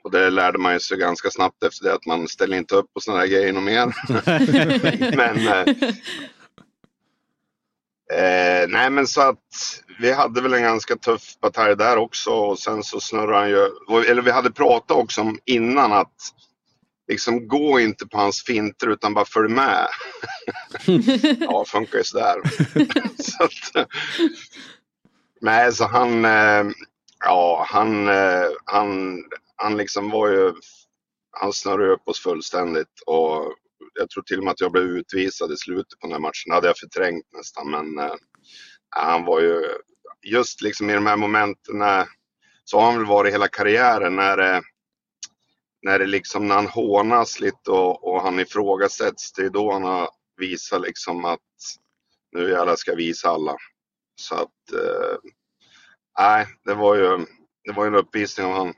Och 0.04 0.12
det 0.12 0.30
lärde 0.30 0.58
man 0.58 0.74
ju 0.74 0.80
sig 0.80 0.98
ganska 0.98 1.30
snabbt 1.30 1.64
efter 1.64 1.86
det 1.86 1.94
att 1.94 2.06
man 2.06 2.28
ställer 2.28 2.58
inte 2.58 2.76
upp 2.76 2.94
på 2.94 3.00
sådana 3.00 3.22
där 3.22 3.28
grejer 3.28 3.54
något 3.54 3.64
mer. 3.64 3.94
men, 5.18 5.76
eh, 8.12 8.68
nej 8.68 8.90
men 8.90 9.08
så 9.08 9.22
att 9.22 9.82
vi 10.00 10.12
hade 10.12 10.42
väl 10.42 10.54
en 10.54 10.64
ganska 10.64 10.96
tuff 10.96 11.40
batalj 11.42 11.76
där 11.76 11.98
också 11.98 12.30
och 12.30 12.60
sen 12.60 12.84
så 12.84 13.00
snurrade 13.00 13.38
han 13.38 13.50
ju, 13.50 13.70
eller 14.10 14.22
vi 14.22 14.32
hade 14.32 14.52
pratat 14.52 14.98
också 14.98 15.22
om 15.22 15.40
innan 15.46 15.94
att 15.94 16.16
liksom 17.08 17.48
gå 17.48 17.80
inte 17.80 18.08
på 18.08 18.18
hans 18.18 18.44
finter 18.44 18.88
utan 18.88 19.14
bara 19.14 19.26
följ 19.26 19.50
med. 19.50 19.88
ja, 21.40 21.66
funkar 21.68 21.98
ju 21.98 22.04
sådär. 22.04 22.42
så 23.24 23.44
att, 23.44 23.90
nej, 25.42 25.74
så 25.74 25.86
han, 25.86 26.26
eh, 26.26 26.66
ja, 27.26 27.66
han, 27.70 28.08
eh, 28.08 28.48
han, 28.66 29.24
han 29.56 29.78
liksom 29.78 30.10
var 30.10 30.28
ju, 30.28 30.54
han 31.32 31.54
snurrade 31.54 31.94
upp 31.94 32.08
oss 32.08 32.20
fullständigt 32.20 33.02
och 33.06 33.54
jag 34.00 34.10
tror 34.10 34.24
till 34.24 34.38
och 34.38 34.44
med 34.44 34.52
att 34.52 34.62
jag 34.62 34.72
blev 34.72 34.84
utvisad 34.84 35.52
i 35.52 35.58
slutet 35.58 36.00
på 36.00 36.08
den 36.08 36.12
här 36.12 36.20
matchen. 36.20 36.50
Det 36.50 36.54
hade 36.54 36.68
jag 36.68 36.78
förträngt 36.78 37.26
nästan, 37.34 37.72
men 37.72 38.00
eh, 38.00 38.16
han 38.90 39.26
var 39.26 39.42
ju 39.42 39.62
just 40.22 40.62
liksom 40.62 40.90
i 40.90 40.94
de 40.94 41.06
här 41.06 41.18
momenten 41.18 41.78
när, 41.78 42.06
så 42.64 42.80
har 42.80 42.86
han 42.86 42.98
väl 42.98 43.08
varit 43.08 43.34
hela 43.34 43.48
karriären 43.48 44.16
när 44.16 44.38
det, 44.38 44.62
när 45.82 46.00
det 46.00 46.06
liksom 46.06 46.48
när 46.48 46.56
han 46.56 46.68
hånas 46.68 47.40
lite 47.40 47.72
och, 47.72 48.08
och 48.08 48.22
han 48.22 48.40
ifrågasätts. 48.40 49.32
Det 49.34 49.46
är 49.46 49.50
då 49.50 49.74
han 49.74 49.84
har 49.84 50.10
visat 50.38 50.82
liksom 50.82 51.26
att 51.26 51.40
nu 52.32 52.50
jävlar 52.50 52.76
ska 52.76 52.92
jag 52.92 52.98
visa 52.98 53.30
alla. 53.30 53.56
Så 54.16 54.36
att 54.36 54.74
eh, 54.74 55.18
nej, 56.20 56.48
det 56.66 56.74
var 56.74 56.96
ju 56.96 57.26
det 57.64 57.72
var 57.72 57.84
ju 57.84 57.88
en 57.88 57.96
uppvisning 57.96 58.46
av 58.46 58.54
honom. 58.54 58.74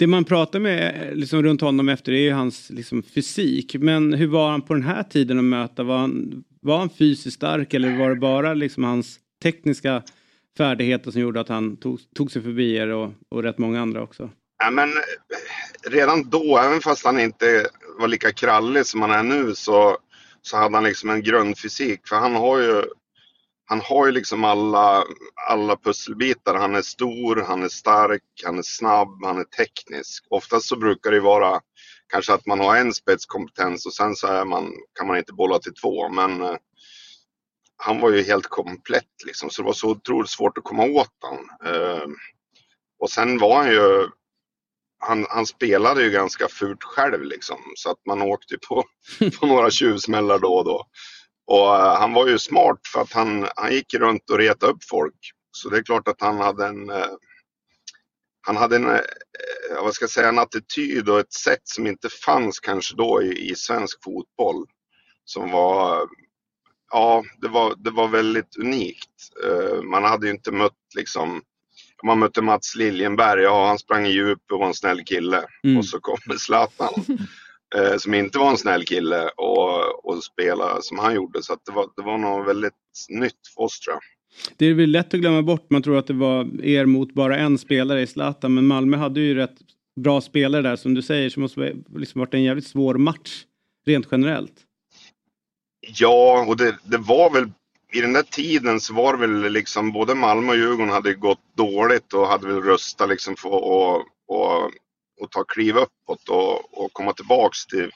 Det 0.00 0.06
man 0.06 0.24
pratar 0.24 0.58
med 0.60 1.10
liksom, 1.12 1.42
runt 1.42 1.60
honom 1.60 1.88
efter 1.88 2.12
är 2.12 2.20
ju 2.20 2.32
hans 2.32 2.70
liksom, 2.70 3.02
fysik. 3.02 3.74
Men 3.74 4.12
hur 4.12 4.26
var 4.26 4.50
han 4.50 4.62
på 4.62 4.74
den 4.74 4.82
här 4.82 5.02
tiden 5.02 5.38
att 5.38 5.44
möta? 5.44 5.82
Var 5.82 5.98
han, 5.98 6.44
var 6.60 6.78
han 6.78 6.90
fysiskt 6.90 7.36
stark 7.36 7.74
eller 7.74 7.98
var 7.98 8.10
det 8.10 8.16
bara 8.16 8.54
liksom, 8.54 8.84
hans 8.84 9.18
tekniska 9.42 10.02
färdigheter 10.58 11.10
som 11.10 11.20
gjorde 11.20 11.40
att 11.40 11.48
han 11.48 11.76
tog, 11.76 12.00
tog 12.14 12.32
sig 12.32 12.42
förbi 12.42 12.76
er 12.76 12.88
och, 12.88 13.12
och 13.28 13.42
rätt 13.42 13.58
många 13.58 13.80
andra 13.80 14.02
också? 14.02 14.30
Ja, 14.64 14.70
men 14.70 14.90
redan 15.90 16.30
då, 16.30 16.58
även 16.58 16.80
fast 16.80 17.04
han 17.04 17.20
inte 17.20 17.66
var 17.98 18.08
lika 18.08 18.32
krallig 18.32 18.86
som 18.86 19.02
han 19.02 19.10
är 19.10 19.22
nu 19.22 19.54
så, 19.54 19.98
så 20.42 20.56
hade 20.56 20.76
han 20.76 20.84
liksom 20.84 21.10
en 21.10 21.22
grundfysik. 21.22 22.00
För 22.08 22.16
han 22.16 22.34
har 22.34 22.58
ju, 22.58 22.84
han 23.70 23.80
har 23.80 24.06
ju 24.06 24.12
liksom 24.12 24.44
alla, 24.44 25.04
alla 25.48 25.76
pusselbitar. 25.76 26.54
Han 26.54 26.74
är 26.74 26.82
stor, 26.82 27.44
han 27.46 27.62
är 27.62 27.68
stark, 27.68 28.22
han 28.44 28.58
är 28.58 28.62
snabb, 28.62 29.24
han 29.24 29.38
är 29.38 29.44
teknisk. 29.44 30.26
Oftast 30.30 30.68
så 30.68 30.76
brukar 30.76 31.10
det 31.10 31.16
ju 31.16 31.22
vara 31.22 31.60
kanske 32.12 32.32
att 32.34 32.46
man 32.46 32.60
har 32.60 32.76
en 32.76 32.92
spetskompetens 32.92 33.86
och 33.86 33.94
sen 33.94 34.16
så 34.16 34.26
är 34.26 34.44
man, 34.44 34.72
kan 34.98 35.06
man 35.06 35.18
inte 35.18 35.32
bolla 35.32 35.58
till 35.58 35.74
två. 35.74 36.08
Men 36.08 36.42
eh, 36.42 36.56
han 37.76 38.00
var 38.00 38.10
ju 38.10 38.22
helt 38.22 38.46
komplett 38.46 39.24
liksom, 39.26 39.50
så 39.50 39.62
det 39.62 39.66
var 39.66 39.72
så 39.72 39.90
otroligt 39.90 40.30
svårt 40.30 40.58
att 40.58 40.64
komma 40.64 40.84
åt 40.84 41.22
honom. 41.22 41.48
Eh, 41.64 42.08
och 43.00 43.10
sen 43.10 43.38
var 43.38 43.56
han 43.56 43.70
ju 43.70 44.08
han, 44.98 45.26
han 45.28 45.46
spelade 45.46 46.02
ju 46.02 46.10
ganska 46.10 46.48
fult 46.48 46.82
själv 46.82 47.24
liksom 47.24 47.58
så 47.76 47.90
att 47.90 48.06
man 48.06 48.22
åkte 48.22 48.58
på, 48.68 48.84
på 49.40 49.46
några 49.46 49.70
tjuvsmällar 49.70 50.38
då 50.38 50.54
och 50.54 50.64
då. 50.64 50.86
Och 51.50 51.76
eh, 51.76 51.98
han 52.00 52.12
var 52.12 52.28
ju 52.28 52.38
smart 52.38 52.80
för 52.92 53.00
att 53.00 53.12
han, 53.12 53.48
han 53.56 53.72
gick 53.72 53.94
runt 53.94 54.30
och 54.30 54.38
retade 54.38 54.72
upp 54.72 54.84
folk 54.84 55.14
Så 55.52 55.68
det 55.68 55.78
är 55.78 55.82
klart 55.82 56.08
att 56.08 56.20
han 56.20 56.38
hade 56.38 56.66
en 56.66 56.90
eh, 56.90 57.06
han 58.46 58.56
hade 58.56 58.76
en, 58.76 58.88
eh, 58.88 59.00
vad 59.82 59.94
ska 59.94 60.02
jag 60.02 60.10
säga, 60.10 60.28
en 60.28 60.38
attityd 60.38 61.08
och 61.08 61.20
ett 61.20 61.32
sätt 61.32 61.60
som 61.64 61.86
inte 61.86 62.08
fanns 62.08 62.60
kanske 62.60 62.96
då 62.96 63.22
i, 63.22 63.50
i 63.50 63.54
svensk 63.54 64.04
fotboll. 64.04 64.66
Som 65.24 65.50
var, 65.50 66.08
ja, 66.90 67.24
det 67.40 67.48
var, 67.48 67.74
det 67.76 67.90
var 67.90 68.08
väldigt 68.08 68.56
unikt. 68.56 69.10
Man 69.84 70.04
hade 70.04 70.26
ju 70.26 70.32
inte 70.32 70.52
mött 70.52 70.94
liksom, 70.96 71.42
man 72.04 72.18
mötte 72.18 72.42
Mats 72.42 72.74
Liljenberg, 72.76 73.42
ja 73.42 73.66
han 73.66 73.78
sprang 73.78 74.06
i 74.06 74.10
djup 74.10 74.52
och 74.52 74.58
var 74.58 74.66
en 74.66 74.74
snäll 74.74 75.04
kille. 75.04 75.44
Mm. 75.64 75.78
Och 75.78 75.84
så 75.84 76.00
kommer 76.00 76.38
Zlatan 76.38 76.92
eh, 77.76 77.96
som 77.96 78.14
inte 78.14 78.38
var 78.38 78.50
en 78.50 78.56
snäll 78.56 78.84
kille 78.84 79.28
och, 79.36 80.04
och 80.04 80.24
spela 80.24 80.80
som 80.80 80.98
han 80.98 81.14
gjorde. 81.14 81.42
Så 81.42 81.56
det, 81.66 81.72
var, 81.72 81.88
det 81.96 82.02
var 82.02 82.18
något 82.18 82.48
väldigt 82.48 82.72
nytt 83.08 83.46
för 83.54 83.62
oss 83.62 83.80
tror 83.80 83.94
jag. 83.94 84.02
Det 84.56 84.66
är 84.66 84.74
väl 84.74 84.90
lätt 84.90 85.14
att 85.14 85.20
glömma 85.20 85.42
bort. 85.42 85.70
Man 85.70 85.82
tror 85.82 85.98
att 85.98 86.06
det 86.06 86.12
var 86.12 86.64
er 86.64 86.86
mot 86.86 87.14
bara 87.14 87.38
en 87.38 87.58
spelare 87.58 88.02
i 88.02 88.06
Zlatan. 88.06 88.54
Men 88.54 88.66
Malmö 88.66 88.96
hade 88.96 89.20
ju 89.20 89.34
rätt 89.34 89.56
bra 90.00 90.20
spelare 90.20 90.62
där. 90.62 90.76
Som 90.76 90.94
du 90.94 91.02
säger 91.02 91.30
så 91.30 91.40
måste 91.40 91.60
det 91.60 91.74
liksom 91.96 92.18
varit 92.18 92.34
en 92.34 92.42
jävligt 92.42 92.66
svår 92.66 92.94
match. 92.94 93.44
Rent 93.86 94.08
generellt. 94.10 94.54
Ja, 95.80 96.44
och 96.48 96.56
det, 96.56 96.76
det 96.84 96.98
var 96.98 97.30
väl 97.30 97.50
i 97.92 98.00
den 98.00 98.12
där 98.12 98.22
tiden 98.22 98.80
så 98.80 98.94
var 98.94 99.12
det 99.12 99.26
väl 99.26 99.52
liksom 99.52 99.92
både 99.92 100.14
Malmö 100.14 100.52
och 100.52 100.58
Djurgården 100.58 100.92
hade 100.92 101.14
gått 101.14 101.56
dåligt 101.56 102.12
och 102.12 102.26
hade 102.26 102.46
väl 102.46 102.62
röstat 102.62 103.08
liksom 103.08 103.36
för 103.36 103.48
att 103.48 104.06
och, 105.20 105.30
ta 105.30 105.44
kliv 105.44 105.76
uppåt 105.76 106.28
och, 106.28 106.82
och 106.84 106.92
komma 106.92 107.12
tillbaks 107.12 107.66
till, 107.66 107.90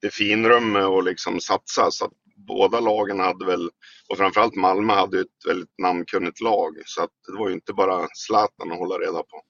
till 0.00 0.12
finrummet 0.12 0.86
och 0.86 1.04
liksom 1.04 1.40
satsa. 1.40 1.90
Så 1.90 2.04
att 2.04 2.12
båda 2.36 2.80
lagen 2.80 3.20
hade 3.20 3.46
väl, 3.46 3.70
och 4.08 4.16
framförallt 4.16 4.54
Malmö 4.54 4.92
hade 4.92 5.20
ett 5.20 5.46
väldigt 5.48 5.78
namnkunnigt 5.78 6.40
lag. 6.40 6.76
Så 6.84 7.02
att 7.02 7.10
det 7.26 7.38
var 7.38 7.48
ju 7.48 7.54
inte 7.54 7.72
bara 7.72 8.08
Zlatan 8.14 8.72
att 8.72 8.78
hålla 8.78 8.94
reda 8.94 9.18
på. 9.18 9.42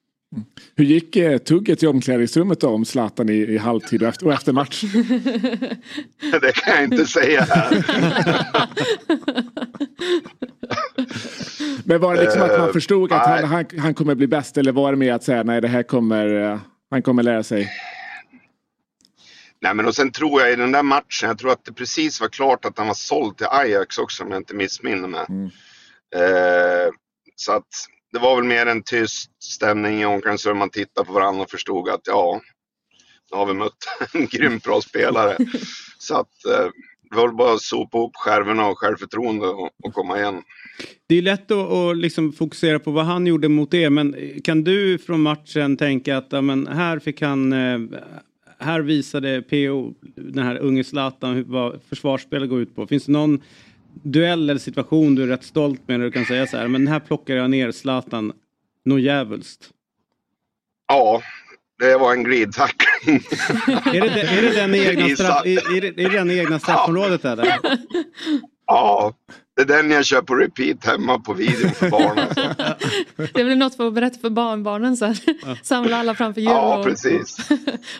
Hur 0.77 0.85
gick 0.85 1.17
eh, 1.17 1.39
tugget 1.39 1.83
i 1.83 1.87
omklädningsrummet 1.87 2.61
då 2.61 2.69
om 2.69 2.85
Zlatan 2.85 3.29
i, 3.29 3.33
i 3.33 3.59
halvtid 3.59 4.03
och 4.03 4.09
efter, 4.09 4.27
och 4.27 4.33
efter 4.33 4.53
match? 4.53 4.83
Det 6.41 6.53
kan 6.55 6.75
jag 6.75 6.85
inte 6.85 7.07
säga 7.07 7.43
här. 7.43 7.85
Men 11.85 12.01
var 12.01 12.15
det 12.15 12.23
liksom 12.23 12.43
att 12.43 12.59
man 12.59 12.69
Eh, 12.69 12.73
förstod 12.73 13.13
att 13.13 13.27
han, 13.27 13.45
han, 13.45 13.65
han 13.79 13.95
kommer 13.95 14.15
bli 14.15 14.27
bäst 14.27 14.59
eller 14.59 14.73
var 14.73 14.93
det 14.93 14.99
mer 14.99 15.13
att 15.13 15.25
säga 15.25 15.43
nej 15.43 15.61
det 15.61 15.69
här 15.69 15.83
kommer, 15.83 16.53
eh, 16.53 16.59
han 16.91 17.03
kommer 17.03 17.23
lära 17.23 17.43
sig? 17.43 17.73
Nej 19.61 19.75
men 19.75 19.87
och 19.87 19.95
sen 19.95 20.13
tror 20.13 20.41
jag 20.41 20.53
i 20.53 20.57
den 20.57 20.73
där 20.73 20.83
matchen, 20.83 21.29
jag 21.29 21.39
tror 21.39 21.53
att 21.53 21.65
det 21.65 21.73
precis 21.73 22.21
var 22.21 22.29
klart 22.29 22.65
att 22.65 22.79
han 22.79 22.87
var 22.87 22.95
såld 22.95 23.37
till 23.37 23.47
Ajax 23.47 23.99
också 23.99 24.25
om 24.25 24.31
jag 24.31 24.41
inte 24.41 24.55
missminner 24.55 25.09
mig. 25.09 25.27
Mm. 25.29 25.51
Eh, 26.17 26.93
så 27.37 27.53
att 27.53 27.69
det 28.13 28.19
var 28.19 28.37
väl 28.37 28.45
mer 28.45 28.67
en 28.67 28.83
tyst 28.83 29.31
stämning 29.43 30.01
i 30.01 30.05
omklädningsrummet. 30.05 30.59
Man 30.59 30.71
tittade 30.71 31.07
på 31.07 31.13
varandra 31.13 31.43
och 31.43 31.51
förstod 31.51 31.89
att 31.89 32.01
ja, 32.05 32.41
nu 33.31 33.37
har 33.37 33.47
vi 33.47 33.55
mött 33.55 33.77
en 34.13 34.27
grymt 34.27 34.65
bra 34.65 34.81
spelare. 34.81 35.37
Så 35.99 36.15
att 36.15 36.45
eh, 36.45 36.69
det 37.15 37.21
var 37.21 37.27
väl 37.29 37.37
bara 37.37 37.55
att 37.55 37.63
sopa 37.63 37.99
upp 37.99 38.17
skärvorna 38.17 38.67
och 38.67 38.79
självförtroende 38.79 39.47
och, 39.47 39.71
och 39.85 39.95
komma 39.95 40.19
igen. 40.19 40.43
Det 41.07 41.15
är 41.15 41.23
lätt 41.23 41.51
att, 41.51 41.71
att 41.73 41.97
liksom 41.97 42.33
fokusera 42.33 42.79
på 42.79 42.91
vad 42.91 43.05
han 43.05 43.27
gjorde 43.27 43.49
mot 43.49 43.75
er. 43.75 43.91
Men 43.91 44.17
kan 44.45 44.65
du 44.65 44.99
från 44.99 45.23
matchen 45.23 45.77
tänka 45.77 46.17
att 46.17 46.27
ja, 46.31 46.41
men 46.41 46.67
här 46.67 46.99
fick 46.99 47.23
han... 47.23 47.53
eh, 47.53 47.79
Här 48.59 48.81
visade 48.81 49.43
PO, 49.43 49.95
den 50.17 50.45
här 50.45 50.57
unge 50.59 50.85
Zlatan, 50.85 51.45
vad 51.47 51.81
försvarsspelet 51.89 52.49
går 52.49 52.61
ut 52.61 52.75
på. 52.77 52.87
Finns 52.87 53.05
det 53.07 53.13
någon 53.13 53.43
duell 54.03 54.51
eller 54.51 54.61
situation 54.61 55.15
du 55.15 55.23
är 55.23 55.27
rätt 55.27 55.45
stolt 55.45 55.89
med 55.89 55.99
när 56.01 56.07
du 56.07 56.13
kan 56.13 56.25
säga 56.25 56.47
så 56.47 56.57
här, 56.57 56.69
men 56.69 56.87
här 56.87 57.01
plockar 57.01 57.37
jag 57.37 57.51
ner 57.51 57.71
Zlatan 57.71 58.33
något 58.85 59.01
djävulskt. 59.01 59.71
Ja, 60.89 61.23
det 61.79 61.97
var 61.97 62.13
en 62.13 62.25
glidtackling. 62.25 63.17
Är 63.85 64.01
det, 64.01 64.21
är 64.21 64.43
det 64.43 64.51
den 64.55 64.75
i 64.75 64.79
egna, 64.89 65.17
straff, 65.17 65.43
är, 65.47 65.77
är 65.77 65.81
det, 65.81 65.89
är 65.89 66.09
det 66.11 66.17
den 66.19 66.31
i 66.31 66.39
egna 66.39 66.59
straffområdet 66.59 67.25
eller? 67.25 67.59
Ja, 68.67 69.15
det 69.57 69.63
är 69.63 69.67
den 69.67 69.91
jag 69.91 70.05
kör 70.05 70.23
på 70.23 70.35
repeat 70.35 70.85
hemma 70.85 71.19
på 71.19 71.33
videon 71.33 71.71
för 71.71 71.91
barnen. 71.91 72.29
Det 73.17 73.45
blir 73.45 73.57
något 73.57 73.77
för 73.77 73.89
att 73.89 73.95
berätta 73.95 74.19
för 74.21 74.31
barnbarnen 74.31 74.97
sen. 74.97 75.15
Samla 75.63 75.97
alla 75.97 76.15
framför 76.15 76.41
jul 76.41 76.51
Ja, 76.51 76.79
och, 76.79 76.85
precis. 76.85 77.37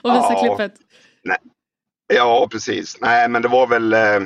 och 0.03 0.11
visa 0.11 0.33
Ja. 0.33 0.57
klippet. 0.57 0.75
Ja, 2.15 2.49
precis. 2.51 2.97
Nej, 3.01 3.29
men 3.29 3.43
det 3.43 3.49
var 3.49 3.67
väl... 3.67 3.93
Eh, 3.93 4.21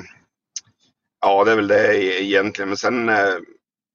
ja, 1.21 1.45
det 1.45 1.53
är 1.53 1.57
väl 1.57 1.69
det 1.69 1.97
e- 1.97 2.23
egentligen. 2.25 2.69
Men 2.69 2.77
sen... 2.77 3.09
Eh, 3.09 3.17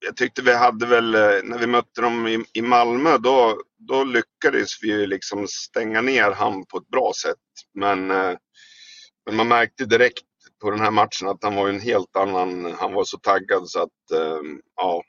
jag 0.06 0.16
tyckte 0.16 0.42
vi 0.42 0.54
hade 0.54 0.86
väl, 0.86 1.14
eh, 1.14 1.20
när 1.44 1.58
vi 1.58 1.66
mötte 1.66 2.00
dem 2.00 2.26
i, 2.26 2.44
i 2.52 2.62
Malmö, 2.62 3.18
då, 3.18 3.56
då 3.86 4.04
lyckades 4.04 4.82
vi 4.82 4.88
ju 4.88 5.06
liksom 5.06 5.46
stänga 5.48 6.00
ner 6.00 6.30
han 6.30 6.66
på 6.66 6.78
ett 6.78 6.88
bra 6.88 7.12
sätt. 7.22 7.36
Men, 7.74 8.10
eh, 8.10 8.32
men 9.26 9.36
man 9.36 9.48
märkte 9.48 9.84
direkt 9.84 10.24
på 10.62 10.70
den 10.70 10.80
här 10.80 10.90
matchen 10.90 11.28
att 11.28 11.42
han 11.42 11.54
var 11.54 11.68
en 11.68 11.80
helt 11.80 12.16
annan, 12.16 12.74
han 12.78 12.92
var 12.92 13.04
så 13.04 13.18
taggad 13.18 13.68
så 13.68 13.82
att, 13.82 14.10
eh, 14.14 14.40
ja. 14.76 15.02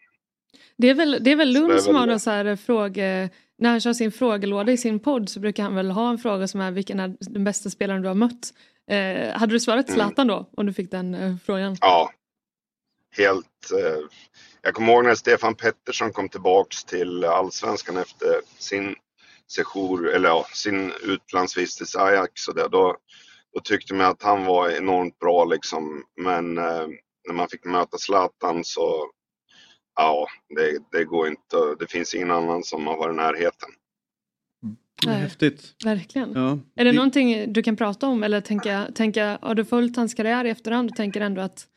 Det 0.77 0.89
är 0.89 0.93
väl, 0.93 1.17
det 1.21 1.31
är 1.31 1.35
väl 1.35 1.53
Lund 1.53 1.71
är 1.71 1.77
som 1.77 1.95
har 1.95 2.07
någon 2.07 2.19
så 2.19 2.31
här 2.31 2.55
fråge... 2.55 3.29
När 3.57 3.69
han 3.69 3.81
kör 3.81 3.93
sin 3.93 4.11
frågelåda 4.11 4.71
i 4.71 4.77
sin 4.77 4.99
podd 4.99 5.29
så 5.29 5.39
brukar 5.39 5.63
han 5.63 5.75
väl 5.75 5.91
ha 5.91 6.09
en 6.09 6.17
fråga 6.17 6.47
som 6.47 6.61
är 6.61 6.71
vilken 6.71 6.99
är 6.99 7.15
den 7.19 7.43
bästa 7.43 7.69
spelaren 7.69 8.01
du 8.01 8.07
har 8.07 8.15
mött? 8.15 8.53
Eh, 8.91 9.37
hade 9.37 9.53
du 9.53 9.59
svarat 9.59 9.89
Mm. 9.89 9.95
Zlatan 9.95 10.27
då 10.27 10.49
om 10.57 10.65
du 10.65 10.73
fick 10.73 10.91
den 10.91 11.13
eh, 11.13 11.35
frågan? 11.45 11.77
Ja. 11.81 12.11
Helt... 13.17 13.71
Eh, 13.71 13.99
jag 14.61 14.73
kommer 14.73 14.93
ihåg 14.93 15.03
när 15.03 15.15
Stefan 15.15 15.55
Pettersson 15.55 16.11
kom 16.11 16.29
tillbaks 16.29 16.83
till 16.83 17.25
Allsvenskan 17.25 17.97
efter 17.97 18.41
sin 18.57 18.95
sejour, 19.51 20.09
eller 20.09 20.29
ja, 20.29 20.45
sin 20.53 20.91
utlandsvistelse 21.03 21.97
i 21.97 22.01
Ajax 22.01 22.47
och 22.47 22.55
det. 22.55 22.67
Då, 22.71 22.97
då 23.53 23.59
tyckte 23.59 23.93
man 23.93 24.05
att 24.05 24.23
han 24.23 24.45
var 24.45 24.69
enormt 24.69 25.19
bra 25.19 25.45
liksom. 25.45 26.03
Men 26.21 26.57
eh, 26.57 26.87
när 27.27 27.33
man 27.33 27.49
fick 27.49 27.65
möta 27.65 27.97
Zlatan 27.97 28.63
så... 28.63 29.11
Ja, 29.95 30.27
det, 30.55 30.97
det 30.97 31.05
går 31.05 31.27
inte. 31.27 31.57
Det 31.79 31.87
finns 31.91 32.13
ingen 32.15 32.31
annan 32.31 32.63
som 32.63 32.87
har 32.87 32.97
varit 32.97 33.13
i 33.13 33.15
närheten. 33.15 33.69
Nej. 35.05 35.21
Häftigt. 35.21 35.75
Verkligen. 35.83 36.33
Ja. 36.33 36.59
Är 36.75 36.85
det 36.85 36.91
någonting 36.91 37.53
du 37.53 37.63
kan 37.63 37.75
prata 37.75 38.07
om 38.07 38.23
eller 38.23 38.41
tänka, 38.41 38.87
tänka 38.95 39.39
har 39.41 39.55
du 39.55 39.65
följt 39.65 39.95
hans 39.95 40.13
karriär 40.13 40.45
i 40.45 40.49
efterhand 40.49 40.89
och 40.89 40.95
tänker 40.95 41.21
ändå 41.21 41.41
att 41.41 41.67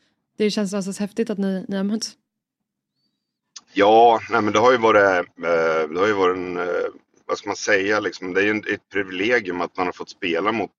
det 0.43 0.51
känns 0.51 0.71
någonstans 0.71 0.99
häftigt 0.99 1.29
att 1.29 1.37
ni, 1.37 1.65
ni 1.67 1.77
har 1.77 1.83
mötts? 1.83 2.13
Ja, 3.73 4.19
nej 4.29 4.41
men 4.41 4.53
det 4.53 4.59
har 4.59 4.71
ju 4.71 4.77
varit, 4.77 5.03
eh, 5.37 5.89
det 5.89 5.99
har 5.99 6.07
ju 6.07 6.13
varit 6.13 6.37
en, 6.37 6.57
eh, 6.57 6.85
vad 7.25 7.37
ska 7.37 7.49
man 7.49 7.55
säga, 7.55 7.99
liksom, 7.99 8.33
det 8.33 8.41
är 8.41 8.45
ju 8.45 8.59
ett 8.73 8.89
privilegium 8.93 9.61
att 9.61 9.77
man 9.77 9.85
har 9.85 9.93
fått 9.93 10.09
spela 10.09 10.51
mot, 10.51 10.71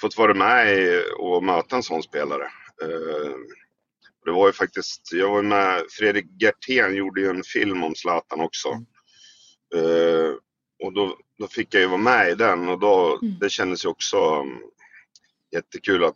fått 0.00 0.18
vara 0.18 0.34
med 0.34 0.78
och 1.18 1.44
möta 1.44 1.76
en 1.76 1.82
sån 1.82 2.02
spelare. 2.02 2.44
Eh, 2.82 3.34
Det 4.24 4.30
var 4.32 4.46
ju 4.46 4.52
faktiskt, 4.52 5.12
jag 5.12 5.30
var 5.30 5.42
med, 5.42 5.82
Fredrik 5.90 6.26
Gertén 6.42 6.94
gjorde 6.94 7.20
ju 7.20 7.28
en 7.30 7.42
film 7.42 7.82
om 7.84 7.94
Zlatan 7.94 8.40
också. 8.40 8.68
Eh, 9.74 10.34
Och 10.84 10.92
då, 10.92 11.16
då 11.38 11.46
fick 11.48 11.74
jag 11.74 11.80
ju 11.80 11.86
vara 11.88 11.98
med 11.98 12.30
i 12.30 12.34
den 12.34 12.68
och 12.68 12.78
då, 12.80 13.18
Mm. 13.22 13.38
det 13.40 13.50
kändes 13.50 13.84
ju 13.84 13.88
också 13.88 14.16
mm, 14.18 14.58
jättekul 15.54 16.04
att 16.04 16.14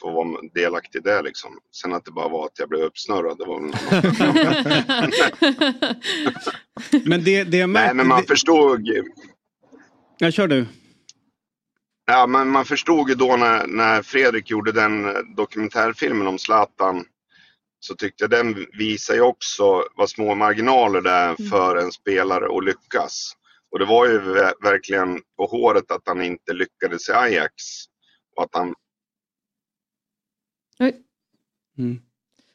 få 0.00 0.10
vara 0.10 0.38
delaktig 0.54 0.98
i 0.98 1.02
det 1.02 1.22
liksom. 1.22 1.50
Sen 1.82 1.92
att 1.92 2.04
det 2.04 2.10
bara 2.10 2.28
var 2.28 2.44
att 2.46 2.58
jag 2.58 2.68
blev 2.68 2.80
uppsnurrad, 2.82 3.38
det 3.38 3.44
var 3.44 3.60
Men 7.08 7.24
det, 7.24 7.44
det 7.44 7.56
jag 7.56 7.70
Nej, 7.70 7.82
märkte... 7.82 7.94
men 7.94 8.06
man 8.08 8.20
det- 8.20 8.26
förstod 8.26 8.86
ju. 8.86 9.04
Ja, 10.18 10.30
kör 10.30 10.48
du. 10.48 10.66
Ja, 12.06 12.26
men 12.26 12.48
man 12.48 12.64
förstod 12.64 13.08
ju 13.08 13.14
då 13.14 13.36
när, 13.36 13.66
när 13.66 14.02
Fredrik 14.02 14.50
gjorde 14.50 14.72
den 14.72 15.04
eh, 15.04 15.12
dokumentärfilmen 15.36 16.26
om 16.26 16.38
Zlatan. 16.38 17.04
Så 17.80 17.94
tyckte 17.94 18.24
jag 18.24 18.30
den 18.30 18.66
visar 18.78 19.14
ju 19.14 19.20
också 19.20 19.84
vad 19.96 20.10
små 20.10 20.34
marginaler 20.34 21.00
det 21.00 21.10
är 21.10 21.48
för 21.50 21.76
en 21.76 21.92
spelare 21.92 22.56
att 22.58 22.64
lyckas. 22.64 23.32
Och 23.72 23.78
det 23.78 23.84
var 23.84 24.06
ju 24.06 24.18
ver- 24.20 24.62
verkligen 24.62 25.20
på 25.36 25.46
håret 25.46 25.90
att 25.90 26.02
han 26.06 26.22
inte 26.22 26.52
lyckades 26.52 27.08
i 27.08 27.12
Ajax. 27.12 27.52
Han. 28.52 28.74
Mm. 31.78 32.00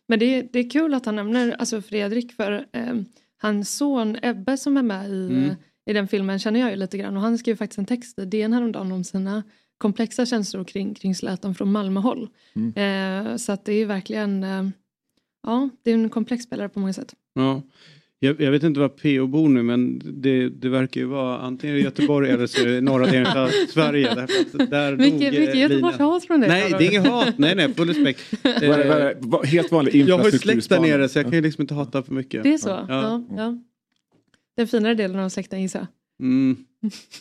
Men 0.08 0.20
det, 0.20 0.26
är- 0.26 0.50
det 0.54 0.60
är 0.60 0.70
kul 0.70 0.94
att 0.94 1.06
han 1.06 1.16
nämner 1.16 1.52
alltså 1.52 1.82
Fredrik 1.82 2.34
för 2.34 2.68
eh, 2.72 2.96
hans 3.38 3.78
son 3.78 4.18
Ebbe 4.22 4.58
som 4.58 4.78
är 4.78 4.84
med 4.84 5.10
i, 5.10 5.28
Mm. 5.28 5.56
i 5.86 5.94
den 5.94 6.08
filmen 6.08 6.40
känner 6.40 6.60
jag 6.60 6.70
ju 6.70 6.76
lite 6.76 6.98
grann 6.98 7.16
och 7.18 7.22
han 7.24 7.38
skrev 7.38 7.56
faktiskt 7.56 7.78
en 7.80 7.86
text 7.86 8.20
i 8.20 8.26
DN 8.26 8.54
häromdagen 8.54 8.92
om 8.92 9.04
sina 9.04 9.44
komplexa 9.78 10.26
känslor 10.26 10.64
kring, 10.64 10.94
kring 10.94 11.16
Zlatan 11.16 11.56
från 11.56 11.72
Malmöhåll. 11.72 12.30
Eh, 12.76 13.36
så 13.36 13.52
att 13.52 13.66
det 13.66 13.74
är 13.74 13.86
verkligen, 13.86 14.44
eh, 14.44 14.70
ja 15.44 15.70
det 15.84 15.92
är 15.92 15.96
en 15.96 16.10
komplex 16.10 16.44
spelare 16.44 16.70
på 16.70 16.80
många 16.80 16.94
sätt. 16.94 17.14
Ja. 17.34 17.62
Jag, 18.26 18.42
jag 18.42 18.52
vet 18.52 18.64
inte 18.64 18.80
var 18.80 18.90
PO 18.90 19.28
bor 19.28 19.50
nu 19.50 19.64
men 19.64 20.02
det, 20.22 20.50
det 20.50 20.70
verkar 20.70 21.02
ju 21.02 21.08
vara 21.08 21.38
antingen 21.40 21.76
i 21.76 21.80
Göteborg 21.80 22.30
eller 22.32 22.48
så 22.48 22.66
det 22.66 22.82
norra 22.82 23.06
delen 23.06 23.38
av 23.38 23.50
Sverige. 23.70 24.16
Därför 24.16 24.66
där 24.66 24.98
Mycket, 24.98 25.34
eh, 25.34 25.40
mycket 25.40 25.56
Göteborgshat 25.56 26.26
från 26.26 26.40
dig. 26.40 26.50
Nej, 26.50 26.76
det 26.80 26.86
är 26.86 26.92
inget 26.92 27.08
hat. 27.08 27.38
Nej, 27.38 27.56
nej, 27.56 27.74
full 27.74 27.88
respekt. 27.88 28.22
Va- 29.20 29.44
Helt 29.44 29.72
vanlig 29.72 29.96
Jag 30.08 30.18
har 30.18 30.26
ju 30.26 30.32
släkt 30.32 30.70
där 30.70 30.80
nere 30.80 31.10
så 31.10 31.20
jag 31.20 31.26
kan 31.26 31.34
ju 31.34 31.42
liksom 31.42 31.62
inte 31.62 31.74
hata 31.74 32.04
för 32.04 32.14
mycket. 32.14 32.44
Det 32.44 32.54
är 32.54 32.58
så? 32.58 32.70
Ja. 32.70 32.86
Ja. 32.90 33.24
Ja, 33.38 33.58
Den 34.58 34.68
finare 34.68 34.94
delen 34.94 35.20
av 35.20 35.30
släkten 35.30 35.62
gissar 35.62 35.80
jag. 35.80 35.88
Mm. 36.28 36.58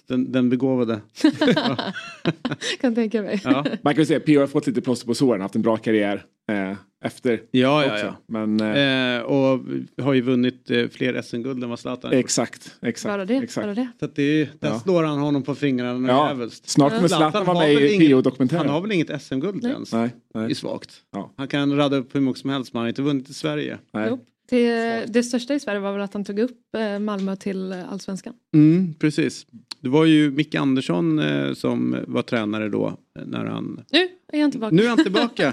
Den, 0.09 0.33
den 0.33 0.51
begåvade. 0.51 1.01
Kan 2.81 2.95
tänka 2.95 3.23
mig. 3.23 3.41
Ja, 3.45 3.65
Man 3.83 3.95
kan 3.95 4.07
säga 4.07 4.17
att 4.17 4.25
P.O. 4.25 4.41
har 4.41 4.47
fått 4.47 4.67
lite 4.67 4.81
plåster 4.81 5.07
på 5.07 5.15
såren, 5.15 5.41
haft 5.41 5.55
en 5.55 5.63
bra 5.63 5.77
karriär 5.77 6.23
eh, 6.51 6.77
efter 7.05 7.43
ja, 7.51 7.85
ja. 7.87 7.93
också. 7.93 8.07
ja. 8.07 8.17
Men 8.27 8.61
eh, 8.61 9.15
Eh, 9.15 9.23
och 9.23 9.61
har 10.03 10.13
ju 10.13 10.21
vunnit 10.21 10.71
eh, 10.71 10.89
fler 10.89 11.23
SM-guld 11.23 11.63
än 11.65 11.71
vad 11.71 11.79
Zlatan 11.79 12.13
exakt, 12.13 12.75
exakt. 12.83 13.13
Bara 13.13 13.25
det. 13.25 13.35
exakt. 13.37 13.67
Bara 13.67 13.75
det. 13.75 13.89
Så 13.99 14.05
att 14.05 14.15
det 14.17 14.23
är, 14.23 14.49
där 14.59 14.69
Ja. 14.69 14.81
slår 14.81 15.03
han 15.03 15.19
honom 15.19 15.43
på 15.43 15.55
fingrarna 15.55 16.09
Ja, 16.09 16.29
jävligt. 16.29 16.53
snart 16.53 16.93
kommer 16.95 17.09
Zlatan 17.09 17.47
vara 17.47 17.59
med 17.59 17.73
i 17.73 17.99
P.O.-dokumentären. 17.99 18.61
Han 18.67 18.75
har 18.75 18.81
väl 18.81 18.93
inget 18.93 19.23
SM-guld 19.23 19.63
Nej. 19.63 19.73
ens? 19.73 19.93
Nej, 19.93 20.11
Det 20.33 20.39
är 20.39 20.43
nej, 20.43 20.55
svagt. 20.55 20.91
Ja. 21.13 21.33
Han 21.37 21.49
kan 21.49 21.77
radda 21.77 21.97
upp 21.97 22.15
hur 22.15 22.21
mycket 22.21 22.41
som 22.41 22.51
helst 22.51 22.73
men 22.75 22.79
han 22.79 22.85
har 22.85 22.89
inte 22.89 23.03
vunnit 23.03 23.31
i 23.31 23.35
Sverige. 23.35 23.79
nej. 23.93 24.07
Jo. 24.11 24.19
Det, 24.51 25.05
det 25.13 25.23
största 25.23 25.55
i 25.55 25.61
Sverige 25.61 25.81
var 25.81 25.93
väl 25.93 26.01
att 26.03 26.15
han 26.15 26.25
tog 26.25 26.39
upp 26.39 26.75
eh, 26.77 26.99
Malmö 26.99 27.37
till 27.37 27.73
allsvenskan. 27.73 28.35
Mm, 28.55 28.95
precis. 28.95 29.47
Det 29.81 29.89
var 29.89 30.05
ju 30.05 30.31
Micke 30.31 30.55
Andersson 30.55 31.19
eh, 31.19 31.53
som 31.55 31.97
var 32.07 32.23
tränare 32.23 32.69
då. 32.69 32.99
När 33.27 33.45
han... 33.45 33.81
Nu 33.93 34.09
är 34.39 34.43
han 34.43 34.51
tillbaka. 34.51 34.75
Nu 34.75 34.85
är 34.85 34.89
han 34.89 35.03
tillbaka. 35.03 35.53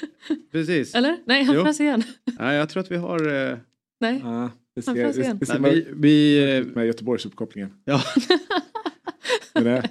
precis. 0.52 0.94
Eller? 0.94 1.16
Nej, 1.24 1.42
han 1.44 1.54
Jo. 1.56 1.62
frös 1.62 1.80
igen. 1.80 2.02
Nej, 2.38 2.56
jag 2.56 2.68
tror 2.68 2.80
att 2.82 2.90
vi 2.90 2.96
har... 2.96 3.50
Eh... 3.50 3.56
Nej. 4.00 4.20
Ja, 4.24 4.50
det 4.76 4.86
Han 4.86 4.94
ser, 4.94 5.06
får 5.06 5.12
se. 5.12 5.22
det, 5.22 5.32
det 5.40 5.46
ser 5.46 5.58
Nej, 5.58 5.72
vi, 5.74 5.86
vi, 5.96 6.56
eh, 6.58 6.64
med 6.64 6.86
Göteborgsuppkopplingen. 6.86 7.72
ja, 7.84 8.00
Men 9.54 9.64
det, 9.64 9.82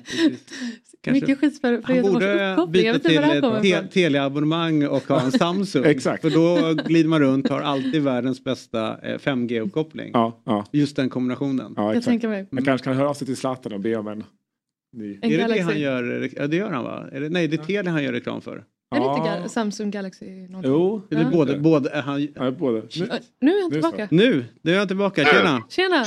kanske. 1.02 1.22
Mycket 1.22 1.40
skit 1.40 1.62
för, 1.62 1.82
för 1.82 1.94
Han 1.94 2.02
borde 2.14 2.68
byta 2.72 3.00
till 3.00 3.16
det 3.16 3.24
ett 3.24 3.62
te- 3.62 3.68
ifrån. 3.70 3.88
teleabonnemang 3.90 4.88
och 4.88 5.04
ha 5.08 5.22
en 5.22 5.32
Samsung. 5.32 5.84
Exakt. 5.86 6.22
För 6.22 6.30
då 6.30 6.74
glider 6.84 7.10
man 7.10 7.20
runt 7.20 7.50
har 7.50 7.62
alltid 7.62 8.02
världens 8.04 8.44
bästa 8.44 8.98
eh, 9.12 9.18
5G-uppkoppling. 9.18 10.10
ja, 10.14 10.42
ja, 10.46 10.66
Just 10.72 10.96
den 10.96 11.10
kombinationen. 11.10 11.74
ja, 11.78 11.84
Jag 11.84 11.92
exakt. 11.92 12.06
tänker 12.06 12.28
mig. 12.28 12.48
Man 12.52 12.66
kanske 12.66 12.86
kan 12.86 12.96
höra 12.98 13.10
av 13.10 13.14
sig 13.14 13.28
till 13.28 13.38
Zlatan 13.38 13.74
och 13.74 13.80
be 13.80 13.96
om 13.96 14.08
en 14.08 14.24
ny. 14.94 15.20
En 15.22 15.24
är 15.24 15.30
det 15.30 15.38
Galaxy. 15.38 15.58
det 15.60 15.64
han 15.64 15.80
gör? 15.80 16.30
Ja, 16.36 16.48
det 16.48 16.56
gör 16.56 16.72
han 16.72 16.84
va? 16.84 17.06
Är 17.12 17.22
det, 17.22 17.30
nej, 17.30 17.48
det 17.48 17.56
är 17.56 17.64
Telia 17.66 17.92
han 17.92 18.04
gör 18.04 18.12
reklam 18.14 18.42
för. 18.42 18.64
Är 18.96 19.00
det 19.00 19.38
inte 19.40 19.50
Samsung 19.50 19.92
Galaxy? 19.92 20.26
någonting? 20.26 20.72
Jo, 20.72 21.08
Eller 21.12 21.22
Ja. 21.24 21.30
både, 21.30 21.58
både, 21.60 21.90
är 21.90 22.02
han, 22.02 22.28
ja, 22.36 22.52
båda. 22.52 22.78
Ö, 22.78 22.82
Nu 22.92 23.06
är 23.06 23.10
han 23.12 23.20
Nu 23.40 23.52
är 23.52 23.64
det 23.66 23.72
tillbaka. 23.72 24.08
nu, 24.12 24.46
nu 24.62 24.72
är 24.74 24.78
jag 24.78 24.88
tillbaka. 24.88 25.26
Tjena! 25.26 25.64
Tjena! 25.70 26.06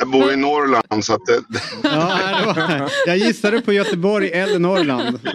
Jag 0.00 0.10
bor 0.10 0.32
i 0.32 0.36
Norrland 0.36 1.04
så 1.04 1.14
att 1.14 1.26
det, 1.26 1.40
Ja, 1.82 2.18
det 2.40 2.46
var, 2.78 2.90
jag 3.06 3.16
gissade 3.16 3.60
på 3.60 3.72
Göteborg 3.72 4.30
eller 4.32 4.58
Norrland. 4.58 5.18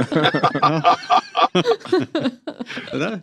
Ja. 0.62 0.98
Det 2.92 2.98
där 2.98 3.20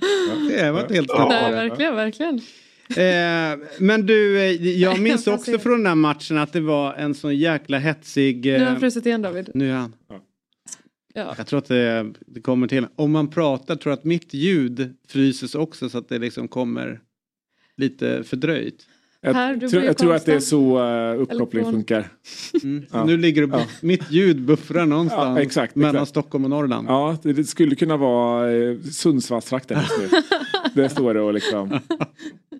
det 0.63 0.73
var 0.73 0.81
inte 0.81 0.95
helt 0.95 1.11
snett. 1.11 1.29
Nej, 1.29 1.53
verkligen, 1.53 1.97
verkligen. 1.97 2.41
Eh, 2.89 3.59
men 3.79 4.07
du, 4.07 4.39
eh, 4.41 4.67
jag 4.81 5.01
minns 5.01 5.27
Jag 5.27 5.35
också 5.35 5.59
från 5.59 5.73
den 5.79 5.87
här 5.87 5.95
matchen 5.95 6.39
att 6.39 6.53
det 6.53 6.61
var 6.61 6.95
en 6.95 7.15
sån 7.15 7.37
jäkla 7.37 7.79
hetsig... 7.79 8.45
Nu 8.47 8.53
har 8.53 8.59
Eh, 8.61 8.67
han 8.69 8.81
frusit 8.81 9.07
igen 9.07 9.23
David. 9.23 9.51
nu 9.55 9.71
är 9.71 9.75
han. 9.75 9.95
Ja. 11.15 11.35
Jag 11.39 11.47
tror 11.47 11.59
att 11.59 11.69
det, 11.69 12.13
det 12.27 12.41
kommer 12.41 12.67
till. 12.69 12.87
Om 12.97 13.13
man 13.13 13.29
pratar 13.31 13.77
tror 13.77 13.91
jag 13.91 13.99
att 13.99 14.05
mitt 14.05 14.35
ljud 14.35 14.95
fryses 15.09 15.55
också 15.55 15.89
så 15.89 15.99
att 15.99 16.09
det 16.09 16.19
liksom 16.19 16.49
kommer 16.49 17.01
lite 17.77 18.25
fördröjt. 18.25 18.87
Jag, 19.25 19.35
Här, 19.35 19.75
i 19.83 19.87
jag 19.87 19.99
tror 19.99 20.15
att 20.15 20.27
det 20.27 20.35
är 20.35 20.41
så 20.41 20.79
uh, 21.13 21.21
uppkoppling 21.21 21.65
funkar. 21.65 22.09
Mm. 22.63 22.85
Ja. 22.93 23.05
Nu 23.05 23.17
ligger 23.17 23.47
det, 23.47 23.57
Ja. 23.59 23.67
mitt 23.81 24.11
ljud 24.11 24.41
buffrar 24.43 24.87
någonstans 24.87 25.39
Ja, 25.39 25.43
exakt, 25.43 25.75
mellan 25.75 25.95
exakt. 25.95 26.09
Stockholm 26.09 26.45
och 26.45 26.51
Norrland. 26.51 26.89
Ja, 26.89 27.19
det, 27.23 27.33
det 27.33 27.45
skulle 27.45 27.77
kunna 27.77 27.97
vara 27.97 28.53
eh, 28.53 28.79
Sundsvallstrakten 28.81 29.79
just 29.81 30.13
nu. 30.13 30.19
det 30.83 30.89
står 30.89 31.15
det 31.15 31.21
och 31.21 31.35
liksom 31.35 31.71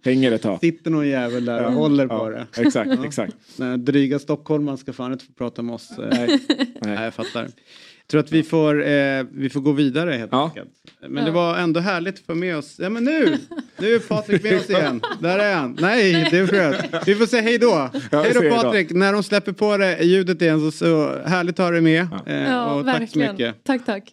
hänger 0.05 0.33
ett 0.33 0.43
tag. 0.43 0.61
Sitter 0.61 0.91
någon 0.91 1.09
jävel 1.09 1.45
där 1.45 1.65
och 1.67 1.73
håller 1.73 2.07
på 2.07 2.29
det. 2.31 2.47
Exakt, 2.57 2.91
exakt. 3.05 3.35
Nej, 3.57 3.79
dryga 3.79 4.19
stockholmaren 4.19 4.79
ska 4.79 4.93
fan 4.93 5.13
inte 5.13 5.25
få 5.25 5.33
prata 5.33 5.63
med 5.63 5.75
oss. 5.75 5.91
Eh, 5.99 6.09
Nej. 6.11 6.39
Nej, 6.81 7.05
jag 7.05 7.15
fattar. 7.15 7.43
Jag 7.43 8.09
tror 8.11 8.21
att 8.21 8.33
vi 8.33 8.43
får, 8.43 8.87
eh, 8.87 9.25
vi 9.33 9.51
får 9.51 9.61
gå 9.61 9.73
vidare 9.73 10.11
helt 10.13 10.33
Ja. 10.33 10.45
enkelt. 10.45 10.71
Men 11.09 11.25
det 11.25 11.31
var 11.31 11.57
ändå 11.59 11.81
härligt 11.81 12.15
att 12.15 12.27
få 12.27 12.35
med 12.35 12.57
oss. 12.57 12.77
Ja 12.79 12.89
men 12.89 13.05
nu! 13.05 13.37
Nu 13.79 13.95
är 13.95 13.99
Patrik 13.99 14.43
med 14.43 14.57
oss 14.61 14.71
igen. 14.71 15.01
Där 15.21 15.39
är 15.39 15.55
han. 15.55 15.77
Nej, 15.81 16.29
det 16.31 16.39
är 16.39 16.47
skönt. 16.47 17.09
Vi 17.09 17.15
får 17.15 17.27
säga 17.27 17.43
hej 17.43 17.59
då. 17.59 17.91
Ja, 18.11 18.23
hej 18.23 18.33
då. 18.35 18.51
Patrik. 18.51 18.91
När 18.91 19.13
de 19.13 19.23
släpper 19.23 19.53
på 19.53 19.77
det 19.77 20.03
ljudet 20.05 20.43
igen 20.43 20.61
så, 20.61 20.71
så 20.71 21.19
härligt 21.25 21.61
att 21.61 21.65
ha 21.67 21.71
dig 21.71 21.81
med. 21.81 22.09
Eh, 22.27 22.43
Ja, 22.43 22.75
och 22.75 22.85
tack 22.85 22.95
så 22.95 23.01
verkligen. 23.01 23.33
mycket. 23.33 23.65
Tack, 23.65 23.85
tack. 23.87 24.13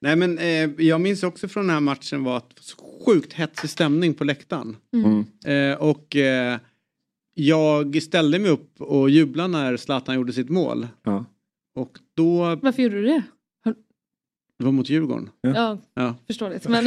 Nej 0.00 0.16
men 0.16 0.38
eh, 0.38 0.70
jag 0.86 1.00
minns 1.00 1.22
också 1.22 1.48
från 1.48 1.66
den 1.66 1.74
här 1.74 1.80
matchen 1.80 2.24
var 2.24 2.36
att 2.36 2.46
sjukt 3.04 3.32
hetsig 3.32 3.70
stämning 3.70 4.14
på 4.14 4.24
läktaren. 4.24 4.76
Mm. 4.94 5.24
Eh, 5.72 5.78
och 5.78 6.16
eh, 6.16 6.58
jag 7.34 8.02
ställde 8.02 8.38
mig 8.38 8.50
upp 8.50 8.80
och 8.80 9.10
jublade 9.10 9.48
när 9.48 9.76
Zlatan 9.76 10.14
gjorde 10.14 10.32
sitt 10.32 10.48
mål. 10.50 10.86
Ja. 11.02 11.24
Och 11.74 11.98
då, 12.16 12.58
Varför 12.62 12.82
gjorde 12.82 12.96
du 13.00 13.06
det? 13.06 13.22
det 14.58 14.64
var 14.64 14.72
mot 14.72 14.88
Djurgården. 14.88 15.30
Ja, 15.40 15.78
Ja. 15.94 16.14
förståeligt. 16.26 16.68
Men, 16.68 16.84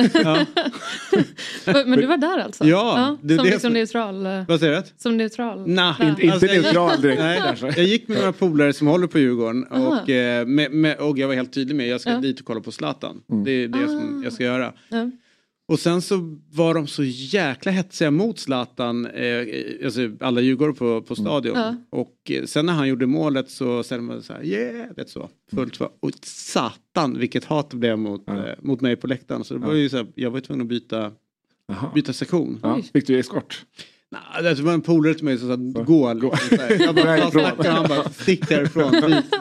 men 1.65 1.99
du 1.99 2.05
var 2.05 2.17
där 2.17 2.37
alltså? 2.39 2.65
Ja, 2.65 3.17
det 3.21 3.33
är 3.33 3.37
som 3.37 3.45
det 3.45 3.51
liksom 3.51 3.67
som- 3.67 3.73
neutral? 3.73 4.25
eh, 4.25 4.43
Vad 4.47 4.59
säger 4.59 4.75
du? 4.81 4.83
Som 4.97 5.17
neutral? 5.17 5.67
Nah. 5.69 6.01
Inte, 6.09 6.21
inte 6.21 6.33
Alltså, 6.33 6.47
jag- 6.47 6.61
neutral 6.63 7.01
direkt 7.01 7.21
Nej, 7.21 7.41
kanske. 7.45 7.67
jag 7.67 7.83
gick 7.85 8.07
med 8.07 8.17
några 8.17 8.33
polare 8.33 8.73
som 8.73 8.87
håller 8.87 9.07
på 9.07 9.19
Djurgården 9.19 9.63
och, 9.63 10.09
eh, 10.09 10.45
med, 10.47 10.71
med, 10.71 10.97
och 10.97 11.17
jag 11.17 11.27
var 11.27 11.35
helt 11.35 11.53
tydlig 11.53 11.75
med 11.75 11.87
jag 11.87 12.01
ska 12.01 12.09
Ja. 12.11 12.17
dit 12.19 12.39
och 12.39 12.45
kolla 12.45 12.61
på 12.61 12.71
Zlatan. 12.71 13.21
Mm. 13.31 13.43
Det 13.43 13.51
är 13.51 13.67
det 13.67 13.87
som 13.87 14.19
Ah. 14.19 14.23
jag 14.23 14.33
ska 14.33 14.43
göra. 14.43 14.73
Och 15.67 15.79
sen 15.79 16.01
så 16.01 16.37
var 16.51 16.73
de 16.73 16.87
så 16.87 17.03
jäkla 17.03 17.71
hetsiga 17.71 18.11
mot 18.11 18.39
Zlatan, 18.39 19.05
eh, 19.05 19.47
alltså 19.85 20.09
alla 20.19 20.41
Djurgårdare 20.41 20.75
på, 20.75 21.01
på 21.01 21.15
stadion. 21.15 21.57
Ja. 21.57 21.75
Och 21.89 22.31
eh, 22.31 22.45
sen 22.45 22.65
när 22.65 22.73
han 22.73 22.87
gjorde 22.87 23.05
målet 23.07 23.49
så 23.49 23.83
ställde 23.83 24.03
man 24.03 24.23
så 24.23 24.33
här, 24.33 24.43
yeah, 24.45 24.95
vet 24.95 25.09
så. 25.09 25.29
Fullt 25.51 25.75
så. 25.75 25.89
Och 25.99 26.11
satan 26.23 27.19
vilket 27.19 27.45
hat 27.45 27.69
det 27.69 27.77
blev 27.77 27.97
mot, 27.99 28.23
Ja. 28.25 28.47
eh, 28.47 28.55
mot 28.61 28.81
mig 28.81 28.95
på 28.95 29.07
läktaren. 29.07 29.43
Så 29.43 29.53
det 29.53 29.59
var 29.59 29.73
ju 29.73 29.89
så 29.89 29.97
här, 29.97 30.07
jag 30.15 30.31
var 30.31 30.37
ju 30.37 30.41
tvungen 30.41 30.61
att 30.61 30.67
byta, 30.69 31.11
byta 31.95 32.13
sektion. 32.13 32.59
Ja. 32.63 32.81
Fick 32.93 33.07
du 33.07 33.19
eskort? 33.19 33.65
Nej, 34.11 34.43
det 34.43 34.61
var 34.61 34.73
en 34.73 34.81
polare 34.81 35.13
till 35.13 35.25
mig 35.25 35.37
som 35.37 35.73
sa 35.73 35.83
gå. 35.83 36.13
liksom, 36.13 36.57
här. 36.59 36.81
Jag 36.81 36.95
bara, 36.95 37.17
jag 37.17 37.31
snackar 37.31 37.71
han 37.71 37.87
bara 37.87 38.09
stick 38.09 38.49
därifrån. 38.49 38.91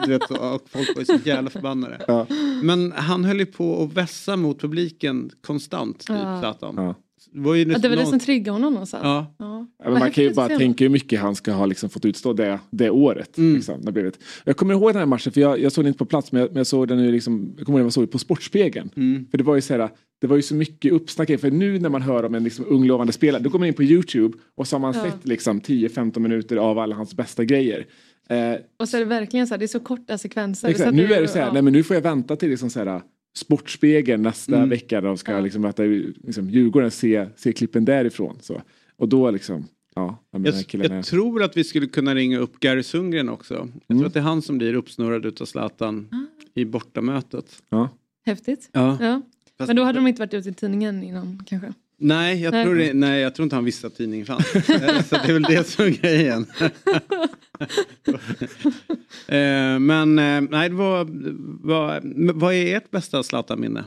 Du 0.05 0.09
vet, 0.11 0.31
och 0.31 0.61
folk 0.69 0.95
var 0.95 0.99
ju 0.99 1.05
så 1.05 1.19
jävla 1.23 1.49
förbannade. 1.49 2.05
Ja. 2.07 2.27
Men 2.63 2.91
han 2.91 3.25
höll 3.25 3.39
ju 3.39 3.45
på 3.45 3.83
att 3.83 3.93
vässa 3.93 4.35
mot 4.35 4.61
publiken 4.61 5.31
konstant, 5.47 5.99
typ, 5.99 6.09
Ja. 6.09 6.39
Zlatan. 6.39 6.75
Ja. 6.77 6.95
Det 7.35 7.41
var 7.41 7.55
ju 7.55 7.59
Ja, 7.61 7.65
det 7.65 7.71
nästan 7.73 7.89
var 7.91 7.95
det 7.97 8.03
någon- 8.03 8.09
som 8.11 8.19
triggade 8.19 8.51
honom 8.51 8.73
någonstans. 8.73 9.01
Ja. 9.03 9.35
Ja. 9.39 9.67
Man 9.99 10.11
kan 10.11 10.23
ju 10.23 10.33
bara 10.33 10.57
tänka 10.57 10.83
hur 10.83 10.89
mycket 10.89 11.19
han 11.19 11.35
ska 11.35 11.51
ha 11.51 11.65
liksom 11.65 11.89
fått 11.89 12.05
utstå 12.05 12.33
det, 12.33 12.59
det 12.69 12.89
året. 12.89 13.37
Mm. 13.37 13.55
Liksom, 13.55 13.81
det. 13.85 14.11
Jag 14.45 14.57
kommer 14.57 14.73
ihåg 14.73 14.89
den 14.89 14.99
här 14.99 15.05
matchen, 15.05 15.31
för 15.33 15.41
jag, 15.41 15.59
jag 15.59 15.71
såg 15.71 15.83
den 15.83 15.87
inte 15.87 15.97
på 15.97 16.05
plats, 16.05 16.31
men 16.31 16.41
jag, 16.41 16.49
men 16.49 16.57
jag 16.57 16.67
såg 16.67 16.87
den 16.87 16.99
ju 16.99 17.11
liksom, 17.11 17.53
jag 17.57 17.65
kommer 17.65 17.79
ihåg 17.79 17.85
jag 17.85 17.93
såg 17.93 18.03
det 18.03 18.07
på 18.07 18.17
Sportspegeln. 18.19 18.89
Mm. 18.95 19.25
För 19.31 19.37
det 19.37 19.43
var 19.43 19.55
ju 19.55 19.61
så 19.61 19.73
här, 19.77 19.89
det 20.21 20.27
var 20.27 20.35
ju 20.35 20.41
så 20.41 20.55
mycket 20.55 20.91
uppsnack, 20.93 21.27
för 21.39 21.51
nu 21.51 21.79
när 21.79 21.89
man 21.89 22.01
hör 22.01 22.23
om 22.25 22.35
en 22.35 22.43
liksom 22.43 22.65
ung 22.67 22.85
lovande 22.85 23.13
spelare, 23.13 23.41
då 23.43 23.49
går 23.49 23.59
man 23.59 23.67
in 23.67 23.73
på 23.73 23.83
YouTube 23.83 24.37
och 24.57 24.67
så 24.67 24.75
har 24.75 24.81
man 24.81 24.93
Ja. 24.95 25.03
sett 25.03 25.27
liksom 25.27 25.61
10-15 25.61 26.19
minuter 26.19 26.57
av 26.57 26.79
alla 26.79 26.95
hans 26.95 27.13
bästa 27.15 27.43
grejer. 27.43 27.85
Eh, 28.29 28.37
Och 28.79 28.89
så 28.89 28.97
är 28.97 28.99
det 28.99 29.05
verkligen 29.05 29.47
så 29.47 29.53
här, 29.53 29.59
det 29.59 29.65
är 29.65 29.67
så 29.67 29.79
korta 29.79 30.17
sekvenser. 30.17 30.67
Exakt. 30.67 30.89
Så 30.89 30.95
Nu 30.95 31.13
är 31.13 31.21
det 31.21 31.27
så 31.27 31.37
här, 31.39 31.45
ja. 31.45 31.53
nej 31.53 31.61
men 31.61 31.73
nu 31.73 31.83
får 31.83 31.95
jag 31.95 32.01
vänta 32.01 32.35
till 32.35 32.49
liksom 32.49 32.69
så 32.69 32.79
här, 32.79 33.01
Sportspegeln 33.37 34.21
nästa 34.21 34.55
Mm. 34.57 34.69
vecka 34.69 35.01
då 35.01 35.17
ska 35.17 35.31
Ja. 35.31 35.37
jag 35.37 35.43
liksom 35.43 35.61
möta 35.61 35.83
liksom, 35.83 36.49
Djurgården 36.49 36.91
se, 36.91 37.27
se 37.35 37.53
klippen 37.53 37.85
därifrån. 37.85 38.37
Så. 38.41 38.61
Och 38.97 39.09
då 39.09 39.31
liksom, 39.31 39.67
ja, 39.95 40.23
Jag, 40.31 40.47
är... 40.47 40.93
jag 40.93 41.05
tror 41.05 41.43
att 41.43 41.57
vi 41.57 41.63
skulle 41.63 41.87
kunna 41.87 42.15
ringa 42.15 42.39
upp 42.39 42.59
Gary 42.59 42.83
Sundgren 42.83 43.29
också. 43.29 43.53
Jag 43.53 43.61
Mm. 43.61 43.99
tror 43.99 44.05
att 44.05 44.13
det 44.13 44.19
är 44.19 44.23
han 44.23 44.41
som 44.41 44.57
blir 44.57 44.73
uppsnurrad 44.73 45.25
utav 45.25 45.45
Zlatan 45.45 46.07
Ah. 46.11 46.15
i 46.59 46.65
bortamötet. 46.65 47.61
Ja. 47.69 47.89
Häftigt. 48.25 48.69
Ja. 48.71 48.97
Ja. 49.01 49.21
Men 49.67 49.75
då 49.75 49.83
hade 49.83 49.99
de 49.99 50.07
inte 50.07 50.21
varit 50.21 50.33
ute 50.33 50.49
i 50.49 50.53
tidningen 50.53 51.03
innan 51.03 51.43
kanske? 51.45 51.73
Nej, 51.97 52.41
jag 52.41 52.51
Nej. 52.51 52.65
tror, 52.65 52.75
det, 52.75 52.93
nej, 52.93 53.21
jag 53.21 53.35
tror 53.35 53.43
inte 53.43 53.55
han 53.55 53.65
visste 53.65 53.87
att 53.87 53.95
tidningen 53.95 54.25
fanns. 54.25 54.55
Eh, 54.55 55.03
Så 55.03 55.15
det 55.15 55.29
är 55.29 55.33
väl 55.33 55.41
det 55.43 55.67
som 55.67 55.85
är 55.85 55.89
grejen. 55.89 56.45
Eh, 59.27 59.79
Men 59.79 60.19
eh, 60.19 60.41
nej, 60.41 60.69
det 60.69 60.75
var, 60.75 61.07
var, 61.67 62.01
vad 62.33 62.53
är 62.53 62.75
ert 62.77 62.91
bästa 62.91 63.23
Zlatan-minne? 63.23 63.83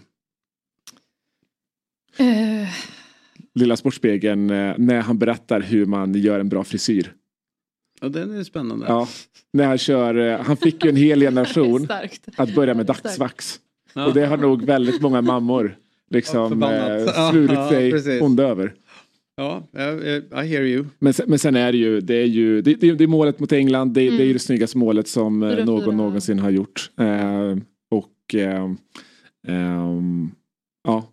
Lilla 3.55 3.77
Sportspegeln 3.77 4.47
när 4.47 5.01
han 5.01 5.19
berättar 5.19 5.61
hur 5.61 5.87
man 5.87 6.15
gör 6.15 6.41
en 6.41 6.49
bra 6.49 6.65
frisyr. 6.65 7.13
Ja, 8.01 8.09
den 8.09 8.39
är 8.39 8.45
spännande. 8.45 8.87
Ja. 8.89 9.09
När 9.53 9.67
han 9.67 9.79
kör, 9.79 10.39
han 10.39 10.57
fick 10.57 10.85
ju 10.85 10.91
en 10.91 10.97
hel 10.97 11.21
generation 11.21 11.89
att 12.37 12.55
börja 12.55 12.75
med 12.75 12.87
dagsvax. 12.87 13.61
Ja. 13.93 14.07
Och 14.07 14.15
det 14.15 14.27
har 14.27 14.37
nog 14.37 14.65
väldigt 14.65 15.01
många 15.01 15.23
mammor 15.23 15.77
liksom 16.11 16.63
eh, 16.63 16.69
Ja, 17.17 17.31
svurit 17.33 17.51
ja, 17.51 17.69
sig 17.69 17.91
precis. 17.91 18.23
onda 18.23 18.43
över. 18.43 18.75
Ja, 19.37 19.63
I 19.75 20.47
hear 20.47 20.63
you. 20.63 20.85
Men, 20.99 21.13
sen, 21.13 21.27
men 21.29 21.39
sen 21.39 21.57
är 21.57 21.73
det 21.73 21.79
ju, 21.79 22.01
det 22.01 22.15
är 22.15 22.27
ju, 22.27 22.63
det, 22.63 22.75
det, 22.75 22.93
det 22.93 23.05
är 23.05 23.09
målet 23.09 23.41
mot 23.41 23.53
England, 23.53 23.95
det, 23.95 24.07
mm. 24.07 24.17
det 24.17 24.23
är 24.23 24.27
ju 24.27 24.33
det 24.33 24.39
snyggaste 24.39 24.79
målet 24.79 25.09
som 25.09 25.43
eh, 25.43 25.65
någon 25.65 25.97
någonsin 25.97 26.39
har 26.39 26.51
gjort. 26.51 26.91
Eh, 27.01 27.57
och 27.91 28.35
eh, 28.35 28.65
eh, 29.49 29.93
ja, 30.85 31.13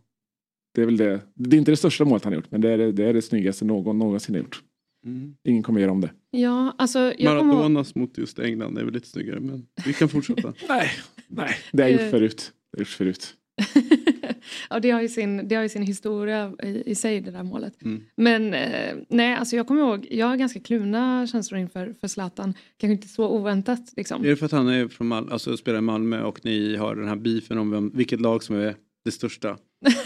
det 0.76 0.82
är 0.82 0.86
väl 0.86 0.98
det. 0.98 1.20
Det 1.34 1.56
är 1.56 1.58
inte 1.58 1.72
det 1.72 1.78
största 1.78 2.06
målet 2.06 2.24
han 2.24 2.34
har 2.34 2.38
gjort, 2.38 2.52
men 2.52 2.62
det 2.62 2.70
är 2.70 2.78
det, 2.78 2.92
det, 2.92 3.06
är 3.06 3.14
det 3.14 3.22
snyggaste 3.22 3.66
någon 3.66 4.00
någonsin 4.00 4.36
har 4.36 4.42
gjort. 4.42 4.62
Mm. 5.06 5.36
Ingen 5.44 5.64
kommer 5.64 5.82
göra 5.82 5.92
om 5.92 6.02
det. 6.02 6.12
Ja, 6.32 6.76
alltså, 6.78 7.00
Maradonas 7.00 7.94
kommer... 7.94 8.08
mot 8.08 8.18
just 8.18 8.40
England 8.40 8.78
är 8.78 8.84
väl 8.84 8.94
lite 8.94 9.08
snyggare, 9.08 9.40
men 9.40 9.66
vi 9.86 9.94
kan 9.94 10.10
fortsätta. 10.10 10.54
nej, 10.70 10.90
nej, 11.28 11.56
det 11.72 11.84
har 11.84 11.90
gjort 11.90 12.02
eh. 12.02 12.10
förut. 12.10 12.52
Det 12.72 12.78
har 12.78 12.82
gjort 12.82 12.88
förut. 12.88 13.34
ja, 14.70 14.80
det 14.80 14.92
har 14.92 15.02
ju 15.02 15.10
sin, 15.10 15.48
det 15.48 15.56
har 15.56 15.64
ju 15.64 15.70
sin 15.70 15.82
historia 15.82 16.54
i, 16.64 16.92
i 16.92 16.96
sig 16.96 17.22
det 17.22 17.32
där 17.32 17.44
målet. 17.44 17.84
Mm. 17.84 18.04
Men 18.16 18.54
eh, 18.54 18.96
nej, 19.10 19.36
alltså 19.36 19.56
jag 19.56 19.68
kommer 19.68 19.82
ihåg, 19.82 20.08
jag 20.12 20.28
har 20.28 20.36
ganska 20.36 20.60
kluna 20.60 21.28
känslor 21.28 21.60
inför 21.60 21.96
för 22.02 22.08
Zlatan. 22.08 22.54
Kanske 22.78 22.94
inte 22.94 23.08
så 23.08 23.30
oväntat 23.30 23.94
liksom. 23.96 24.24
Är 24.26 24.30
det 24.30 24.36
för 24.36 24.46
att 24.46 24.52
han 24.52 24.68
är 24.68 24.88
från 24.88 25.08
Mal 25.08 25.32
alltså, 25.32 25.58
spelar 25.58 25.78
i 25.78 25.82
Malmö 25.82 26.24
och 26.24 26.46
ni 26.46 26.76
har 26.76 26.96
den 26.96 27.08
här 27.08 27.16
beefen 27.16 27.58
om 27.58 27.72
vem, 27.72 27.92
vilket 27.94 28.22
lag 28.22 28.44
som 28.44 28.56
är 28.56 28.76
det 29.06 29.12
största? 29.12 29.58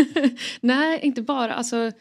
nej, 0.62 1.00
inte 1.04 1.22
bara. 1.22 1.54
Alltså, 1.54 1.92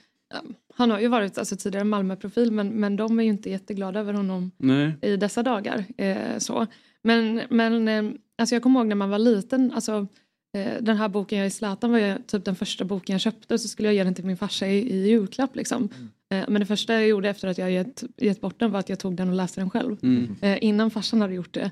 han 0.75 0.91
har 0.91 1.01
ju 1.01 1.09
varit 1.09 1.39
alltså, 1.39 1.57
tidigare 1.57 1.85
Malmö-profil 1.85 2.53
men, 2.53 2.69
men 2.69 2.97
de 2.97 3.19
är 3.19 3.23
ju 3.23 3.31
inte 3.31 3.51
jätteglada 3.51 4.01
över 4.01 4.13
honom 4.13 4.51
nej. 4.57 4.93
i 5.03 5.17
dessa 5.17 5.43
dagar. 5.43 5.85
Eh, 5.97 6.39
så. 6.39 6.67
Men, 7.03 7.43
men 7.51 7.89
eh, 7.89 8.05
alltså 8.39 8.55
jag 8.55 8.63
kommer 8.63 8.81
ihåg 8.81 8.89
när 8.89 8.97
man 8.97 9.11
var 9.11 9.19
liten, 9.19 9.73
alltså 9.73 10.07
den 10.81 10.97
här 10.97 11.09
boken 11.09 11.39
jag 11.39 11.47
i 11.47 11.51
Zlatan 11.51 11.91
var 11.91 11.99
ju 11.99 12.19
typ 12.27 12.45
den 12.45 12.57
första 12.57 12.85
boken 12.85 13.15
jag 13.15 13.21
köpte 13.21 13.55
och 13.55 13.61
så 13.61 13.69
skulle 13.69 13.89
jag 13.89 13.95
ge 13.95 14.05
den 14.05 14.15
till 14.15 14.25
min 14.25 14.37
farsa 14.37 14.67
i, 14.67 14.93
i 14.93 15.09
julklapp 15.09 15.57
liksom. 15.57 15.89
Mm. 16.31 16.53
Men 16.53 16.61
det 16.61 16.67
första 16.67 16.93
jag 16.93 17.09
gjorde 17.09 17.29
efter 17.29 17.49
att 17.49 17.59
jag 17.59 17.71
gett, 17.71 18.05
gett 18.17 18.41
bort 18.41 18.61
den 18.61 18.71
var 18.71 18.81
att 18.81 18.89
jag 18.89 18.99
tog 18.99 19.17
den 19.17 19.29
och 19.29 19.35
läste 19.35 19.61
den 19.61 19.71
själv. 19.71 19.97
Mm. 20.03 20.37
Eh, 20.41 20.59
innan 20.61 20.91
farsan 20.91 21.21
hade 21.21 21.35
gjort 21.35 21.55
det. 21.55 21.71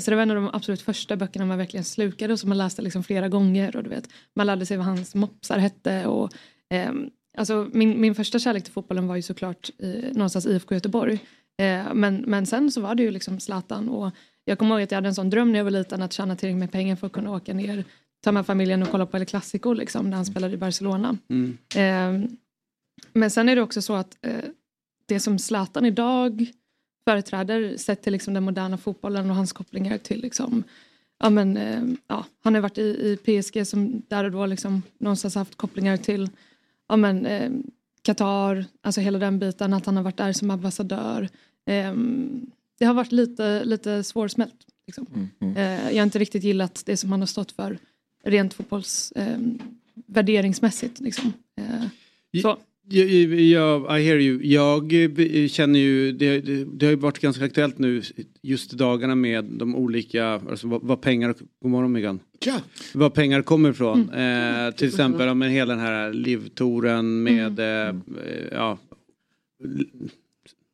Så 0.00 0.10
det 0.10 0.16
var 0.16 0.22
en 0.22 0.30
av 0.30 0.36
de 0.36 0.50
absolut 0.52 0.82
första 0.82 1.16
böckerna 1.16 1.44
man 1.44 1.58
verkligen 1.58 1.84
slukade 1.84 2.32
och 2.32 2.40
som 2.40 2.48
man 2.48 2.58
läste 2.58 2.82
liksom 2.82 3.04
flera 3.04 3.28
gånger. 3.28 3.76
Och 3.76 3.82
du 3.82 3.90
vet, 3.90 4.08
man 4.34 4.46
lärde 4.46 4.66
sig 4.66 4.76
vad 4.76 4.86
hans 4.86 5.14
mopsar 5.14 5.58
hette. 5.58 6.06
Och, 6.06 6.32
eh, 6.70 6.92
alltså 7.38 7.68
min, 7.72 8.00
min 8.00 8.14
första 8.14 8.38
kärlek 8.38 8.64
till 8.64 8.72
fotbollen 8.72 9.06
var 9.06 9.16
ju 9.16 9.22
såklart 9.22 9.70
eh, 9.78 10.12
någonstans 10.12 10.46
IFK 10.46 10.74
Göteborg. 10.74 11.18
Eh, 11.58 11.94
men, 11.94 12.24
men 12.26 12.46
sen 12.46 12.70
så 12.70 12.80
var 12.80 12.94
det 12.94 13.02
ju 13.02 13.10
liksom 13.10 13.40
Zlatan 13.40 13.88
och 13.88 14.10
jag 14.44 14.58
kommer 14.58 14.74
ihåg 14.74 14.82
att 14.82 14.90
jag 14.90 14.96
hade 14.96 15.08
en 15.08 15.14
sån 15.14 15.30
dröm 15.30 15.52
när 15.52 15.58
jag 15.58 15.64
var 15.64 15.70
liten 15.70 16.02
att 16.02 16.12
tjäna 16.12 16.36
tillräckligt 16.36 16.58
med 16.58 16.72
pengar 16.72 16.96
för 16.96 17.06
att 17.06 17.12
kunna 17.12 17.30
åka 17.30 17.54
ner 17.54 17.84
ta 18.24 18.32
med 18.32 18.46
familjen 18.46 18.82
och 18.82 18.90
kolla 18.90 19.06
på 19.06 19.16
El 19.16 19.26
Clasico 19.26 19.72
liksom, 19.72 20.10
när 20.10 20.16
han 20.16 20.26
spelade 20.26 20.54
i 20.54 20.56
Barcelona. 20.56 21.18
Mm. 21.28 21.58
Eh, 21.76 22.30
men 23.12 23.30
sen 23.30 23.48
är 23.48 23.56
det 23.56 23.62
också 23.62 23.82
så 23.82 23.94
att 23.94 24.16
eh, 24.22 24.44
det 25.06 25.20
som 25.20 25.38
Zlatan 25.38 25.84
idag 25.84 26.46
företräder 27.04 27.76
sett 27.76 28.02
till 28.02 28.12
liksom, 28.12 28.34
den 28.34 28.42
moderna 28.42 28.78
fotbollen 28.78 29.30
och 29.30 29.36
hans 29.36 29.52
kopplingar 29.52 29.98
till 29.98 30.20
liksom, 30.22 30.64
ja, 31.18 31.30
men, 31.30 31.56
eh, 31.56 31.82
ja, 32.06 32.24
han 32.44 32.54
har 32.54 32.60
varit 32.60 32.78
i, 32.78 32.82
i, 32.82 33.16
PSG 33.16 33.66
som 33.66 34.02
där 34.08 34.24
och 34.24 34.30
då 34.30 34.46
liksom, 34.46 34.82
någonstans 34.98 35.34
haft 35.34 35.56
kopplingar 35.56 35.96
till 35.96 36.30
ja, 36.88 36.96
men, 36.96 37.26
eh, 37.26 37.50
Qatar, 38.02 38.64
alltså 38.80 39.00
hela 39.00 39.18
den 39.18 39.38
biten, 39.38 39.72
att 39.72 39.86
han 39.86 39.96
har 39.96 40.02
varit 40.02 40.16
där 40.16 40.32
som 40.32 40.50
ambassadör. 40.50 41.28
Ehm, 41.66 42.50
det 42.78 42.84
har 42.84 42.94
varit 42.94 43.12
lite, 43.12 43.64
lite 43.64 44.04
svårsmält. 44.04 44.66
Liksom. 44.86 45.06
Mm, 45.14 45.28
mm. 45.40 45.56
Eh, 45.56 45.90
jag 45.90 45.98
har 45.98 46.02
inte 46.02 46.18
riktigt 46.18 46.44
gillat 46.44 46.82
det 46.86 46.96
som 46.96 47.10
han 47.10 47.20
har 47.20 47.26
stått 47.26 47.52
för 47.52 47.78
rent 48.24 48.54
fotbolls 48.54 49.12
eh, 49.16 49.38
värderingsmässigt. 50.06 51.00
Liksom. 51.00 51.32
Eh, 51.60 52.42
så. 52.42 52.58
Jag, 52.88 53.08
jag, 53.40 54.00
I 54.00 54.04
hear 54.04 54.18
you. 54.18 54.42
Jag 54.42 54.92
eh, 54.92 55.48
känner 55.48 55.78
ju, 55.78 56.12
det, 56.12 56.40
det, 56.40 56.64
det, 56.64 56.86
har 56.86 56.90
ju 56.90 56.96
varit 56.96 57.18
ganska 57.18 57.44
aktuellt 57.44 57.78
nu 57.78 58.02
just 58.42 58.72
i 58.72 58.76
dagarna 58.76 59.14
med 59.14 59.44
de 59.44 59.76
olika, 59.76 60.26
alltså 60.26 60.68
vad, 60.68 60.82
vad 60.82 61.00
pengar, 61.00 61.34
god 61.62 61.70
morgon 61.70 61.92
Megan. 61.92 62.20
Ja. 62.44 62.60
Vad 62.94 63.14
pengar 63.14 63.42
kommer 63.42 63.70
ifrån. 63.70 64.10
Mm. 64.12 64.66
Eh, 64.66 64.74
till 64.74 64.88
exempel 64.88 65.34
med 65.34 65.50
hela 65.50 65.74
den 65.74 65.84
här 65.84 66.12
livtouren 66.12 67.22
med 67.22 67.60
mm. 67.60 68.02
eh, 68.26 68.44
ja, 68.52 68.78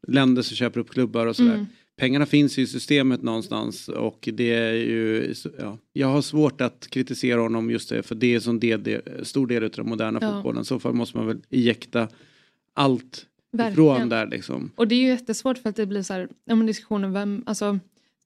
länder 0.09 0.43
som 0.43 0.57
köper 0.57 0.81
upp 0.81 0.91
klubbar 0.91 1.27
och 1.27 1.37
sådär. 1.37 1.55
Mm 1.55 1.67
pengarna 2.01 2.27
finns 2.27 2.59
i 2.59 2.67
systemet 2.67 3.23
någonstans 3.23 3.89
och 3.89 4.29
det 4.33 4.55
är 4.55 4.73
ju, 4.73 5.35
ja, 5.59 5.79
jag 5.93 6.09
har 6.09 6.23
svårt 6.23 6.61
att 6.61 6.87
kritisera 6.91 7.41
honom 7.41 7.71
just 7.71 7.89
det 7.89 8.03
för 8.03 8.15
det 8.15 8.35
är 8.35 8.49
en 8.49 8.61
del, 8.61 9.03
stor 9.23 9.47
del 9.47 9.65
av 9.65 9.71
den 9.71 9.89
moderna 9.89 10.19
ja. 10.23 10.33
fotbollen. 10.33 10.65
Så 10.65 10.79
fall 10.79 10.93
måste 10.93 11.17
man 11.17 11.27
väl 11.27 11.39
ejekta 11.51 12.09
allt 12.75 13.27
Verkligen. 13.53 13.73
ifrån 13.73 14.09
där 14.09 14.27
liksom. 14.27 14.71
Och 14.77 14.89
det 14.89 14.95
är 14.95 15.01
ju 15.01 15.09
jättesvårt 15.09 15.59
för 15.59 15.69
att 15.69 15.77
det 15.77 15.87
blir 15.87 16.03
så 16.03 16.13
här, 16.13 16.29
ja 16.45 16.55
men 16.55 16.67
diskussionen 16.67 17.13
vem, 17.13 17.43
alltså 17.47 17.79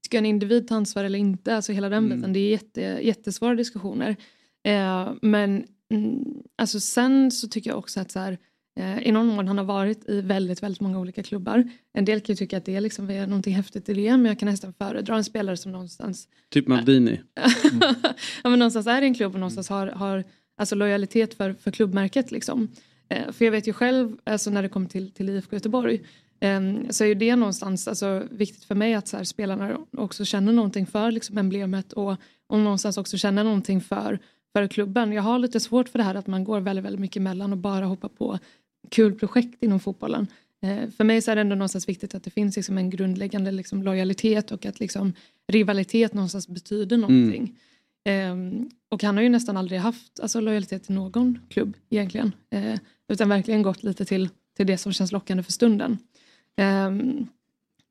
ska 0.05 0.19
en 0.19 0.27
individ 0.27 0.69
ta 0.69 0.75
ansvar 0.75 1.05
eller 1.05 1.19
inte, 1.19 1.57
alltså 1.57 1.73
hela 1.73 1.89
den 1.89 2.05
mm. 2.05 2.19
biten, 2.19 2.33
det 2.33 2.41
är 2.41 2.51
jätte, 2.51 2.81
jättesvåra 3.03 3.55
diskussioner. 3.55 4.17
Eh, 4.65 5.13
men 5.23 5.65
mm, 5.91 6.25
alltså 6.57 6.81
sen 6.81 7.31
så 7.31 7.49
tycker 7.49 7.71
jag 7.71 7.79
också 7.79 8.01
att 8.01 8.11
så 8.11 8.19
här, 8.19 8.39
Eh, 8.77 9.09
I 9.09 9.13
någon 9.13 9.27
mån 9.27 9.49
han 9.49 9.59
har 9.59 9.65
varit 9.65 10.09
i 10.09 10.21
väldigt, 10.21 10.63
väldigt 10.63 10.81
många 10.81 10.99
olika 10.99 11.23
klubbar. 11.23 11.71
En 11.93 12.05
del 12.05 12.21
kan 12.21 12.33
ju 12.33 12.37
tycka 12.37 12.57
att 12.57 12.65
det 12.65 12.81
liksom 12.81 13.11
är 13.11 13.27
någonting 13.27 13.55
häftigt 13.55 13.89
i 13.89 13.95
det 13.95 14.11
men 14.11 14.25
jag 14.25 14.39
kan 14.39 14.49
nästan 14.49 14.73
föredra 14.73 15.17
en 15.17 15.25
spelare 15.25 15.57
som 15.57 15.73
någonstans... 15.73 16.29
Typ 16.51 16.69
Maldini? 16.69 17.11
Mm. 17.11 17.81
ja, 18.43 18.51
men 18.51 18.59
någonstans 18.59 18.87
är 18.87 19.03
i 19.03 19.07
en 19.07 19.15
klubb 19.15 19.35
och 19.35 19.41
någonstans 19.41 19.69
har, 19.69 19.87
har 19.87 20.25
alltså 20.57 20.75
lojalitet 20.75 21.35
för, 21.35 21.53
för 21.53 21.71
klubbmärket. 21.71 22.31
Liksom. 22.31 22.69
Eh, 23.09 23.33
för 23.33 23.45
jag 23.45 23.53
vet 23.53 23.69
ju 23.69 23.73
själv 23.73 24.17
alltså 24.25 24.51
när 24.51 24.63
det 24.63 24.69
kommer 24.69 24.89
till, 24.89 25.11
till 25.11 25.29
IFK 25.29 25.57
Göteborg 25.57 26.03
eh, 26.41 26.63
så 26.91 27.05
är 27.05 27.15
det 27.15 27.37
någonstans 27.37 27.89
alltså, 27.89 28.23
viktigt 28.31 28.65
för 28.65 28.75
mig 28.75 28.95
att 28.95 29.09
så 29.09 29.17
här, 29.17 29.25
spelarna 29.25 29.79
också 29.97 30.25
känner 30.25 30.53
någonting 30.53 30.87
för 30.87 31.11
liksom, 31.11 31.39
emblemet 31.39 31.93
och, 31.93 32.17
och 32.47 32.59
någonstans 32.59 32.99
också 32.99 33.17
känner 33.17 33.45
någonting 33.45 33.81
för 33.81 34.19
för 34.55 34.69
klubben. 34.69 35.13
Jag 35.13 35.23
har 35.23 35.39
lite 35.39 35.61
svårt 35.61 35.89
för 35.89 35.99
det 35.99 36.05
här 36.05 36.15
att 36.15 36.27
man 36.27 36.45
går 36.45 36.61
väldigt, 36.61 36.85
väldigt 36.85 37.01
mycket 37.01 37.17
emellan 37.17 37.53
och 37.53 37.59
bara 37.59 37.85
hoppar 37.85 38.09
på 38.09 38.39
kul 38.89 39.15
projekt 39.15 39.63
inom 39.63 39.81
fotbollen. 39.81 40.27
Eh, 40.63 40.91
för 40.91 41.05
mig 41.05 41.23
så 41.23 41.31
är 41.31 41.35
det 41.35 41.41
ändå 41.41 41.55
någonstans 41.55 41.89
viktigt 41.89 42.15
att 42.15 42.23
det 42.23 42.31
finns 42.31 42.57
liksom 42.57 42.79
en 42.79 42.91
grundläggande 42.91 43.51
liksom 43.51 43.83
lojalitet 43.83 44.53
och 44.53 44.67
att 44.67 44.81
liksom 44.81 45.13
rivalitet 45.53 46.15
någonstans 46.15 46.49
betyder 46.49 46.97
någonting. 46.97 47.59
Mm. 48.05 48.33
Um, 48.33 48.71
och 48.89 49.03
han 49.03 49.17
har 49.17 49.23
ju 49.23 49.29
nästan 49.29 49.57
aldrig 49.57 49.81
haft 49.81 50.21
alltså, 50.21 50.41
lojalitet 50.41 50.85
till 50.85 50.95
någon 50.95 51.39
klubb 51.49 51.77
egentligen. 51.91 52.33
Uh, 52.55 52.75
utan 53.09 53.29
verkligen 53.29 53.63
gått 53.63 53.83
lite 53.83 54.05
till, 54.05 54.29
till 54.57 54.67
det 54.67 54.79
som 54.79 54.93
känns 54.93 55.13
lockande 55.13 55.43
för 55.43 55.53
stunden. 55.53 55.99
Um, 56.57 57.27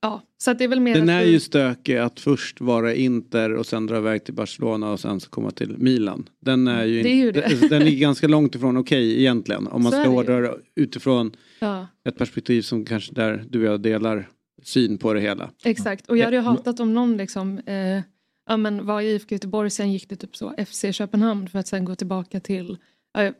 Ja, 0.04 0.22
så 0.38 0.54
det 0.54 0.64
är 0.64 0.68
väl 0.68 0.80
mer 0.80 0.96
Den 0.96 1.10
är 1.10 1.26
du... 1.26 1.32
ju 1.32 1.40
stökig 1.40 1.98
att 1.98 2.20
först 2.20 2.62
vara 2.62 2.94
Inter 2.94 3.54
och 3.54 3.66
sen 3.66 3.86
dra 3.86 3.98
iväg 3.98 4.24
till 4.24 4.34
Barcelona 4.34 4.92
och 4.92 5.00
sen 5.00 5.20
så 5.20 5.30
komma 5.30 5.52
till 5.52 5.78
Milan. 5.78 6.30
Den 6.40 6.68
är 6.68 6.86
ju, 6.86 7.04
det 7.04 7.10
är 7.10 7.16
ju 7.16 7.32
det. 7.32 7.70
den 7.70 7.82
är 7.82 7.96
ganska 7.96 8.28
långt 8.28 8.56
ifrån 8.56 8.78
okej 8.78 9.10
okay, 9.10 9.20
egentligen. 9.20 9.68
Om 9.68 9.84
man 9.84 9.92
så 9.92 10.02
ska 10.02 10.10
hårdra 10.10 10.54
utifrån 10.76 11.32
ja. 11.60 11.88
ett 12.06 12.18
perspektiv 12.18 12.62
som 12.62 12.86
kanske 12.86 13.14
där 13.14 13.46
du 13.50 13.60
och 13.60 13.74
jag 13.74 13.82
delar 13.82 14.30
syn 14.64 14.98
på 14.98 15.14
det 15.14 15.22
hela. 15.22 15.50
Exakt, 15.64 16.10
och 16.10 16.18
jag 16.18 16.26
hade 16.26 16.38
ju 16.38 16.42
hatat 16.42 16.80
om 16.80 16.94
någon 16.94 17.18
liksom 17.18 17.58
eh, 17.58 18.02
ja, 18.48 18.58
men 18.58 18.86
var 18.86 19.02
i 19.02 19.12
IFK 19.12 19.36
Göteborg, 19.36 19.70
sen 19.70 19.92
gick 19.92 20.10
det 20.10 20.16
typ 20.16 20.36
så 20.36 20.54
FC 20.68 20.86
Köpenhamn 20.92 21.48
för 21.48 21.60
att 21.60 21.68
sen 21.68 21.86
gå 21.86 21.96
tillbaka 21.96 22.40
till, 22.40 22.78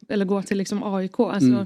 eller 0.10 0.26
gå 0.26 0.42
till 0.42 0.58
liksom 0.58 0.84
AIK. 0.84 1.20
Alltså, 1.20 1.50
mm. 1.50 1.66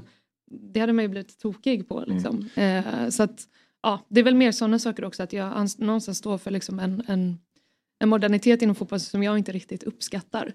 Det 0.50 0.80
hade 0.80 0.92
man 0.92 1.04
ju 1.04 1.08
blivit 1.08 1.38
tokig 1.38 1.88
på. 1.88 2.04
Liksom. 2.06 2.48
Mm. 2.54 2.84
Eh, 2.84 3.08
så 3.08 3.22
att, 3.22 3.48
ja, 3.82 4.06
det 4.08 4.20
är 4.20 4.24
väl 4.24 4.34
mer 4.34 4.52
sådana 4.52 4.78
saker 4.78 5.04
också 5.04 5.22
att 5.22 5.32
jag 5.32 5.66
någonstans 5.78 6.18
står 6.18 6.38
för 6.38 6.50
liksom 6.50 6.78
en, 6.78 7.02
en, 7.06 7.38
en 8.00 8.08
modernitet 8.08 8.62
inom 8.62 8.74
fotboll 8.74 9.00
som 9.00 9.22
jag 9.22 9.38
inte 9.38 9.52
riktigt 9.52 9.82
uppskattar. 9.82 10.52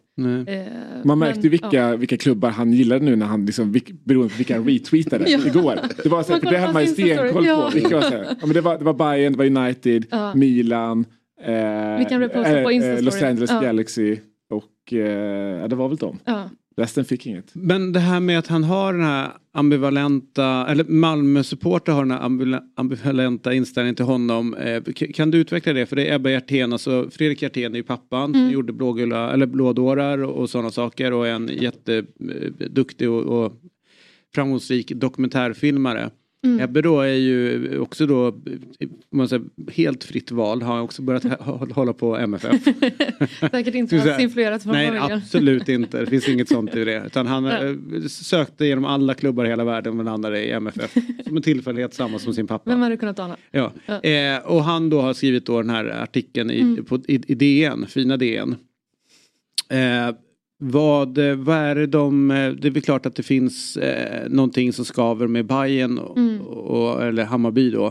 Eh, 0.47 0.73
Man 1.03 1.19
märkte 1.19 1.41
men, 1.41 1.49
vilka, 1.49 1.69
ja. 1.71 1.95
vilka 1.95 2.17
klubbar 2.17 2.49
han 2.49 2.73
gillade 2.73 3.05
nu 3.05 3.15
när 3.15 3.25
han 3.25 3.45
liksom, 3.45 3.71
beroende 4.03 4.29
på 4.29 4.37
vilka 4.37 4.55
han 4.55 4.67
retweetade 4.67 5.25
ja. 5.29 5.39
igår. 5.47 5.79
Det 6.03 6.09
var 6.09 6.23
så, 6.23 6.39
det 6.39 6.57
hade 6.57 6.73
man 6.73 6.81
ju 6.81 6.87
stenkoll 6.87 7.45
ja. 7.45 7.69
på. 7.69 7.75
Vilka 7.75 7.95
var 7.95 8.01
så 8.01 8.13
ja, 8.13 8.35
men 8.41 8.53
det, 8.53 8.61
var, 8.61 8.77
det 8.77 8.83
var 8.83 8.93
Bayern, 8.93 9.33
det 9.33 9.37
var 9.37 9.45
United, 9.45 10.05
ja. 10.11 10.35
Milan, 10.35 11.05
eh, 11.41 12.01
eh, 12.01 13.01
Los 13.01 13.21
Angeles 13.21 13.51
Galaxy 13.51 14.17
och 14.49 14.93
eh, 14.93 15.67
det 15.67 15.75
var 15.75 15.87
väl 15.87 15.97
dem. 15.97 16.19
Resten 16.75 17.05
fick 17.05 17.25
inget. 17.25 17.55
Men 17.55 17.93
det 17.93 17.99
här 17.99 18.19
med 18.19 18.39
att 18.39 18.47
han 18.47 18.63
har 18.63 18.93
den 18.93 19.01
här 19.01 19.31
ambivalenta, 19.53 20.67
eller 20.69 20.83
Malmö-supporter 20.83 21.91
har 21.91 22.05
den 22.05 22.11
här 22.11 22.61
ambivalenta 22.75 23.53
inställningen 23.53 23.95
till 23.95 24.05
honom. 24.05 24.53
Eh, 24.53 24.83
kan 24.93 25.31
du 25.31 25.37
utveckla 25.37 25.73
det? 25.73 25.85
För 25.85 25.95
det 25.95 26.07
är 26.07 26.15
Ebba 26.15 26.29
Hjertén, 26.29 26.73
alltså 26.73 27.09
Fredrik 27.11 27.41
Hjertén 27.41 27.73
är 27.73 27.77
ju 27.77 27.83
pappan 27.83 28.35
mm. 28.35 28.45
som 28.47 28.53
gjorde 28.53 28.73
blågula, 28.73 29.33
eller 29.33 29.45
blådårar 29.45 30.17
och, 30.23 30.41
och 30.41 30.49
sådana 30.49 30.71
saker 30.71 31.13
och 31.13 31.27
är 31.27 31.31
en 31.31 31.47
jätteduktig 31.47 33.09
och, 33.09 33.23
och 33.23 33.53
framgångsrik 34.35 34.91
dokumentärfilmare. 34.91 36.09
Mm. 36.43 36.59
Ebbe 36.59 36.81
då 36.81 37.01
är 37.01 37.13
ju 37.13 37.77
också 37.79 38.05
då 38.05 38.35
man 39.11 39.29
säger, 39.29 39.43
helt 39.71 40.03
fritt 40.03 40.31
val. 40.31 40.61
Har 40.61 40.81
också 40.81 41.01
börjat 41.01 41.23
hå- 41.23 41.73
hålla 41.73 41.93
på 41.93 42.17
MFF. 42.17 42.63
Säkert 43.51 43.75
inte 43.75 43.87
Ska 43.87 43.95
vi 43.95 44.01
säga- 44.01 44.13
alls 44.13 44.23
influerat 44.23 44.63
från 44.63 44.71
Nej 44.73 44.87
familjen. 44.87 45.17
absolut 45.17 45.69
inte. 45.69 45.99
Det 45.99 46.05
finns 46.05 46.29
inget 46.29 46.49
sånt 46.49 46.75
i 46.75 46.83
det. 46.85 47.03
Utan 47.05 47.27
han 47.27 47.43
Ja. 47.43 47.63
eh, 47.65 47.75
sökte 48.07 48.65
genom 48.65 48.85
alla 48.85 49.13
klubbar 49.13 49.45
i 49.45 49.49
hela 49.49 49.63
världen 49.63 49.97
men 49.97 50.05
landade 50.05 50.43
i 50.45 50.51
MFF. 50.51 50.93
Som 51.27 51.37
en 51.37 51.43
tillfällighet 51.43 51.93
samma 51.93 52.19
som 52.19 52.33
sin 52.33 52.47
pappa. 52.47 52.69
Vem 52.69 52.81
hade 52.81 52.97
kunnat 52.97 53.19
ana? 53.19 53.37
Ja. 53.51 53.71
Ja. 53.85 54.01
Eh, 54.09 54.39
och 54.45 54.63
han 54.63 54.89
då 54.89 55.01
har 55.01 55.13
skrivit 55.13 55.45
då 55.45 55.61
den 55.61 55.69
här 55.69 55.85
artikeln 55.85 56.51
i, 56.51 56.59
Mm. 56.61 56.85
på, 56.85 56.99
i, 57.07 57.21
i 57.27 57.35
DN, 57.35 57.85
fina 57.87 58.17
DN. 58.17 58.55
Eh, 59.69 60.15
vad, 60.71 61.17
eh, 61.17 61.35
vad 61.35 61.57
är 61.57 61.75
det 61.75 61.87
de, 61.87 62.31
eh, 62.31 62.51
det 62.51 62.67
är 62.67 62.71
väl 62.71 62.81
klart 62.83 63.05
att 63.05 63.15
det 63.15 63.23
finns 63.23 63.77
eh, 63.77 64.29
någonting 64.29 64.73
som 64.73 64.85
skaver 64.85 65.27
med 65.27 65.45
Bayern 65.45 65.97
och, 65.97 66.17
Mm. 66.17 66.41
och, 66.41 67.03
eller 67.03 67.25
Hammarby 67.25 67.71
då. 67.71 67.85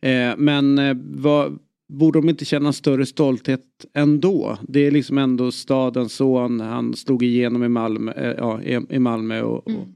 Eh, 0.00 0.34
men 0.36 0.78
eh, 0.78 0.96
vad, 1.04 1.58
borde 1.88 2.18
de 2.18 2.28
inte 2.28 2.44
känna 2.44 2.72
större 2.72 3.06
stolthet 3.06 3.60
ändå? 3.94 4.58
Det 4.68 4.80
är 4.86 4.90
liksom 4.90 5.18
ändå 5.18 5.52
stadens 5.52 6.12
son, 6.14 6.60
han 6.60 6.94
slog 6.94 7.22
igenom 7.22 7.64
i 7.64 7.68
Malmö, 7.68 8.12
eh, 8.12 8.34
ja, 8.38 8.62
i, 8.62 8.80
i 8.90 8.98
Malmö 8.98 9.42
och, 9.42 9.56
och 9.66 9.70
Mm. 9.70 9.94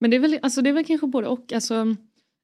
Men 0.00 0.10
det 0.10 0.16
är 0.16 0.20
väl, 0.20 0.38
alltså 0.42 0.62
det 0.62 0.70
är 0.70 0.74
väl 0.74 0.84
kanske 0.84 1.06
både 1.06 1.26
och. 1.26 1.52
Alltså, 1.52 1.96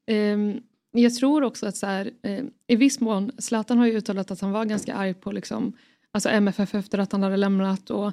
ehm, 0.06 0.60
jag 0.92 1.14
tror 1.14 1.42
också 1.42 1.66
att 1.66 1.76
så 1.76 1.86
här, 1.86 2.10
eh, 2.22 2.44
i 2.66 2.76
viss 2.76 3.00
mån, 3.00 3.32
Zlatan 3.38 3.78
har 3.78 3.86
ju 3.86 3.92
uttalat 3.92 4.30
att 4.30 4.40
han 4.40 4.52
var 4.52 4.64
ganska 4.64 4.94
arg 4.94 5.14
på 5.14 5.32
liksom, 5.32 5.72
alltså 6.12 6.28
MFF 6.28 6.74
efter 6.74 6.98
att 6.98 7.12
han 7.12 7.22
hade 7.22 7.36
lämnat 7.36 7.90
och, 7.90 8.12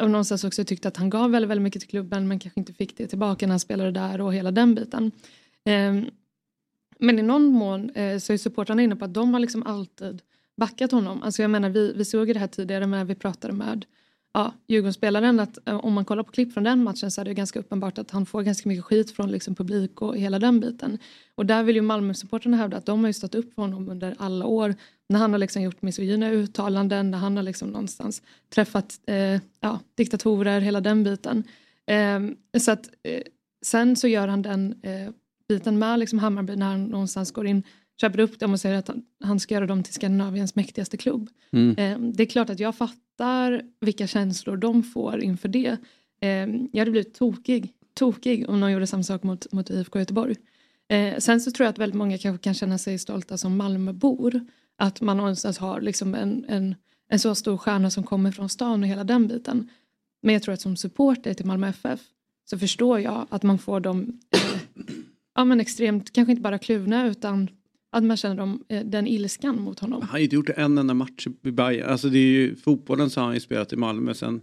och 0.00 0.10
någonstans 0.10 0.44
också 0.44 0.64
tyckte 0.64 0.88
att 0.88 0.96
han 0.96 1.10
gav 1.10 1.30
väldigt, 1.30 1.50
väldigt 1.50 1.62
mycket 1.62 1.80
till 1.80 1.90
klubben 1.90 2.28
men 2.28 2.38
kanske 2.38 2.60
inte 2.60 2.72
fick 2.72 2.96
det 2.96 3.06
tillbaka 3.06 3.46
när 3.46 3.52
han 3.52 3.60
spelade 3.60 3.90
där 3.90 4.20
och 4.20 4.34
hela 4.34 4.50
den 4.50 4.74
biten. 4.74 5.12
Ehm, 5.64 6.10
men 6.98 7.18
i 7.18 7.22
någon 7.22 7.46
mån 7.46 7.90
eh, 7.90 8.18
så 8.18 8.32
är 8.32 8.36
supportrarna 8.36 8.82
inne 8.82 8.96
på 8.96 9.04
att 9.04 9.14
de 9.14 9.32
har 9.32 9.40
liksom 9.40 9.62
alltid 9.62 10.22
backat 10.56 10.92
honom. 10.92 11.22
Alltså 11.22 11.42
jag 11.42 11.50
menar 11.50 11.70
vi, 11.70 11.92
vi 11.92 12.04
såg 12.04 12.28
ju 12.28 12.34
det 12.34 12.40
här 12.40 12.46
tidigare 12.46 12.86
när 12.86 13.04
vi 13.04 13.14
pratade 13.14 13.54
med 13.54 13.84
ja, 14.36 14.52
Djurgårdsspelaren 14.66 15.40
att 15.40 15.68
eh, 15.68 15.84
om 15.84 15.92
man 15.92 16.04
kollar 16.04 16.22
på 16.22 16.32
klipp 16.32 16.52
från 16.52 16.64
den 16.64 16.84
matchen 16.84 17.10
så 17.10 17.20
är 17.20 17.24
det 17.24 17.34
ganska 17.34 17.58
uppenbart 17.58 17.98
att 17.98 18.10
han 18.10 18.26
får 18.26 18.42
ganska 18.42 18.68
mycket 18.68 18.84
skit 18.84 19.10
från 19.10 19.30
liksom, 19.30 19.54
publik 19.54 20.02
och 20.02 20.16
hela 20.16 20.38
den 20.38 20.60
biten. 20.60 20.98
Och 21.34 21.46
där 21.46 21.62
vill 21.62 21.76
ju 21.76 21.82
Malmö-supportrarna 21.82 22.56
hävda 22.56 22.76
att 22.76 22.86
de 22.86 23.00
har 23.00 23.06
ju 23.06 23.12
stått 23.12 23.34
upp 23.34 23.54
för 23.54 23.62
honom 23.62 23.88
under 23.88 24.14
alla 24.18 24.46
år 24.46 24.74
när 25.08 25.18
han 25.18 25.32
har 25.32 25.38
liksom 25.38 25.62
gjort 25.62 25.82
misogyna 25.82 26.30
uttalanden, 26.30 27.10
när 27.10 27.18
han 27.18 27.36
har 27.36 27.42
liksom 27.42 27.68
någonstans 27.68 28.22
träffat 28.54 29.00
eh, 29.06 29.40
ja, 29.60 29.80
diktatorer, 29.94 30.60
hela 30.60 30.80
den 30.80 31.04
biten. 31.04 31.44
Eh, 31.86 32.20
så 32.60 32.70
att 32.70 32.88
eh, 33.02 33.22
sen 33.64 33.96
så 33.96 34.08
gör 34.08 34.28
han 34.28 34.42
den 34.42 34.74
eh, 34.82 35.10
biten 35.48 35.78
med 35.78 35.98
liksom 35.98 36.18
Hammarby 36.18 36.56
när 36.56 36.66
han 36.66 36.84
någonstans 36.84 37.32
går 37.32 37.46
in, 37.46 37.62
köper 38.00 38.18
upp 38.18 38.38
dem 38.38 38.52
och 38.52 38.60
säger 38.60 38.78
att 38.78 38.88
han, 38.88 39.02
han 39.24 39.40
ska 39.40 39.54
göra 39.54 39.66
dem 39.66 39.82
till 39.82 39.94
Skandinaviens 39.94 40.54
mäktigaste 40.54 40.96
klubb. 40.96 41.28
Mm. 41.52 41.78
Eh, 41.78 42.12
det 42.12 42.22
är 42.22 42.26
klart 42.26 42.50
att 42.50 42.60
jag 42.60 42.76
fattar 42.76 43.62
vilka 43.80 44.06
känslor 44.06 44.56
de 44.56 44.82
får 44.82 45.22
inför 45.22 45.48
det. 45.48 45.76
Eh, 46.20 46.46
jag 46.72 46.78
hade 46.78 46.90
blivit 46.90 47.14
tokig, 47.14 47.72
tokig 47.94 48.48
om 48.48 48.60
någon 48.60 48.72
gjorde 48.72 48.86
samma 48.86 49.02
sak 49.02 49.22
mot, 49.22 49.52
mot 49.52 49.70
IFK 49.70 49.98
Göteborg. 49.98 50.36
Eh, 50.88 51.18
sen 51.18 51.40
så 51.40 51.50
tror 51.50 51.64
jag 51.64 51.72
att 51.72 51.78
väldigt 51.78 51.98
många 51.98 52.18
kanske 52.18 52.44
kan 52.44 52.54
känna 52.54 52.78
sig 52.78 52.98
stolta 52.98 53.38
som 53.38 53.56
Malmöbor. 53.56 54.40
Att 54.78 55.00
man 55.00 55.16
någonstans 55.16 55.58
har 55.58 55.80
liksom 55.80 56.14
en, 56.14 56.44
en, 56.48 56.74
en 57.08 57.18
så 57.18 57.34
stor 57.34 57.56
stjärna 57.56 57.90
som 57.90 58.04
kommer 58.04 58.30
från 58.30 58.48
stan 58.48 58.82
och 58.82 58.88
hela 58.88 59.04
den 59.04 59.28
biten. 59.28 59.70
Men 60.22 60.32
jag 60.32 60.42
tror 60.42 60.54
att 60.54 60.60
som 60.60 60.76
supporter 60.76 61.34
till 61.34 61.46
Malmö 61.46 61.68
FF 61.68 62.00
så 62.44 62.58
förstår 62.58 63.00
jag 63.00 63.26
att 63.30 63.42
man 63.42 63.58
får 63.58 63.80
dem 63.80 64.20
eh, 64.30 64.40
ja, 65.34 65.44
men 65.44 65.60
extremt, 65.60 66.12
kanske 66.12 66.30
inte 66.30 66.42
bara 66.42 66.58
kluvna 66.58 67.06
utan 67.06 67.50
att 67.90 68.04
man 68.04 68.16
känner 68.16 68.36
dem, 68.36 68.64
eh, 68.68 68.84
den 68.84 69.06
ilskan 69.06 69.60
mot 69.60 69.78
honom. 69.78 70.00
Han 70.00 70.10
har 70.10 70.18
inte 70.18 70.34
gjort 70.34 70.48
en 70.48 70.78
enda 70.78 70.94
match 70.94 71.26
i 71.42 71.50
Bayern. 71.50 71.90
Alltså 71.90 72.08
det 72.08 72.18
är 72.18 72.22
ju 72.22 72.56
fotbollen 72.56 73.10
så 73.10 73.20
har 73.20 73.26
han 73.26 73.34
ju 73.34 73.40
spelat 73.40 73.72
i 73.72 73.76
Malmö 73.76 74.14
sen 74.14 74.40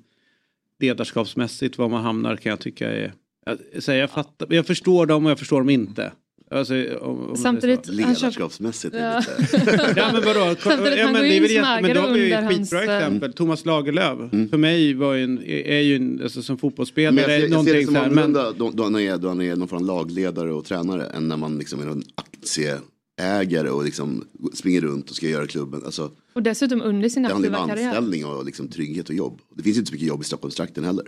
ledarskapsmässigt 0.79 1.77
var 1.77 1.89
man 1.89 2.03
hamnar 2.03 2.35
kan 2.35 2.49
jag 2.49 2.59
tycka 2.59 2.91
är... 2.91 3.13
Jag, 3.45 3.83
så 3.83 3.91
jag, 3.91 4.11
fattar, 4.11 4.53
jag 4.53 4.67
förstår 4.67 5.05
dem 5.05 5.25
och 5.25 5.31
jag 5.31 5.39
förstår 5.39 5.57
dem 5.57 5.69
inte. 5.69 6.11
Alltså, 6.53 6.73
om, 7.01 7.29
om 7.29 7.35
Samtidigt- 7.37 7.83
det 7.83 8.03
Han 8.03 8.13
Ledarskapsmässigt 8.13 8.95
är 8.95 9.13
Ja. 9.13 9.19
lite... 9.19 9.93
Ja 9.97 10.09
men 10.13 10.23
vadå? 10.23 10.55
Samtidigt, 10.59 10.97
ja, 10.99 11.03
han 11.03 11.13
men 11.13 11.21
går 11.21 11.29
det 11.29 11.35
är 11.37 11.55
in 11.55 11.61
men 11.81 11.97
har 11.97 12.13
vi 12.13 12.19
ju 12.19 12.25
under 12.25 12.37
ett 12.37 12.43
hans, 12.43 12.57
skitbra 12.71 12.83
eh, 12.83 12.97
exempel. 12.97 13.33
Thomas 13.33 13.65
Lagerlöf. 13.65 14.49
För 14.49 14.57
mig 14.57 14.93
var 14.93 15.15
en, 15.15 15.43
är 15.47 15.79
ju 15.79 15.95
en, 15.95 16.19
alltså, 16.23 16.41
som 16.41 16.53
Men 16.53 16.57
fotbollsspelare 16.59 17.31
jag, 17.31 17.41
ser, 17.41 17.47
jag 17.55 17.65
ser 17.65 17.73
det 17.73 17.85
som 17.85 17.95
här, 17.95 18.09
men 18.09 18.23
annorlunda 18.23 18.51
då, 18.51 18.71
då, 18.71 18.83
han 18.83 18.95
är, 18.95 19.17
då 19.17 19.27
han 19.27 19.41
är 19.41 19.55
någon 19.55 19.67
form 19.67 19.79
av 19.81 19.85
lagledare 19.87 20.53
och 20.53 20.65
tränare 20.65 21.05
än 21.05 21.27
när 21.27 21.37
man 21.37 21.57
liksom 21.57 21.79
är 21.81 21.87
en 21.91 22.03
aktieägare 22.15 23.69
och 23.69 23.83
liksom 23.85 24.27
springer 24.53 24.81
runt 24.81 25.09
och 25.09 25.15
ska 25.15 25.27
göra 25.27 25.47
klubben. 25.47 25.81
Alltså, 25.85 26.11
Och 26.33 26.43
dessutom 26.43 26.81
under 26.81 27.09
sin 27.09 27.23
det 27.23 27.29
handlar 27.29 27.49
ju 27.49 27.55
aktiva 27.55 27.63
om 27.63 27.69
karriär. 27.69 27.87
anställning 27.87 28.25
och 28.25 28.45
liksom 28.45 28.67
trygghet 28.67 29.09
och 29.09 29.15
jobb. 29.15 29.39
Det 29.55 29.63
finns 29.63 29.75
ju 29.77 29.79
inte 29.79 29.89
så 29.89 29.93
mycket 29.93 30.07
jobb 30.07 30.21
i 30.21 30.23
Stockholmstrakten 30.25 30.83
heller. 30.83 31.05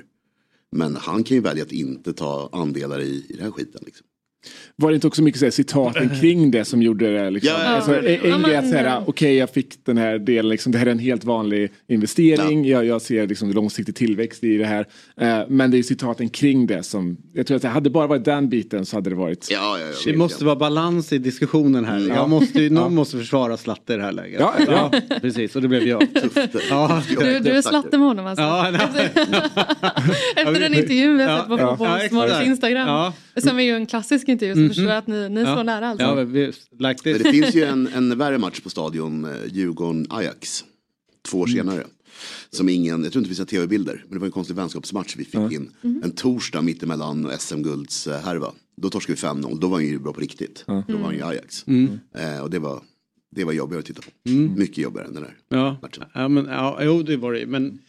Men 0.71 0.95
han 0.95 1.23
kan 1.23 1.35
ju 1.37 1.41
välja 1.41 1.63
att 1.63 1.71
inte 1.71 2.13
ta 2.13 2.49
andelar 2.51 2.99
i, 3.01 3.25
i 3.29 3.33
den 3.33 3.43
här 3.43 3.51
skiten. 3.51 3.81
Liksom. 3.85 4.05
Var 4.75 4.89
det 4.89 4.95
inte 4.95 5.07
också 5.07 5.21
mycket 5.23 5.39
så 5.39 5.45
här, 5.45 5.51
citaten 5.51 6.09
kring 6.21 6.51
det 6.51 6.65
som 6.65 6.81
gjorde 6.81 7.13
det? 7.13 7.29
Liksom? 7.29 7.53
Ja, 7.57 7.63
ja, 7.63 7.69
alltså, 7.69 7.95
ja. 7.95 8.01
en 8.01 8.33
en 8.33 8.41
Ja, 8.41 8.47
grej 8.47 8.55
att 8.57 8.69
säga, 8.69 9.03
okej 9.07 9.35
jag 9.35 9.49
fick 9.49 9.85
den 9.85 9.97
här 9.97 10.19
delen, 10.19 10.49
liksom, 10.49 10.71
det 10.71 10.77
här 10.77 10.85
är 10.85 10.91
en 10.91 10.99
helt 10.99 11.23
vanlig 11.23 11.71
investering, 11.87 12.65
jag, 12.65 12.85
jag 12.85 13.01
ser 13.01 13.27
liksom, 13.27 13.51
långsiktig 13.51 13.95
tillväxt 13.95 14.43
i 14.43 14.57
det 14.57 14.65
här. 14.65 14.85
Eh, 15.21 15.39
men 15.49 15.71
det 15.71 15.77
är 15.77 15.83
citaten 15.83 16.29
kring 16.29 16.67
det 16.67 16.83
som, 16.83 17.17
jag 17.33 17.47
tror 17.47 17.55
att 17.55 17.61
det 17.61 17.67
hade 17.67 17.89
bara 17.89 18.07
varit 18.07 18.25
den 18.25 18.49
biten 18.49 18.85
så 18.85 18.97
hade 18.97 19.09
det 19.09 19.15
varit... 19.15 19.47
Ja, 19.51 19.77
ja, 19.79 19.85
ja, 19.85 20.11
det 20.11 20.17
måste 20.17 20.45
vara 20.45 20.55
balans 20.55 21.13
i 21.13 21.17
diskussionen 21.17 21.85
här. 21.85 22.07
Jag 22.07 22.29
måste, 22.29 22.59
ju- 22.61 22.69
någon 22.69 22.95
måste 22.95 23.17
försöra 23.17 23.57
Slatte 23.57 23.93
i 23.93 23.97
det 23.97 24.03
här 24.03 24.11
läget. 24.11 24.39
Ja, 24.39 24.53
ja. 24.67 24.91
precis 25.21 25.55
och 25.55 25.61
det 25.61 25.67
blev 25.67 25.83
jag. 25.87 26.07
Ja. 26.69 27.01
Du, 27.19 27.39
du 27.39 27.51
är 27.51 27.61
slatte 27.61 27.97
med 27.97 28.07
honom 28.07 28.25
alltså? 28.25 28.43
Ja, 28.43 28.71
nej. 28.71 29.09
Efter 30.35 30.59
den 30.59 30.73
intervjun 30.73 31.17
vi 31.17 31.23
har 31.23 31.37
sett 31.37 31.47
på 31.47 31.59
ja. 31.59 31.77
Fotbollsmorgons 31.77 32.11
Ja, 32.13 32.25
exakt. 32.27 32.47
Instagram. 32.47 32.87
Ja. 32.87 33.13
Som 33.37 33.59
är 33.59 33.63
ju 33.63 33.75
en 33.75 33.85
klassisk 33.85 34.27
intervju 34.35 34.53
så 34.55 34.59
Mhm. 34.59 34.69
förstår 34.69 34.85
jag 34.85 34.97
att 34.97 35.07
ni, 35.07 35.29
ni 35.29 35.41
Ja. 35.41 35.55
står 35.55 35.63
nära 35.63 35.87
alltså. 35.87 36.05
Ja, 36.05 36.13
vi, 36.23 36.51
like 36.79 37.13
det 37.17 37.31
finns 37.31 37.55
ju 37.55 37.63
en, 37.63 37.87
en 37.87 38.17
värre 38.17 38.37
match 38.37 38.59
på 38.59 38.69
stadion, 38.69 39.25
eh, 39.25 39.31
Djurgården-Ajax. 39.51 40.63
Två 41.29 41.39
år 41.39 41.47
senare. 41.47 41.83
Som 42.49 42.69
ingen, 42.69 43.03
jag 43.03 43.11
tror 43.11 43.19
inte 43.21 43.29
vi 43.29 43.35
ser 43.35 43.45
tv-bilder, 43.45 44.03
men 44.07 44.13
det 44.13 44.19
var 44.19 44.25
en 44.25 44.31
konstig 44.31 44.55
vänskapsmatch 44.55 45.15
vi 45.17 45.25
fick 45.25 45.51
in. 45.51 45.71
En 46.03 46.11
torsdag 46.11 46.61
mittemellan 46.61 47.31
SM-gulds 47.39 48.07
härva. 48.07 48.51
Då 48.77 48.89
torskade 48.89 49.15
vi 49.15 49.27
5-0, 49.27 49.59
då 49.59 49.67
var 49.67 49.77
han 49.77 49.85
ju 49.85 49.99
bra 49.99 50.13
på 50.13 50.21
riktigt. 50.21 50.63
Då 50.67 50.97
var 50.97 51.05
han 51.05 51.13
ju 51.15 51.23
Ajax. 51.25 51.65
Eh, 51.67 52.39
och 52.43 52.49
det 52.49 52.59
var, 52.59 52.81
det 53.35 53.43
var 53.43 53.53
jobbigare 53.53 53.79
att 53.79 53.85
titta 53.85 54.01
på. 54.01 54.29
Mycket 54.29 54.77
jobbigare 54.77 55.07
än 55.07 55.13
den 55.13 55.23
där. 55.23 55.37
Ja, 55.49 55.77
matchen. 55.81 56.03
ja, 56.13 56.27
men, 56.27 56.45
ja, 56.45 56.79
jo 56.81 57.03
det 57.03 57.17
var 57.17 57.33
det 57.33 57.45
men 57.45 57.79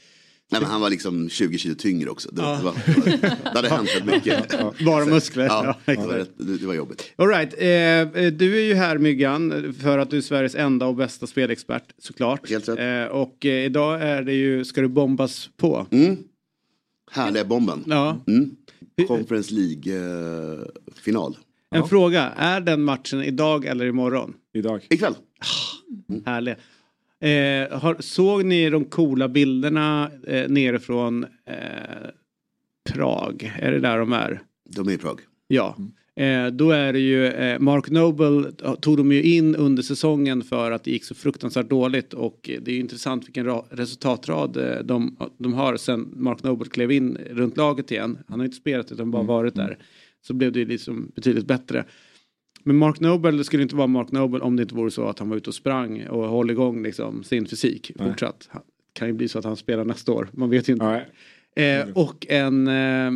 Nej, 0.51 0.61
men 0.61 0.71
han 0.71 0.81
var 0.81 0.91
liksom 0.91 1.29
20 1.29 1.59
kilo 1.59 1.75
tyngre 1.75 2.11
också. 2.11 2.29
Det, 2.33 2.43
det, 2.43 2.47
var, 2.47 2.75
det, 2.87 3.23
var, 3.23 3.53
det 3.53 3.55
hade 3.55 3.69
hänt 3.69 3.89
rätt 3.97 4.05
mycket. 4.05 4.55
Bara 4.87 5.05
muskler. 5.05 5.45
Ja, 5.45 5.77
Ja, 5.87 5.93
det, 5.95 6.07
var 6.07 6.27
det, 6.59 6.67
var 6.67 6.75
jobbigt. 6.75 7.13
All 7.17 7.29
right. 7.29 7.55
eh, 7.59 7.69
eh, 8.25 8.33
du 8.33 8.57
är 8.57 8.65
ju 8.65 8.75
här 8.75 8.99
Myggan 8.99 9.75
för 9.81 9.99
att 9.99 10.11
du 10.11 10.17
är 10.17 10.21
Sveriges 10.21 10.55
enda 10.55 10.87
och 10.87 10.95
bästa 10.95 11.27
spelexpert 11.27 11.85
såklart. 11.99 12.51
Helt 12.51 12.69
rätt. 12.69 12.79
Eh, 12.79 13.17
och 13.17 13.47
eh, 13.47 13.65
idag 13.65 14.03
är 14.03 14.23
det 14.23 14.35
ju, 14.35 14.65
ska 14.65 14.81
du 14.81 14.89
bombas 14.89 15.51
på? 15.57 15.87
Mm. 15.91 16.17
Härliga 17.11 17.45
bomben. 17.45 17.85
Ja. 17.87 18.21
Mm. 18.27 18.57
Conference 19.09 19.55
League-final. 19.55 21.37
En 21.71 21.89
fråga, 21.89 22.33
är 22.37 22.61
den 22.61 22.83
matchen 22.83 23.23
idag 23.23 23.65
eller 23.65 23.87
imorgon? 23.87 24.35
Idag. 24.55 24.87
Ikväll. 24.91 25.15
Härlig. 26.27 26.55
Eh, 27.21 27.79
har, 27.79 27.97
såg 28.01 28.45
ni 28.45 28.71
de 28.71 28.85
coola 28.85 29.29
bilderna 29.29 30.11
eh, 30.27 30.49
nerifrån 30.49 31.25
eh, 31.25 32.11
Prag? 32.93 33.53
Är 33.59 33.73
det 33.73 33.81
där 33.81 33.99
de 33.99 34.13
är? 34.13 34.41
De 34.77 34.89
är 34.89 34.93
i 34.93 34.99
Prag. 34.99 35.21
Ja. 35.49 35.77
Eh, 36.17 36.47
då 36.47 36.71
är 36.71 36.93
det 36.93 36.99
ju 36.99 37.27
eh, 37.27 37.59
Mark 37.59 37.91
Noble 37.91 38.53
tog 38.81 38.97
de 38.97 39.13
ju 39.13 39.23
in 39.23 39.57
under 39.57 39.83
säsongen 39.83 40.43
för 40.43 40.71
att 40.71 40.85
det 40.85 40.91
gick 40.91 41.05
så 41.05 41.15
fruktansvärt 41.15 41.71
dåligt 41.71 42.13
och 42.13 42.51
eh, 42.51 42.61
det 42.63 42.71
är 42.71 42.75
ju 42.75 42.81
intressant 42.81 43.27
vilken 43.27 43.47
ra- 43.47 43.65
resultatrad 43.71 44.57
eh, 44.57 44.79
de, 44.85 45.17
de 45.39 45.55
har 45.55 45.77
sen 45.77 46.13
Mark 46.17 46.43
Noble 46.43 46.69
klev 46.69 46.93
in 46.93 47.19
runt 47.31 47.57
laget 47.57 47.91
igen. 47.91 48.19
Han 48.29 48.41
har 48.41 48.45
inte 48.45 48.57
spelat 48.57 48.93
utan 48.93 49.11
bara 49.11 49.23
varit 49.23 49.55
där. 49.55 49.79
Så 50.27 50.35
blev 50.35 50.53
det 50.53 50.59
ju 50.59 50.67
liksom 50.67 51.13
betydligt 51.15 51.47
bättre. 51.47 51.85
Men 52.67 52.77
Mark 52.77 53.01
Noble 53.01 53.45
skulle 53.45 53.63
inte 53.63 53.77
vara 53.77 53.87
Mark 53.87 54.13
Noble 54.13 54.41
om 54.41 54.57
det 54.57 54.63
inte 54.63 54.75
vore 54.75 54.91
så 54.91 55.09
att 55.09 55.19
han 55.19 55.29
var 55.29 55.37
ute 55.37 55.51
och 55.51 55.55
sprang 55.55 56.07
och 56.07 56.29
höll 56.31 56.51
igång 56.51 56.83
liksom 56.83 57.25
sin 57.25 57.47
fysik 57.47 57.93
fortsatt. 57.99 58.49
Han- 58.51 58.63
kan 58.93 59.09
ju 59.09 59.15
bli 59.15 59.29
så 59.29 59.39
att 59.39 59.45
han 59.45 59.57
spelar 59.57 59.85
nästa 59.85 60.13
år, 60.13 60.29
man 60.33 60.51
vet 60.51 60.69
ju 60.69 60.73
inte. 60.73 60.85
Eh, 61.57 61.89
och 61.95 62.27
en, 62.29 62.67
eh, 62.69 63.13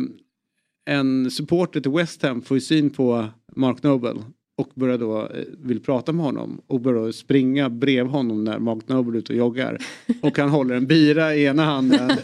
en 0.85 1.31
supporter 1.31 1.81
till 1.81 1.91
West 1.91 2.23
Ham 2.23 2.41
får 2.41 2.57
ju 2.57 2.61
syn 2.61 2.89
på 2.89 3.27
Mark 3.55 3.83
Noble 3.83 4.13
och 4.61 4.69
börjar 4.75 4.97
då, 4.97 5.19
eh, 5.19 5.27
vill 5.63 5.79
prata 5.79 6.11
med 6.11 6.25
honom 6.25 6.61
och 6.67 6.81
börjar 6.81 7.11
springa 7.11 7.69
bredvid 7.69 8.11
honom 8.11 8.43
när 8.43 8.59
Mark 8.59 8.87
Noble 8.87 9.17
är 9.17 9.19
ute 9.19 9.33
och 9.33 9.39
joggar. 9.39 9.77
Och 10.21 10.37
han 10.37 10.49
håller 10.49 10.75
en 10.75 10.87
bira 10.87 11.35
i 11.35 11.45
ena 11.45 11.65
handen 11.65 12.11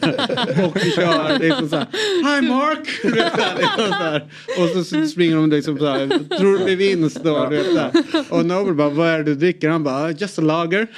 och 0.65 0.79
kör 0.95 1.39
liksom 1.39 1.69
såhär 1.69 1.87
Hi 2.23 2.47
Mark! 2.47 2.89
Du 3.03 3.09
så 3.09 3.57
liksom 3.57 3.87
så 3.87 3.93
här. 3.93 4.25
Och 4.57 4.85
så 4.85 5.07
springer 5.07 5.35
de 5.35 5.49
liksom 5.49 5.77
såhär, 5.77 6.37
tror 6.37 6.57
det 6.57 6.65
blir 6.65 6.75
vinst 6.75 7.23
då. 7.23 7.47
Du 7.49 7.63
så. 7.63 7.91
Och 8.35 8.45
Noble 8.45 8.73
bara, 8.73 8.89
vad 8.89 9.07
är 9.07 9.17
det 9.17 9.23
du 9.23 9.35
dricker? 9.35 9.69
Han 9.69 9.83
bara, 9.83 10.11
just 10.11 10.39
a 10.39 10.41
lager. 10.41 10.87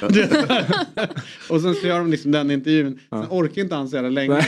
och 1.48 1.60
sen 1.60 1.74
så 1.74 1.86
gör 1.86 1.98
de 1.98 2.10
liksom 2.10 2.30
den 2.32 2.50
intervjun. 2.50 2.98
Sen 3.10 3.26
orkar 3.30 3.62
inte 3.62 3.74
han 3.74 3.88
så 3.88 3.96
jävla 3.96 4.10
länge. 4.10 4.38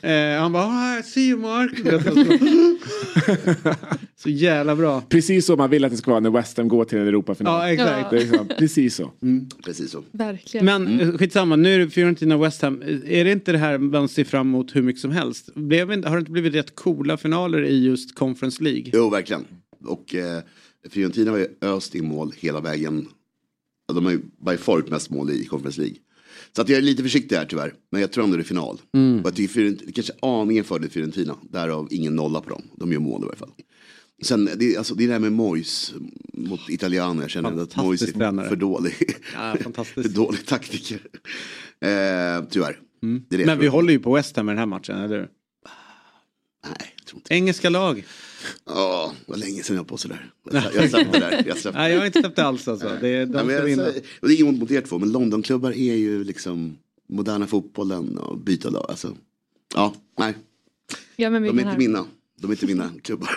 eh, 0.00 0.40
han 0.40 0.52
bara, 0.52 0.98
I 0.98 1.02
see 1.02 1.28
you 1.28 1.38
Mark. 1.40 1.72
Du 1.84 1.98
så, 1.98 2.38
så 4.22 4.30
jävla 4.30 4.76
bra. 4.76 5.02
Precis 5.08 5.46
så 5.46 5.56
man 5.56 5.70
vill 5.70 5.81
att 5.86 5.92
det 5.92 5.98
ska 5.98 6.10
vara 6.10 6.20
när 6.20 6.30
West 6.30 6.56
Ham 6.56 6.68
går 6.68 6.84
till 6.84 6.98
en 6.98 7.08
Europafinal. 7.08 7.60
Ja, 7.60 7.72
exakt. 7.72 7.90
Ja. 8.02 8.08
Det 8.10 8.16
är 8.16 8.20
liksom, 8.20 8.48
precis 8.58 8.94
så. 8.94 9.12
Precis 9.64 9.90
så. 9.90 10.04
Verkligen. 10.10 10.66
Men 10.66 11.00
mm. 11.00 11.18
skitsamma, 11.18 11.56
nu 11.56 11.74
är 11.74 11.78
det 11.78 11.90
Fiorentina 11.90 12.36
West 12.36 12.62
Ham. 12.62 12.82
Är 13.06 13.24
det 13.24 13.32
inte 13.32 13.52
det 13.52 13.58
här 13.58 13.78
man 13.78 14.08
ser 14.08 14.24
fram 14.24 14.48
emot 14.48 14.76
hur 14.76 14.82
mycket 14.82 15.02
som 15.02 15.10
helst? 15.10 15.54
Blev, 15.54 15.88
har 15.88 16.16
det 16.16 16.18
inte 16.18 16.30
blivit 16.30 16.54
rätt 16.54 16.74
coola 16.74 17.16
finaler 17.16 17.64
i 17.64 17.84
just 17.84 18.14
Conference 18.14 18.62
League? 18.62 18.90
Jo, 18.92 19.10
verkligen. 19.10 19.44
Och 19.84 20.14
eh, 20.14 20.42
Fiorentina 20.90 21.30
har 21.30 21.38
ju 21.38 21.46
öst 21.60 21.94
in 21.94 22.08
mål 22.08 22.32
hela 22.36 22.60
vägen. 22.60 23.08
De 23.94 24.04
har 24.04 24.12
ju 24.12 24.20
by 24.46 24.56
far 24.56 24.84
mest 24.88 25.10
mål 25.10 25.30
i 25.30 25.44
Conference 25.44 25.80
League. 25.80 25.96
Så 26.56 26.62
att 26.62 26.68
jag 26.68 26.78
är 26.78 26.82
lite 26.82 27.02
försiktig 27.02 27.36
här 27.36 27.44
tyvärr. 27.44 27.74
Men 27.90 28.00
jag 28.00 28.12
tror 28.12 28.24
ändå 28.24 28.36
det 28.36 28.42
är 28.42 28.44
final. 28.44 28.80
Och 29.20 29.26
jag 29.26 29.34
tycker 29.34 29.52
Fiorentina, 29.52 29.86
det 29.86 29.92
kanske 29.92 30.12
är 30.12 30.40
aningen 30.42 30.64
fördel 30.64 30.90
Fiorentina. 30.90 31.36
Därav 31.50 31.88
ingen 31.90 32.16
nolla 32.16 32.40
på 32.40 32.50
dem. 32.50 32.62
De 32.76 32.92
gör 32.92 33.00
mål 33.00 33.22
i 33.22 33.24
alla 33.24 33.36
fall. 33.36 33.50
Sen, 34.22 34.44
det, 34.56 34.74
är- 34.74 34.78
alltså, 34.78 34.94
det 34.94 35.04
är 35.04 35.06
det 35.08 35.12
här 35.12 35.20
med 35.20 35.32
Mois 35.32 35.94
mot 36.32 36.68
Italianer. 36.70 37.22
Jag 37.22 37.30
känner 37.30 37.62
att 37.62 37.76
Mois 37.76 38.02
är 38.02 38.06
tränare. 38.12 38.48
för 38.48 38.56
dålig. 38.56 38.94
Ja, 39.34 39.56
för 39.84 40.08
dålig 40.08 40.46
taktiker. 40.46 41.00
Eh, 41.80 42.44
tyvärr. 42.50 42.80
Det 43.28 43.36
är 43.36 43.38
det 43.38 43.46
Men 43.46 43.58
vi 43.58 43.66
håller 43.66 43.92
ju 43.92 43.98
på 43.98 44.14
West 44.14 44.36
Ham 44.36 44.48
i 44.48 44.52
den 44.52 44.58
här 44.58 44.66
matchen, 44.66 44.96
eller 44.98 45.16
hur? 45.18 45.28
Nej, 46.64 46.94
jag 46.96 47.06
tror 47.06 47.18
inte. 47.18 47.34
Engelska 47.34 47.70
lag. 47.70 48.04
Ja, 48.66 49.12
vad 49.26 49.38
länge 49.38 49.62
sedan 49.62 49.76
jag 49.76 49.82
var 49.82 49.88
på 49.88 49.96
sådär. 49.96 50.30
Jag, 50.52 50.62
jag 50.74 50.90
släppte 50.90 51.18
det 51.20 51.26
där. 51.30 51.44
Jag 51.46 51.58
släppte. 51.58 51.78
Nej, 51.80 51.92
jag 51.92 51.98
har 51.98 52.06
inte 52.06 52.20
släppt 52.20 52.36
det 52.36 52.44
alls 52.44 52.68
alltså. 52.68 52.90
Det 53.00 53.08
är, 53.08 53.26
de 53.26 53.46
Nej, 53.46 53.56
jag, 53.56 53.64
vinna. 53.64 53.84
säger- 53.84 54.02
och 54.20 54.28
det 54.28 54.34
är 54.34 54.36
inget 54.36 54.48
ont 54.48 54.60
mot 54.60 54.70
er 54.70 54.80
två, 54.80 54.98
men 54.98 55.12
Londonklubbar 55.12 55.70
är 55.72 55.94
ju 55.94 56.24
liksom 56.24 56.78
moderna 57.08 57.46
fotbollen 57.46 58.18
och 58.18 58.38
byta 58.38 58.70
lag. 58.70 58.86
Alltså, 58.88 59.16
ja, 59.74 59.94
nej, 60.18 60.34
ja, 61.16 61.30
men 61.30 61.42
vi 61.42 61.48
de 61.48 61.58
är 61.58 61.60
inte 61.62 61.70
här. 61.70 61.78
mina. 61.78 62.04
De 62.42 62.50
är 62.50 62.54
inte 62.54 62.66
mina 62.66 62.90
klubbar. 63.02 63.30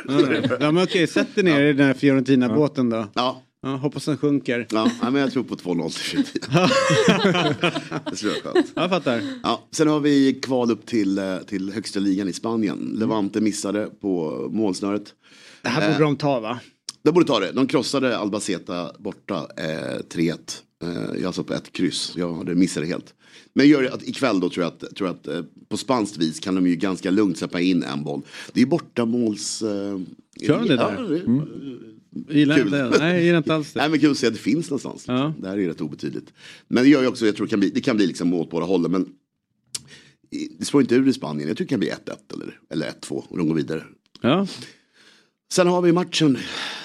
Ja, 0.60 0.72
men 0.72 0.84
okej, 0.84 1.08
sätt 1.08 1.36
dig 1.36 1.44
ner 1.44 1.62
i 1.62 1.74
den 1.74 1.88
här 1.88 1.94
Fiorentina-båten 1.94 2.90
då. 2.90 3.08
Ja, 3.14 3.42
Ja, 3.62 3.76
hoppas 3.76 4.06
den 4.06 4.18
sjunker. 4.18 4.68
ja, 4.72 4.92
men 5.02 5.16
jag 5.16 5.32
tror 5.32 5.44
på 5.44 5.56
2-0 5.56 5.90
till 5.90 6.26
Fiorentina. 6.26 6.70
Det 8.12 8.16
skulle 8.16 8.32
vara 8.32 8.54
skönt. 8.54 8.72
Jag 8.76 8.90
fattar. 8.90 9.22
Ja, 9.44 9.68
sen 9.72 9.88
har 9.88 10.00
vi 10.00 10.34
kval 10.34 10.72
upp 10.72 10.86
till, 10.86 11.18
eh, 11.18 11.38
till 11.38 11.72
högsta 11.72 12.00
ligan 12.00 12.28
i 12.28 12.34
Spanien. 12.34 12.92
Levante 12.94 13.42
missade 13.42 13.90
på 14.02 14.46
målsnöret. 14.52 15.14
Det 15.62 15.70
här 15.70 15.92
borde 15.92 16.04
de 16.04 16.16
ta 16.16 16.40
va? 16.40 16.60
De 17.04 17.12
borde 17.12 17.26
ta 17.26 17.40
det. 17.40 17.52
De 17.52 17.68
krossade 17.68 18.18
Albaceta 18.18 18.92
borta 19.00 19.48
eh, 19.58 20.00
3-1. 20.14 20.38
Eh, 20.84 21.22
jag 21.22 21.34
sa 21.36 21.44
på 21.44 21.54
ett 21.54 21.72
kryss. 21.72 22.14
Jag 22.16 22.34
hade 22.34 22.56
missat 22.56 22.84
det 22.84 22.88
helt. 22.88 23.14
Men 23.58 23.68
gör 23.68 23.84
att 23.84 24.08
ikväll 24.08 24.40
då 24.40 24.50
tror 24.50 24.64
jag 24.64 24.74
att, 24.74 24.96
tror 24.96 25.10
jag 25.10 25.16
att 25.16 25.28
eh, 25.28 25.42
på 25.68 25.78
spanskt 25.78 26.18
vis 26.18 26.40
kan 26.40 26.56
de 26.56 26.68
ju 26.68 26.76
ganska 26.76 27.12
lugnt 27.12 27.38
släppa 27.38 27.60
in 27.62 27.84
en 27.84 28.04
boll. 28.04 28.22
Det 28.54 28.62
är 28.62 28.66
bortamåls... 28.66 29.62
Eh, 29.62 30.00
Kör 30.48 30.60
de 30.60 30.68
det 30.68 30.74
ja, 30.76 30.90
där? 30.92 31.10
det- 31.10 32.40
Gillar 32.40 32.56
Kul. 32.58 32.66
inte. 32.66 32.96
Nej, 33.00 33.26
gillar 33.26 33.38
inte 33.38 33.56
alls 33.56 33.74
det. 33.74 33.80
Nej 33.80 33.90
men 33.90 34.00
kul 34.00 34.12
att 34.12 34.18
se 34.18 34.28
att 34.28 34.34
det 34.34 34.40
finns 34.40 34.70
någonstans. 34.70 35.04
Ja. 35.08 35.34
Det 35.42 35.48
här 35.48 35.58
är 35.58 35.68
rätt 35.68 35.82
obetydligt. 35.82 36.34
Men 36.68 36.84
det 36.84 36.90
gör 36.90 37.02
ju 37.02 37.08
också, 37.08 37.26
jag 37.26 37.36
tror 37.36 37.46
det 37.46 37.50
kan 37.50 37.60
bli, 37.60 37.70
det 37.70 37.82
kan 37.82 37.96
bli 37.96 38.08
liksom 38.08 38.32
på 38.32 38.48
båda 38.52 38.66
hållen. 38.66 38.92
Men 38.92 39.10
det 40.60 40.66
slår 40.66 40.82
inte 40.82 40.96
ur 40.96 41.08
i 41.08 41.14
Spanien. 41.14 41.48
Jag 41.48 41.58
tror 41.58 41.66
det 41.66 41.70
kan 41.70 41.80
bli 41.80 41.90
1-1 41.90 41.96
eller, 42.34 42.60
eller 42.70 42.88
1-2 43.02 43.24
och 43.28 43.38
de 43.38 43.48
går 43.48 43.56
vidare. 43.56 43.84
Ja. 44.22 44.48
Sen 45.52 45.68
har 45.68 45.82
vi 45.82 45.92
matchen, 45.92 46.38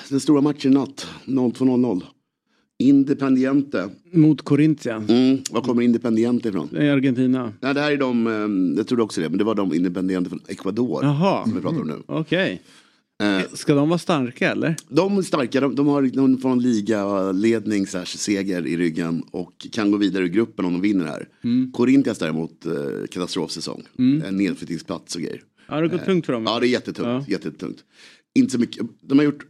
den 0.09 0.21
stora 0.21 0.41
matchen 0.41 0.73
i 0.73 0.75
natt, 0.75 1.07
02.00. 1.27 2.03
Independiente. 2.81 3.91
Mot 4.13 4.43
Corinthians 4.43 5.11
Mm, 5.11 5.39
var 5.51 5.61
kommer 5.61 5.83
Independiente 5.83 6.49
ifrån? 6.49 6.69
i 6.77 6.89
Argentina. 6.91 7.53
Nej, 7.61 7.75
det 7.75 7.81
här 7.81 7.93
är 7.93 7.97
de, 7.97 8.27
eh, 8.27 8.77
jag 8.79 8.87
trodde 8.87 9.03
också 9.03 9.21
det, 9.21 9.29
men 9.29 9.39
det 9.39 9.45
var 9.45 9.55
de 9.55 9.75
Independiente 9.75 10.31
från 10.31 10.41
Ecuador. 10.49 11.05
Jaha. 11.05 11.45
Som 11.45 11.55
vi 11.55 11.61
pratar 11.61 11.81
om 11.81 11.89
nu. 11.89 12.03
Okej. 12.07 12.63
Eh, 13.23 13.41
Ska 13.55 13.75
de 13.75 13.89
vara 13.89 13.99
starka 13.99 14.51
eller? 14.53 14.77
De 14.89 15.19
är 15.19 15.23
starka, 15.23 15.61
de, 15.61 15.75
de 15.75 15.87
har 15.87 16.03
någon 16.03 16.39
från 16.39 16.63
ligaledning 16.63 17.87
seger 18.07 18.67
i 18.67 18.77
ryggen 18.77 19.23
och 19.31 19.67
kan 19.73 19.91
gå 19.91 19.97
vidare 19.99 20.25
i 20.25 20.29
gruppen 20.29 20.65
om 20.65 20.73
de 20.73 20.81
vinner 20.81 21.05
här. 21.07 21.29
Corinthians 21.73 22.19
däremot, 22.19 22.67
eh, 22.67 22.73
katastrofsäsong. 23.11 23.83
Mm. 23.99 24.37
Nedflyttningsplats 24.37 25.17
och 25.17 25.23
grejer. 25.23 25.43
Ja, 25.69 25.81
det 25.81 25.89
går 25.89 25.99
tungt 25.99 26.27
för 26.27 26.33
dem. 26.33 26.45
Ja, 26.47 26.61
det 26.61 26.67
är 26.67 26.71
jättetungt. 26.71 27.07
Ja. 27.09 27.25
jättetungt. 27.29 27.79
Inte 28.35 28.53
så 28.53 28.59
mycket, 28.59 28.87
de 29.03 29.19
har 29.19 29.25
gjort 29.25 29.45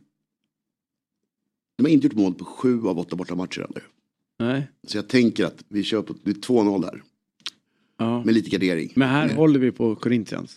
de 1.83 1.89
har 1.89 1.93
inte 1.93 2.07
gjort 2.07 2.17
mål 2.17 2.35
på 2.35 2.45
sju 2.45 2.87
av 2.87 2.99
åtta 2.99 3.17
bortamatcher 3.17 3.61
eller. 3.71 3.83
Nej. 4.39 4.69
Så 4.87 4.97
jag 4.99 5.09
tänker 5.09 5.45
att 5.45 5.65
vi 5.69 5.83
kör 5.83 6.03
på 6.03 6.15
det 6.25 6.31
är 6.31 6.35
2-0 6.35 6.85
här. 6.85 7.03
Ja. 7.99 8.25
Med 8.25 8.35
lite 8.35 8.51
gardering. 8.51 8.93
Men 8.97 9.09
här 9.09 9.27
Men, 9.27 9.37
håller 9.37 9.59
vi 9.61 9.73
på 9.73 9.97
Corinthians. 9.97 10.57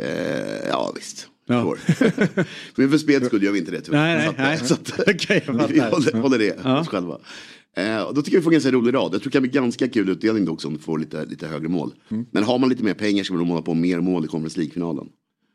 eh, 0.00 0.68
ja 0.68 0.92
visst. 0.96 1.28
Ja. 1.46 1.76
Men 2.76 2.90
för 2.90 2.98
spelets 2.98 3.26
skull 3.26 3.42
gör 3.42 3.52
vi 3.52 3.58
inte 3.58 3.70
det 3.70 3.80
tyvärr. 3.80 3.98
Nej, 3.98 4.34
nej, 4.38 4.58
så 4.58 4.74
att, 4.74 4.92
nej. 5.06 5.08
Så 5.08 5.10
att, 5.12 5.28
jag 5.58 5.68
vi 5.68 5.80
håller, 5.80 6.20
håller 6.22 6.38
det 6.38 6.58
Ja. 6.64 6.80
oss 6.80 6.88
själva. 6.88 7.18
Eh, 7.76 8.02
och 8.02 8.14
då 8.14 8.22
tycker 8.22 8.36
jag 8.36 8.40
vi 8.40 8.44
får 8.44 8.50
en 8.50 8.54
ganska 8.54 8.70
rolig 8.70 8.94
rad. 8.94 9.14
Jag 9.14 9.20
tror 9.22 9.30
det 9.30 9.30
kan 9.30 9.42
bli 9.42 9.50
ganska 9.50 9.88
kul 9.88 10.08
utdelning 10.08 10.44
då 10.44 10.52
också 10.52 10.68
om 10.68 10.74
du 10.74 10.80
får 10.80 10.98
lite, 10.98 11.24
lite 11.24 11.46
högre 11.46 11.68
mål. 11.68 11.94
Mm. 12.08 12.26
Men 12.30 12.42
har 12.44 12.58
man 12.58 12.68
lite 12.68 12.84
mer 12.84 12.94
pengar 12.94 13.24
ska 13.24 13.34
man 13.34 13.38
nog 13.38 13.48
måla 13.48 13.62
på 13.62 13.74
mer 13.74 14.00
mål 14.00 14.24
i 14.24 14.28
Conference 14.28 14.58
League-finalen. 14.58 15.08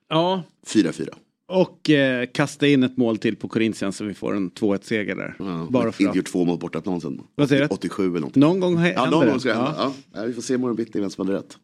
Ja, 0.09 0.43
4-4. 0.67 1.09
Och 1.51 1.89
eh, 1.89 2.25
kasta 2.33 2.67
in 2.67 2.83
ett 2.83 2.97
mål 2.97 3.17
till 3.17 3.35
på 3.35 3.47
Corinthians 3.47 3.97
så 3.97 4.03
vi 4.05 4.13
får 4.13 4.35
en 4.35 4.51
2-1 4.51 4.79
seger 4.83 5.15
där. 5.15 5.35
Ja, 5.39 5.67
Bara 5.69 5.91
för 5.91 6.03
inte 6.03 6.09
att. 6.11 6.15
gjort 6.15 6.25
två 6.31 6.45
mål 6.45 6.57
bortaplan 6.59 7.01
sen. 7.01 7.21
Vad 7.35 7.49
säger 7.49 7.61
du? 7.61 7.67
87 7.71 8.09
eller 8.09 8.19
något. 8.19 8.35
Någon 8.35 8.59
gång 8.59 8.77
händer 8.77 8.93
Ja, 9.03 9.09
någon 9.09 9.27
gång 9.27 9.39
ska 9.39 9.49
det. 9.49 9.55
Ja. 9.55 9.93
Ja. 10.13 10.23
Vi 10.23 10.33
får 10.33 10.41
se 10.41 10.53
imorgon 10.53 10.75
bitti 10.75 10.99
vem 10.99 11.09
som 11.09 11.27
hade 11.27 11.39
rätt. 11.39 11.57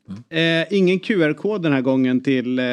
Eh, 0.69 0.77
ingen 0.77 0.99
QR-kod 0.99 1.61
den 1.61 1.73
här 1.73 1.81
gången 1.81 2.21
till, 2.21 2.59
eh, 2.59 2.65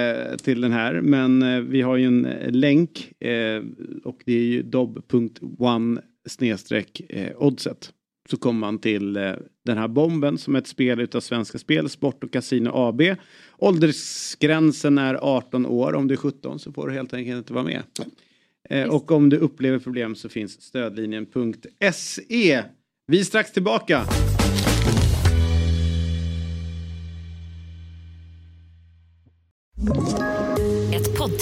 till 0.43 0.61
den 0.61 0.73
här 0.73 1.01
men 1.01 1.43
eh, 1.43 1.61
vi 1.61 1.83
har 1.83 1.97
ju 1.97 2.07
en 2.07 2.27
eh, 2.27 2.51
länk 2.51 3.23
eh, 3.23 3.63
och 4.05 4.19
det 4.27 4.33
är 4.33 4.45
ju 4.45 4.63
dob.one 4.63 6.01
snedstreck 6.27 7.01
oddset. 7.39 7.91
Så 8.31 8.37
kommer 8.37 8.61
man 8.61 8.79
till 8.79 9.17
eh, 9.17 9.33
den 9.65 9.79
här 9.79 9.89
bomben 9.89 10.39
som 10.39 10.55
är 10.55 10.59
ett 10.59 10.67
spel 10.67 11.01
utav 11.01 11.21
Svenska 11.21 11.59
Spel, 11.59 11.89
Sport 11.89 12.25
och 12.25 12.33
Casino 12.33 12.71
AB. 12.75 13.03
Åldersgränsen 13.59 14.99
är 14.99 15.15
18 15.15 15.67
år. 15.67 15.95
Om 15.95 16.09
du 16.09 16.15
är 16.15 16.19
17 16.19 16.59
så 16.59 16.73
får 16.73 16.89
du 16.89 16.95
helt 16.95 17.15
enkelt 17.15 17.39
inte 17.39 17.53
vara 17.53 17.65
med. 17.65 17.83
Eh, 18.71 18.89
och 18.89 19.11
om 19.11 19.29
du 19.29 19.37
upplever 19.37 19.79
problem 19.79 20.15
så 20.15 20.29
finns 20.29 20.63
stödlinjen.se. 20.63 22.63
Vi 23.07 23.21
är 23.21 23.25
strax 23.25 23.53
tillbaka. 23.53 24.05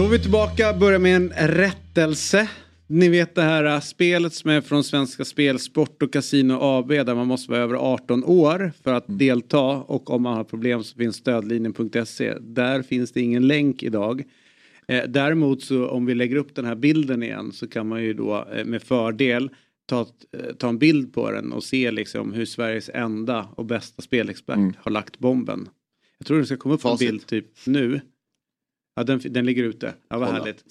Då 0.00 0.06
är 0.06 0.10
vi 0.10 0.18
tillbaka, 0.18 0.72
börjar 0.72 0.98
med 0.98 1.16
en 1.16 1.48
rättelse. 1.48 2.48
Ni 2.86 3.08
vet 3.08 3.34
det 3.34 3.42
här 3.42 3.80
spelet 3.80 4.34
som 4.34 4.50
är 4.50 4.60
från 4.60 4.84
Svenska 4.84 5.24
Spel, 5.24 5.58
Sport 5.58 6.02
och 6.02 6.12
Casino 6.12 6.58
AB 6.60 6.88
där 6.88 7.14
man 7.14 7.26
måste 7.26 7.50
vara 7.50 7.60
över 7.62 7.74
18 7.74 8.24
år 8.24 8.72
för 8.82 8.92
att 8.92 9.04
delta 9.06 9.60
och 9.60 10.10
om 10.10 10.22
man 10.22 10.36
har 10.36 10.44
problem 10.44 10.84
så 10.84 10.96
finns 10.96 11.16
stödlinjen.se. 11.16 12.34
Där 12.40 12.82
finns 12.82 13.12
det 13.12 13.20
ingen 13.20 13.46
länk 13.46 13.82
idag. 13.82 14.22
Eh, 14.88 15.04
däremot 15.08 15.62
så 15.62 15.88
om 15.88 16.06
vi 16.06 16.14
lägger 16.14 16.36
upp 16.36 16.54
den 16.54 16.64
här 16.64 16.76
bilden 16.76 17.22
igen 17.22 17.52
så 17.52 17.68
kan 17.68 17.88
man 17.88 18.02
ju 18.02 18.14
då 18.14 18.48
eh, 18.54 18.64
med 18.64 18.82
fördel 18.82 19.50
ta, 19.86 20.00
eh, 20.00 20.54
ta 20.58 20.68
en 20.68 20.78
bild 20.78 21.12
på 21.12 21.30
den 21.30 21.52
och 21.52 21.64
se 21.64 21.90
liksom 21.90 22.32
hur 22.32 22.44
Sveriges 22.44 22.90
enda 22.94 23.48
och 23.54 23.64
bästa 23.64 24.02
spelexpert 24.02 24.76
har 24.76 24.90
lagt 24.90 25.18
bomben. 25.18 25.68
Jag 26.18 26.26
tror 26.26 26.38
det 26.38 26.46
ska 26.46 26.56
komma 26.56 26.74
upp 26.74 26.82
Facit. 26.82 27.08
en 27.08 27.12
bild 27.12 27.26
typ 27.26 27.46
nu. 27.66 28.00
Ja, 28.94 29.04
den, 29.04 29.20
den 29.24 29.46
ligger 29.46 29.64
ute. 29.64 29.94
Ja, 30.08 30.18
vad 30.18 30.28
Kolla. 30.28 30.38
härligt. 30.38 30.64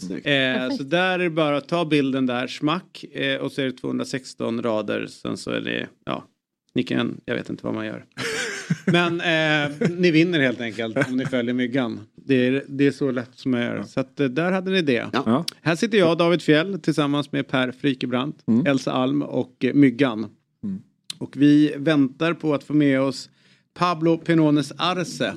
Eh, 0.72 0.78
så 0.78 0.84
där 0.84 1.20
är 1.20 1.24
det 1.24 1.30
bara 1.30 1.58
att 1.58 1.68
ta 1.68 1.86
bilden 1.86 2.26
där, 2.26 2.48
smack, 2.48 3.06
eh, 3.12 3.38
och 3.38 3.52
så 3.52 3.62
är 3.62 3.66
det 3.66 3.72
216 3.72 4.62
rader. 4.62 5.08
Sen 5.08 5.38
så 5.38 5.52
är 5.52 5.62
det, 5.62 5.88
ja, 6.06 6.24
ni 6.76 6.84
kan, 6.84 7.22
jag 7.26 7.36
vet 7.36 7.50
inte 7.50 7.66
vad 7.66 7.74
man 7.74 7.86
gör. 7.86 8.06
Men 8.86 9.22
eh, 9.22 9.90
ni 9.90 10.12
vinner 10.12 10.40
helt 10.40 10.62
enkelt 10.62 10.98
om 11.08 11.18
ni 11.18 11.26
följer 11.26 11.54
myggan. 11.54 12.00
Det 12.16 12.48
är, 12.48 12.64
det 12.68 12.88
är 12.88 12.92
så 12.92 13.12
lätt 13.12 13.36
som 13.36 13.54
jag 13.54 13.64
gör. 13.64 13.84
Så 13.84 14.00
att, 14.00 14.20
eh, 14.20 14.28
där 14.28 14.52
hade 14.52 14.72
ni 14.72 14.82
det. 14.82 15.10
Ja. 15.14 15.46
Här 15.62 15.76
sitter 15.76 15.98
jag, 15.98 16.18
David 16.18 16.42
Fjell, 16.42 16.80
tillsammans 16.80 17.32
med 17.32 17.48
Per 17.48 17.72
Frykebrant, 17.72 18.44
Elsa 18.66 18.92
Alm 18.92 19.22
och 19.22 19.66
eh, 19.66 19.74
Myggan. 19.74 20.28
Och 21.18 21.38
vi 21.38 21.74
väntar 21.78 22.34
på 22.34 22.54
att 22.54 22.64
få 22.64 22.74
med 22.74 23.02
oss 23.02 23.30
Pablo 23.74 24.18
Penones 24.18 24.72
Arce. 24.78 25.34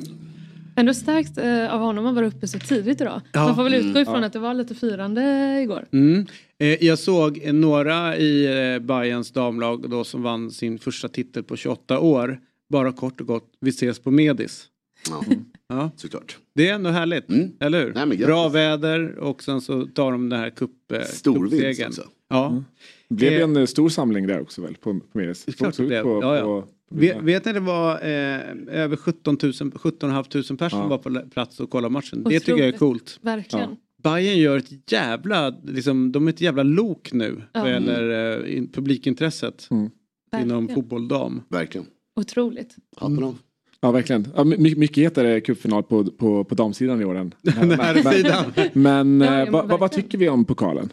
Ändå 0.77 0.95
starkt 0.95 1.39
eh, 1.39 1.75
av 1.75 1.81
honom 1.81 2.07
att 2.07 2.15
vara 2.15 2.27
uppe 2.27 2.49
så 2.49 2.59
tidigt 2.59 3.01
idag. 3.01 3.21
Ja. 3.33 3.45
Man 3.47 3.55
får 3.57 3.65
väl 3.65 3.75
utgå 3.75 3.89
Mm, 3.89 4.03
ifrån 4.03 4.21
ja. 4.21 4.27
att 4.27 4.33
det 4.33 4.39
var 4.39 4.55
lite 4.55 4.75
firande 4.75 5.23
igår. 5.63 5.87
Mm. 5.93 6.27
Eh, 6.59 6.85
jag 6.85 6.99
såg 6.99 7.53
några 7.53 8.17
i 8.17 8.45
eh, 8.75 8.79
Bayerns 8.87 9.31
damlag 9.33 9.91
då 9.91 10.05
som 10.05 10.23
vann 10.23 10.51
sin 10.51 10.79
första 10.79 11.09
titel 11.09 11.43
på 11.43 11.57
28 11.57 11.99
år. 12.01 12.41
Bara 12.71 12.93
kort 12.93 13.21
och 13.21 13.27
gott, 13.27 13.47
vi 13.61 13.71
ses 13.71 13.99
på 13.99 14.11
Medis. 14.11 14.67
Ja, 15.11 15.23
Ja. 15.69 15.91
såklart. 15.97 16.39
Det 16.55 16.69
är 16.69 16.75
ändå 16.75 16.91
härligt, 16.91 17.25
eller 17.61 17.85
hur? 17.85 17.93
Nej. 18.07 18.19
Bra 18.19 18.49
väder 18.49 19.19
och 19.19 19.43
sen 19.43 19.61
så 19.61 19.87
tar 19.87 20.13
de 20.13 20.29
den 20.29 20.39
här 20.41 20.51
cup, 20.51 20.71
eh, 20.93 21.01
Stor 21.03 21.41
vinst 21.49 21.51
cupsegern. 21.57 21.89
också. 21.89 22.03
Ja. 22.29 22.63
Det 23.09 23.15
blev 23.15 23.33
Eh, 23.33 23.43
en 23.45 23.57
eh, 23.57 23.67
stor 23.67 23.89
samling 23.89 24.27
där 24.27 24.41
också 24.41 24.63
väl? 24.63 24.75
På, 24.75 25.01
på 25.13 25.19
Medis. 25.19 25.45
Det 25.45 25.51
är 25.51 25.53
klart 25.53 25.77
det 25.77 25.83
blev. 25.83 26.03
på- 26.03 26.19
Ja, 26.23 26.37
ja. 26.37 26.43
på- 26.43 26.65
Vet, 26.95 27.23
vet 27.23 27.45
ni 27.45 27.53
det 27.53 27.61
var 27.61 27.95
eh, 27.95 28.41
över 28.69 28.97
17 28.97 29.39
000, 29.43 29.53
17 29.75 30.11
500 30.11 30.25
personer 30.59 30.83
Ja. 30.83 30.87
var 30.89 30.99
på 30.99 31.31
plats 31.31 31.61
och 31.61 31.71
kollade 31.71 31.93
matchen. 31.93 32.25
Det 32.25 32.41
tycker 32.41 32.59
jag 32.59 32.69
är 32.69 32.73
coolt. 32.79 33.19
Verkligen. 33.23 33.77
Bayern 34.03 34.39
gör 34.39 34.57
ett 34.57 34.93
jävla, 34.93 35.55
liksom, 35.65 36.13
de 36.13 36.27
är 36.27 36.31
ett 36.33 36.41
jävla 36.41 36.63
lok 36.63 37.13
nu 37.13 37.43
Ja. 37.53 37.61
vad 37.61 37.71
gäller 37.71 38.41
eh, 38.45 38.57
in, 38.57 38.69
publikintresset 38.73 39.69
inom 39.71 39.91
Verkligen. 40.33 40.69
fotboll 40.69 41.09
dam. 41.09 41.43
Verkligen. 41.49 41.87
Otroligt. 42.21 42.77
Hatten 42.97 43.35
Ja, 43.81 43.91
verkligen. 43.91 44.29
Ja, 44.37 44.45
my- 44.45 44.75
mycket 44.77 44.97
hetare 45.05 45.41
cupfinal 45.41 45.83
på, 45.83 46.05
på, 46.05 46.45
på 46.45 46.55
damsidan 46.55 47.01
i 47.01 47.05
år 47.05 47.15
än 47.15 47.35
Den 47.43 47.71
här 47.71 48.13
sidan. 48.13 48.45
Men 48.73 49.21
Ja, 49.21 49.27
eh, 49.33 49.39
ja, 49.39 49.45
men 49.45 49.69
vad, 49.69 49.81
vad, 49.81 49.93
tycker 49.93 50.19
vi 50.19 50.29
om 50.29 50.45
pokalen? 50.45 50.93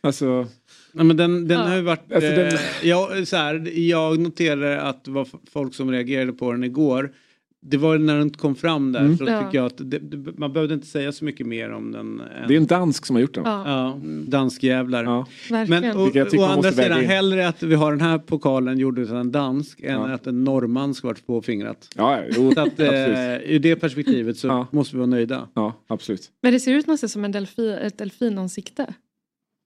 Alltså... 0.00 0.46
Ja, 0.96 1.04
men 1.04 1.16
den, 1.16 1.48
den 1.48 1.60
har 1.60 1.76
ju 1.76 1.82
varit... 1.82 2.12
Alltså, 2.12 2.30
den- 2.30 2.46
eh, 2.54 2.60
jag, 2.88 3.28
så 3.28 3.36
här, 3.36 3.78
jag 3.78 4.18
noterade 4.18 4.80
att 4.82 5.04
det 5.04 5.10
var 5.10 5.28
folk 5.52 5.74
som 5.74 5.90
reagerade 5.90 6.32
på 6.32 6.52
den 6.52 6.64
igår. 6.64 7.12
Det 7.68 7.76
var 7.76 7.98
när 7.98 8.14
den 8.14 8.22
inte 8.22 8.38
kom 8.38 8.54
fram 8.54 8.92
där 8.92 9.00
Mm. 9.00 9.16
så 9.18 9.24
Ja. 9.28 9.42
tycker 9.44 9.58
jag 9.58 9.66
att 9.66 9.76
det, 9.78 9.98
det, 9.98 10.38
man 10.38 10.52
behövde 10.52 10.74
inte 10.74 10.86
säga 10.86 11.12
så 11.12 11.24
mycket 11.24 11.46
mer 11.46 11.70
om 11.72 11.92
den. 11.92 12.20
än- 12.20 12.48
Det 12.48 12.54
är 12.54 12.58
en 12.58 12.66
dansk 12.66 13.06
som 13.06 13.16
har 13.16 13.20
gjort 13.20 13.34
den. 13.34 13.44
Ja. 13.46 13.62
Ja, 13.66 14.00
danskjävlar. 14.26 15.04
Verkligen. 15.50 15.82
Men 15.82 15.96
å, 16.40 16.44
andra 16.44 16.72
sidan 16.72 17.02
in. 17.02 17.08
hellre 17.08 17.48
att 17.48 17.62
vi 17.62 17.74
har 17.74 17.90
den 17.90 18.00
här 18.00 18.18
pokalen 18.18 18.78
gjord 18.78 18.98
av 18.98 19.16
en 19.16 19.32
dansk 19.32 19.80
än 19.80 19.92
Ja. 19.92 20.08
att 20.08 20.26
en 20.26 20.44
norrman 20.44 20.94
ska 20.94 21.08
varit 21.08 21.26
påfingrat. 21.26 21.88
Ja, 21.96 22.20
jo, 22.36 22.52
så 22.54 22.60
att, 22.60 22.80
eh, 22.80 22.86
ur 23.44 23.58
det 23.58 23.76
perspektivet 23.76 24.36
så 24.38 24.66
måste 24.70 24.96
vi 24.96 24.98
vara 24.98 25.06
nöjda. 25.10 25.48
Ja, 25.54 25.82
absolut. 25.86 26.30
Men 26.42 26.52
det 26.52 26.60
ser 26.60 26.72
ut 26.74 26.86
nästan 26.86 27.08
som 27.08 27.24
en 27.24 27.32
delfi, 27.32 27.78
ett 27.82 27.98
delfinansikte. 27.98 28.94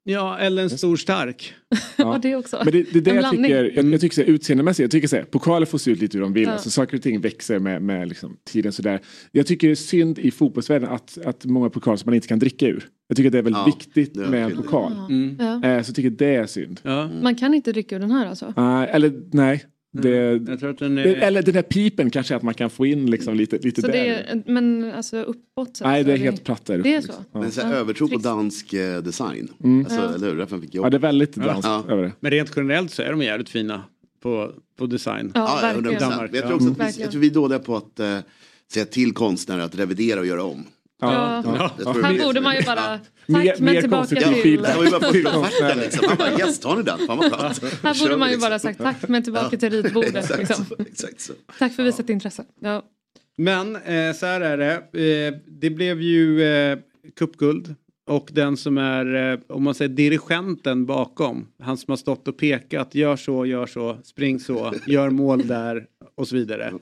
Ja, 0.04 0.38
eller 0.38 0.62
en 0.62 0.70
stor 0.70 0.96
stark. 0.96 1.54
Ja, 1.96 2.18
det 2.22 2.36
också. 2.36 2.60
Men 2.64 2.72
det, 2.72 2.82
det 2.92 2.98
är 2.98 3.02
det 3.02 3.10
En 3.10 3.16
jag 3.16 3.22
blandning. 3.22 3.44
tycker, 3.44 3.72
jag, 3.84 3.92
jag 3.92 4.00
tycker 4.00 4.14
så 4.14 4.20
här, 4.22 4.28
utseendemässigt, 4.28 4.80
jag 4.80 4.90
tycker 4.90 5.08
så 5.08 5.16
här, 5.16 5.22
pokaler 5.24 5.66
får 5.66 5.78
se 5.78 5.90
ut 5.90 6.00
lite 6.00 6.16
hur 6.18 6.22
de 6.22 6.32
vill, 6.32 6.42
Ja. 6.42 6.50
alltså, 6.50 6.70
saker 6.70 6.96
och 6.96 7.02
ting 7.02 7.20
växer 7.20 7.58
med, 7.58 7.82
med 7.82 8.08
liksom, 8.08 8.36
tiden 8.50 8.72
sådär. 8.72 9.00
Jag 9.32 9.46
tycker 9.46 9.66
det 9.68 9.72
är 9.72 9.74
synd 9.74 10.18
i 10.18 10.30
fotbollsvärlden 10.30 10.88
att, 10.88 11.18
att 11.24 11.44
många 11.44 11.70
pokaler 11.70 11.96
som 11.96 12.06
man 12.06 12.14
inte 12.14 12.28
kan 12.28 12.38
dricka 12.38 12.66
ur. 12.66 12.84
Jag 13.08 13.16
tycker 13.16 13.30
det 13.30 13.38
är 13.38 13.42
väldigt 13.42 13.58
Ja, 13.66 13.72
viktigt 13.76 14.16
är 14.16 14.28
med 14.28 14.44
en 14.44 14.56
pokal. 14.56 14.92
Ja. 15.38 15.54
Eh, 15.68 15.82
så 15.82 15.88
jag 15.90 15.94
tycker 15.96 16.10
det 16.10 16.34
är 16.34 16.46
synd. 16.46 16.80
Man 17.22 17.34
kan 17.34 17.54
inte 17.54 17.72
dricka 17.72 17.96
ur 17.96 18.00
den 18.00 18.10
här 18.10 18.26
alltså? 18.26 18.54
Nej, 18.56 18.88
eller 18.92 19.12
nej. 19.32 19.64
Det, 19.92 20.42
Jag 20.48 20.60
tror 20.60 20.70
att 20.70 20.78
den 20.78 20.98
är... 20.98 21.04
det, 21.04 21.14
eller 21.14 21.42
den 21.42 21.54
där 21.54 21.62
pipen 21.62 22.10
kanske 22.10 22.36
att 22.36 22.42
man 22.42 22.54
kan 22.54 22.70
få 22.70 22.86
in 22.86 23.10
liksom 23.10 23.34
lite, 23.34 23.58
lite 23.58 23.80
Så 23.80 23.86
där. 23.86 23.92
det 23.94 24.08
är, 24.08 24.42
men 24.46 24.92
alltså 24.96 25.22
uppåt? 25.22 25.76
Så 25.76 25.84
Nej, 25.86 26.04
det 26.04 26.12
är 26.12 26.16
helt 26.16 26.44
platt 26.44 26.66
där 26.66 26.78
uppe, 26.78 26.88
Det 26.88 26.94
är 26.94 27.00
så? 27.00 27.06
liksom. 27.06 27.24
Men 27.40 27.50
så 27.52 27.60
här, 27.60 27.72
Ja. 27.72 27.76
övertro 27.78 28.08
på 28.08 28.18
dansk 28.18 28.72
eh, 28.72 29.02
design. 29.02 29.48
Mm. 29.64 29.80
Alltså, 29.84 30.00
Ja. 30.00 30.14
eller 30.14 30.26
hur? 30.30 30.36
Därför 30.36 30.58
fick 30.58 30.74
jag 30.74 30.84
Ja, 30.86 30.90
det 30.90 30.96
är 30.96 30.98
väldigt 30.98 31.34
danskt 31.34 31.64
Ja. 31.68 31.84
över 31.88 32.02
det. 32.02 32.12
Men 32.20 32.30
rent 32.30 32.52
generellt 32.56 32.90
så 32.90 33.02
är 33.02 33.10
de 33.10 33.22
jävligt 33.22 33.48
fina 33.48 33.84
på, 34.22 34.52
på 34.78 34.86
design. 34.86 35.32
Ja, 35.34 35.58
Ja, 35.62 35.68
verkligen. 35.68 35.98
100%. 35.98 36.00
Danmark, 36.10 36.30
Men 36.32 36.40
jag 36.40 36.44
ja. 36.44 36.48
tror 36.58 36.70
också 36.70 36.82
att 36.82 36.98
vi, 36.98 37.02
jag 37.02 37.10
tror 37.10 37.20
vi 37.20 37.26
är 37.26 37.34
dåliga 37.34 37.58
på 37.58 37.76
att 37.76 38.00
eh, 38.00 38.18
säga 38.72 38.84
till 38.84 39.12
konstnärer 39.12 39.60
att 39.62 39.78
revidera 39.78 40.20
och 40.20 40.26
göra 40.26 40.42
om. 40.44 40.64
Ja. 41.00 41.42
Jag 41.78 41.94
tror 41.94 42.02
Här 42.02 42.18
borde 42.26 42.40
man 42.40 42.56
ju 42.56 42.62
bara... 42.62 43.00
Mer- 43.26 43.46
Tack 43.46 43.60
men 43.60 43.74
mer 43.74 43.80
tillbaka 43.80 44.00
konstruktiv 44.16 44.42
till... 44.42 44.60
var 44.60 44.84
ju 44.84 44.90
bara 44.90 45.00
på 45.00 45.12
Till 45.12 45.26
offerten 45.26 45.42
konstnärer. 45.42 45.76
liksom. 45.76 46.08
Han 46.08 46.16
bara 46.16 46.38
yes, 46.38 46.60
tar 46.60 46.76
ni 46.76 46.82
den? 46.82 46.98
Fan 47.06 47.18
vad 47.18 47.32
skönt. 47.32 47.82
Här 47.82 47.98
borde 48.00 48.14
vi, 48.14 48.18
man 48.18 48.28
ju 48.28 48.34
liksom. 48.34 48.50
bara 48.50 48.58
sagt 48.58 48.78
tack 48.78 49.08
men 49.08 49.22
tillbaka 49.22 49.56
till 49.56 49.70
ritbordet. 49.70 50.16
Exakt 50.16 50.38
Liksom. 50.38 50.64
Exakt 50.78 51.20
så. 51.20 51.32
Tack 51.58 51.72
för 51.74 51.82
visat 51.82 52.10
intresse. 52.10 52.44
Ja. 52.60 52.82
Men 53.36 53.76
eh, 53.76 54.12
så 54.14 54.26
här 54.26 54.40
är 54.40 54.56
det. 54.58 54.74
Eh, 55.28 55.34
det 55.46 55.70
blev 55.70 56.00
ju 56.02 56.42
eh, 56.42 56.78
cupguld. 57.18 57.74
Och 58.06 58.28
den 58.32 58.56
som 58.56 58.78
är, 58.78 59.32
eh, 59.32 59.38
om 59.48 59.62
man 59.62 59.74
säger 59.74 59.88
dirigenten 59.88 60.86
bakom. 60.86 61.46
Han 61.62 61.76
som 61.76 61.90
har 61.92 61.96
stått 61.96 62.28
och 62.28 62.38
pekat. 62.38 62.94
Gör 62.94 63.16
så, 63.16 63.46
gör 63.46 63.66
så, 63.66 63.98
spring 64.04 64.40
så, 64.40 64.72
gör 64.86 65.10
mål 65.10 65.46
där 65.46 65.86
och 66.14 66.28
så 66.28 66.36
vidare. 66.36 66.72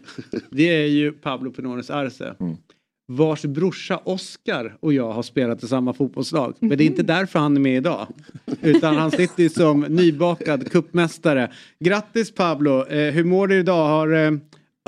Det 0.51 0.63
är 0.83 0.87
ju 0.87 1.13
Pablo 1.13 1.51
Pinones 1.51 1.91
Arce. 1.91 2.35
Vars 3.11 3.43
brorsa 3.43 4.01
Oscar 4.05 4.77
och 4.81 4.93
jag 4.93 5.13
har 5.13 5.23
spelat 5.23 5.63
i 5.63 5.69
samma 5.69 5.93
fotbollslag. 5.95 6.55
Men 6.61 6.79
det 6.79 6.85
är 6.85 6.87
inte 6.87 7.03
därför 7.03 7.39
han 7.39 7.57
är 7.57 7.61
med 7.61 7.77
idag. 7.77 8.07
Utan 8.63 8.97
han 8.97 9.11
sitter 9.11 9.43
ju 9.43 9.49
som 9.51 9.81
nybakad 9.81 10.71
kuppmästare. 10.73 11.53
Grattis 11.81 12.35
Pablo! 12.35 12.87
Eh, 12.87 13.13
hur 13.15 13.25
mår 13.25 13.47
du 13.47 13.59
idag? 13.59 13.87
Har, 13.89 14.13
eh, 14.13 14.31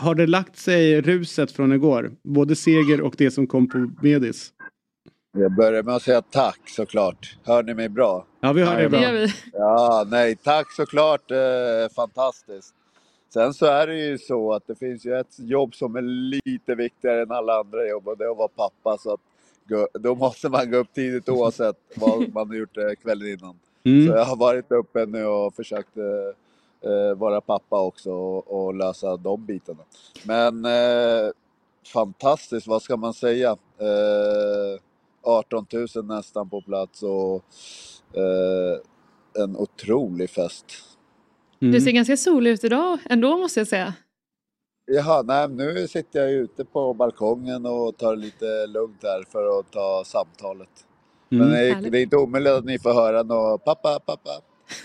har 0.02 0.14
det 0.14 0.26
lagt 0.26 0.56
sig 0.58 1.00
ruset 1.00 1.52
från 1.52 1.72
igår? 1.72 2.10
Både 2.24 2.56
seger 2.56 3.00
och 3.00 3.14
det 3.18 3.30
som 3.30 3.46
kom 3.46 3.68
på 3.68 3.90
Medis. 4.02 4.52
Jag 5.38 5.54
börjar 5.54 5.82
med 5.82 5.94
att 5.94 6.02
säga 6.02 6.22
tack 6.22 6.60
såklart. 6.66 7.36
Hör 7.44 7.62
ni 7.62 7.74
mig 7.74 7.88
bra? 7.88 8.26
Ja, 8.40 8.52
vi 8.52 8.62
hör 8.62 8.74
dig 8.74 8.82
Det 8.84 8.90
bra. 8.90 9.02
gör 9.02 9.12
vi. 9.12 9.26
Ja, 9.52 10.06
nej, 10.10 10.36
tack 10.44 10.72
såklart. 10.72 11.30
Eh, 11.30 11.36
fantastiskt. 11.96 12.74
Sen 13.32 13.54
så 13.54 13.66
är 13.66 13.86
det 13.86 13.96
ju 13.96 14.18
så 14.18 14.52
att 14.52 14.66
det 14.66 14.74
finns 14.74 15.04
ju 15.04 15.18
ett 15.20 15.38
jobb 15.38 15.74
som 15.74 15.96
är 15.96 16.02
lite 16.02 16.74
viktigare 16.74 17.22
än 17.22 17.30
alla 17.30 17.60
andra 17.60 17.88
jobb 17.88 18.08
och 18.08 18.18
det 18.18 18.24
är 18.24 18.30
att 18.30 18.36
vara 18.36 18.48
pappa. 18.48 18.98
Så 18.98 19.12
att 19.12 19.20
då 19.92 20.14
måste 20.14 20.48
man 20.48 20.70
gå 20.70 20.76
upp 20.76 20.94
tidigt 20.94 21.28
oavsett 21.28 21.76
vad 21.94 22.34
man 22.34 22.48
har 22.48 22.54
gjort 22.56 22.76
eh, 22.76 22.90
kvällen 23.02 23.28
innan. 23.28 23.58
Mm. 23.84 24.06
Så 24.06 24.12
jag 24.12 24.24
har 24.24 24.36
varit 24.36 24.72
uppe 24.72 25.06
nu 25.06 25.26
och 25.26 25.54
försökt 25.54 25.96
eh, 25.96 26.90
eh, 26.90 27.14
vara 27.14 27.40
pappa 27.40 27.80
också 27.80 28.12
och, 28.12 28.66
och 28.66 28.74
lösa 28.74 29.16
de 29.16 29.46
bitarna. 29.46 29.82
Men 30.24 30.64
eh, 30.64 31.30
fantastiskt, 31.92 32.66
vad 32.66 32.82
ska 32.82 32.96
man 32.96 33.14
säga? 33.14 33.50
Eh, 33.78 34.80
18 35.22 35.66
000 35.94 36.04
nästan 36.04 36.48
på 36.48 36.60
plats 36.60 37.02
och 37.02 37.44
eh, 38.16 38.80
en 39.42 39.56
otrolig 39.56 40.30
fest. 40.30 40.66
Mm. 41.62 41.72
Det 41.72 41.80
ser 41.80 41.90
ganska 41.90 42.16
soligt 42.16 42.58
ut 42.58 42.64
idag 42.64 42.98
ändå 43.04 43.38
måste 43.38 43.60
jag 43.60 43.66
säga. 43.66 43.94
Jaha, 44.86 45.22
nej, 45.22 45.48
nu 45.48 45.88
sitter 45.88 46.20
jag 46.20 46.32
ute 46.32 46.64
på 46.64 46.94
balkongen 46.94 47.66
och 47.66 47.96
tar 47.96 48.16
lite 48.16 48.66
lugnt 48.66 49.02
här 49.02 49.24
för 49.32 49.58
att 49.58 49.72
ta 49.72 50.02
samtalet. 50.06 50.68
Mm. 51.32 51.44
Men 51.44 51.52
det 51.54 51.68
är, 51.68 51.90
det 51.90 51.98
är 51.98 52.02
inte 52.02 52.16
omöjligt 52.16 52.52
att 52.52 52.64
ni 52.64 52.78
får 52.78 52.92
höra 52.92 53.22
något 53.22 53.64
pappa, 53.64 54.00
pappa. 54.06 54.30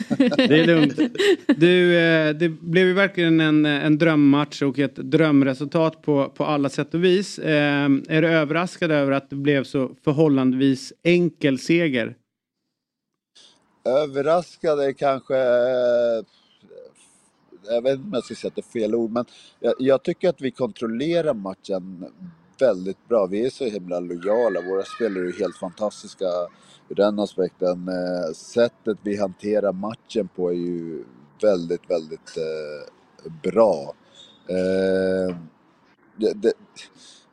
Det 0.18 0.60
är 0.60 0.66
lugnt. 0.66 1.00
Du, 1.48 1.98
eh, 1.98 2.36
det 2.36 2.50
blev 2.50 2.88
ju 2.88 2.94
verkligen 2.94 3.40
en, 3.40 3.66
en 3.66 3.98
drömmatch 3.98 4.62
och 4.62 4.80
ett 4.80 4.96
drömresultat 4.96 6.02
på, 6.02 6.30
på 6.30 6.46
alla 6.46 6.70
sätt 6.70 6.94
och 6.94 7.04
vis. 7.04 7.40
Eh, 7.40 7.86
är 8.10 8.22
du 8.22 8.28
överraskad 8.28 8.92
över 8.92 9.12
att 9.12 9.30
det 9.30 9.36
blev 9.36 9.64
så 9.64 9.92
förhållandevis 10.04 10.94
enkel 11.04 11.60
seger? 11.60 12.16
Överraskade 13.86 14.94
kanske... 14.94 15.36
Jag 17.70 17.82
vet 17.82 17.94
inte 17.94 18.04
om 18.06 18.14
jag 18.14 18.24
ska 18.24 18.36
säga 18.36 18.50
att 18.50 18.56
det 18.56 18.62
är 18.62 18.82
fel 18.82 18.96
ord, 18.96 19.12
men 19.12 19.26
jag, 19.60 19.74
jag 19.80 20.04
tycker 20.04 20.30
att 20.30 20.42
vi 20.42 20.52
kontrollerar 20.52 21.34
matchen 21.34 22.06
väldigt 22.60 23.08
bra. 23.08 23.26
Vi 23.26 23.46
är 23.46 23.50
så 23.50 23.66
himla 23.66 24.00
lojala. 24.00 24.62
Våra 24.62 24.84
spelare 24.84 25.28
är 25.28 25.40
helt 25.40 25.58
fantastiska 25.58 26.26
ur 26.90 26.96
den 26.96 27.20
aspekten. 27.20 27.88
Eh, 27.88 28.34
sättet 28.34 28.98
vi 29.04 29.18
hanterar 29.18 29.74
matchen 29.74 30.28
på 30.36 30.50
är 30.50 30.56
ju 30.56 31.04
väldigt, 31.42 31.90
väldigt 31.90 32.38
eh, 32.38 33.32
bra. 33.52 33.94
Eh, 34.50 35.38
det, 36.18 36.34
det, 36.34 36.54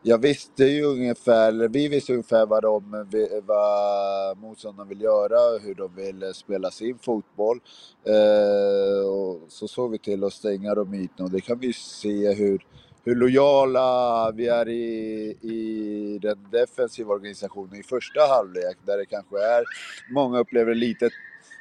jag 0.03 0.19
visste 0.19 0.65
ju 0.65 0.85
ungefär, 0.85 1.49
eller 1.49 1.69
vi 1.69 1.89
visste 1.89 2.13
ungefär 2.13 2.47
vad, 2.47 2.63
de, 2.63 3.07
vad 3.47 4.39
motståndarna 4.39 4.89
vill 4.89 5.01
göra, 5.01 5.59
hur 5.59 5.75
de 5.75 5.95
vill 5.95 6.35
spela 6.35 6.71
sin 6.71 6.99
fotboll. 6.99 7.61
Eh, 8.05 9.09
och 9.09 9.41
så 9.49 9.69
såg 9.69 9.91
vi 9.91 9.99
till 9.99 10.25
att 10.25 10.33
stänga 10.33 10.75
de 10.75 10.95
ytorna 10.95 11.25
och 11.25 11.31
det 11.31 11.41
kan 11.41 11.59
vi 11.59 11.73
se 11.73 12.33
hur, 12.35 12.67
hur 13.05 13.15
lojala 13.17 14.31
vi 14.31 14.49
är 14.49 14.69
i, 14.69 15.37
i 15.41 16.19
den 16.23 16.39
defensiva 16.53 17.15
organisationen 17.15 17.81
i 17.81 17.83
första 17.83 18.21
halvlek 18.21 18.77
där 18.87 18.99
det 18.99 19.07
kanske 19.07 19.39
är, 19.39 19.65
många 20.13 20.39
upplever 20.39 20.75
lite 20.75 21.11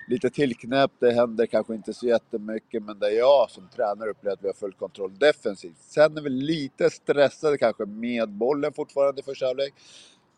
lite 0.08 0.30
tillknäppt, 0.30 0.94
det 1.00 1.12
händer 1.12 1.46
kanske 1.46 1.76
inte 1.76 1.94
så 1.94 2.08
jättemycket 2.08 2.84
men 2.84 3.00
där 3.00 3.10
jag 3.10 3.50
som 3.50 3.70
tränare 3.76 4.10
upplever 4.10 4.34
att 4.34 4.44
vi 4.44 4.48
har 4.48 4.54
full 4.54 4.74
kontroll 4.74 5.18
defensivt. 5.20 5.78
Sen 5.78 6.18
är 6.18 6.22
vi 6.22 6.30
lite 6.30 6.90
stressade 6.90 7.58
kanske 7.58 7.86
med 7.86 8.30
bollen 8.30 8.74
fortfarande 8.74 9.22
i 9.22 9.24
första 9.24 9.46
halvlek. 9.46 9.74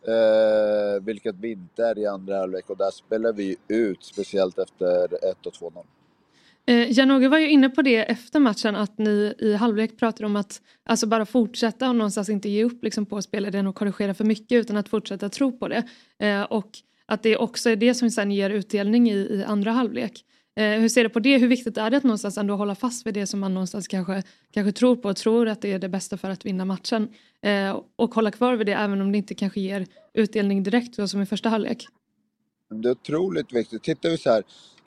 Eh, 0.08 1.04
vilket 1.04 1.36
vi 1.36 1.52
inte 1.52 1.86
är 1.86 2.00
i 2.00 2.06
andra 2.06 2.38
halvlek 2.38 2.70
och 2.70 2.78
där 2.78 2.92
spelar 2.92 3.34
vi 3.34 3.58
ut, 3.68 4.04
speciellt 4.04 4.60
efter 4.60 5.04
1 5.32 5.46
och 5.46 5.54
2-0. 5.54 5.86
Eh, 6.66 6.92
jan 6.92 7.30
var 7.30 7.38
ju 7.38 7.50
inne 7.50 7.70
på 7.70 7.82
det 7.82 7.98
efter 7.98 8.40
matchen 8.40 8.76
att 8.76 8.98
ni 8.98 9.34
i 9.40 9.54
halvlek 9.54 9.98
pratade 9.98 10.26
om 10.26 10.36
att 10.36 10.62
alltså 10.84 11.08
bara 11.08 11.26
fortsätta 11.26 11.90
och 11.90 11.96
någonstans 11.96 12.30
inte 12.30 12.50
ge 12.50 12.64
upp 12.64 12.84
liksom, 12.84 13.06
på 13.06 13.22
spelidén 13.22 13.68
och 13.68 13.76
korrigera 13.76 14.14
för 14.14 14.24
mycket 14.24 14.56
utan 14.56 14.78
att 14.78 14.90
fortsätta 14.90 15.30
tro 15.30 15.58
på 15.58 15.68
det. 15.68 15.84
Eh, 16.18 16.44
och 16.44 16.70
att 17.06 17.24
det 17.24 17.38
också 17.38 17.70
är 17.70 17.76
det 17.76 17.94
som 17.94 18.12
sen 18.12 18.32
ger 18.32 18.50
utdelning 18.50 19.10
i, 19.10 19.14
i 19.14 19.44
andra 19.44 19.72
halvlek. 19.72 20.26
Eh, 20.56 20.80
hur 20.80 20.90
ser 20.90 21.04
du 21.04 21.10
på 21.10 21.20
det? 21.20 21.38
Hur 21.38 21.48
viktigt 21.48 21.78
är 21.78 21.90
det 21.90 21.98
att 21.98 22.04
någonstans 22.04 22.38
ändå 22.38 22.56
hålla 22.56 22.76
fast 22.76 23.08
vid 23.08 23.14
det 23.14 23.28
som 23.28 23.40
man 23.40 23.54
någonstans 23.54 23.88
kanske, 23.88 24.24
kanske 24.52 24.72
tror 24.72 24.96
på 24.96 25.10
och 25.10 25.16
tror 25.16 25.48
att 25.48 25.62
det 25.62 25.74
är 25.74 25.80
det 25.80 25.90
bästa 25.90 26.18
för 26.18 26.30
att 26.30 26.46
vinna 26.46 26.66
matchen 26.66 27.10
eh, 27.42 27.82
och 27.96 28.16
hålla 28.16 28.32
kvar 28.32 28.56
vid 28.56 28.68
det 28.68 28.74
även 28.74 29.02
om 29.02 29.12
det 29.12 29.18
inte 29.18 29.36
kanske 29.36 29.62
ger 29.62 29.86
utdelning 30.14 30.64
direkt 30.64 31.10
som 31.10 31.22
i 31.22 31.26
första 31.26 31.50
halvlek? 31.50 31.88
Det 32.70 32.90
är 32.90 32.92
otroligt 32.92 33.54
viktigt. 33.54 33.84
Tittar 33.84 34.10
vi 34.10 34.18
så 34.18 34.30
här, 34.30 34.44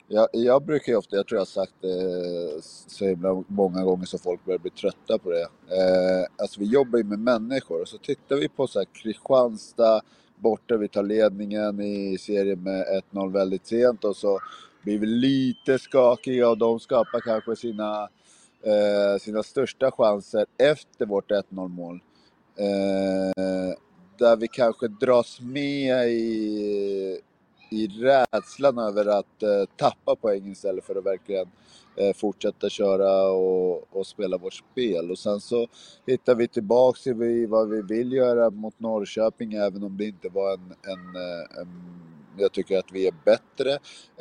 jag, 0.07 0.27
jag 0.31 0.65
brukar 0.65 0.91
ju 0.91 0.97
ofta, 0.97 1.15
jag 1.15 1.27
tror 1.27 1.35
jag 1.35 1.41
har 1.41 1.45
sagt 1.45 1.73
det 1.81 2.63
så 2.87 3.05
himla 3.05 3.43
många 3.47 3.83
gånger 3.83 4.05
så 4.05 4.17
folk 4.17 4.45
börjar 4.45 4.59
bli 4.59 4.71
trötta 4.71 5.17
på 5.17 5.29
det. 5.29 5.41
Eh, 5.41 6.25
alltså 6.37 6.59
vi 6.59 6.65
jobbar 6.65 6.97
ju 6.97 7.03
med 7.03 7.19
människor 7.19 7.81
och 7.81 7.87
så 7.87 7.97
tittar 7.97 8.35
vi 8.35 8.49
på 8.49 8.67
så 8.67 8.79
här 8.79 8.87
Kristianstad 8.93 10.01
borta, 10.37 10.77
vi 10.77 10.87
tar 10.87 11.03
ledningen 11.03 11.81
i 11.81 12.17
serien 12.17 12.63
med 12.63 13.03
1-0 13.11 13.33
väldigt 13.33 13.67
sent 13.67 14.03
och 14.03 14.15
så 14.15 14.39
blir 14.83 14.99
vi 14.99 15.05
lite 15.05 15.79
skakiga 15.79 16.49
och 16.49 16.57
de 16.57 16.79
skapar 16.79 17.19
kanske 17.19 17.55
sina, 17.55 18.09
eh, 18.63 19.19
sina 19.21 19.43
största 19.43 19.91
chanser 19.91 20.45
efter 20.57 21.05
vårt 21.05 21.31
1-0 21.31 21.67
mål. 21.67 21.99
Eh, 22.55 23.77
där 24.17 24.35
vi 24.35 24.47
kanske 24.47 24.87
dras 24.87 25.41
med 25.41 26.09
i, 26.09 27.21
i 27.69 27.87
rädslan 27.87 28.77
över 28.77 29.05
att 29.05 29.43
eh, 29.43 29.65
tappa 29.75 30.15
poäng 30.15 30.51
istället 30.51 30.83
för 30.83 30.95
att 30.95 31.05
verkligen 31.05 31.47
eh, 31.95 32.13
fortsätta 32.15 32.69
köra 32.69 33.31
och, 33.31 33.97
och, 33.97 34.07
spela 34.07 34.37
vårt 34.37 34.53
spel. 34.53 35.11
Och 35.11 35.19
sen 35.19 35.39
så 35.39 35.67
hittar 36.05 36.35
vi 36.35 36.47
tillbaks 36.47 37.07
i 37.07 37.45
vad 37.45 37.69
vi 37.69 37.81
vill 37.81 38.11
göra 38.11 38.49
mot 38.49 38.79
Norrköping 38.79 39.53
även 39.53 39.83
om 39.83 39.97
det 39.97 40.05
inte 40.05 40.29
var 40.29 40.53
en, 40.53 40.73
en, 40.83 41.15
eh, 41.15 41.61
en 41.61 41.97
jag 42.39 42.51
tycker 42.51 42.79
att 42.79 42.91
vi 42.91 43.07
är 43.07 43.13
bättre. 43.25 43.71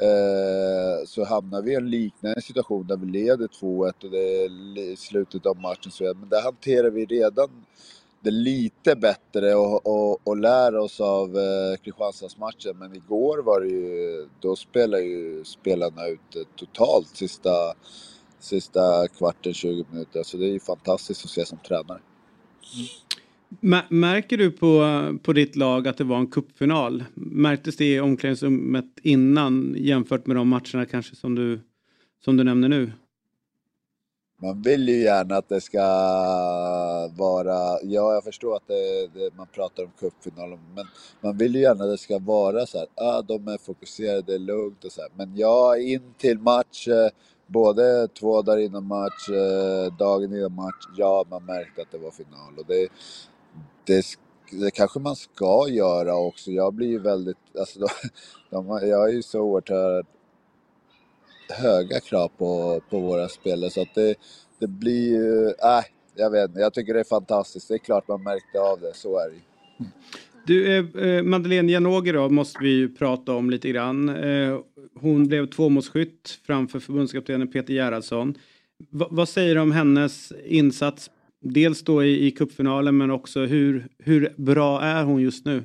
Eh, 0.00 1.06
så 1.06 1.24
hamnar 1.24 1.62
vi 1.62 1.72
i 1.72 1.74
en 1.74 1.90
liknande 1.90 2.42
situation 2.42 2.86
där 2.86 2.96
vi 2.96 3.06
leder 3.06 3.46
2-1 3.46 4.04
och 4.04 4.10
det 4.10 4.44
är 4.44 4.96
slutet 4.96 5.46
av 5.46 5.56
matchen. 5.60 5.92
Men 6.20 6.28
det 6.28 6.40
hanterar 6.40 6.90
vi 6.90 7.04
redan 7.04 7.48
det 8.26 8.32
lite 8.32 8.96
bättre 8.96 9.54
och, 9.54 9.86
och, 9.86 10.28
och 10.28 10.36
lär 10.36 10.76
oss 10.76 11.00
av 11.00 11.36
eh, 11.36 11.76
Kristianstadsmatchen. 11.84 12.78
Men 12.78 12.94
igår 12.94 13.42
var 13.42 13.60
det 13.60 13.68
ju, 13.68 14.28
då 14.40 14.56
spelade 14.56 15.02
ju 15.02 15.44
spelarna 15.44 16.06
ut 16.06 16.36
eh, 16.36 16.42
totalt 16.56 17.08
sista, 17.08 17.50
sista 18.38 19.08
kvarten, 19.08 19.54
20 19.54 19.84
minuter. 19.90 20.22
Så 20.22 20.36
det 20.36 20.46
är 20.46 20.52
ju 20.52 20.60
fantastiskt 20.60 21.24
att 21.24 21.30
se 21.30 21.46
som 21.46 21.58
tränare. 21.58 22.00
Mm. 23.62 23.84
Märker 23.88 24.36
du 24.36 24.50
på, 24.50 24.82
på 25.22 25.32
ditt 25.32 25.56
lag 25.56 25.88
att 25.88 25.98
det 25.98 26.04
var 26.04 26.18
en 26.18 26.30
kuppfinal? 26.30 27.04
Märktes 27.14 27.76
det 27.76 27.84
i 27.84 28.00
omklädningsrummet 28.00 28.98
innan 29.02 29.74
jämfört 29.78 30.26
med 30.26 30.36
de 30.36 30.48
matcherna 30.48 30.86
kanske 30.90 31.16
som 31.16 31.34
du, 31.34 31.60
som 32.24 32.36
du 32.36 32.44
nämner 32.44 32.68
nu? 32.68 32.92
Man 34.38 34.62
vill 34.62 34.88
ju 34.88 35.02
gärna 35.02 35.36
att 35.36 35.48
det 35.48 35.60
ska 35.60 35.80
vara, 37.16 37.78
ja 37.82 38.14
jag 38.14 38.24
förstår 38.24 38.56
att 38.56 38.66
det, 38.66 39.06
det, 39.14 39.36
man 39.36 39.46
pratar 39.46 39.82
om 39.84 39.90
cupfinalen, 39.98 40.58
men 40.74 40.84
man 41.20 41.36
vill 41.36 41.54
ju 41.54 41.60
gärna 41.60 41.84
att 41.84 41.90
det 41.90 41.98
ska 41.98 42.18
vara 42.18 42.66
så 42.66 42.78
här, 42.78 42.86
ah, 42.94 43.22
de 43.22 43.48
är 43.48 43.58
fokuserade, 43.58 44.22
det 44.22 44.34
är 44.34 44.38
lugnt 44.38 44.84
och 44.84 44.92
så 44.92 45.00
här. 45.00 45.10
Men 45.14 45.36
ja, 45.36 45.76
in 45.76 46.14
till 46.18 46.38
match, 46.38 46.88
eh, 46.88 47.08
både 47.46 48.08
två 48.08 48.42
dagar 48.42 48.58
innan 48.58 48.84
match, 48.86 49.28
eh, 49.28 49.96
dagen 49.98 50.36
innan 50.36 50.54
match, 50.54 50.86
ja 50.96 51.24
man 51.30 51.44
märkte 51.44 51.82
att 51.82 51.90
det 51.90 51.98
var 51.98 52.10
final. 52.10 52.58
Och 52.58 52.66
det, 52.66 52.88
det, 53.84 54.04
det 54.50 54.70
kanske 54.70 55.00
man 55.00 55.16
ska 55.16 55.68
göra 55.68 56.16
också. 56.16 56.50
Jag 56.50 56.74
blir 56.74 56.88
ju 56.88 56.98
väldigt, 56.98 57.56
alltså 57.58 57.78
de, 58.50 58.66
de, 58.66 58.88
jag 58.88 59.08
är 59.08 59.12
ju 59.12 59.22
så 59.22 59.40
oerhört 59.40 60.06
höga 61.50 62.00
krav 62.00 62.28
på, 62.38 62.80
på 62.90 63.00
våra 63.00 63.28
spelare 63.28 63.70
så 63.70 63.82
att 63.82 63.94
det, 63.94 64.14
det 64.58 64.66
blir 64.66 65.08
ju, 65.08 65.46
äh, 65.46 65.84
jag 66.14 66.30
vet 66.30 66.48
inte, 66.48 66.60
jag 66.60 66.74
tycker 66.74 66.94
det 66.94 67.00
är 67.00 67.04
fantastiskt. 67.04 67.68
Det 67.68 67.74
är 67.74 67.78
klart 67.78 68.08
man 68.08 68.22
märkte 68.22 68.60
av 68.60 68.80
det, 68.80 68.94
så 68.94 69.18
är 69.18 69.30
det 69.30 69.40
du, 70.46 70.78
eh, 70.78 71.08
eh, 71.08 71.22
Madeleine 71.22 71.72
Janogy 71.72 72.12
då 72.12 72.28
måste 72.28 72.58
vi 72.62 72.68
ju 72.68 72.88
prata 72.88 73.32
om 73.32 73.50
lite 73.50 73.68
grann. 73.68 74.08
Eh, 74.08 74.58
hon 74.94 75.28
blev 75.28 75.46
tvåmålsskytt 75.46 76.40
framför 76.46 76.80
förbundskaptenen 76.80 77.48
Peter 77.48 77.74
Gerhardsson. 77.74 78.34
Va, 78.90 79.08
vad 79.10 79.28
säger 79.28 79.54
du 79.54 79.60
om 79.60 79.72
hennes 79.72 80.32
insats? 80.44 81.10
Dels 81.40 81.82
då 81.82 82.04
i, 82.04 82.26
i 82.26 82.30
cupfinalen 82.30 82.96
men 82.96 83.10
också 83.10 83.40
hur, 83.40 83.88
hur 83.98 84.32
bra 84.36 84.82
är 84.82 85.04
hon 85.04 85.22
just 85.22 85.44
nu? 85.44 85.62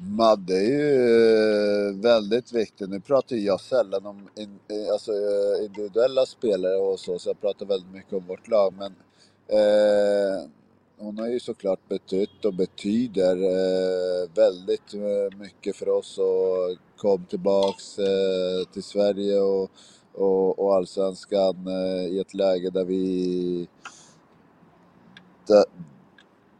Madde 0.00 0.54
är 0.54 0.62
ju 0.70 1.88
eh, 1.88 1.96
väldigt 1.96 2.52
viktig. 2.52 2.88
Nu 2.88 3.00
pratar 3.00 3.36
jag 3.36 3.60
sällan 3.60 4.06
om 4.06 4.28
in, 4.36 4.58
eh, 4.68 4.92
alltså, 4.92 5.12
eh, 5.12 5.64
individuella 5.66 6.26
spelare 6.26 6.76
och 6.76 7.00
så, 7.00 7.18
så 7.18 7.28
jag 7.28 7.40
pratar 7.40 7.66
väldigt 7.66 7.92
mycket 7.94 8.12
om 8.12 8.26
vårt 8.26 8.48
lag. 8.48 8.74
Men 8.78 8.94
eh, 9.48 10.48
hon 10.98 11.18
har 11.18 11.28
ju 11.28 11.40
såklart 11.40 11.88
betytt 11.88 12.44
och 12.44 12.54
betyder 12.54 13.36
eh, 13.36 14.30
väldigt 14.34 14.94
mycket 15.38 15.76
för 15.76 15.88
oss 15.88 16.18
och 16.18 16.78
kom 16.96 17.24
tillbaks 17.24 17.98
eh, 17.98 18.64
till 18.72 18.82
Sverige 18.82 19.40
och, 19.40 19.70
och, 20.14 20.58
och 20.58 20.74
allsvenskan 20.76 21.68
i 22.10 22.20
ett 22.20 22.34
läge 22.34 22.70
där 22.70 22.84
vi 22.84 23.68
där, 25.46 25.64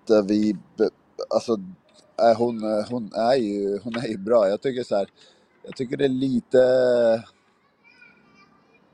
där 0.06 0.22
vi 0.22 0.56
alltså 1.30 1.56
hon, 2.36 2.64
eh, 2.64 2.86
hon, 2.90 3.12
är 3.14 3.36
ju, 3.36 3.78
hon 3.78 3.97
är 3.97 4.09
ju 4.09 4.18
bra. 4.18 4.48
Jag 4.48 4.60
tycker 4.62 4.82
så 4.82 4.97
här, 4.97 5.09
jag 5.62 5.76
tycker 5.76 5.97
det 5.97 6.05
är 6.05 6.09
lite... 6.09 6.59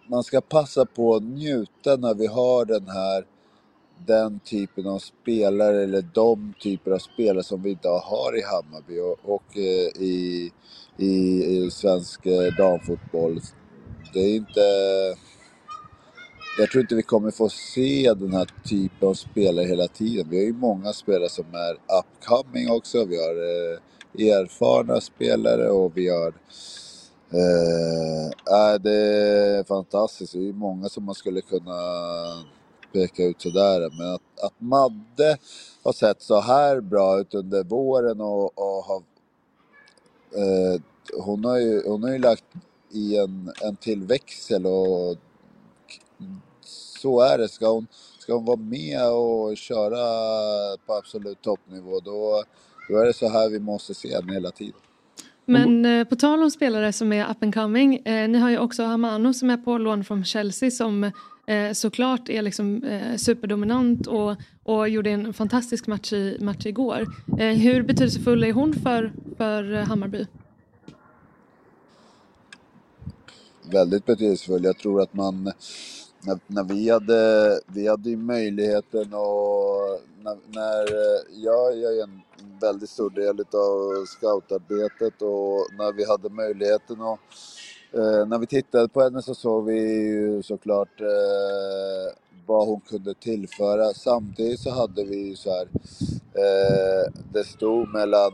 Man 0.08 0.24
ska 0.24 0.40
passa 0.40 0.84
på 0.84 1.14
att 1.14 1.22
njuta 1.22 1.96
när 1.96 2.14
vi 2.14 2.26
har 2.26 2.64
den 2.64 2.88
här 2.88 3.26
den 4.06 4.40
typen 4.40 4.86
av 4.86 4.98
spelare 4.98 5.82
eller 5.82 6.02
de 6.14 6.54
typer 6.60 6.90
av 6.90 6.98
spelare 6.98 7.44
som 7.44 7.62
vi 7.62 7.70
idag 7.70 7.98
har 7.98 8.38
i 8.38 8.42
Hammarby 8.42 9.00
och, 9.00 9.34
och 9.34 9.56
eh, 9.56 10.02
i, 10.02 10.50
i, 10.96 11.44
i 11.44 11.70
svensk 11.70 12.26
eh, 12.26 12.56
damfotboll. 12.56 13.40
Det 14.12 14.20
är 14.20 14.34
inte 14.36 14.60
jag 16.58 16.70
tror 16.70 16.82
inte 16.82 16.94
vi 16.94 17.02
kommer 17.02 17.30
få 17.30 17.48
se 17.48 18.14
den 18.14 18.32
här 18.32 18.48
typen 18.64 19.08
av 19.08 19.14
spelare 19.14 19.66
hela 19.66 19.88
tiden. 19.88 20.26
Vi 20.30 20.36
har 20.36 20.44
ju 20.44 20.52
många 20.52 20.92
spelare 20.92 21.28
som 21.28 21.44
är 21.54 21.78
upcoming 21.98 22.70
också. 22.70 23.04
Vi 23.04 23.16
har 23.16 23.34
eh, 23.34 23.78
erfarna 24.28 25.00
spelare 25.00 25.70
och 25.70 25.96
vi 25.96 26.08
har... 26.08 26.34
Eh, 27.30 28.26
äh, 28.72 28.80
det 28.80 28.96
är 28.96 29.64
fantastiskt. 29.64 30.32
Det 30.32 30.48
är 30.48 30.52
många 30.52 30.88
som 30.88 31.04
man 31.04 31.14
skulle 31.14 31.40
kunna 31.40 31.72
peka 32.92 33.24
ut 33.24 33.42
sådär. 33.42 33.98
Men 33.98 34.14
att, 34.14 34.44
att 34.44 34.60
Madde 34.60 35.38
har 35.82 35.92
sett 35.92 36.22
så 36.22 36.40
här 36.40 36.80
bra 36.80 37.20
ut 37.20 37.34
under 37.34 37.64
våren 37.64 38.20
och, 38.20 38.58
och 38.58 38.84
har... 38.84 39.02
Eh, 40.36 40.80
hon, 41.24 41.44
har 41.44 41.58
ju, 41.58 41.82
hon 41.88 42.02
har 42.02 42.10
ju 42.10 42.18
lagt 42.18 42.44
i 42.90 43.16
en, 43.16 43.52
en 43.62 43.76
till 43.76 44.02
växel 44.02 44.66
och 44.66 45.16
så 47.02 47.20
är 47.20 47.38
det. 47.38 47.48
Ska 47.48 47.72
hon, 47.72 47.86
ska 48.18 48.34
hon 48.34 48.44
vara 48.44 48.56
med 48.56 49.12
och 49.12 49.56
köra 49.56 49.96
på 50.86 50.94
absolut 50.94 51.42
toppnivå 51.42 52.00
då, 52.00 52.44
då 52.88 52.98
är 52.98 53.06
det 53.06 53.12
så 53.12 53.28
här 53.28 53.50
vi 53.50 53.60
måste 53.60 53.94
se 53.94 54.14
henne 54.14 54.32
hela 54.32 54.50
tiden. 54.50 54.80
Men 55.44 55.84
eh, 55.84 56.04
på 56.04 56.16
tal 56.16 56.42
om 56.42 56.50
spelare 56.50 56.92
som 56.92 57.12
är 57.12 57.30
up 57.30 57.42
and 57.42 57.54
coming, 57.54 57.96
eh, 57.96 58.28
ni 58.28 58.38
har 58.38 58.50
ju 58.50 58.58
också 58.58 58.84
Hamano 58.84 59.34
som 59.34 59.50
är 59.50 59.56
på 59.56 59.78
lån 59.78 60.04
från 60.04 60.24
Chelsea 60.24 60.70
som 60.70 61.04
eh, 61.46 61.72
såklart 61.72 62.28
är 62.28 62.42
liksom 62.42 62.84
eh, 62.84 63.16
superdominant 63.16 64.06
och, 64.06 64.36
och 64.62 64.88
gjorde 64.88 65.10
en 65.10 65.32
fantastisk 65.32 65.86
match, 65.86 66.12
i, 66.12 66.36
match 66.40 66.66
igår. 66.66 67.06
Eh, 67.38 67.56
hur 67.56 67.82
betydelsefull 67.82 68.44
är 68.44 68.52
hon 68.52 68.74
för, 68.74 69.12
för 69.36 69.72
Hammarby? 69.72 70.26
Väldigt 73.70 74.06
betydelsefull. 74.06 74.64
Jag 74.64 74.78
tror 74.78 75.02
att 75.02 75.14
man 75.14 75.52
när, 76.26 76.38
när 76.46 76.64
vi 76.64 76.90
hade, 76.90 77.60
vi 77.66 77.88
hade 77.88 78.10
ju 78.10 78.16
möjligheten 78.16 79.14
och 79.14 80.00
när, 80.22 80.36
när 80.46 80.82
eh, 80.82 81.42
jag 81.42 81.78
gör 81.78 81.92
ju 81.92 82.00
en 82.00 82.22
väldigt 82.60 82.90
stor 82.90 83.10
del 83.10 83.40
av 83.40 84.06
scoutarbetet 84.06 85.22
och 85.22 85.66
när 85.78 85.92
vi 85.92 86.04
hade 86.04 86.28
möjligheten 86.28 87.00
och 87.00 87.18
eh, 87.92 88.26
när 88.26 88.38
vi 88.38 88.46
tittade 88.46 88.88
på 88.88 89.02
henne 89.02 89.22
så 89.22 89.34
såg 89.34 89.64
vi 89.64 89.80
ju 89.80 90.42
såklart 90.42 91.00
eh, 91.00 92.16
vad 92.46 92.68
hon 92.68 92.80
kunde 92.80 93.14
tillföra. 93.14 93.94
Samtidigt 93.94 94.60
så 94.60 94.70
hade 94.70 95.04
vi 95.04 95.28
ju 95.28 95.36
så 95.36 95.50
här, 95.50 95.68
eh, 96.34 97.12
det 97.32 97.44
stod 97.44 97.88
mellan 97.88 98.32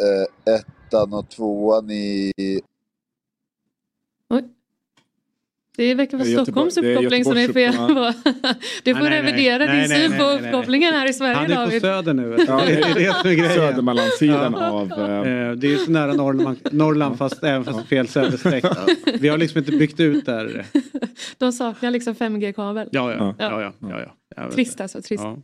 eh, 0.00 0.54
ettan 0.54 1.14
och 1.14 1.28
tvåan 1.28 1.90
i 1.90 2.32
Oj. 4.30 4.54
Det 5.76 5.94
verkar 5.94 6.18
vara 6.18 6.28
Stockholms 6.28 6.76
uppkoppling 6.76 7.24
som 7.24 7.36
är 7.36 7.52
fel 7.52 7.72
på. 7.76 7.84
Du 8.84 8.94
får 8.94 9.02
Nej, 9.02 9.22
revidera 9.22 9.58
Nej, 9.58 9.68
din 9.80 9.88
nej, 9.88 10.00
syn 10.00 10.10
nej, 10.10 10.18
på 10.20 10.24
uppkopplingen 10.46 10.94
här 10.94 11.10
i 11.10 11.12
Sverige 11.12 11.34
Han 11.34 11.44
är 11.44 11.54
på 11.54 11.60
David. 11.60 11.80
söder 11.82 12.14
nu. 12.14 12.36
Ja, 12.48 12.62
det 12.66 12.72
är 12.72 12.94
det 12.94 13.14
som 13.20 13.30
är 13.30 13.34
grejen. 13.34 13.54
Södermanlandssidan 13.54 14.54
Ja. 14.58 14.70
av... 14.70 14.92
Eh, 14.92 15.14
Eh, 15.48 15.52
Det 15.52 15.66
är 15.66 15.70
ju 15.70 15.76
så 15.78 15.90
nära 15.90 16.12
Norrland, 16.12 16.58
Norrland 16.72 17.18
fast 17.18 17.44
även 17.44 17.64
fast 17.64 17.86
fel 17.88 18.08
söderstreck. 18.08 18.64
Vi 19.20 19.28
har 19.28 19.38
liksom 19.38 19.58
inte 19.58 19.72
byggt 19.72 20.00
ut 20.00 20.26
där. 20.26 20.64
De 21.38 21.52
saknar 21.52 21.90
liksom 21.90 22.14
5G-kabel. 22.14 22.88
Ja, 22.92 23.12
ja, 23.12 23.34
Ja. 23.38 23.50
ja, 23.50 23.72
ja, 23.80 24.00
ja, 24.00 24.14
ja. 24.36 24.50
Trist 24.50 24.80
alltså, 24.80 25.02
trist. 25.02 25.22
Ja. 25.24 25.38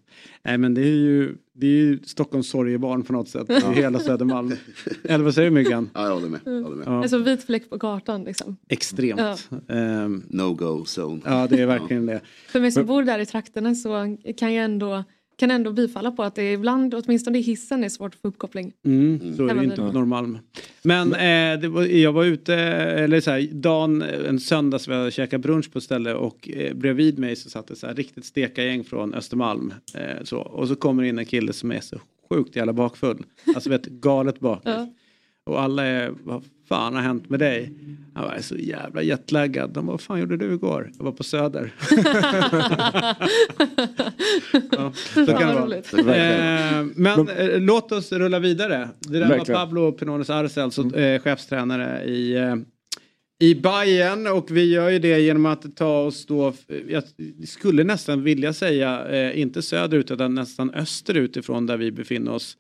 Nej 0.45 0.59
men 0.59 0.75
det 0.75 0.81
är 0.83 0.85
ju, 0.97 1.35
det 1.61 1.67
är 1.67 1.71
ju 1.71 1.99
Stockholms 2.03 2.49
sorgebarn 2.51 3.03
på 3.03 3.13
något 3.13 3.29
sätt. 3.29 3.51
I 3.51 3.75
hela 3.75 3.99
Södermalm. 3.99 4.53
Eller 5.05 5.25
vad 5.25 5.35
säger 5.35 5.51
du 5.51 5.55
Myggan? 5.55 5.91
Ja, 5.95 6.05
jag 6.07 6.15
håller 6.15 6.29
med. 6.29 6.41
Jag 6.45 6.63
håller 6.63 6.77
med. 6.77 6.87
Ja. 6.89 7.03
Alltså 7.03 7.19
vit 7.19 7.45
fläck 7.45 7.71
på 7.71 7.79
kartan 7.79 8.25
liksom. 8.25 8.57
Extremt. 8.69 9.21
Ja. 9.21 9.75
Ehm, 9.75 10.23
No-go 10.29 10.85
zone. 10.85 11.21
ja 11.25 11.47
det 11.51 11.61
är 11.63 11.67
verkligen 11.67 12.07
det. 12.07 12.21
För 12.49 12.61
mig 12.61 12.73
som 12.73 12.87
bor 12.87 13.03
där 13.03 13.19
i 13.19 13.27
trakterna 13.27 13.75
så 13.75 14.17
kan 14.37 14.55
jag 14.55 14.65
ändå 14.65 15.05
kan 15.41 15.51
ändå 15.51 15.73
bifalla 15.73 16.11
på 16.11 16.23
att 16.23 16.35
det 16.35 16.53
ibland, 16.53 16.95
åtminstone 16.95 17.39
i 17.39 17.41
hissen, 17.41 17.85
är 17.85 17.89
svårt 17.89 18.15
att 18.15 18.21
få 18.21 18.29
uppkoppling. 18.29 18.73
Mm, 18.85 19.37
så 19.37 19.47
är 19.47 19.55
det 19.55 19.65
inte 19.65 19.77
på. 19.77 19.93
Norrmalm. 19.93 20.39
Men 20.83 21.13
eh, 21.13 21.61
det 21.61 21.69
var, 21.69 21.83
jag 21.83 22.13
var 22.13 22.25
ute, 22.25 22.55
eller 22.55 23.21
så 23.21 23.31
här, 23.31 23.49
dagen, 23.53 24.03
en 24.03 24.41
söndag 24.41 24.79
så 24.79 24.91
var 24.91 24.99
jag 24.99 25.07
och 25.07 25.13
käkade 25.13 25.43
brunch 25.43 25.73
på 25.73 25.79
ett 25.79 25.85
ställe 25.85 26.15
och 26.15 26.49
eh, 26.49 26.75
bredvid 26.75 27.19
mig 27.19 27.37
så 27.37 27.51
satt 27.51 27.67
det 27.67 27.77
så 27.77 27.87
här 27.87 27.95
riktigt 27.95 28.25
stekargäng 28.25 28.85
från 28.85 29.15
Östermalm. 29.15 29.75
Eh, 29.95 30.25
så, 30.25 30.39
och 30.39 30.69
så 30.69 30.77
kommer 30.77 31.03
in 31.03 31.19
en 31.19 31.25
kille 31.25 31.53
som 31.53 31.73
är 31.73 31.81
så 31.81 31.97
sjukt 32.31 32.57
jävla 32.57 32.73
bakfull. 32.73 33.25
Alltså 33.55 33.71
vet, 33.71 33.87
galet 33.87 34.41
bakfull. 34.41 34.73
Ja. 34.73 34.89
Och 35.51 35.63
alla 35.63 35.85
är, 35.85 36.13
vad 36.25 36.45
fan 36.69 36.95
har 36.95 37.03
hänt 37.03 37.31
med 37.31 37.39
dig? 37.41 37.73
Han 38.15 38.25
var 38.25 38.39
så 38.41 38.57
jävla 38.57 39.03
jetlaggad. 39.03 39.71
De 39.71 39.87
bara, 39.87 39.93
vad 39.93 40.01
fan 40.01 40.21
gjorde 40.21 40.37
du 40.37 40.55
igår? 40.55 40.91
Jag 40.99 41.05
var 41.05 41.13
på 41.13 41.23
Söder. 41.23 41.75
ja, 44.71 44.93
så 44.95 45.27
kan 45.27 45.49
det 45.49 45.83
vara. 46.03 46.17
Eh, 46.17 46.87
men 46.95 47.29
eh, 47.29 47.61
låt 47.61 47.93
oss 47.93 48.13
rulla 48.13 48.39
vidare. 48.39 48.89
Det 48.99 49.19
där 49.19 49.29
Verkligen. 49.29 49.61
var 49.61 49.67
Pablo 49.67 49.93
Pinones 49.93 50.31
Arce, 50.31 50.63
alltså 50.63 50.97
eh, 50.97 51.23
chefstränare 51.23 52.05
i, 52.05 52.37
eh, 52.37 52.57
i 53.43 53.55
Bayern 53.55 54.27
och 54.27 54.51
vi 54.51 54.65
gör 54.65 54.89
ju 54.89 54.99
det 54.99 55.21
genom 55.21 55.47
att 55.47 55.77
ta 55.77 56.01
oss 56.01 56.27
då, 56.27 56.53
jag 56.89 57.03
skulle 57.47 57.85
nästan 57.85 58.23
vilja 58.23 58.53
säga, 58.53 59.09
eh, 59.09 59.41
inte 59.41 59.63
söderut 59.63 60.11
utan 60.11 60.35
nästan 60.35 60.75
österut 60.75 61.37
ifrån 61.37 61.67
där 61.67 61.77
vi 61.77 61.93
befinner 61.93 62.33
oss. 62.33 62.57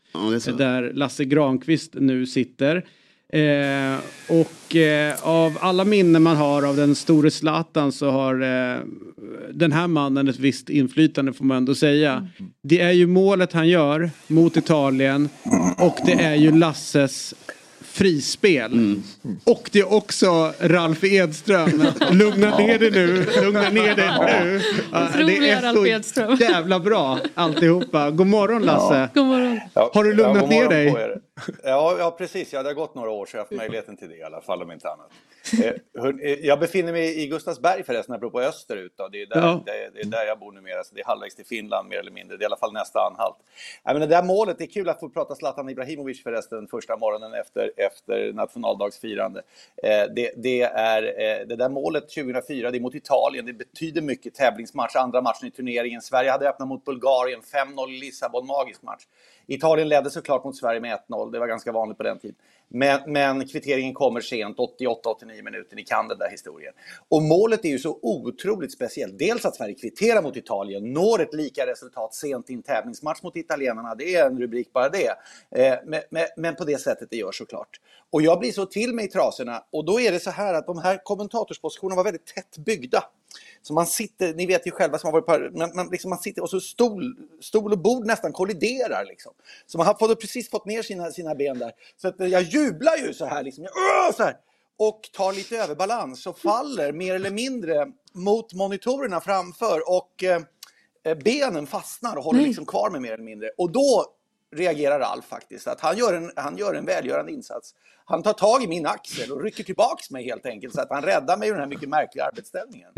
Ja. 0.47 0.52
Där 0.52 0.93
Lasse 0.94 1.24
Granqvist 1.24 1.94
nu 1.94 2.27
sitter. 2.27 2.85
Eh, 3.32 3.98
och 4.28 4.77
eh, 4.77 5.15
av 5.23 5.59
alla 5.61 5.85
minnen 5.85 6.23
man 6.23 6.36
har 6.36 6.62
av 6.62 6.77
den 6.77 6.94
store 6.94 7.31
Zlatan 7.31 7.93
så 7.93 8.11
har 8.11 8.35
eh, 8.43 8.81
den 9.52 9.73
här 9.73 9.86
mannen 9.86 10.28
ett 10.28 10.39
visst 10.39 10.70
inflytande 10.70 11.32
får 11.32 11.44
man 11.44 11.57
ändå 11.57 11.74
säga. 11.74 12.28
Det 12.62 12.81
är 12.81 12.93
ju 12.93 13.07
målet 13.07 13.52
han 13.52 13.69
gör 13.69 14.11
mot 14.27 14.57
Italien 14.57 15.28
och 15.78 15.97
det 16.07 16.12
är 16.12 16.35
ju 16.35 16.52
Lasses 16.52 17.35
frispel. 17.93 19.01
Och 19.45 19.71
det 19.73 19.79
är 19.79 19.93
också 19.93 20.53
Ralf 20.61 21.05
Edström. 21.05 21.85
Lugna 22.11 22.59
ner 22.59 22.79
dig 22.79 22.91
nu, 22.91 23.27
lugna 23.43 23.69
ner 23.71 23.95
dig 23.97 24.11
nu. 24.21 24.61
Ja, 24.93 25.09
det 25.17 25.51
är 25.51 25.62
Ralf 25.62 25.87
Edström. 25.87 26.37
så 26.37 26.43
jävla 26.45 26.81
bra 26.81 27.19
alltihopa. 27.35 28.11
God 28.11 28.27
morgon 28.27 28.62
Lasse. 28.62 29.09
God 29.15 29.27
morgon. 29.27 29.61
Ja, 29.75 29.91
Har 29.95 30.05
du 30.05 30.15
lugnat 30.15 30.41
god 30.41 30.49
ner 30.49 30.69
dig? 30.69 30.95
Ja, 31.65 31.97
ja, 31.99 32.11
precis. 32.19 32.53
Ja, 32.53 32.62
det 32.62 32.69
har 32.69 32.75
gått 32.75 32.95
några 32.95 33.11
år 33.11 33.27
så 33.27 33.37
jag 33.37 33.41
har 33.41 33.45
haft 33.45 33.57
möjligheten 33.57 33.97
till 33.97 34.09
det 34.09 34.17
i 34.17 34.23
alla 34.23 34.41
fall 34.41 34.62
om 34.62 34.73
inte 34.73 34.89
annat. 34.89 35.11
Eh, 35.62 36.05
eh, 36.23 36.39
jag 36.47 36.61
befinner 36.61 36.93
mig 36.93 37.23
i 37.23 37.27
Gustavsberg 37.27 37.85
förresten, 37.85 38.15
apropå 38.15 38.41
österut. 38.41 38.93
Då. 38.97 39.09
Det, 39.09 39.23
är 39.23 39.27
där, 39.27 39.41
Ja. 39.41 39.62
det, 39.67 39.91
det 39.95 40.01
är 40.01 40.05
där 40.05 40.27
jag 40.27 40.39
bor 40.39 40.53
numera, 40.53 40.85
så 40.85 40.95
det 40.95 41.01
är 41.01 41.05
halvvägs 41.05 41.35
till 41.35 41.47
Finland 41.47 41.89
mer 41.89 41.99
eller 41.99 42.11
mindre. 42.11 42.37
Det 42.37 42.43
är 42.43 42.45
i 42.45 42.47
alla 42.47 42.57
fall 42.57 42.73
nästa 42.73 43.01
anhalt. 43.01 43.37
Men 43.85 44.01
det 44.01 44.07
där 44.07 44.23
målet, 44.23 44.59
det 44.59 44.65
är 44.65 44.67
kul 44.67 44.89
att 44.89 45.01
få 45.01 45.09
prata 45.09 45.35
Zlatan 45.35 45.69
Ibrahimovic 45.69 46.23
förresten 46.23 46.69
första 46.69 46.97
morgonen 46.97 47.35
efter, 47.35 47.73
efter 47.77 48.33
nationaldagsfirande. 48.33 49.43
Eh, 49.83 50.05
det, 50.17 50.33
det, 50.37 50.62
är, 50.62 51.03
eh, 51.03 51.47
det 51.47 51.57
där 51.57 51.69
målet 51.69 52.09
2004, 52.09 52.71
det 52.71 52.79
är 52.79 52.81
mot 52.81 52.95
Italien, 52.95 53.47
det 53.47 53.53
betyder 53.53 54.03
mycket 54.03 54.35
tävlingsmatch, 54.35 54.97
andra 54.97 55.21
matchen 55.23 55.49
i 55.49 55.51
turneringen. 55.51 56.01
Sverige 56.01 56.31
hade 56.31 56.49
öppnat 56.49 56.69
mot 56.69 56.85
Bulgarien, 56.85 57.41
5-0 57.41 57.89
i 57.91 57.99
Lissabon, 58.01 58.47
magisk 58.47 58.83
match. 58.83 59.03
Italien 59.47 59.89
ledde 59.89 60.11
såklart 60.11 60.45
mot 60.45 60.57
Sverige 60.57 60.81
med 60.81 60.99
1-0, 61.09 61.33
det 61.33 61.39
var 61.39 61.47
ganska 61.47 61.73
vanligt 61.73 61.97
på 61.99 62.03
den 62.03 62.19
tiden. 62.19 62.37
Men, 62.73 63.01
men 63.13 63.49
kvitteringen 63.49 63.95
kommer 63.95 64.21
sent, 64.21 64.57
88-89 64.57 65.43
minuter, 65.43 65.77
ni 65.77 65.85
kan 65.85 66.09
den 66.09 66.19
där 66.19 66.31
historien. 66.31 66.73
Och 67.09 67.23
målet 67.23 67.65
är 67.65 67.69
ju 67.69 67.79
så 67.79 67.99
otroligt 68.03 68.73
speciellt. 68.73 69.19
Dels 69.19 69.45
att 69.45 69.57
Sverige 69.57 69.75
kvitterar 69.75 70.23
mot 70.23 70.37
Italien, 70.37 70.93
når 70.93 71.21
ett 71.21 71.35
lika 71.35 71.67
resultat 71.67 72.15
sent 72.15 72.51
i 72.51 72.55
en 72.55 72.63
tävlingsmatch 72.63 73.23
mot 73.23 73.37
italienarna, 73.37 73.95
det 73.95 74.15
är 74.15 74.27
en 74.27 74.39
rubrik 74.39 74.73
bara 74.73 74.89
det. 74.89 75.09
Eh, 75.51 75.79
men, 75.85 76.01
men, 76.11 76.27
men 76.37 76.57
på 76.57 76.65
det 76.65 76.79
sättet 76.79 77.11
det 77.11 77.17
gör 77.17 77.33
såklart. 77.33 77.81
Och 78.11 78.23
jag 78.23 78.39
blir 78.39 78.53
så 78.53 78.67
till 78.67 78.95
mig 78.95 79.05
i 79.05 79.09
trasorna 79.09 79.65
och 79.71 79.85
då 79.85 80.01
är 80.01 80.13
det 80.13 80.21
så 80.21 80.31
här 80.31 80.55
att 80.55 80.67
de 80.67 80.79
här 80.79 81.01
kommentatorspositionerna 81.05 81.97
var 81.97 82.05
väldigt 82.05 82.27
tätt 82.27 82.59
byggda. 82.59 83.05
Så 83.63 83.73
man 83.73 83.87
sitter, 83.87 84.35
ni 84.35 84.47
vet 84.47 84.67
ju 84.67 84.71
själva 84.71 84.99
som 84.99 85.13
har 85.13 85.21
varit 85.21 85.27
på, 85.53 85.59
man, 85.59 85.71
man, 85.75 85.89
liksom 85.91 86.11
man 86.11 86.19
sitter 86.19 86.43
och 86.43 86.51
så 86.51 86.61
stol, 86.61 87.17
stol 87.41 87.73
och 87.73 87.79
bord 87.79 88.07
nästan 88.07 88.33
kolliderar 88.33 89.05
liksom. 89.05 89.33
Så 89.67 89.79
man 89.79 89.87
har 89.87 89.95
fått, 89.95 90.21
precis 90.21 90.51
fått 90.51 90.67
ner 90.67 90.83
sina, 90.83 91.11
sina 91.11 91.35
ben 91.35 91.59
där. 91.59 91.73
Så 91.97 92.09
att 92.09 92.15
jag 92.19 92.43
jublar 92.65 92.97
ju 92.97 93.15
så 93.15 93.27
här 93.27 93.43
liksom. 93.43 93.66
Så 94.16 94.23
här. 94.23 94.37
Och 94.78 95.01
tar 95.12 95.32
lite 95.32 95.57
överbalans 95.57 96.27
och 96.27 96.39
faller 96.39 96.93
mer 96.93 97.15
eller 97.15 97.31
mindre 97.31 97.87
mot 98.15 98.53
monitorerna 98.55 99.20
framför 99.20 99.89
och 99.89 100.24
eh, 100.24 100.43
eh, 101.05 101.19
benen 101.19 101.66
fastnar 101.66 102.16
och 102.16 102.24
håller 102.24 102.41
liksom 102.41 102.66
kvar 102.66 102.91
mig 102.91 103.01
mer 103.01 103.12
eller 103.12 103.24
mindre. 103.24 103.51
Och 103.59 103.73
då 103.73 104.07
reagerar 104.56 105.01
Alf 105.01 105.24
faktiskt. 105.24 105.66
Att 105.66 105.81
han, 105.81 105.97
gör 105.97 106.14
en, 106.14 106.32
han 106.36 106.56
gör 106.56 106.74
en 106.74 106.85
välgörande 106.85 107.32
insats. 107.32 107.74
Han 108.05 108.22
tar 108.22 108.32
tag 108.32 108.62
i 108.62 108.66
min 108.66 108.86
axel 108.86 109.32
och 109.32 109.43
rycker 109.43 109.64
tillbaks 109.64 110.10
mig 110.10 110.24
helt 110.24 110.47
enkelt 110.47 110.74
så 110.74 110.81
att 110.81 110.90
han 110.90 111.02
räddar 111.02 111.36
mig 111.36 111.48
ur 111.48 111.52
den 111.52 111.60
här 111.60 111.68
mycket 111.68 111.89
märkliga 111.89 112.24
arbetsställningen. 112.24 112.90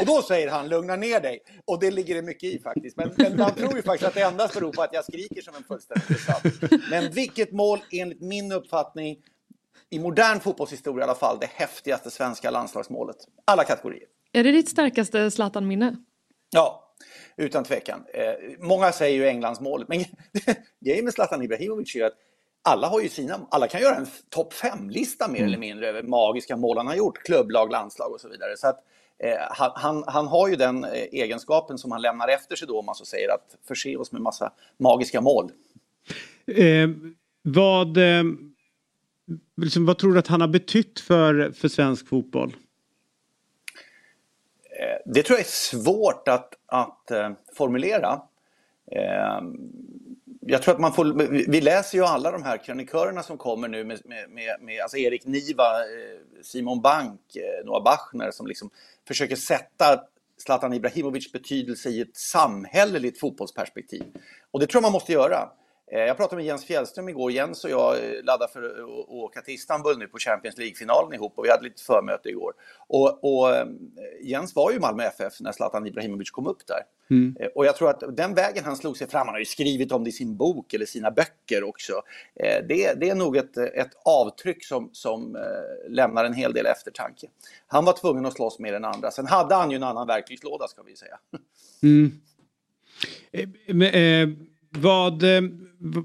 Och 0.00 0.06
då 0.06 0.22
säger 0.22 0.48
han 0.48 0.68
lugna 0.68 0.96
ner 0.96 1.20
dig. 1.20 1.40
Och 1.64 1.80
det 1.80 1.90
ligger 1.90 2.14
det 2.14 2.22
mycket 2.22 2.54
i 2.54 2.58
faktiskt. 2.62 2.96
Men, 2.96 3.10
men 3.16 3.36
man 3.36 3.54
tror 3.54 3.76
ju 3.76 3.82
faktiskt 3.82 4.08
att 4.08 4.14
det 4.14 4.22
endast 4.22 4.54
beror 4.54 4.72
på 4.72 4.82
att 4.82 4.92
jag 4.92 5.04
skriker 5.04 5.42
som 5.42 5.54
en 5.54 5.64
fullständig 5.64 6.08
besatt. 6.08 6.42
Men 6.90 7.10
vilket 7.10 7.52
mål 7.52 7.78
enligt 7.92 8.20
min 8.20 8.52
uppfattning 8.52 9.16
i 9.90 9.98
modern 9.98 10.40
fotbollshistoria 10.40 11.00
i 11.00 11.04
alla 11.04 11.14
fall 11.14 11.38
det 11.40 11.50
häftigaste 11.54 12.10
svenska 12.10 12.50
landslagsmålet. 12.50 13.16
Alla 13.44 13.64
kategorier. 13.64 14.08
Är 14.32 14.44
det 14.44 14.52
ditt 14.52 14.68
starkaste 14.68 15.30
Zlatan-minne? 15.30 15.96
Ja, 16.50 16.87
utan 17.36 17.64
tvekan. 17.64 18.04
Eh, 18.14 18.32
många 18.58 18.92
säger 18.92 19.16
ju 19.16 19.28
Englandsmålet, 19.28 19.88
men 19.88 20.04
grejen 20.84 21.04
med 21.04 21.14
Zlatan 21.14 21.42
Ibrahimovic 21.42 21.96
är 21.96 22.04
att 22.04 22.16
alla 22.62 22.88
har 22.88 23.00
ju 23.00 23.08
sina, 23.08 23.40
alla 23.50 23.68
kan 23.68 23.80
göra 23.80 23.96
en 23.96 24.06
topp 24.28 24.54
5-lista 24.54 25.28
mer 25.28 25.44
eller 25.44 25.58
mindre 25.58 25.88
över 25.88 26.02
magiska 26.02 26.56
mål 26.56 26.76
han 26.76 26.86
har 26.86 26.94
gjort, 26.94 27.22
klubblag, 27.24 27.70
landslag 27.70 28.12
och 28.12 28.20
så 28.20 28.28
vidare. 28.28 28.56
Så 28.56 28.68
att, 28.68 28.78
eh, 29.18 29.36
han, 29.50 29.72
han, 29.74 30.04
han 30.06 30.26
har 30.26 30.48
ju 30.48 30.56
den 30.56 30.84
eh, 30.84 30.90
egenskapen 30.92 31.78
som 31.78 31.92
han 31.92 32.02
lämnar 32.02 32.28
efter 32.28 32.56
sig 32.56 32.68
då, 32.68 32.78
om 32.78 32.86
man 32.86 32.94
så 32.94 33.04
säger, 33.04 33.28
att 33.34 33.56
förse 33.68 33.96
oss 33.96 34.12
med 34.12 34.22
massa 34.22 34.52
magiska 34.78 35.20
mål. 35.20 35.52
Eh, 36.46 36.88
vad, 37.42 37.96
eh, 37.96 38.24
liksom, 39.56 39.86
vad 39.86 39.98
tror 39.98 40.12
du 40.12 40.18
att 40.18 40.26
han 40.26 40.40
har 40.40 40.48
betytt 40.48 41.00
för, 41.00 41.52
för 41.52 41.68
svensk 41.68 42.08
fotboll? 42.08 42.56
Eh, 44.78 44.98
det 45.04 45.22
tror 45.22 45.38
jag 45.38 45.46
är 45.46 45.50
svårt 45.50 46.28
att, 46.28 46.54
att 46.66 47.10
eh, 47.10 47.30
formulera. 47.54 48.22
Eh, 48.92 49.40
jag 50.40 50.62
tror 50.62 50.74
att 50.74 50.80
man 50.80 50.92
får, 50.92 51.04
vi 51.50 51.60
läser 51.60 51.98
ju 51.98 52.04
alla 52.04 52.30
de 52.30 52.42
här 52.42 52.56
krönikörerna 52.64 53.22
som 53.22 53.38
kommer 53.38 53.68
nu 53.68 53.84
med, 53.84 54.00
med, 54.04 54.60
med, 54.60 54.80
alltså 54.80 54.96
Erik 54.96 55.26
Niva, 55.26 55.64
Simon 56.42 56.80
Bank, 56.80 57.20
Noah 57.64 57.82
Bachner 57.82 58.30
som 58.30 58.46
liksom 58.46 58.70
försöker 59.08 59.36
sätta 59.36 60.00
Zlatan 60.38 60.72
Ibrahimovics 60.72 61.32
betydelse 61.32 61.88
i 61.88 62.00
ett 62.00 62.16
samhälleligt 62.16 63.20
fotbollsperspektiv. 63.20 64.04
Och 64.50 64.60
det 64.60 64.66
tror 64.66 64.78
jag 64.78 64.82
man 64.82 64.92
måste 64.92 65.12
göra. 65.12 65.48
Eh, 65.90 66.00
jag 66.00 66.16
pratade 66.16 66.36
med 66.36 66.46
Jens 66.46 66.64
Fjällström 66.64 67.08
igår. 67.08 67.32
Jens 67.32 67.64
och 67.64 67.70
jag 67.70 67.96
eh, 67.96 68.24
laddar 68.24 68.46
för 68.46 68.62
att 68.62 69.08
åka 69.08 69.40
till 69.40 69.54
Istanbul 69.54 69.98
nu 69.98 70.06
på 70.06 70.18
Champions 70.18 70.58
League-finalen 70.58 71.14
ihop 71.14 71.32
och 71.36 71.44
vi 71.44 71.50
hade 71.50 71.62
lite 71.62 71.82
förmöte 71.82 72.28
igår. 72.28 72.52
Och, 72.86 73.24
och 73.24 73.56
eh, 73.56 73.66
Jens 74.22 74.54
var 74.54 74.72
ju 74.72 74.80
Malmö 74.80 75.02
FF 75.02 75.40
när 75.40 75.52
Zlatan 75.52 75.86
Ibrahimovic 75.86 76.30
kom 76.30 76.46
upp 76.46 76.66
där. 76.66 76.80
Mm. 77.10 77.36
Och 77.54 77.66
jag 77.66 77.76
tror 77.76 77.90
att 77.90 78.16
den 78.16 78.34
vägen 78.34 78.64
han 78.64 78.76
slog 78.76 78.96
sig 78.96 79.08
fram, 79.08 79.26
han 79.26 79.34
har 79.34 79.38
ju 79.38 79.44
skrivit 79.44 79.92
om 79.92 80.04
det 80.04 80.10
i 80.10 80.12
sin 80.12 80.36
bok 80.36 80.74
eller 80.74 80.86
sina 80.86 81.10
böcker 81.10 81.64
också. 81.64 81.92
Det, 82.68 83.00
det 83.00 83.10
är 83.10 83.14
nog 83.14 83.36
ett, 83.36 83.56
ett 83.56 83.90
avtryck 84.04 84.64
som, 84.64 84.90
som 84.92 85.38
lämnar 85.88 86.24
en 86.24 86.34
hel 86.34 86.52
del 86.52 86.66
eftertanke. 86.66 87.26
Han 87.66 87.84
var 87.84 87.92
tvungen 87.92 88.26
att 88.26 88.32
slåss 88.32 88.58
mer 88.58 88.72
än 88.72 88.84
andra. 88.84 89.10
Sen 89.10 89.26
hade 89.26 89.54
han 89.54 89.70
ju 89.70 89.76
en 89.76 89.82
annan 89.82 90.06
verktygslåda 90.06 90.68
ska 90.68 90.82
vi 90.82 90.96
säga. 90.96 91.18
Mm. 91.82 92.12
Men, 93.66 93.88
eh, 93.94 94.36
vad, 94.78 95.22
eh, 95.22 95.42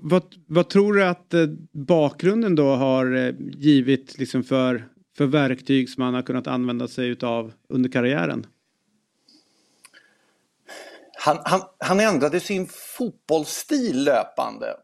vad, 0.02 0.24
vad 0.48 0.70
tror 0.70 0.94
du 0.94 1.04
att 1.04 1.34
eh, 1.34 1.45
bakgrunden 1.72 2.56
då 2.56 2.76
har 2.76 3.16
eh, 3.16 3.34
givit 3.40 4.18
liksom 4.18 4.44
för, 4.44 4.88
för 5.18 5.26
verktyg 5.26 5.90
som 5.90 6.04
man 6.04 6.14
har 6.14 6.22
kunnat 6.22 6.48
använda 6.48 6.88
sig 6.88 7.08
utav 7.08 7.54
under 7.70 7.90
karriären? 7.90 8.45
Han, 11.18 11.38
han, 11.45 11.62
han 11.78 12.00
ändrade 12.00 12.40
sin 12.40 12.68
fotbollsstil 12.98 14.04
löpande. 14.04 14.76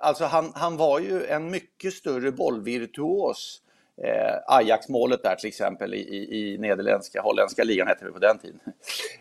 Alltså 0.00 0.24
han, 0.24 0.52
han 0.54 0.76
var 0.76 1.00
ju 1.00 1.24
en 1.24 1.50
mycket 1.50 1.92
större 1.92 2.32
bollvirtuos. 2.32 3.62
Eh, 4.04 4.56
Ajax-målet 4.56 5.22
där 5.22 5.34
till 5.34 5.48
exempel 5.48 5.94
i, 5.94 5.98
i, 5.98 6.52
i 6.54 6.58
nederländska, 6.58 7.22
holländska 7.22 7.64
ligan 7.64 7.86
hette 7.86 8.04
det 8.04 8.12
på 8.12 8.18
den 8.18 8.38
tiden. 8.38 8.60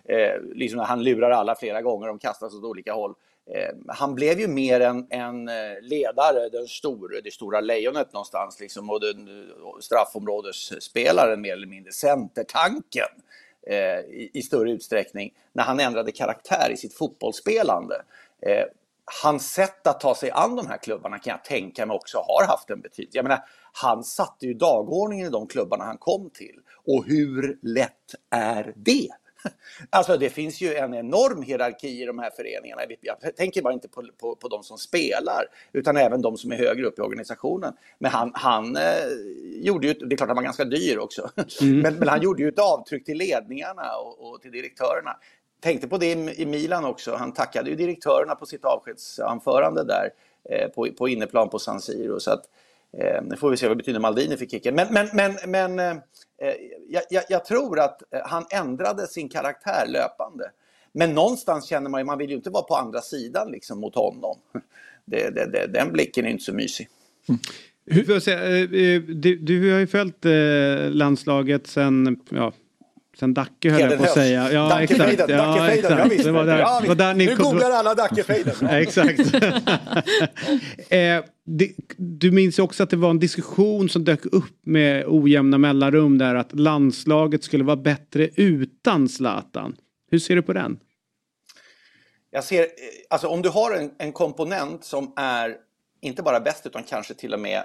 Eh, 0.05 0.41
liksom 0.55 0.79
han 0.79 1.03
lurar 1.03 1.31
alla 1.31 1.55
flera 1.55 1.81
gånger, 1.81 2.07
de 2.07 2.19
kastas 2.19 2.53
åt 2.53 2.63
olika 2.63 2.93
håll. 2.93 3.13
Eh, 3.53 3.75
han 3.87 4.15
blev 4.15 4.39
ju 4.39 4.47
mer 4.47 4.79
en, 4.79 5.07
en 5.09 5.47
eh, 5.47 5.81
ledare, 5.81 6.49
den 6.49 6.67
store, 6.67 7.21
det 7.21 7.31
stora 7.31 7.61
lejonet 7.61 8.13
någonstans, 8.13 8.59
liksom, 8.59 8.89
och 8.89 9.01
den 9.01 9.27
eh, 9.27 9.79
straffområdesspelaren 9.79 11.41
mer 11.41 11.53
eller 11.53 11.67
mindre, 11.67 11.91
centertanken 11.91 13.07
eh, 13.67 13.99
i, 13.99 14.31
i, 14.33 14.41
större 14.41 14.71
utsträckning, 14.71 15.33
när 15.53 15.63
han 15.63 15.79
ändrade 15.79 16.11
karaktär 16.11 16.69
i 16.71 16.77
sitt 16.77 16.93
fotbollsspelande. 16.93 18.01
Eh, 18.41 18.65
hans 19.23 19.53
sätt 19.53 19.87
att 19.87 19.99
ta 19.99 20.15
sig 20.15 20.31
an 20.31 20.55
de 20.55 20.67
här 20.67 20.77
klubbarna 20.77 21.19
kan 21.19 21.31
jag 21.31 21.43
tänka 21.43 21.85
mig 21.85 21.95
också 21.95 22.17
har 22.17 22.47
haft 22.47 22.69
en 22.69 22.81
betydelse. 22.81 23.17
Jag 23.17 23.23
menar, 23.23 23.43
han 23.73 24.03
satte 24.03 24.45
ju 24.45 24.53
dagordningen 24.53 25.27
i 25.27 25.29
de 25.29 25.47
klubbarna 25.47 25.83
han 25.83 25.97
kom 25.97 26.29
till. 26.29 26.55
Och 26.87 27.05
hur 27.05 27.59
lätt 27.61 28.15
är 28.29 28.73
det? 28.75 29.09
Alltså 29.89 30.17
det 30.17 30.29
finns 30.29 30.61
ju 30.61 30.75
en 30.75 30.93
enorm 30.93 31.41
hierarki 31.41 32.01
i 32.01 32.05
de 32.05 32.19
här 32.19 32.29
föreningarna. 32.29 32.81
Jag 33.01 33.35
tänker 33.35 33.61
bara 33.61 33.73
inte 33.73 33.87
på, 33.87 34.03
på, 34.17 34.35
på 34.35 34.47
de 34.47 34.63
som 34.63 34.77
spelar 34.77 35.45
utan 35.73 35.97
även 35.97 36.21
de 36.21 36.37
som 36.37 36.51
är 36.51 36.57
högre 36.57 36.85
upp 36.85 36.99
i 36.99 37.01
organisationen. 37.01 37.73
Men 37.99 38.11
han, 38.11 38.31
han 38.33 38.75
eh, 38.75 38.81
gjorde 39.43 39.87
ju, 39.87 39.93
det 39.93 40.15
är 40.15 40.17
klart 40.17 40.29
han 40.29 40.35
var 40.35 40.43
ganska 40.43 40.65
dyr 40.65 40.97
också, 40.97 41.29
mm. 41.61 41.79
men, 41.79 41.95
men, 41.95 42.07
han 42.07 42.21
gjorde 42.21 42.43
ju 42.43 42.49
ett 42.49 42.59
avtryck 42.59 43.05
till 43.05 43.17
ledningarna 43.17 43.95
och, 44.03 44.31
och 44.31 44.41
till 44.41 44.51
direktörerna. 44.51 45.17
Tänkte 45.61 45.87
på 45.87 45.97
det 45.97 46.11
i, 46.11 46.41
i 46.41 46.45
Milan 46.45 46.85
också, 46.85 47.15
han 47.15 47.33
tackade 47.33 47.69
ju 47.69 47.75
direktörerna 47.75 48.35
på 48.35 48.45
sitt 48.45 48.65
avskedsanförande 48.65 49.83
där 49.83 50.09
eh, 50.49 50.69
på, 50.69 50.87
på 50.97 51.07
inneplan 51.09 51.49
på 51.49 51.59
San 51.59 51.81
Siro. 51.81 52.19
Så 52.19 52.31
att, 52.31 52.45
Eh, 52.97 53.21
nu 53.23 53.35
får 53.35 53.49
vi 53.49 53.57
se 53.57 53.67
vad 53.67 53.77
det 53.77 53.81
betyder 53.81 53.99
Maldini 53.99 54.37
för 54.37 54.45
kicken. 54.45 54.75
Men, 54.75 54.87
men, 54.93 55.07
men, 55.13 55.37
men 55.47 55.79
eh, 55.79 56.01
Eh, 56.41 56.53
jag, 56.89 57.03
jag, 57.09 57.23
jag, 57.29 57.45
tror 57.45 57.79
att 57.79 58.01
eh, 58.13 58.21
han 58.25 58.45
ändrade 58.49 59.07
sin 59.07 59.29
karaktär 59.29 59.87
löpande. 59.87 60.51
Men 60.93 61.13
någonstans 61.13 61.65
känner 61.65 61.89
man 61.89 62.01
ju, 62.01 62.05
man 62.05 62.17
vill 62.17 62.29
ju 62.29 62.35
inte 62.35 62.49
vara 62.49 62.63
på 62.63 62.75
andra 62.75 63.01
sidan 63.01 63.51
liksom 63.51 63.79
mot 63.79 63.95
honom. 63.95 64.37
Det, 65.05 65.29
det, 65.29 65.45
det, 65.45 65.67
den 65.67 65.91
blicken 65.91 66.25
är 66.25 66.29
inte 66.29 66.43
så 66.43 66.53
mysig. 66.53 66.89
Mm. 67.29 67.41
Hur, 67.85 68.19
säga, 68.19 68.59
eh, 68.59 69.01
du, 69.01 69.35
du 69.35 69.71
har 69.71 69.79
ju 69.79 69.87
följt 69.87 70.25
landslaget 70.95 71.67
sen 71.67 72.19
ja, 72.29 72.53
Sen 73.21 73.33
Dacke 73.33 73.69
höll 73.69 73.81
jag 73.81 73.97
på 73.97 74.03
att 74.03 74.13
säga. 74.13 74.51
Ja, 74.51 74.69
Dackefejden, 74.69 75.11
exakt. 75.11 75.29
Ja, 75.29 75.71
exakt. 75.71 75.99
Jag 75.99 76.09
visste 76.09 76.27
det. 76.27 76.31
Var 76.31 76.45
där, 76.45 76.59
ja, 76.59 76.83
var 76.87 76.95
där 76.95 77.13
nu 77.13 77.35
googlar 77.35 77.71
alla 77.71 77.95
Dackefejden. 77.95 78.55
Ja. 78.61 78.79
exakt. 78.79 79.19
eh, 80.89 81.23
det, 81.45 81.71
du 81.97 82.31
minns 82.31 82.59
också 82.59 82.83
att 82.83 82.89
det 82.89 82.97
var 82.97 83.09
en 83.09 83.19
diskussion 83.19 83.89
som 83.89 84.03
dök 84.03 84.25
upp 84.25 84.65
med 84.65 85.05
ojämna 85.07 85.57
mellanrum 85.57 86.17
där 86.17 86.35
att 86.35 86.59
landslaget 86.59 87.43
skulle 87.43 87.63
vara 87.63 87.75
bättre 87.75 88.29
utan 88.35 89.09
Zlatan. 89.09 89.75
Hur 90.11 90.19
ser 90.19 90.35
du 90.35 90.41
på 90.41 90.53
den? 90.53 90.79
Jag 92.31 92.43
ser, 92.43 92.67
alltså 93.09 93.27
om 93.27 93.41
du 93.41 93.49
har 93.49 93.75
en, 93.75 93.91
en 93.97 94.11
komponent 94.11 94.85
som 94.85 95.13
är 95.15 95.55
inte 96.01 96.23
bara 96.23 96.39
bäst 96.39 96.65
utan 96.65 96.83
kanske 96.83 97.13
till 97.13 97.33
och 97.33 97.39
med 97.39 97.63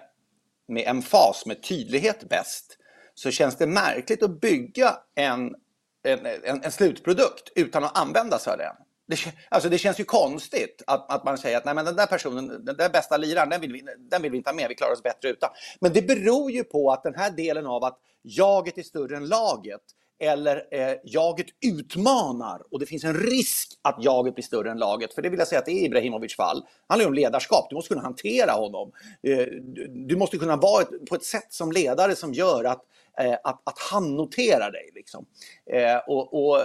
med 0.69 0.85
en 0.87 1.03
fas 1.03 1.47
med 1.47 1.63
tydlighet 1.63 2.29
bäst 2.29 2.76
så 3.19 3.31
känns 3.31 3.57
det 3.57 3.67
märkligt 3.67 4.23
att 4.23 4.41
bygga 4.41 4.97
en, 5.15 5.55
en, 6.03 6.27
en, 6.45 6.63
en 6.63 6.73
slutprodukt 6.73 7.53
utan 7.55 7.85
att 7.85 7.99
använda 7.99 8.39
sig 8.39 8.53
av 8.53 8.59
den. 8.59 8.77
Det, 9.09 9.17
alltså 9.49 9.69
det 9.69 9.79
känns 9.79 10.01
ju 10.01 10.05
konstigt 10.05 10.83
att, 10.87 11.13
att 11.13 11.25
man 11.25 11.39
säger 11.39 11.57
att 11.57 11.65
Nej, 11.65 11.75
men 11.75 11.85
den 11.85 11.97
där 11.97 12.07
personen, 12.07 12.65
den 12.65 12.77
där 12.77 12.89
bästa 12.89 13.17
liraren, 13.17 13.51
den 13.51 13.61
vill, 13.61 13.73
vi, 13.73 13.85
den 13.99 14.23
vill 14.23 14.31
vi 14.31 14.37
inte 14.37 14.51
ha 14.51 14.55
med, 14.55 14.69
vi 14.69 14.75
klarar 14.75 14.93
oss 14.93 15.03
bättre 15.03 15.29
utan. 15.29 15.51
Men 15.81 15.93
det 15.93 16.03
beror 16.03 16.51
ju 16.51 16.65
på 16.65 16.93
att 16.93 17.03
den 17.03 17.15
här 17.15 17.31
delen 17.31 17.67
av 17.67 17.85
att 17.85 17.99
jaget 18.23 18.79
är 18.79 18.83
större 18.83 19.17
än 19.17 19.29
laget 19.29 19.83
eller 20.19 20.67
eh, 20.71 20.97
jaget 21.05 21.47
utmanar 21.67 22.63
och 22.71 22.81
det 22.81 22.87
finns 22.87 23.05
en 23.05 23.15
risk 23.15 23.69
att 23.83 24.05
jaget 24.05 24.35
blir 24.35 24.45
större 24.45 24.71
än 24.71 24.79
laget. 24.79 25.15
För 25.15 25.23
det 25.23 25.29
vill 25.29 25.39
jag 25.39 25.49
säga 25.49 25.59
att 25.59 25.67
det 25.67 25.73
är 25.73 25.85
Ibrahimovic 25.85 26.37
fall. 26.37 26.61
Det 26.61 26.67
handlar 26.89 27.05
ju 27.05 27.09
om 27.09 27.15
ledarskap, 27.15 27.67
du 27.71 27.75
måste 27.75 27.89
kunna 27.89 28.03
hantera 28.03 28.53
honom. 28.53 28.93
Eh, 29.23 29.47
du, 29.63 29.87
du, 29.89 30.17
måste 30.17 30.39
kunna 30.39 30.57
vara 30.57 30.83
ett, 30.83 31.09
på 31.09 31.15
ett 31.15 31.25
sätt 31.25 31.53
som 31.53 31.73
ledare 31.73 32.17
som 32.17 32.33
gör 32.33 32.65
att 32.65 32.83
eh, 33.19 33.33
att, 33.45 33.63
att 33.65 33.79
han 33.91 34.17
noterar 34.17 34.71
dig. 34.71 34.91
Liksom. 34.95 35.27
Eh, 35.73 35.99
och, 36.07 36.47
och 36.47 36.59
eh, 36.59 36.65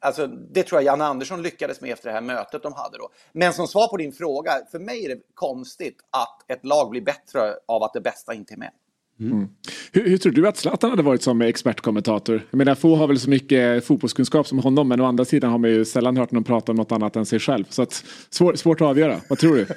Alltså, 0.00 0.26
det 0.26 0.62
tror 0.62 0.80
jag 0.80 0.86
Janne 0.86 1.04
Andersson 1.04 1.42
lyckades 1.42 1.80
med 1.80 1.90
efter 1.90 2.08
det 2.08 2.14
här 2.14 2.20
mötet 2.20 2.62
de 2.62 2.72
hade 2.72 2.98
då. 2.98 3.08
Men 3.32 3.52
som 3.52 3.68
svar 3.68 3.88
på 3.88 3.96
din 3.96 4.12
fråga, 4.12 4.52
för 4.70 4.78
mig 4.78 5.04
är 5.04 5.08
det 5.08 5.20
konstigt 5.34 5.96
att 6.10 6.50
ett 6.50 6.64
lag 6.64 6.90
blir 6.90 7.00
bättre 7.00 7.54
av 7.66 7.82
att 7.82 7.92
det 7.92 8.00
bästa 8.00 8.34
inte 8.34 8.54
är 8.54 8.58
med. 8.58 8.70
Mm. 9.20 9.32
mm. 9.32 9.48
Hur, 9.92 10.08
hur, 10.08 10.18
tror 10.18 10.32
du 10.32 10.48
att 10.48 10.56
Zlatan 10.56 10.90
hade 10.90 11.02
varit 11.02 11.22
som 11.22 11.42
expertkommentator? 11.42 12.46
Jag 12.50 12.58
menar, 12.58 12.74
få 12.74 12.96
har 12.96 13.06
väl 13.08 13.20
så 13.20 13.30
mycket 13.30 13.84
fotbollskunskap 13.84 14.46
som 14.46 14.58
honom, 14.58 14.88
men 14.88 15.00
å 15.00 15.04
andra 15.04 15.24
sidan 15.24 15.50
har 15.50 15.58
man 15.58 15.70
ju 15.70 15.84
sällan 15.84 16.16
hört 16.16 16.30
någon 16.30 16.44
prata 16.44 16.72
om 16.72 16.76
något 16.76 16.92
annat 16.92 17.16
än 17.16 17.26
sig 17.26 17.38
själv. 17.38 17.64
Så 17.68 17.82
att, 17.82 18.04
svår, 18.30 18.54
svårt 18.54 18.80
att 18.80 18.86
avgöra. 18.86 19.20
Vad 19.28 19.38
tror 19.38 19.56
du? 19.56 19.66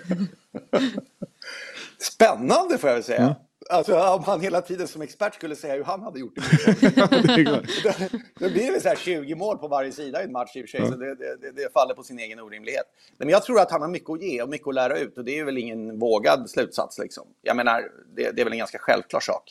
Spännande 2.00 2.78
får 2.78 2.90
jag 2.90 2.96
väl 2.96 3.04
säga. 3.04 3.22
Ja. 3.22 3.51
Alltså 3.70 4.00
om 4.00 4.24
han 4.24 4.42
hela 4.42 4.62
tiden 4.62 4.88
som 4.88 5.02
expert 5.02 5.36
skulle 5.36 5.56
säga 5.56 5.76
hur 5.76 5.84
han 5.84 6.02
hade 6.02 6.20
gjort 6.20 6.36
det. 6.36 6.42
Då 8.40 8.50
blir 8.50 8.66
det 8.66 8.72
väl 8.72 8.82
så 8.82 8.90
här 8.90 8.96
20 8.96 9.36
mål 9.36 9.58
på 9.58 9.68
varje 9.68 9.92
sida 9.92 10.22
i 10.22 10.26
en 10.26 10.32
match 10.32 10.56
i 10.56 10.64
och 10.64 10.70
för 10.70 10.78
sig. 10.78 10.88
Så 10.88 10.96
det, 10.96 11.16
det, 11.16 11.52
det, 11.52 11.74
faller 11.74 11.94
på 11.94 12.04
sin 12.04 12.20
egen 12.20 12.40
orimlighet. 12.40 12.86
Men 13.18 13.30
jag 13.30 13.44
tror 13.44 13.60
att 13.60 13.72
han 13.72 13.82
har 13.82 13.88
mycket 13.88 14.10
att 14.10 14.22
ge 14.22 14.42
och 14.42 14.50
mycket 14.50 14.68
att 14.68 14.76
lära 14.76 14.98
ut. 14.98 15.18
Och 15.18 15.26
det 15.26 15.40
är 15.40 15.46
väl 15.46 15.58
ingen 15.58 16.00
vågad 16.00 16.50
slutsats. 16.50 17.00
Liksom. 17.00 17.28
Jag 17.42 17.56
menar, 17.56 17.84
det, 18.16 18.32
det 18.32 18.42
är 18.42 18.44
väl 18.44 18.54
en 18.54 18.60
ganska 18.60 18.80
självklar 18.80 19.20
sak. 19.20 19.44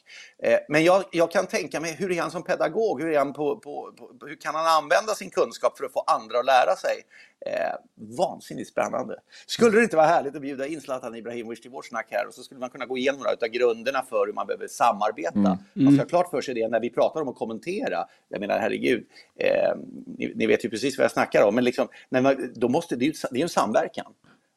Eh, 0.43 0.59
men 0.69 0.85
jag, 0.85 1.05
jag, 1.12 1.31
kan 1.31 1.47
tänka 1.47 1.81
mig, 1.81 1.97
hur 1.99 2.12
är 2.12 2.20
han 2.20 2.31
som 2.31 2.43
pedagog? 2.43 3.03
Hur, 3.03 3.12
är 3.12 3.19
han 3.19 3.32
på, 3.32 3.57
på, 3.57 3.93
på, 3.99 4.27
hur 4.27 4.37
kan 4.37 4.55
han 4.55 4.66
använda 4.66 5.15
sin 5.15 5.31
kunskap 5.31 5.78
för 5.78 5.85
att 5.85 5.93
få 5.93 6.01
andra 6.01 6.39
att 6.39 6.47
lära 6.47 6.77
sig? 6.77 6.95
Eh, 7.46 7.74
vansinnigt 8.16 8.68
spännande. 8.68 9.16
Skulle 9.46 9.76
det 9.76 9.82
inte 9.82 9.96
vara 9.96 10.06
härligt 10.06 10.36
att 10.36 10.42
bjuda 10.42 10.66
in 10.66 10.80
Zlatan 10.80 11.14
Ibrahimovic 11.14 11.60
till 11.60 11.70
vårt 11.70 11.86
snack 11.86 12.06
här 12.10 12.26
och 12.26 12.34
så 12.34 12.42
skulle 12.42 12.60
man 12.60 12.70
kunna 12.70 12.86
gå 12.86 12.98
igenom 12.98 13.20
några 13.20 13.30
av 13.30 13.48
grunderna 13.48 14.02
för 14.02 14.26
hur 14.26 14.32
man 14.32 14.46
behöver 14.46 14.68
samarbeta. 14.68 15.38
Mm. 15.38 15.58
Man 15.74 15.92
ska 15.92 16.02
ha 16.02 16.08
klart 16.08 16.30
för 16.30 16.40
sig 16.40 16.54
det 16.54 16.68
när 16.68 16.80
vi 16.80 16.90
pratar 16.90 17.20
om 17.20 17.28
att 17.28 17.36
kommentera. 17.36 18.04
Jag 18.28 18.40
menar 18.40 18.58
herregud, 18.58 19.06
eh, 19.36 19.76
ni, 20.06 20.32
ni, 20.34 20.46
vet 20.46 20.64
ju 20.64 20.70
precis 20.70 20.98
vad 20.98 21.04
jag 21.04 21.10
snackar 21.10 21.42
om, 21.42 21.54
men 21.54 21.64
liksom, 21.64 21.88
man, 22.08 22.52
då 22.54 22.68
måste, 22.68 22.96
det, 22.96 23.04
är 23.04 23.06
ju, 23.06 23.12
det 23.30 23.38
är 23.38 23.42
en 23.42 23.48
samverkan. 23.48 24.12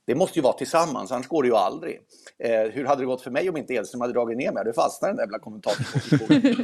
Det 0.06 0.16
måste 0.16 0.40
ju 0.40 0.44
vara 0.44 0.54
tillsammans, 0.54 1.12
annars 1.12 1.28
går 1.28 1.44
det 1.44 1.50
ju 1.50 1.56
aldrig. 1.56 2.00
Eh, 2.40 2.72
hur 2.74 2.86
hade 2.86 3.02
det 3.02 3.06
gått 3.06 3.22
för 3.22 3.32
mig 3.32 3.50
om 3.50 3.58
inte 3.58 3.74
Edström 3.74 4.02
hade 4.02 4.14
dragit 4.14 4.38
ner 4.38 4.46
mig? 4.46 4.54
Jag 4.54 4.60
hade 4.60 4.74
fastnat 4.74 5.10
den 5.10 5.16
där 5.16 5.24
jävla 5.24 5.40
kommentatorpositionen 5.40 6.56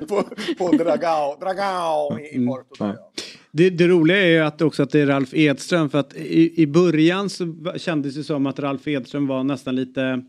på, 0.08 0.22
på 0.58 0.76
Dragao, 0.76 1.36
Dragao 1.40 2.18
i, 2.18 2.42
i 2.42 2.46
Porto. 2.46 2.84
Mm. 2.84 2.96
Det, 3.50 3.70
det, 3.70 3.88
roliga 3.88 4.22
är 4.22 4.26
ju 4.26 4.38
att 4.38 4.62
också 4.62 4.82
att 4.82 4.90
det 4.90 5.00
är 5.00 5.06
Ralf 5.06 5.34
Edström 5.34 5.90
för 5.90 5.98
att 5.98 6.14
i, 6.14 6.62
i 6.62 6.66
början 6.66 7.30
så 7.30 7.54
kändes 7.76 8.14
det 8.14 8.24
som 8.24 8.46
att 8.46 8.58
Ralf 8.58 8.88
Edström 8.88 9.26
var 9.26 9.44
nästan 9.44 9.76
lite, 9.76 10.22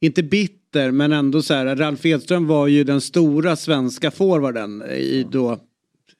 inte 0.00 0.22
bitter 0.22 0.90
men 0.90 1.12
ändå 1.12 1.42
så 1.42 1.54
här, 1.54 1.76
Ralf 1.76 2.06
Edström 2.06 2.46
var 2.46 2.66
ju 2.66 2.84
den 2.84 3.00
stora 3.00 3.56
svenska 3.56 4.10
forwarden 4.10 4.82
i 4.82 5.26
då 5.30 5.58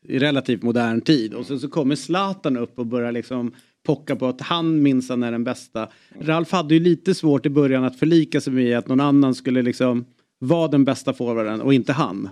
i 0.09 0.19
relativt 0.19 0.63
modern 0.63 1.01
tid 1.01 1.35
och 1.35 1.47
sen 1.47 1.61
så 1.61 1.69
kommer 1.69 1.97
Zlatan 1.97 2.57
upp 2.57 2.79
och 2.79 2.87
börjar 2.87 3.13
liksom 3.13 3.55
pocka 3.87 4.17
på 4.17 4.27
att 4.27 4.41
han 4.41 4.83
minsann 4.83 5.23
är 5.23 5.33
den 5.33 5.45
bästa. 5.45 5.89
Ralf 6.21 6.53
hade 6.53 6.75
ju 6.75 6.81
lite 6.81 7.15
svårt 7.15 7.47
i 7.47 7.51
början 7.51 7.85
att 7.85 7.99
förlika 7.99 8.41
sig 8.41 8.53
med 8.53 8.79
att 8.79 8.89
någon 8.89 9.01
annan 9.01 9.35
skulle 9.35 9.63
liksom 9.63 10.05
vara 10.39 10.69
den 10.69 10.85
bästa 10.85 11.13
forwarden 11.13 11.61
och 11.61 11.75
inte 11.75 11.93
han. 11.93 12.29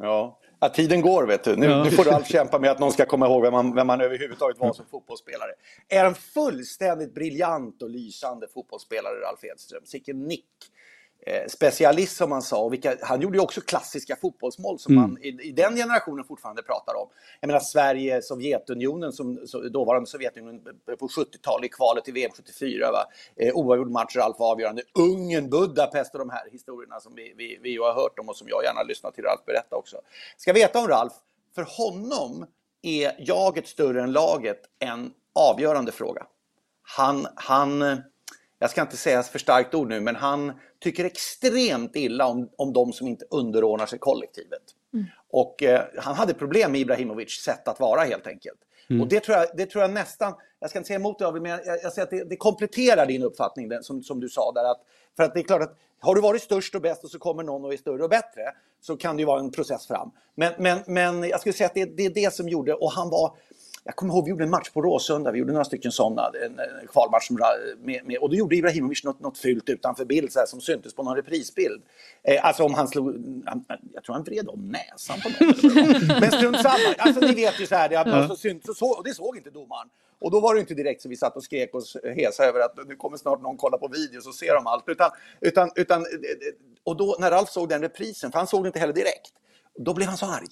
Ja, 0.00 0.36
Ja, 0.62 0.68
tiden 0.68 1.00
går 1.00 1.26
vet 1.26 1.44
du. 1.44 1.56
Nu, 1.56 1.66
Ja. 1.66 1.84
nu 1.84 1.90
får 1.90 2.04
du 2.04 2.10
allt 2.10 2.26
kämpa 2.26 2.58
med 2.58 2.70
att 2.70 2.78
någon 2.80 2.92
ska 2.92 3.04
komma 3.06 3.26
ihåg 3.26 3.42
vem 3.42 3.52
man, 3.52 3.74
vem 3.74 3.86
man 3.86 4.00
överhuvudtaget 4.00 4.58
var 4.58 4.72
som 4.72 4.84
fotbollsspelare. 4.90 5.50
Är 5.88 6.04
en 6.04 6.14
fullständigt 6.14 7.14
briljant 7.14 7.82
och 7.82 7.90
lysande 7.90 8.46
fotbollsspelare, 8.54 9.14
Ralf 9.14 9.44
Edström. 9.44 9.82
Sicken 9.84 10.22
nick. 10.26 10.46
Eh, 11.26 11.46
specialist 11.48 12.16
som 12.16 12.30
man 12.30 12.42
sa. 12.42 12.68
Vilka, 12.68 12.96
han 13.02 13.20
gjorde 13.20 13.36
ju 13.36 13.42
också 13.42 13.60
klassiska 13.60 14.16
fotbollsmål 14.16 14.78
som 14.78 14.92
Mm. 14.92 15.10
man 15.10 15.22
i, 15.22 15.28
i 15.28 15.52
den 15.52 15.76
generationen 15.76 16.24
fortfarande 16.24 16.62
pratar 16.62 16.94
om. 16.94 17.08
Jag 17.40 17.48
menar 17.48 17.60
Sverige, 17.60 18.22
Sovjetunionen, 18.22 19.12
som, 19.12 19.46
så, 19.46 19.60
dåvarande 19.68 20.06
Sovjetunionen 20.06 20.60
på 20.98 21.08
70-talet 21.08 21.66
i 21.66 21.68
kvalet 21.68 22.04
till 22.04 22.14
VM 22.14 22.30
74. 22.36 22.90
Va? 22.92 23.04
Eh, 23.36 23.54
oavgjord 23.54 23.90
match, 23.90 24.16
Ralf 24.16 24.38
var 24.38 24.50
avgörande. 24.50 24.82
Ungern, 24.98 25.50
Budapest 25.50 26.14
och 26.14 26.18
de 26.18 26.30
här 26.30 26.50
historierna 26.52 27.00
som 27.00 27.14
vi, 27.14 27.34
vi, 27.36 27.58
vi 27.62 27.76
har 27.76 27.94
hört 27.94 28.18
om 28.18 28.28
och 28.28 28.36
som 28.36 28.48
jag 28.48 28.64
gärna 28.64 28.82
lyssnar 28.82 29.10
till 29.10 29.24
Ralf 29.24 29.44
berätta 29.46 29.76
också. 29.76 30.00
Ska 30.36 30.52
veta 30.52 30.78
om 30.78 30.88
Ralf, 30.88 31.12
för 31.54 31.62
honom 31.62 32.46
är 32.82 33.14
jaget 33.18 33.68
större 33.68 34.02
än 34.02 34.12
laget 34.12 34.60
en 34.78 35.12
avgörande 35.34 35.92
fråga. 35.92 36.26
Han, 36.82 37.26
han, 37.34 38.02
jag 38.62 38.70
ska 38.70 38.82
inte 38.82 38.96
säga 38.96 39.22
för 39.22 39.38
starkt 39.38 39.74
ord 39.74 39.88
nu, 39.88 40.00
men 40.00 40.16
han 40.16 40.52
tycker 40.78 41.04
extremt 41.04 41.96
illa 41.96 42.26
om, 42.26 42.48
om 42.56 42.72
de 42.72 42.92
som 42.92 43.06
inte 43.08 43.24
underordnar 43.30 43.86
sig 43.86 43.98
kollektivet. 43.98 44.62
Och 45.30 45.62
eh, 45.62 45.82
han 45.96 46.14
hade 46.14 46.34
problem 46.34 46.72
med 46.72 46.80
Ibrahimovic 46.80 47.30
sätt 47.30 47.68
att 47.68 47.80
vara 47.80 48.00
helt 48.00 48.26
enkelt. 48.26 48.58
Mm. 48.90 49.02
Och 49.02 49.08
det 49.08 49.20
tror, 49.20 49.36
jag, 49.36 49.46
det 49.56 49.66
tror 49.66 49.82
jag 49.82 49.90
nästan, 49.90 50.34
jag 50.60 50.70
ska 50.70 50.78
inte 50.78 50.86
säga 50.86 50.98
emot 50.98 51.18
det, 51.18 51.24
David, 51.24 51.42
men 51.42 51.50
jag, 51.50 51.82
jag 51.82 51.92
säger 51.92 52.06
att 52.06 52.10
det, 52.10 52.24
det 52.24 52.36
kompletterar 52.36 53.06
din 53.06 53.22
uppfattning 53.22 53.68
den, 53.68 53.82
som, 53.82 54.02
som 54.02 54.20
du 54.20 54.28
sa 54.28 54.52
där. 54.52 54.64
Att, 54.64 54.80
för 55.16 55.22
att 55.22 55.34
det 55.34 55.40
är 55.40 55.44
klart 55.44 55.62
att 55.62 55.76
har 56.00 56.14
du 56.14 56.20
varit 56.20 56.42
störst 56.42 56.74
och 56.74 56.82
bäst 56.82 57.04
och 57.04 57.10
så 57.10 57.18
kommer 57.18 57.42
någon 57.42 57.64
och 57.64 57.72
är 57.72 57.76
större 57.76 58.02
och 58.02 58.10
bättre 58.10 58.42
så 58.80 58.96
kan 58.96 59.16
det 59.16 59.20
ju 59.20 59.26
vara 59.26 59.40
en 59.40 59.50
process 59.50 59.86
fram. 59.86 60.10
Men, 60.34 60.52
men, 60.58 60.78
men 60.86 61.22
jag 61.22 61.40
skulle 61.40 61.52
säga 61.52 61.66
att 61.66 61.74
det, 61.74 61.84
det 61.84 62.06
är 62.06 62.10
det 62.10 62.34
som 62.34 62.48
gjorde, 62.48 62.74
och 62.74 62.92
han 62.92 63.10
var, 63.10 63.36
jag 63.84 63.96
kommer 63.96 64.14
ihåg 64.14 64.24
vi 64.24 64.30
gjorde 64.30 64.44
en 64.44 64.50
match 64.50 64.70
på 64.70 64.82
Råsunda, 64.82 65.30
vi 65.30 65.38
gjorde 65.38 65.52
några 65.52 65.64
stycken 65.64 65.92
sådana, 65.92 66.30
en, 66.44 66.60
kvalmatch 66.88 67.26
som, 67.26 67.38
med, 67.78 68.06
med, 68.06 68.18
och 68.18 68.30
då 68.30 68.36
gjorde 68.36 68.56
Ibrahimovic 68.56 69.04
något, 69.04 69.20
något 69.20 69.38
fult 69.38 69.68
utanför 69.68 70.04
bild 70.04 70.32
så 70.32 70.38
här, 70.38 70.46
som 70.46 70.60
syntes 70.60 70.94
på 70.94 71.02
någon 71.02 71.16
reprisbild. 71.16 71.82
Eh, 72.22 72.44
alltså 72.44 72.64
om 72.64 72.74
han 72.74 72.88
slog, 72.88 73.06
han, 73.46 73.64
jag 73.92 74.04
tror 74.04 74.14
han 74.14 74.24
vred 74.24 74.48
om 74.48 74.68
näsan 74.68 75.20
på 75.20 75.28
var. 75.28 76.20
Men 76.20 76.30
strunt 76.30 76.62
samma, 76.62 76.94
alltså 76.98 77.20
ni 77.20 77.34
vet 77.34 77.60
ju 77.60 77.66
så 77.66 77.74
här, 77.74 77.88
det, 77.88 77.94
Ja. 77.94 78.28
så 78.28 78.36
synt, 78.36 78.66
så, 78.66 78.74
så, 78.74 78.86
och 78.86 79.04
det 79.04 79.14
såg 79.14 79.36
inte 79.36 79.50
domaren. 79.50 79.88
Och 80.20 80.30
då 80.30 80.40
var 80.40 80.54
det 80.54 80.60
inte 80.60 80.74
direkt 80.74 81.02
så 81.02 81.08
vi 81.08 81.16
satt 81.16 81.36
och 81.36 81.42
skrek 81.44 81.74
oss 81.74 81.96
hesa 82.16 82.44
över 82.44 82.60
att 82.60 82.88
nu 82.88 82.96
kommer 82.96 83.16
snart 83.16 83.42
någon 83.42 83.56
kolla 83.56 83.78
på 83.78 83.88
video 83.88 84.20
så 84.20 84.32
ser 84.32 84.54
de 84.54 84.66
allt. 84.66 84.84
Utan, 84.86 85.10
utan, 85.40 85.70
utan, 85.76 86.06
och 86.84 86.96
då 86.96 87.16
när 87.20 87.30
Ralf 87.30 87.48
såg 87.48 87.68
den 87.68 87.82
reprisen, 87.82 88.32
för 88.32 88.38
han 88.38 88.46
såg 88.46 88.64
det 88.64 88.66
inte 88.66 88.78
heller 88.78 88.92
direkt, 88.92 89.32
då 89.78 89.94
blev 89.94 90.08
han 90.08 90.16
så 90.16 90.26
arg. 90.26 90.48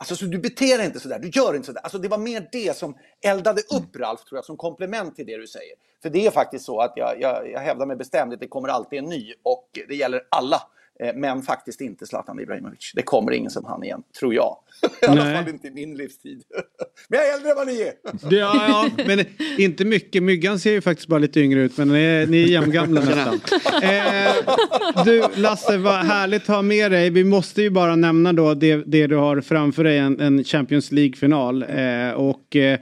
Alltså 0.00 0.16
så 0.16 0.24
du 0.24 0.38
beter 0.38 0.78
dig 0.78 0.86
inte 0.86 1.00
sådär, 1.00 1.18
du 1.18 1.28
gör 1.28 1.54
inte 1.54 1.66
sådär. 1.66 1.80
Alltså 1.80 1.98
det 1.98 2.08
var 2.08 2.18
mer 2.18 2.48
det 2.52 2.76
som 2.76 2.96
eldade 3.24 3.60
upp 3.60 3.96
Ralf 3.96 4.24
tror 4.24 4.38
jag 4.38 4.44
som 4.44 4.56
komplement 4.56 5.16
till 5.16 5.26
det 5.26 5.36
du 5.36 5.46
säger. 5.46 5.74
För 6.02 6.10
det 6.10 6.26
är 6.26 6.30
faktiskt 6.30 6.64
så 6.64 6.80
att 6.80 6.92
jag, 6.96 7.20
jag, 7.20 7.50
jag 7.50 7.60
hävdar 7.60 7.86
med 7.86 7.98
bestämdhet, 7.98 8.40
det 8.40 8.48
kommer 8.48 8.68
alltid 8.68 8.98
en 8.98 9.04
ny 9.04 9.34
och 9.42 9.68
det 9.88 9.94
gäller 9.94 10.22
alla. 10.30 10.62
Eh, 11.02 11.14
Men 11.14 11.42
faktiskt 11.42 11.80
inte 11.80 12.06
Zlatan 12.06 12.40
Ibrahimovic. 12.40 12.92
Det 12.94 13.02
kommer 13.02 13.32
ingen 13.32 13.50
som 13.50 13.64
han 13.64 13.84
igen, 13.84 14.02
tror 14.18 14.34
jag. 14.34 14.56
I 15.02 15.06
alla 15.06 15.34
fall 15.34 15.48
inte 15.48 15.68
i 15.68 15.70
min 15.70 15.96
livstid. 15.96 16.42
Men 17.08 17.20
jag 17.20 17.28
är 17.28 17.34
äldre 17.34 17.50
än 17.50 17.56
vad 17.56 17.66
ni 17.66 17.80
är. 17.80 17.92
Ja, 18.30 18.66
ja, 18.68 19.04
men 19.06 19.24
inte 19.58 19.84
mycket. 19.84 20.22
Myggan 20.22 20.58
ser 20.58 20.72
ju 20.72 20.80
faktiskt 20.80 21.08
bara 21.08 21.18
lite 21.18 21.40
yngre 21.40 21.60
ut 21.60 21.76
men 21.76 21.88
ni 21.88 21.98
är, 21.98 22.26
ni 22.26 22.42
är 22.42 22.46
jämngamla 22.46 23.00
nästan. 23.00 23.40
Eh, 23.82 25.04
du 25.04 25.24
Lasse, 25.34 25.76
vad 25.76 25.94
härligt 25.94 26.42
att 26.42 26.48
ha 26.48 26.62
med 26.62 26.90
dig. 26.90 27.10
Vi 27.10 27.24
måste 27.24 27.62
ju 27.62 27.70
bara 27.70 27.96
nämna 27.96 28.32
då 28.32 28.54
det, 28.54 28.76
det 28.76 29.06
du 29.06 29.16
har 29.16 29.40
framför 29.40 29.84
dig, 29.84 29.98
en, 29.98 30.20
en 30.20 30.44
Champions 30.44 30.92
League-final. 30.92 31.62
Eh, 31.62 32.10
och 32.10 32.56
eh, 32.56 32.78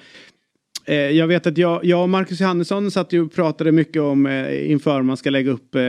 Eh, 0.89 0.97
jag 0.97 1.27
vet 1.27 1.47
att 1.47 1.59
jag, 1.59 1.85
jag 1.85 2.03
och 2.03 2.09
Marcus 2.09 2.41
Johannesson 2.41 2.91
satt 2.91 3.13
ju 3.13 3.25
och 3.25 3.33
pratade 3.33 3.73
mycket 3.73 4.03
om 4.03 4.27
eh, 4.27 4.71
inför 4.71 5.03
man 5.03 5.17
ska 5.17 5.31
lägga 5.31 5.51
upp 5.51 5.75
eh, 5.75 5.83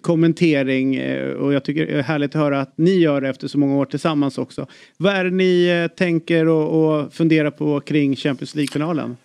kommentering 0.00 0.96
eh, 0.96 1.32
och 1.32 1.52
jag 1.52 1.64
tycker 1.64 1.86
det 1.86 1.92
är 1.92 2.02
härligt 2.02 2.34
att 2.34 2.42
höra 2.42 2.60
att 2.60 2.78
ni 2.78 2.90
gör 2.90 3.20
det 3.20 3.28
efter 3.28 3.48
så 3.48 3.58
många 3.58 3.76
år 3.76 3.84
tillsammans 3.84 4.38
också. 4.38 4.66
Vad 4.96 5.14
är 5.14 5.24
det 5.24 5.30
ni 5.30 5.66
eh, 5.66 5.96
tänker 5.96 6.48
och, 6.48 6.84
och 6.84 7.12
funderar 7.12 7.50
på 7.50 7.80
kring 7.80 8.16
Champions 8.16 8.54
League-finalen? 8.54 9.16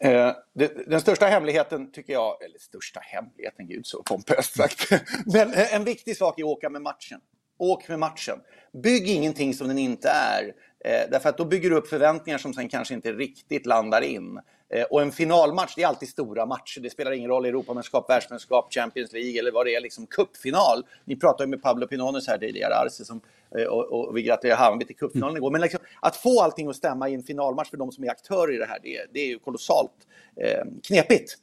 Eh, 0.00 0.32
det, 0.54 0.86
den 0.86 1.00
största 1.00 1.26
hemligheten 1.26 1.92
tycker 1.92 2.12
jag, 2.12 2.44
eller 2.44 2.58
största 2.58 3.00
hemligheten, 3.00 3.66
gud 3.66 3.86
så 3.86 4.02
pompöst 4.02 4.56
sagt. 4.56 4.90
Men 5.32 5.52
eh, 5.52 5.74
en 5.74 5.84
viktig 5.84 6.16
sak 6.16 6.38
är 6.38 6.42
att 6.42 6.48
åka 6.48 6.70
med 6.70 6.82
matchen. 6.82 7.20
Åk 7.58 7.88
med 7.88 7.98
matchen. 7.98 8.38
Bygg 8.82 9.08
ingenting 9.08 9.54
som 9.54 9.68
den 9.68 9.78
inte 9.78 10.08
är. 10.08 10.52
Eh, 10.84 11.10
därför 11.10 11.28
att 11.28 11.38
då 11.38 11.44
bygger 11.44 11.70
du 11.70 11.76
upp 11.76 11.88
förväntningar 11.88 12.38
som 12.38 12.54
sen 12.54 12.68
kanske 12.68 12.94
inte 12.94 13.12
riktigt 13.12 13.66
landar 13.66 14.02
in. 14.02 14.40
Eh, 14.68 14.82
och 14.82 15.02
en 15.02 15.12
finalmatch, 15.12 15.74
det 15.76 15.82
är 15.82 15.86
alltid 15.86 16.08
stora 16.08 16.46
matcher. 16.46 16.80
Det 16.80 16.90
spelar 16.90 17.12
ingen 17.12 17.30
roll 17.30 17.44
Europamästerskap, 17.44 18.10
världsmästerskap, 18.10 18.74
Champions 18.74 19.12
League 19.12 19.38
eller 19.38 19.52
vad 19.52 19.66
det 19.66 19.74
är, 19.74 19.80
liksom 19.80 20.06
cupfinal. 20.06 20.86
Ni 21.04 21.16
pratade 21.16 21.44
ju 21.44 21.50
med 21.50 21.62
Pablo 21.62 21.86
Pinones 21.86 22.28
här 22.28 22.38
tidigare, 22.38 22.74
Arce, 22.74 23.04
som, 23.04 23.20
eh, 23.58 23.64
och, 23.64 23.92
och 23.92 24.16
vi 24.16 24.22
gratulerar 24.22 24.56
Hammarby 24.56 24.84
till 24.84 24.96
cupfinalen 24.96 25.36
igår. 25.36 25.50
Men 25.50 25.60
liksom, 25.60 25.80
att 26.00 26.16
få 26.16 26.42
allting 26.42 26.68
att 26.68 26.76
stämma 26.76 27.08
i 27.08 27.14
en 27.14 27.22
finalmatch 27.22 27.70
för 27.70 27.76
de 27.76 27.92
som 27.92 28.04
är 28.04 28.10
aktörer 28.10 28.54
i 28.54 28.56
det 28.56 28.66
här, 28.66 28.78
det, 28.82 29.06
det 29.12 29.20
är 29.20 29.26
ju 29.26 29.38
kolossalt 29.38 29.92
eh, 30.36 30.64
knepigt. 30.82 31.36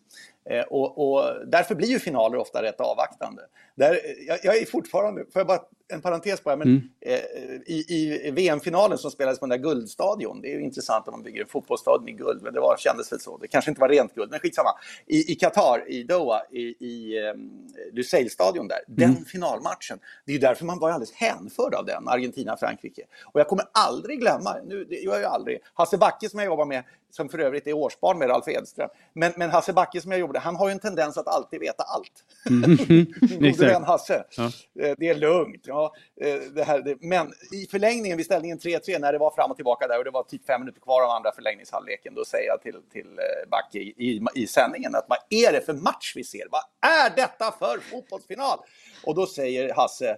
Eh, 0.49 0.63
och, 0.63 0.97
och 0.97 1.47
därför 1.47 1.75
blir 1.75 1.87
ju 1.87 1.99
finaler 1.99 2.37
ofta 2.37 2.63
rätt 2.63 2.81
avvaktande. 2.81 3.41
Där, 3.75 3.91
eh, 3.91 4.27
jag, 4.27 4.39
jag 4.43 4.57
är 4.57 4.65
fortfarande, 4.65 5.25
får 5.33 5.39
jag 5.39 5.47
bara 5.47 5.61
en 5.93 6.01
parentes 6.01 6.43
bara, 6.43 6.55
men 6.55 6.67
Mm. 6.67 6.81
eh, 7.01 7.19
i, 7.65 7.85
i 8.27 8.31
VM-finalen 8.31 8.97
som 8.97 9.11
spelades 9.11 9.39
på 9.39 9.45
den 9.45 9.61
där 9.61 9.69
guldstadion, 9.69 10.41
det 10.41 10.47
är 10.47 10.55
ju 10.57 10.61
intressant 10.63 11.07
om 11.07 11.11
man 11.11 11.23
bygger 11.23 11.41
en 11.41 11.47
fotbollsstadion 11.47 12.07
i 12.09 12.11
guld, 12.11 12.41
men 12.43 12.53
det 12.53 12.59
var, 12.59 12.75
kändes 12.79 13.11
väl 13.11 13.19
så. 13.19 13.37
Det 13.37 13.47
kanske 13.47 13.71
inte 13.71 13.81
var 13.81 13.89
rent 13.89 14.15
guld, 14.15 14.31
men 14.31 14.39
skitsamma. 14.39 14.69
I, 15.05 15.31
i 15.31 15.35
Qatar, 15.35 15.83
i 15.87 16.03
Doha, 16.03 16.41
i, 16.51 16.61
i 16.61 17.19
um, 17.29 17.51
Lusail-stadion 17.93 18.67
där, 18.67 18.79
den 18.87 19.25
finalmatchen, 19.25 19.99
det 20.25 20.31
är 20.31 20.33
ju 20.33 20.39
därför 20.39 20.65
man 20.65 20.79
var 20.79 20.89
alldeles 20.89 21.13
hänförd 21.13 21.73
av 21.73 21.85
den, 21.85 22.07
Argentina-Frankrike. 22.07 23.01
Och 23.25 23.39
jag 23.39 23.47
kommer 23.47 23.65
aldrig 23.71 24.19
glömma, 24.19 24.55
nu, 24.65 24.85
det 24.85 24.95
gör 24.95 25.11
jag 25.13 25.19
ju 25.21 25.25
aldrig, 25.25 25.59
Hasse 25.73 25.97
Backe 25.97 26.29
som 26.29 26.39
jag 26.39 26.45
jobbar 26.45 26.65
med, 26.65 26.83
som 27.09 27.29
för 27.29 27.39
övrigt 27.39 27.67
är 27.67 27.73
årsbarn 27.73 28.17
med 28.17 28.29
Ralf 28.29 28.47
Edström, 28.47 28.89
men, 29.13 29.33
men 29.35 29.49
Hasse 29.49 29.73
Backe 29.73 30.01
som 30.01 30.11
jag 30.11 30.19
jobbade, 30.19 30.39
han 30.39 30.55
har 30.55 30.67
ju 30.67 30.71
en 30.71 30.79
tendens 30.79 31.17
att 31.17 31.27
alltid 31.27 31.59
veta 31.59 31.83
allt. 31.83 32.11
Min 33.39 33.51
gode 33.51 33.67
vän 33.67 33.83
Hasse. 33.83 34.23
Ja. 34.37 34.45
Eh, 34.79 34.95
Det 34.97 35.09
är 35.09 35.15
lugnt. 35.15 35.67
Ja, 35.77 35.93
eh, 36.21 36.39
det 36.55 36.63
här, 36.63 36.81
det, 36.81 36.97
men 37.01 37.33
i 37.51 37.67
förlängningen 37.71 38.17
vid 38.17 38.25
ställningen 38.25 38.59
3-3 38.59 38.99
när 38.99 39.11
det 39.11 39.17
var 39.17 39.31
fram 39.31 39.51
och 39.51 39.57
tillbaka 39.57 39.87
där 39.87 39.97
och 39.97 40.03
det 40.03 40.11
var 40.11 40.23
typ 40.23 40.45
fem 40.45 40.61
minuter 40.61 40.81
kvar 40.81 41.03
av 41.03 41.09
andra 41.09 41.31
förlängningshalvleken 41.35 42.15
då 42.15 42.25
säger 42.25 42.47
jag 42.47 42.61
till, 42.61 42.81
till 42.91 43.07
eh, 43.07 43.49
Backe 43.49 43.77
i, 43.79 43.93
i, 43.97 44.21
i 44.35 44.47
sändningen 44.47 44.95
att 44.95 45.05
vad 45.09 45.19
är 45.29 45.51
det 45.51 45.61
för 45.61 45.73
match 45.73 46.13
vi 46.15 46.23
ser? 46.23 46.47
Vad 46.51 46.63
är 46.91 47.15
detta 47.15 47.51
för 47.51 47.79
fotbollsfinal? 47.79 48.59
Och 49.05 49.15
då 49.15 49.25
säger 49.25 49.73
Hasse 49.73 50.17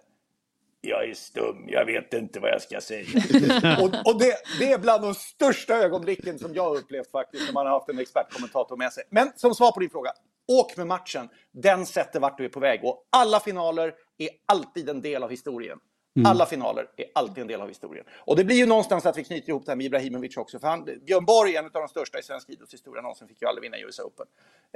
jag 0.81 1.09
är 1.09 1.13
stum, 1.13 1.65
jag 1.67 1.85
vet 1.85 2.13
inte 2.13 2.39
vad 2.39 2.49
jag 2.49 2.61
ska 2.61 2.81
säga. 2.81 3.05
och 3.81 4.11
och 4.11 4.19
det, 4.19 4.35
det 4.59 4.71
är 4.71 4.77
bland 4.77 5.03
de 5.03 5.13
största 5.15 5.73
ögonblicken 5.73 6.39
som 6.39 6.53
jag 6.53 6.63
har 6.63 6.77
upplevt 6.77 7.11
faktiskt 7.11 7.45
när 7.45 7.53
man 7.53 7.65
har 7.65 7.73
haft 7.73 7.89
en 7.89 7.99
expertkommentator 7.99 8.77
med 8.77 8.93
sig. 8.93 9.03
Men 9.09 9.31
som 9.35 9.55
svar 9.55 9.71
på 9.71 9.79
din 9.79 9.89
fråga, 9.89 10.11
åk 10.49 10.77
med 10.77 10.87
matchen. 10.87 11.29
Den 11.51 11.85
sätter 11.85 12.19
vart 12.19 12.37
du 12.37 12.45
är 12.45 12.49
på 12.49 12.59
väg. 12.59 12.83
Och 12.83 13.07
alla 13.09 13.39
finaler 13.39 13.93
är 14.19 14.29
alltid 14.45 14.89
en 14.89 15.01
del 15.01 15.23
av 15.23 15.29
historien. 15.29 15.79
Alla 16.25 16.45
finaler 16.45 16.85
är 16.97 17.05
alltid 17.15 17.41
en 17.41 17.47
del 17.47 17.61
av 17.61 17.67
historien. 17.67 18.05
Och 18.11 18.35
det 18.35 18.43
blir 18.43 18.55
ju 18.55 18.65
någonstans 18.65 19.05
att 19.05 19.17
vi 19.17 19.23
knyter 19.23 19.49
ihop 19.49 19.65
det 19.65 19.71
här 19.71 19.75
med 19.75 19.85
Ibrahimovic 19.85 20.37
också. 20.37 20.59
För 20.59 20.67
han, 20.67 20.85
Björn 21.05 21.25
Borg, 21.25 21.55
en 21.55 21.65
av 21.65 21.71
de 21.71 21.87
största 21.87 22.19
i 22.19 22.23
svensk 22.23 22.49
idrottshistoria 22.49 23.01
någonsin, 23.01 23.27
fick 23.27 23.41
ju 23.41 23.47
aldrig 23.47 23.71
vinna 23.71 23.87
US 23.87 23.99
Open. 23.99 24.25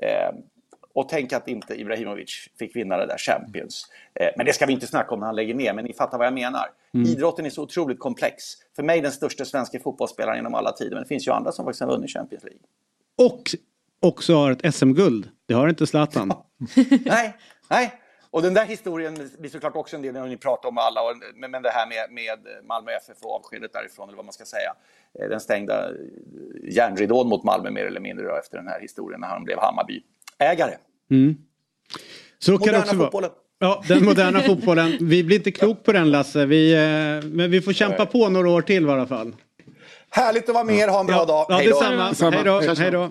Eh, 0.02 0.40
och 0.94 1.10
tänk 1.10 1.34
att 1.34 1.48
inte 1.48 1.82
Ibrahimovic 1.82 2.50
fick 2.60 2.76
vinna 2.76 2.98
det 2.98 3.06
där 3.06 3.18
Champions. 3.18 3.86
Eh, 4.14 4.28
men 4.38 4.46
det 4.46 4.54
ska 4.54 4.66
vi 4.66 4.74
inte 4.74 4.88
snacka 4.88 5.14
om 5.14 5.20
när 5.20 5.26
han 5.26 5.36
lägger 5.36 5.54
ner, 5.54 5.74
men 5.74 5.86
ni 5.86 5.94
fattar 5.94 6.18
vad 6.18 6.28
jag 6.28 6.34
menar. 6.34 6.72
Mm. 6.94 7.08
Idrotten 7.08 7.46
är 7.46 7.50
så 7.50 7.64
otroligt 7.64 8.00
komplex. 8.00 8.44
För 8.76 8.84
mig 8.84 9.02
den 9.02 9.12
största 9.12 9.46
svenska 9.46 9.80
fotbollsspelaren 9.80 10.38
genom 10.38 10.56
alla 10.56 10.72
tider, 10.72 10.92
men 10.92 11.04
det 11.04 11.08
finns 11.08 11.28
ju 11.28 11.32
andra 11.32 11.52
som 11.52 11.66
faktiskt 11.66 11.82
har 11.82 11.90
vunnit 11.90 12.12
Champions 12.12 12.44
League. 12.44 12.62
Och 13.18 13.44
också 14.00 14.36
har 14.36 14.52
ett 14.52 14.76
SM-guld. 14.76 15.30
Det 15.46 15.54
har 15.54 15.68
inte 15.68 15.88
Zlatan. 15.88 16.34
nej, 17.06 17.38
nej. 17.70 18.03
Och 18.34 18.42
den 18.42 18.54
där 18.54 18.66
historien 18.66 19.30
blir 19.40 19.50
såklart 19.50 19.76
också 19.76 19.96
en 19.96 20.02
del 20.02 20.14
när 20.14 20.28
ni 20.28 20.38
pratar 20.38 20.70
om 20.70 20.78
alla, 20.78 21.02
och, 21.02 21.16
men 21.36 21.62
det 21.64 21.70
här 21.70 21.88
med, 21.88 22.12
med 22.12 22.66
Malmö 22.68 22.92
FF 22.92 23.18
och 23.22 23.36
avskedet 23.36 23.74
därifrån, 23.74 24.10
eller 24.10 24.16
vad 24.16 24.26
man 24.26 24.34
ska 24.34 24.46
säga. 24.46 24.74
Eh, 25.20 25.30
Den 25.30 25.40
stängda 25.40 25.90
eh, 25.90 25.96
järnridån 26.76 27.28
mot 27.28 27.44
Malmö 27.44 27.72
mer 27.72 27.86
eller 27.86 28.00
mindre 28.00 28.26
då, 28.26 28.36
efter 28.36 28.58
den 28.58 28.68
här 28.68 28.80
historien 28.82 29.22
när 29.22 29.28
han 29.28 29.44
blev 29.44 29.58
Hammarby-ägare. 29.60 30.76
Mm. 31.12 31.36
Så 32.40 32.52
kan 32.52 32.60
Moderna 32.60 32.78
det 32.78 32.80
också 32.90 32.98
fotbollen. 32.98 33.30
vara. 33.60 33.70
Ja, 33.72 33.84
den 33.88 34.06
moderna 34.06 34.40
fotbollen. 34.40 34.98
Vi 35.02 35.24
blir 35.24 35.38
inte 35.38 35.52
klok 35.52 35.84
på 35.84 35.92
den 35.92 36.12
Lasse. 36.12 36.46
Vi, 36.46 36.74
eh, 36.74 37.30
men 37.30 37.52
vi 37.52 37.62
får 37.62 37.74
kämpa 37.74 38.06
på 38.06 38.30
några 38.30 38.50
år 38.50 38.62
till 38.62 38.86
i 38.86 38.90
alla 38.90 39.08
fall. 39.08 39.36
Härligt 40.10 40.50
att 40.50 40.56
vara 40.56 40.64
med 40.64 40.76
er, 40.76 40.88
ha 40.88 41.00
en 41.00 41.06
bra 41.06 41.26
dag. 41.26 41.46
Ja, 41.50 41.56
Hej 41.56 41.68
då. 41.68 41.80
detsamma. 41.80 42.76
Hej 42.78 42.92
då. 42.92 43.10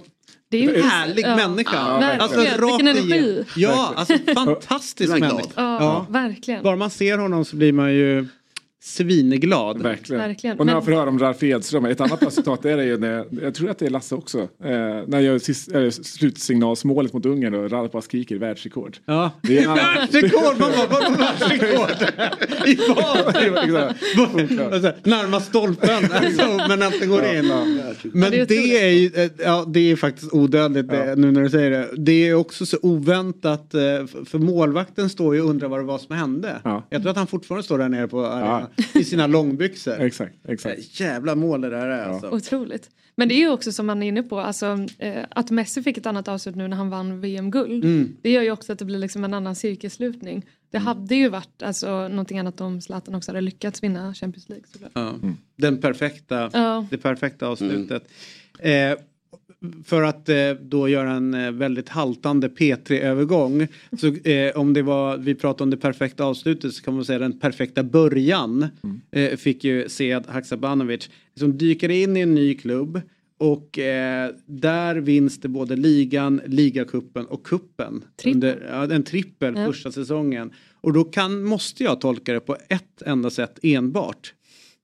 Det 0.52 0.64
är 0.64 0.76
ju 0.76 0.82
Härlig 0.82 1.24
ja. 1.24 1.36
människa. 1.36 1.76
Ja. 1.76 2.16
Alltså, 2.18 2.40
Vilken 2.40 2.58
rakt 2.60 2.80
energi. 2.80 3.44
Ja, 3.56 3.94
alltså 3.96 4.14
fantastisk 4.34 5.10
människa. 5.10 5.40
Ja, 5.56 5.76
Ja. 5.80 6.06
verkligen. 6.10 6.62
Bara 6.62 6.76
man 6.76 6.90
ser 6.90 7.18
honom 7.18 7.44
så 7.44 7.56
blir 7.56 7.72
man 7.72 7.92
ju 7.94 8.26
svinglad. 8.84 9.82
Verkligen. 9.82 10.22
Verkligen. 10.22 10.58
Och 10.58 10.66
när 10.66 10.72
man 10.72 10.84
får 10.84 10.92
höra 10.92 11.08
om 11.08 11.18
Ralf 11.18 11.42
Edström, 11.42 11.84
ett 11.84 12.00
annat 12.00 12.32
citat 12.32 12.64
är 12.64 12.76
det 12.76 12.84
ju 12.84 12.98
när, 12.98 13.26
jag 13.42 13.54
tror 13.54 13.70
att 13.70 13.78
det 13.78 13.86
är 13.86 13.90
Lasse 13.90 14.14
också, 14.14 14.38
eh, 14.40 14.48
när 14.60 15.06
jag 15.12 15.22
gör 15.22 15.38
sist, 15.38 15.74
äh, 15.74 15.90
slutsignalsmålet 15.90 17.12
mot 17.12 17.26
Ungern 17.26 17.54
och 17.54 17.70
Ralf 17.70 17.92
bara 17.92 18.02
skriker 18.02 18.36
världsrekord. 18.36 18.96
Ja. 19.04 19.30
Det 19.42 19.58
är 19.58 19.74
Världsrekord! 19.74 20.58
Man 20.58 20.70
bara, 20.70 20.86
vadå 20.86 21.16
världsrekord? 21.18 21.90
I 22.66 22.78
vad? 22.88 23.94
Alltså, 24.72 24.92
Närmast 25.04 25.46
stolpen, 25.46 26.04
alltså, 26.12 26.46
men 26.68 26.82
att 26.82 27.00
det 27.00 27.06
går 27.06 27.24
in. 27.24 27.52
Men 28.02 28.30
det 28.30 28.40
är 28.40 28.46
det 28.46 28.84
är 28.84 28.88
ju, 28.88 29.24
eh, 29.24 29.30
ja 29.38 29.64
det 29.68 29.92
är 29.92 29.96
faktiskt 29.96 30.32
odödligt 30.32 30.88
det, 30.88 31.14
nu 31.16 31.30
när 31.30 31.42
du 31.42 31.50
säger 31.50 31.70
det. 31.70 31.88
Det 31.96 32.28
är 32.28 32.34
också 32.34 32.66
så 32.66 32.78
oväntat, 32.82 33.74
eh, 33.74 33.80
för 34.26 34.38
målvakten 34.38 35.10
står 35.10 35.34
ju 35.34 35.42
och 35.42 35.50
undrar 35.50 35.68
vad 35.68 35.80
det 35.80 35.84
var 35.84 35.98
som 35.98 36.16
hände. 36.16 36.60
Ja. 36.64 36.82
Jag 36.90 37.02
tror 37.02 37.10
att 37.10 37.16
han 37.16 37.26
fortfarande 37.26 37.62
står 37.62 37.78
där 37.78 37.88
nere 37.88 38.08
på 38.08 38.26
arenan 38.26 38.71
i 38.94 39.04
sina 39.04 39.26
långbyxor. 39.26 40.00
Exakt, 40.00 40.34
exakt. 40.48 40.78
Eh, 40.78 41.00
Jävla 41.00 41.34
mål 41.34 41.60
det 41.60 41.70
där 41.70 41.86
är 41.86 42.04
alltså. 42.04 42.30
Otroligt. 42.30 42.90
Men 43.14 43.28
det 43.28 43.34
är 43.34 43.38
ju 43.38 43.48
också 43.50 43.72
som 43.72 43.86
man 43.86 44.02
är 44.02 44.08
inne 44.08 44.22
på, 44.22 44.40
alltså, 44.40 44.86
eh, 44.98 45.24
att 45.30 45.50
Messi 45.50 45.82
fick 45.82 45.98
ett 45.98 46.06
annat 46.06 46.28
avslut 46.28 46.56
nu 46.56 46.68
när 46.68 46.76
han 46.76 46.90
vann 46.90 47.20
VM-guld. 47.20 47.84
Mm. 47.84 48.16
Det 48.22 48.30
gör 48.30 48.42
ju 48.42 48.50
också 48.50 48.72
att 48.72 48.78
det 48.78 48.84
blir 48.84 48.98
liksom 48.98 49.24
en 49.24 49.34
annan 49.34 49.54
cirkelslutning. 49.54 50.46
Det 50.70 50.78
hade 50.78 51.14
ju 51.14 51.28
varit 51.28 51.62
alltså, 51.62 52.08
någonting 52.08 52.38
annat 52.38 52.60
om 52.60 52.80
Zlatan 52.80 53.14
också 53.14 53.30
hade 53.30 53.40
lyckats 53.40 53.82
vinna 53.82 54.14
Champions 54.14 54.48
League. 54.48 54.64
Ja. 54.94 55.14
Den 55.56 55.80
perfekta, 55.80 56.50
Ja. 56.52 56.86
det 56.90 56.98
perfekta 56.98 57.46
avslutet. 57.46 58.08
Eh, 58.58 58.92
för 59.84 60.02
att 60.02 60.28
eh, 60.28 60.50
då 60.62 60.88
göra 60.88 61.10
en 61.12 61.34
eh, 61.34 61.50
väldigt 61.50 61.88
haltande 61.88 62.48
P3-övergång. 62.48 63.66
Så 64.00 64.06
eh, 64.30 64.56
om 64.56 64.72
det 64.72 64.82
var, 64.82 65.16
vi 65.16 65.34
pratade 65.34 65.62
om 65.64 65.70
det 65.70 65.76
perfekta 65.76 66.24
avslutet 66.24 66.72
så 66.74 66.82
kan 66.82 66.94
man 66.94 67.04
säga 67.04 67.18
den 67.18 67.38
perfekta 67.38 67.82
början. 67.82 68.66
Eh, 69.10 69.36
fick 69.36 69.64
ju 69.64 69.88
Sead 69.88 70.24
Haksabanovic. 70.28 71.10
Som 71.38 71.58
dyker 71.58 71.88
in 71.88 72.16
i 72.16 72.20
en 72.20 72.34
ny 72.34 72.54
klubb. 72.54 73.00
Och 73.38 73.78
eh, 73.78 74.30
där 74.46 74.96
vinns 74.96 75.40
det 75.40 75.48
både 75.48 75.76
ligan, 75.76 76.40
ligacupen 76.46 77.26
och 77.26 77.42
kuppen. 77.46 78.04
Trippel. 78.16 78.34
Under, 78.34 78.68
ja, 78.70 78.94
en 78.94 79.02
trippel 79.02 79.54
Ja. 79.56 79.66
första 79.66 79.92
säsongen. 79.92 80.50
Och 80.80 80.92
då 80.92 81.04
kan, 81.04 81.44
måste 81.44 81.84
jag 81.84 82.00
tolka 82.00 82.32
det 82.32 82.40
på 82.40 82.56
ett 82.68 83.02
enda 83.06 83.30
sätt 83.30 83.58
enbart. 83.62 84.34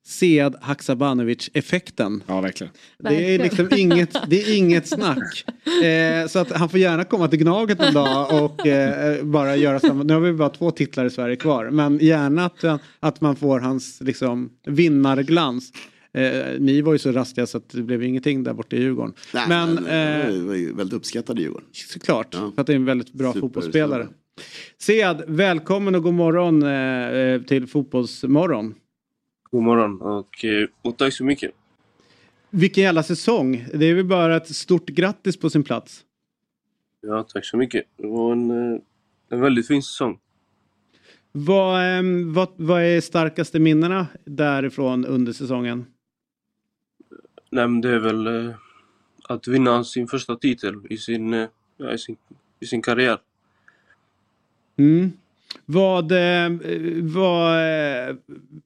Sead 0.09 0.57
Haksabanovic-effekten. 0.61 2.23
Ja, 2.27 2.41
verkligen. 2.41 2.73
Det 2.99 3.35
är 3.35 3.39
liksom 3.39 3.69
inget, 3.77 4.17
det 4.29 4.43
är 4.43 4.57
inget 4.57 4.89
snack. 4.89 5.45
Eh, 5.85 6.27
så 6.27 6.39
att 6.39 6.53
han 6.53 6.69
får 6.69 6.81
gärna 6.81 7.05
komma 7.05 7.29
till 7.29 7.39
Gnaget 7.39 7.81
en 7.81 7.95
dag 7.95 8.45
och 8.45 8.67
eh, 8.67 9.25
bara 9.25 9.57
göra 9.57 9.81
samma. 9.81 10.03
Nu 10.03 10.13
har 10.15 10.21
vi 10.21 10.33
bara 10.33 10.49
två 10.49 10.71
titlar 10.71 11.05
i 11.05 11.11
Sverige 11.11 11.37
kvar. 11.37 11.71
Men 11.71 11.99
gärna 11.99 12.45
att, 12.45 12.65
att 13.01 13.21
man 13.21 13.37
får 13.37 13.61
hans 13.61 14.01
liksom, 14.01 14.51
vinnarglans. 14.67 15.73
Eh, 16.15 16.61
ni 16.61 16.81
var 16.81 16.93
ju 16.93 16.99
så 16.99 17.13
rastiga 17.13 17.47
så 17.47 17.59
att 17.59 17.69
det 17.71 17.83
blev 17.83 18.03
ingenting 18.03 18.45
där 18.45 18.53
borta 18.53 18.77
i 18.77 18.81
Djurgården. 18.81 19.15
Nej, 19.35 19.45
men 19.49 19.75
men, 19.75 19.87
eh, 20.37 20.47
var 20.47 20.55
ju 20.55 20.75
väldigt 20.75 20.97
uppskattad 20.97 21.39
i 21.39 21.43
Djurgården. 21.43 21.69
såklart, 21.73 22.29
Ja. 22.35 22.53
för 22.55 22.61
att 22.61 22.67
det 22.67 22.73
är 22.73 22.77
en 22.77 22.85
väldigt 22.85 23.13
bra 23.13 23.33
Super- 23.33 23.41
fotbollsspelare. 23.41 24.09
Sead, 24.81 25.23
välkommen 25.27 25.95
och 25.95 26.03
god 26.03 26.15
morgon 26.15 26.63
eh, 26.63 27.19
eh, 27.19 27.43
till 27.43 27.67
Fotbollsmorgon. 27.67 28.75
God 29.51 29.63
morgon 29.63 30.01
och, 30.01 30.45
eh, 30.45 30.69
och 30.83 30.97
tack 30.97 31.13
så 31.13 31.25
mycket. 31.25 31.51
Vilken 32.51 32.85
jävla 32.85 33.03
säsong. 33.03 33.67
Det 33.75 33.87
är 33.87 33.95
väl 33.95 34.05
bara 34.05 34.37
ett 34.37 34.57
stort 34.57 34.87
grattis 34.87 35.37
på 35.37 35.51
sin 35.51 35.65
plats. 35.65 36.05
Ja, 37.01 37.23
tack 37.23 37.45
så 37.45 37.57
mycket. 37.57 37.85
Det 37.97 38.07
var 38.07 38.33
en, 38.33 38.51
eh, 38.51 38.81
en 39.29 39.41
väldigt 39.41 39.67
fin 39.67 39.83
säsong. 39.83 40.19
Vad, 41.33 41.99
ehm, 41.99 42.33
vad, 42.33 42.49
vad 42.57 42.83
är 42.83 43.01
starkaste 43.01 43.59
minnena 43.59 44.07
därifrån 44.25 45.07
under 45.07 45.33
säsongen? 45.33 45.87
Nej, 47.51 47.69
men 47.69 47.81
det 47.81 47.91
är 47.91 47.99
väl 47.99 48.27
eh, 48.27 48.55
att 49.29 49.49
vinna 49.49 49.85
sin 49.85 50.09
första 50.09 50.37
titel 50.37 50.75
i 50.91 50.97
sin, 50.97 51.35
eh, 51.35 51.49
ja, 51.77 51.93
i 51.93 51.99
sin, 51.99 52.17
i 52.61 52.67
sin 52.67 52.83
karriär. 52.83 53.19
Mm. 54.77 55.13
Vad, 55.67 56.13
eh, 56.13 56.51
vad 57.03 57.53
eh, 57.53 58.17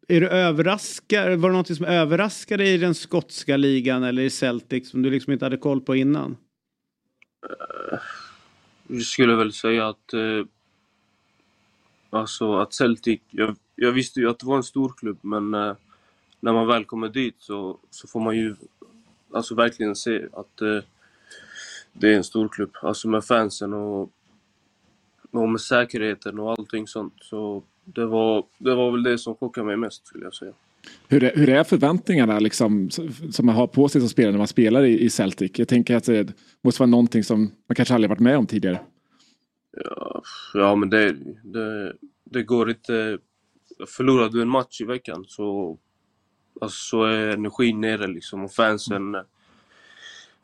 är 0.08 0.20
du 0.20 0.28
överraskad? 0.28 1.38
Var 1.38 1.50
det 1.50 1.56
något 1.56 1.76
som 1.76 1.86
överraskade 1.86 2.68
i 2.68 2.78
den 2.78 2.94
skotska 2.94 3.56
ligan 3.56 4.04
eller 4.04 4.22
i 4.22 4.30
Celtic 4.30 4.90
som 4.90 5.02
du 5.02 5.10
liksom 5.10 5.32
inte 5.32 5.44
hade 5.44 5.56
koll 5.56 5.80
på 5.80 5.96
innan? 5.96 6.36
Eh, 7.44 7.98
jag 8.86 9.02
skulle 9.02 9.34
väl 9.34 9.52
säga 9.52 9.88
att 9.88 10.14
alltså 12.10 12.58
att 12.58 12.74
Celtic, 12.74 13.20
jag, 13.30 13.56
jag 13.76 13.92
visste 13.92 14.20
ju 14.20 14.30
att 14.30 14.38
det 14.38 14.46
var 14.46 14.56
en 14.56 14.62
stor 14.62 14.94
klubb 14.96 15.18
men 15.20 15.50
när 16.40 16.52
man 16.52 16.66
väl 16.66 16.84
kommer 16.84 17.08
dit 17.08 17.34
så, 17.38 17.78
så 17.90 18.08
får 18.08 18.20
man 18.20 18.36
ju 18.36 18.56
alltså 19.32 19.54
verkligen 19.54 19.96
se 19.96 20.22
att 20.32 20.56
det 21.92 22.12
är 22.12 22.16
en 22.16 22.24
stor 22.24 22.48
klubb. 22.48 22.70
Alltså 22.82 23.08
med 23.08 23.24
fansen 23.24 23.72
och, 23.72 24.10
och 25.40 25.48
med 25.48 25.60
säkerheten 25.60 26.38
och 26.38 26.50
allting 26.50 26.86
sånt. 26.86 27.14
Så 27.20 27.62
det 27.84 28.06
var, 28.06 28.44
det 28.58 28.74
var 28.74 28.90
väl 28.90 29.02
det 29.02 29.18
som 29.18 29.34
chockade 29.34 29.66
mig 29.66 29.76
mest 29.76 30.06
skulle 30.06 30.24
jag 30.24 30.34
säga. 30.34 30.52
Hur 31.08 31.24
är, 31.24 31.36
hur 31.36 31.48
är 31.48 31.64
förväntningarna 31.64 32.38
liksom, 32.38 32.90
som 33.30 33.46
man 33.46 33.54
har 33.54 33.66
på 33.66 33.88
sig 33.88 34.00
som 34.00 34.10
spelare 34.10 34.32
när 34.32 34.38
man 34.38 34.48
spelar 34.48 34.84
i, 34.84 35.00
i 35.00 35.10
Celtic? 35.10 35.58
Jag 35.58 35.68
tänker 35.68 35.96
att 35.96 36.04
det 36.04 36.32
måste 36.62 36.82
vara 36.82 36.90
någonting 36.90 37.24
som 37.24 37.40
man 37.40 37.76
kanske 37.76 37.94
aldrig 37.94 38.10
varit 38.10 38.20
med 38.20 38.38
om 38.38 38.46
tidigare. 38.46 38.80
Ja, 39.84 40.22
ja 40.54 40.74
men 40.74 40.90
det, 40.90 41.16
det, 41.44 41.92
det 42.24 42.42
går 42.42 42.70
inte... 42.70 43.18
Förlorar 43.96 44.28
du 44.28 44.42
en 44.42 44.48
match 44.48 44.80
i 44.80 44.84
veckan 44.84 45.24
så, 45.28 45.78
alltså, 46.60 46.76
så 46.76 47.04
är 47.04 47.28
energin 47.28 47.80
nere 47.80 48.06
liksom 48.06 48.44
och 48.44 48.52
fansen... 48.52 49.16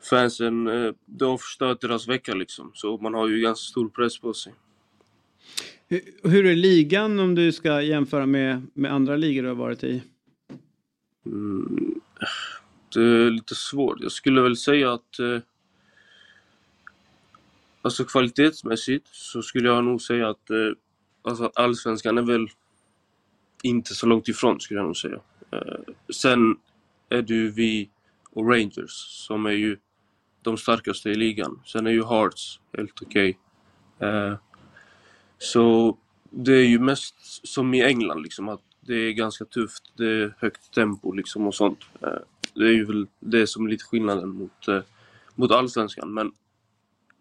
Fansen, 0.09 0.67
eh, 0.67 0.93
det 1.05 1.25
har 1.25 1.37
förstört 1.37 1.81
deras 1.81 2.07
vecka 2.07 2.33
liksom. 2.33 2.71
Så 2.73 2.97
man 2.97 3.13
har 3.13 3.27
ju 3.27 3.41
ganska 3.41 3.71
stor 3.71 3.89
press 3.89 4.19
på 4.19 4.33
sig. 4.33 4.53
Hur, 5.87 6.01
hur 6.23 6.45
är 6.45 6.55
ligan 6.55 7.19
om 7.19 7.35
du 7.35 7.51
ska 7.51 7.81
jämföra 7.81 8.25
med, 8.25 8.67
med 8.73 8.93
andra 8.93 9.15
ligor 9.15 9.43
du 9.43 9.47
har 9.47 9.55
varit 9.55 9.83
i? 9.83 10.03
Mm, 11.25 12.01
det 12.93 13.01
är 13.01 13.29
lite 13.29 13.55
svårt. 13.55 13.97
Jag 14.01 14.11
skulle 14.11 14.41
väl 14.41 14.57
säga 14.57 14.93
att... 14.93 15.19
Eh, 15.19 15.39
alltså 17.81 18.05
kvalitetsmässigt 18.05 19.07
så 19.11 19.41
skulle 19.41 19.67
jag 19.67 19.83
nog 19.83 20.01
säga 20.01 20.29
att 20.29 20.49
eh, 20.49 20.71
alltså 21.21 21.51
allsvenskan 21.55 22.17
är 22.17 22.21
väl 22.21 22.47
inte 23.63 23.95
så 23.95 24.05
långt 24.07 24.27
ifrån 24.27 24.59
skulle 24.59 24.79
jag 24.79 24.85
nog 24.85 24.97
säga. 24.97 25.19
Eh, 25.51 25.93
sen 26.13 26.57
är 27.09 27.21
det 27.21 27.33
ju 27.33 27.51
vi 27.51 27.89
och 28.31 28.49
Rangers 28.49 28.91
som 29.27 29.45
är 29.45 29.51
ju 29.51 29.77
de 30.41 30.57
starkaste 30.57 31.09
i 31.09 31.15
ligan. 31.15 31.61
Sen 31.65 31.87
är 31.87 31.91
ju 31.91 32.03
Hearts 32.03 32.59
helt 32.77 33.01
okej. 33.01 33.37
Eh, 33.99 34.33
så 35.39 35.97
det 36.29 36.53
är 36.53 36.65
ju 36.67 36.79
mest 36.79 37.15
som 37.47 37.73
i 37.73 37.83
England 37.83 38.21
liksom 38.23 38.49
att 38.49 38.61
det 38.81 38.93
är 38.95 39.11
ganska 39.11 39.45
tufft, 39.45 39.83
det 39.97 40.05
är 40.05 40.35
högt 40.39 40.73
tempo 40.73 41.11
liksom 41.11 41.47
och 41.47 41.55
sånt. 41.55 41.79
Eh, 42.01 42.09
Det 42.53 42.65
är 42.65 42.71
ju 42.73 42.85
väl 42.85 43.07
det 43.19 43.47
som 43.47 43.65
är 43.65 43.69
lite 43.69 43.83
skillnaden 43.83 44.29
mot, 44.29 44.67
eh, 44.67 44.81
mot 45.35 45.51
allsvenskan. 45.51 46.13
Men 46.13 46.31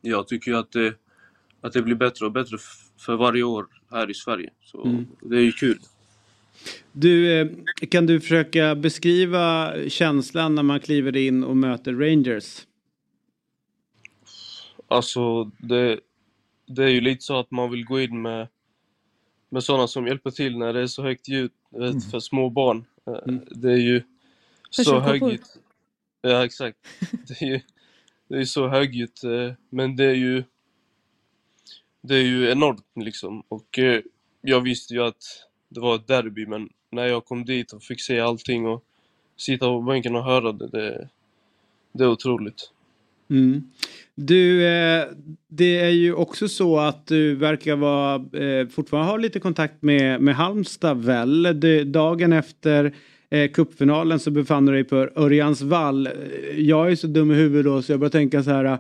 jag 0.01 0.28
tycker 0.28 0.51
ju 0.51 0.57
att 0.57 0.73
det, 0.73 0.95
att 1.61 1.73
det 1.73 1.82
blir 1.82 1.95
bättre 1.95 2.27
och 2.27 2.32
bättre 2.32 2.57
för 2.99 3.16
varje 3.16 3.43
år 3.43 3.66
här 3.90 4.11
i 4.11 4.15
Sverige. 4.15 4.51
Så 4.65 4.85
Mm. 4.85 5.07
det 5.23 5.36
är 5.36 5.40
ju 5.40 5.53
kul. 5.53 5.78
Du, 6.93 7.40
eh, 7.40 7.49
kan 7.90 8.07
du 8.07 8.20
försöka 8.20 8.74
beskriva 8.74 9.73
känslan 9.89 10.55
när 10.55 10.62
man 10.62 10.81
kliver 10.81 11.16
in 11.16 11.45
och 11.45 11.57
möter 11.57 11.93
Rangers? 11.93 12.66
Alltså 14.89 15.45
det, 15.45 16.01
det 16.69 16.85
är 16.85 16.89
ju 16.89 17.01
lite 17.01 17.24
så 17.24 17.39
att 17.39 17.51
man 17.51 17.70
vill 17.70 17.85
gå 17.85 18.01
in 18.01 18.23
med, 18.23 18.49
med 19.49 19.65
sådana 19.65 19.89
som 19.89 20.07
hjälper 20.07 20.31
till 20.31 20.59
när 20.59 20.73
det 20.73 20.81
är 20.81 20.86
så 20.86 21.03
högt 21.03 21.28
ljud 21.28 21.51
du 21.70 21.78
vet, 21.81 22.11
för 22.11 22.20
små 22.20 22.51
barn. 22.51 22.85
Eh, 23.07 23.35
Det 23.51 23.73
är 23.73 23.77
ju 23.77 24.03
För 24.77 24.82
så 24.82 25.01
högljutt. 25.01 25.57
Ja 26.20 26.45
exakt. 26.45 26.78
Det 27.28 27.43
är 27.43 27.47
ju 27.47 27.61
det 28.28 28.39
är 28.39 28.45
så 28.45 28.69
högljutt 28.69 29.24
eh, 29.24 29.53
men 29.70 29.97
det 29.97 30.05
är 30.05 30.15
ju 30.15 30.45
det 32.01 32.15
är 32.15 32.23
ju 32.23 32.51
enormt 32.51 32.86
liksom 32.95 33.43
och 33.49 33.78
eh, 33.78 34.03
jag 34.40 34.61
visste 34.61 34.95
ju 34.95 35.03
att 35.03 35.23
det 35.69 35.81
var 35.81 35.95
ett 35.95 36.07
derby 36.07 36.47
men 36.47 36.69
när 36.90 37.07
jag 37.07 37.24
kom 37.24 37.45
dit 37.45 37.73
och 37.73 37.82
fick 37.82 38.01
se 38.01 38.20
allting 38.20 38.66
och 38.66 38.85
sitta 39.36 39.66
på 39.66 39.82
bänken 39.82 40.16
och 40.16 40.24
höra 40.24 40.53
det, 40.53 40.69
det, 40.69 41.09
det 41.93 42.05
är 42.05 42.09
otroligt. 42.09 42.73
Mm. 43.30 43.62
Du, 44.14 44.66
eh, 44.66 45.05
det 45.48 45.78
är 45.78 45.90
ju 45.90 46.14
också 46.14 46.48
så 46.48 46.78
att 46.78 47.06
du 47.06 47.34
verkar 47.34 47.76
vara, 47.76 48.14
eh, 48.14 48.68
fortfarande 48.68 49.10
ha 49.10 49.16
lite 49.16 49.40
kontakt 49.40 49.82
med, 49.82 50.20
med 50.20 50.34
Halmstad 50.34 51.05
väl? 51.05 51.60
Du, 51.60 51.84
dagen 51.84 52.32
efter 52.32 52.94
eh, 53.30 53.50
cupfinalen 53.50 54.18
så 54.18 54.30
befann 54.30 54.66
du 54.66 54.72
dig 54.72 54.84
på 54.84 54.96
Örjansvall. 55.16 56.06
Eh, 56.06 56.12
jag 56.56 56.90
är 56.90 56.96
så 56.96 57.06
dum 57.06 57.30
i 57.30 57.34
huvudet 57.34 57.64
då 57.64 57.82
så 57.82 57.92
jag 57.92 58.00
börjar 58.00 58.10
tänka 58.10 58.42
så 58.42 58.50
här. 58.50 58.78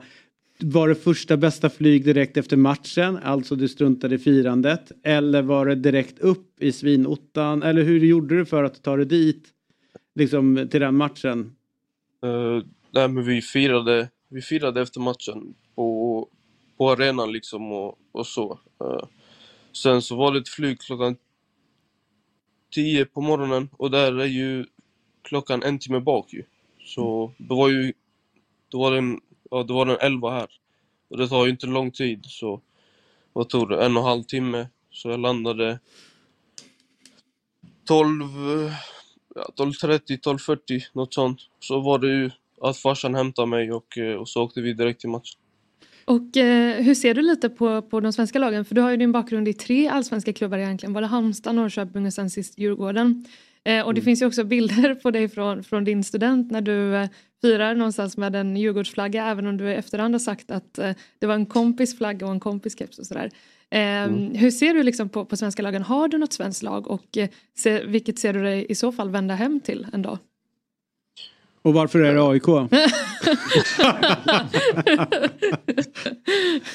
var 0.60 0.88
det 0.88 0.94
första 0.94 1.36
bästa 1.36 1.70
flyg 1.70 2.04
direkt 2.04 2.36
efter 2.36 2.56
matchen, 2.56 3.18
alltså 3.22 3.56
du 3.56 3.68
struntade 3.68 4.14
i 4.14 4.18
firandet? 4.18 4.92
Eller 5.04 5.42
var 5.42 5.66
det 5.66 5.74
direkt 5.74 6.18
upp 6.18 6.62
i 6.62 6.72
svinottan? 6.72 7.62
Eller 7.62 7.82
hur 7.82 8.00
gjorde 8.00 8.36
du 8.36 8.44
för 8.44 8.64
att 8.64 8.82
ta 8.82 8.96
dig 8.96 9.06
dit? 9.06 9.48
Liksom 10.14 10.68
till 10.70 10.80
den 10.80 10.94
matchen? 10.94 11.52
Uh, 12.26 12.62
nej 12.90 13.08
men 13.08 13.24
vi 13.24 13.42
firade, 13.42 14.08
vi 14.28 14.42
firade 14.42 14.82
efter 14.82 15.00
matchen 15.00 15.54
på, 15.74 16.28
på 16.76 16.90
arenan 16.90 17.32
liksom 17.32 17.72
och, 17.72 17.98
och 18.12 18.26
så. 18.26 18.58
Uh, 18.84 19.04
sen 19.72 20.02
så 20.02 20.16
var 20.16 20.32
det 20.32 20.38
ett 20.38 20.48
flyg 20.48 20.80
klockan 20.80 21.16
10 22.74 23.04
på 23.04 23.20
morgonen 23.20 23.68
och 23.76 23.90
där 23.90 24.18
är 24.20 24.26
ju 24.26 24.66
klockan 25.22 25.62
en 25.62 25.78
timme 25.78 26.00
bak 26.00 26.32
ju. 26.32 26.44
Så 26.84 27.32
det 27.38 27.54
var 27.54 27.68
ju, 27.68 27.92
då 28.68 28.78
var 28.78 28.92
den, 28.92 29.20
ja 29.50 29.62
då 29.62 29.74
var 29.74 29.86
den 29.86 29.98
11 30.00 30.30
här. 30.30 30.48
Och 31.08 31.16
det 31.16 31.28
tar 31.28 31.44
ju 31.44 31.50
inte 31.50 31.66
lång 31.66 31.90
tid 31.90 32.24
så, 32.24 32.60
vad 33.32 33.48
tog 33.48 33.68
det, 33.68 33.84
en 33.84 33.96
och 33.96 34.02
en 34.02 34.08
halv 34.08 34.22
timme. 34.22 34.68
Så 34.90 35.08
jag 35.08 35.20
landade 35.20 35.78
12, 37.84 38.24
ja, 39.34 39.50
12.30, 39.56 40.20
12.40 40.20 40.82
något 40.92 41.14
sånt. 41.14 41.40
Så 41.60 41.80
var 41.80 41.98
det 41.98 42.08
ju 42.08 42.30
att 42.60 42.76
farsan 42.76 43.14
hämtade 43.14 43.48
mig 43.48 43.72
och, 43.72 43.98
eh, 43.98 44.14
och 44.14 44.28
så 44.28 44.42
åkte 44.42 44.60
vi 44.60 44.72
direkt 44.72 45.00
till 45.00 45.10
matchen. 45.10 45.40
Och 46.04 46.36
eh, 46.36 46.82
hur 46.82 46.94
ser 46.94 47.14
du 47.14 47.22
lite 47.22 47.48
på, 47.48 47.82
på 47.82 48.00
de 48.00 48.12
svenska 48.12 48.38
lagen? 48.38 48.64
För 48.64 48.74
du 48.74 48.80
har 48.80 48.90
ju 48.90 48.96
din 48.96 49.12
bakgrund 49.12 49.48
i 49.48 49.52
tre 49.52 49.88
allsvenska 49.88 50.32
klubbar 50.32 50.58
egentligen. 50.58 50.92
Var 50.92 51.00
det 51.00 51.06
Halmstad, 51.06 51.54
Norrköping 51.54 52.06
och 52.06 52.12
sen 52.12 52.30
sist 52.30 52.58
Djurgården. 52.58 53.24
Eh, 53.64 53.86
och 53.86 53.94
det 53.94 54.00
mm. 54.00 54.04
finns 54.04 54.22
ju 54.22 54.26
också 54.26 54.44
bilder 54.44 54.94
på 54.94 55.10
dig 55.10 55.28
från, 55.28 55.64
från 55.64 55.84
din 55.84 56.04
student 56.04 56.50
när 56.50 56.60
du 56.60 56.96
eh, 56.96 57.08
firar 57.40 57.74
någonstans 57.74 58.16
med 58.16 58.36
en 58.36 58.56
Djurgårdsflagga 58.56 59.26
även 59.26 59.46
om 59.46 59.56
du 59.56 59.70
i 59.70 59.74
efterhand 59.74 60.14
har 60.14 60.18
sagt 60.18 60.50
att 60.50 60.78
eh, 60.78 60.92
det 61.18 61.26
var 61.26 61.34
en 61.34 61.46
kompis 61.46 61.98
flagga 61.98 62.26
och 62.26 62.32
en 62.32 62.40
kompis 62.40 62.78
keps 62.78 62.98
och 62.98 63.06
sådär. 63.06 63.30
Ehm, 63.70 64.14
mm. 64.14 64.34
Hur 64.34 64.50
ser 64.50 64.74
du 64.74 64.82
liksom 64.82 65.08
på, 65.08 65.24
på 65.24 65.36
svenska 65.36 65.62
lagen? 65.62 65.82
Har 65.82 66.08
du 66.08 66.18
något 66.18 66.32
svenskt 66.32 66.62
lag 66.62 66.90
och 66.90 67.16
eh, 67.18 67.28
se, 67.56 67.84
vilket 67.84 68.18
ser 68.18 68.32
du 68.32 68.42
dig 68.42 68.66
i 68.68 68.74
så 68.74 68.92
fall 68.92 69.10
vända 69.10 69.34
hem 69.34 69.60
till 69.60 69.86
en 69.92 70.02
dag? 70.02 70.18
Och 71.68 71.74
varför 71.74 71.98
är 71.98 72.14
det 72.14 72.22
AIK? 72.22 72.46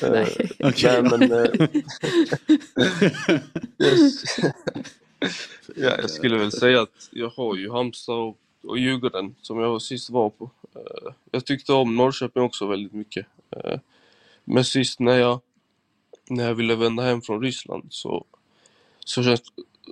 Nej. 0.01 0.51
Okay. 0.59 1.01
Nej, 1.01 1.11
men, 1.11 1.31
eh, 1.31 1.45
ja, 5.75 5.97
jag 6.01 6.09
skulle 6.09 6.37
väl 6.37 6.51
säga 6.51 6.81
att 6.81 7.09
jag 7.11 7.29
har 7.29 7.55
ju 7.55 7.71
Halmstad 7.71 8.15
och, 8.15 8.37
och 8.63 8.77
Djurgården 8.77 9.35
som 9.41 9.59
jag 9.59 9.81
sist 9.81 10.09
var 10.09 10.29
på. 10.29 10.43
Uh, 10.75 11.13
jag 11.31 11.45
tyckte 11.45 11.73
om 11.73 11.95
Norrköping 11.95 12.43
också 12.43 12.65
väldigt 12.65 12.93
mycket. 12.93 13.25
Uh, 13.55 13.79
men 14.43 14.65
sist 14.65 14.99
när 14.99 15.17
jag, 15.17 15.41
när 16.29 16.43
jag 16.47 16.55
ville 16.55 16.75
vända 16.75 17.03
hem 17.03 17.21
från 17.21 17.41
Ryssland 17.41 17.85
så, 17.89 18.25
så, 19.05 19.23
känns, 19.23 19.41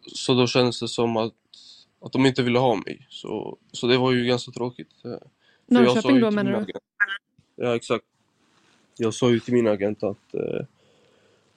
så 0.05 0.33
då 0.33 0.47
kändes 0.47 0.79
det 0.79 0.87
som 0.87 1.17
att, 1.17 1.33
att 2.01 2.11
de 2.11 2.25
inte 2.25 2.43
ville 2.43 2.59
ha 2.59 2.75
mig. 2.75 3.07
Så, 3.09 3.57
så 3.71 3.87
det 3.87 3.97
var 3.97 4.11
ju 4.11 4.25
ganska 4.25 4.51
tråkigt. 4.51 4.91
Uh, 5.05 5.15
Norrköping 5.65 6.19
då 6.19 6.31
menar 6.31 6.51
du? 6.51 6.57
Agent, 6.57 6.83
ja 7.55 7.75
exakt. 7.75 8.05
Jag 8.97 9.13
sa 9.13 9.29
ju 9.29 9.39
till 9.39 9.53
min 9.53 9.67
agent 9.67 10.03
att 10.03 10.35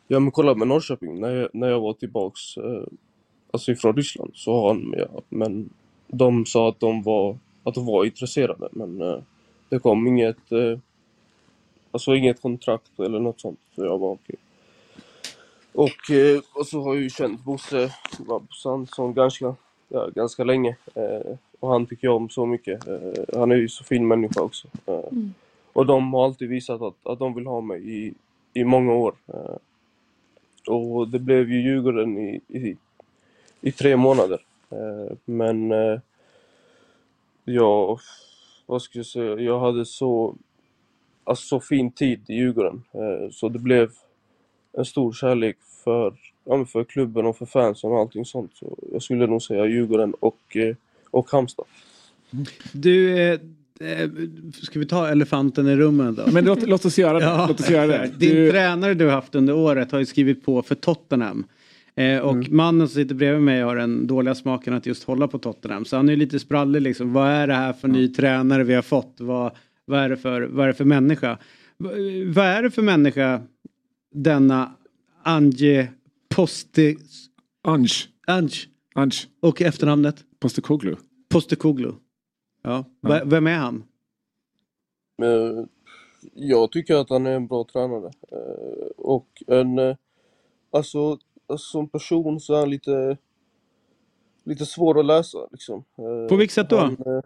Ja 0.09 0.21
men 0.21 0.31
kolla 0.31 0.55
med 0.55 0.69
Norrköping, 0.69 1.21
när 1.21 1.35
jag, 1.35 1.49
när 1.53 1.69
jag 1.69 1.81
var 1.81 1.93
tillbaks 1.93 2.41
alltså 3.55 3.73
ifrån 3.73 3.97
Ryssland 3.97 4.31
så 4.35 4.61
har 4.61 4.69
han 4.69 4.91
med. 4.91 5.09
Men 5.29 5.71
de 6.07 6.47
sa 6.47 6.69
att 6.69 6.81
de 6.81 7.03
var, 7.03 7.39
att 7.65 7.75
de 7.75 7.87
var 7.87 8.05
intresserade 8.05 8.69
men 8.73 9.01
eh, 9.01 9.23
det 9.69 9.79
kom 9.79 10.07
inget, 10.07 10.53
eh, 10.53 10.79
alltså 11.91 12.15
inget 12.15 12.43
kontrakt 12.43 12.99
eller 12.99 13.21
något 13.21 13.41
sånt. 13.41 13.59
Så 13.75 13.85
jag 13.85 13.99
var 13.99 14.11
okej. 14.11 14.37
Och, 15.73 16.11
eh, 16.11 16.41
och 16.55 16.67
så 16.67 16.83
har 16.83 16.95
jag 16.95 17.03
ju 17.03 17.11
känt 17.11 17.45
Bosse, 17.45 17.95
Bosse 18.19 18.69
Hansson 18.69 19.15
ganska, 19.15 19.55
ja, 19.89 20.09
ganska 20.15 20.45
länge. 20.45 20.77
Eh, 20.95 21.37
och 21.61 21.71
han 21.71 21.87
tycker 21.87 22.07
jag 22.07 22.17
om 22.17 22.29
så 22.29 22.47
mycket. 22.47 22.87
Eh, 22.87 23.39
han 23.39 23.53
är 23.53 23.57
ju 23.57 23.69
så 23.69 23.85
fin 23.85 24.09
människa 24.09 24.41
också. 24.41 24.69
Eh, 24.87 24.95
mm. 25.11 25.35
Och 25.73 25.87
de 25.87 26.15
har 26.15 26.25
alltid 26.25 26.49
visat 26.49 26.83
att, 26.83 27.07
att 27.07 27.19
de 27.19 27.35
vill 27.35 27.47
ha 27.47 27.61
mig 27.61 28.07
i, 28.07 28.15
i 28.53 28.65
många 28.65 28.93
år. 28.93 29.15
och 30.69 31.09
det 31.09 31.19
blev 31.19 31.51
ju 31.51 31.63
Djurgården 31.63 32.19
i, 32.19 32.41
i 32.49 32.77
i 33.65 33.73
tre 33.73 33.97
månader. 33.97 34.41
Eh, 34.71 35.17
men 35.25 35.73
eh, 35.73 36.01
jag, 37.45 37.99
vad 38.67 38.83
ska 38.83 38.99
jag 38.99 39.07
säga, 39.07 39.39
jag 39.39 39.61
hade 39.61 39.85
så, 39.85 40.37
alltså 41.25 41.47
så 41.47 41.61
fin 41.61 41.91
tid 41.91 42.21
i 42.29 42.35
Djurgården. 42.35 42.85
Eh, 42.93 43.31
så 43.31 43.49
det 43.49 43.59
blev 43.59 43.93
en 44.73 44.85
stor 44.85 45.13
kärlek 45.13 45.57
för, 45.85 46.15
ja, 46.45 46.65
för 46.65 46.85
klubben 46.85 47.27
och 47.27 47.37
för 47.37 47.47
fansen 47.47 47.91
och 47.91 47.99
allting 47.99 48.25
sånt. 48.25 48.51
Så 48.55 48.79
jag 48.93 49.03
skulle 49.03 49.27
nog 49.27 49.43
säga 49.43 49.67
Djurgården 49.67 50.15
och, 50.21 50.57
och 51.11 51.31
Halmstad. 51.31 51.67
Du, 52.73 53.19
eh, 53.19 53.41
ska 54.63 54.79
vi 54.79 54.87
ta 54.87 55.09
elefanten 55.09 55.69
i 55.69 55.77
rummet 55.77 56.17
då? 56.17 56.33
Men 56.33 56.45
låt, 56.45 56.63
låt 56.69 56.85
oss 56.85 56.99
göra 56.99 57.19
det. 57.19 57.25
Ja. 57.25 57.47
Låt 57.49 57.61
oss 57.61 57.71
göra 57.71 57.87
det. 57.87 58.11
Din 58.17 58.35
du... 58.35 58.51
tränare 58.51 58.95
du 58.95 59.05
har 59.05 59.13
haft 59.13 59.35
under 59.35 59.55
året 59.55 59.93
har 59.93 59.99
ju 59.99 60.07
skrivit 60.07 60.45
på 60.45 60.63
för 60.63 60.75
Tottenham. 60.75 61.47
Eh, 61.97 62.19
och 62.19 62.33
mm. 62.33 62.57
mannen 62.57 62.89
som 62.89 62.95
sitter 62.95 63.15
bredvid 63.15 63.43
mig 63.43 63.61
har 63.61 63.77
den 63.77 64.07
dåliga 64.07 64.35
smaken 64.35 64.75
att 64.75 64.87
just 64.87 65.05
hålla 65.05 65.29
på 65.29 65.39
Tottenham. 65.39 65.85
Så 65.85 65.97
han 65.97 66.09
är 66.09 66.17
lite 66.17 66.39
sprallig 66.39 66.83
liksom. 66.83 67.13
Vad 67.13 67.29
är 67.29 67.47
det 67.47 67.55
här 67.55 67.73
för 67.73 67.89
ny 67.89 68.09
tränare 68.09 68.65
vi 68.65 68.75
har 68.75 68.83
fått? 68.83 69.17
Vad, 69.19 69.53
vad, 69.85 70.01
är, 70.01 70.09
det 70.09 70.17
för, 70.17 70.43
vad 70.43 70.65
är 70.65 70.69
det 70.69 70.75
för 70.75 70.85
människa? 70.85 71.39
vad 72.27 72.47
är 72.47 72.63
det 72.63 72.71
för 72.71 72.83
människa 72.83 73.41
denna 74.15 74.73
Ange 75.23 75.89
Poste... 76.37 76.97
Ange. 77.63 78.09
Ange. 78.27 78.57
Ange. 78.95 79.17
Och 79.41 79.63
efternamnet? 79.63 80.25
Postekoglu. 80.39 80.97
Postekoglu. 81.29 81.93
Ja. 82.63 82.85
ja. 83.01 83.23
Vem 83.25 83.47
är 83.47 83.59
han? 83.59 83.85
Eh, 85.23 85.65
jag 86.35 86.73
tycker 86.73 86.95
att 86.95 87.11
han 87.11 87.27
är 87.27 87.37
en 87.37 87.47
bra 87.47 87.65
tränare. 87.65 88.11
Eh, 88.33 88.87
och 88.97 89.43
en... 89.47 89.97
Alltså 90.71 91.19
alltså, 91.47 91.67
som 91.67 91.89
person 91.89 92.41
så 92.41 92.55
är 92.55 92.59
han 92.59 92.71
lite, 92.71 93.17
lite 94.45 94.67
svår 94.67 94.99
att 94.99 95.07
läsa 95.07 95.39
liksom. 95.51 95.85
Eh, 95.99 96.29
På 96.29 96.37
vilket 96.37 96.55
sätt 96.55 96.71
då? 96.71 96.77
Han, 96.77 96.93
eh, 96.93 97.21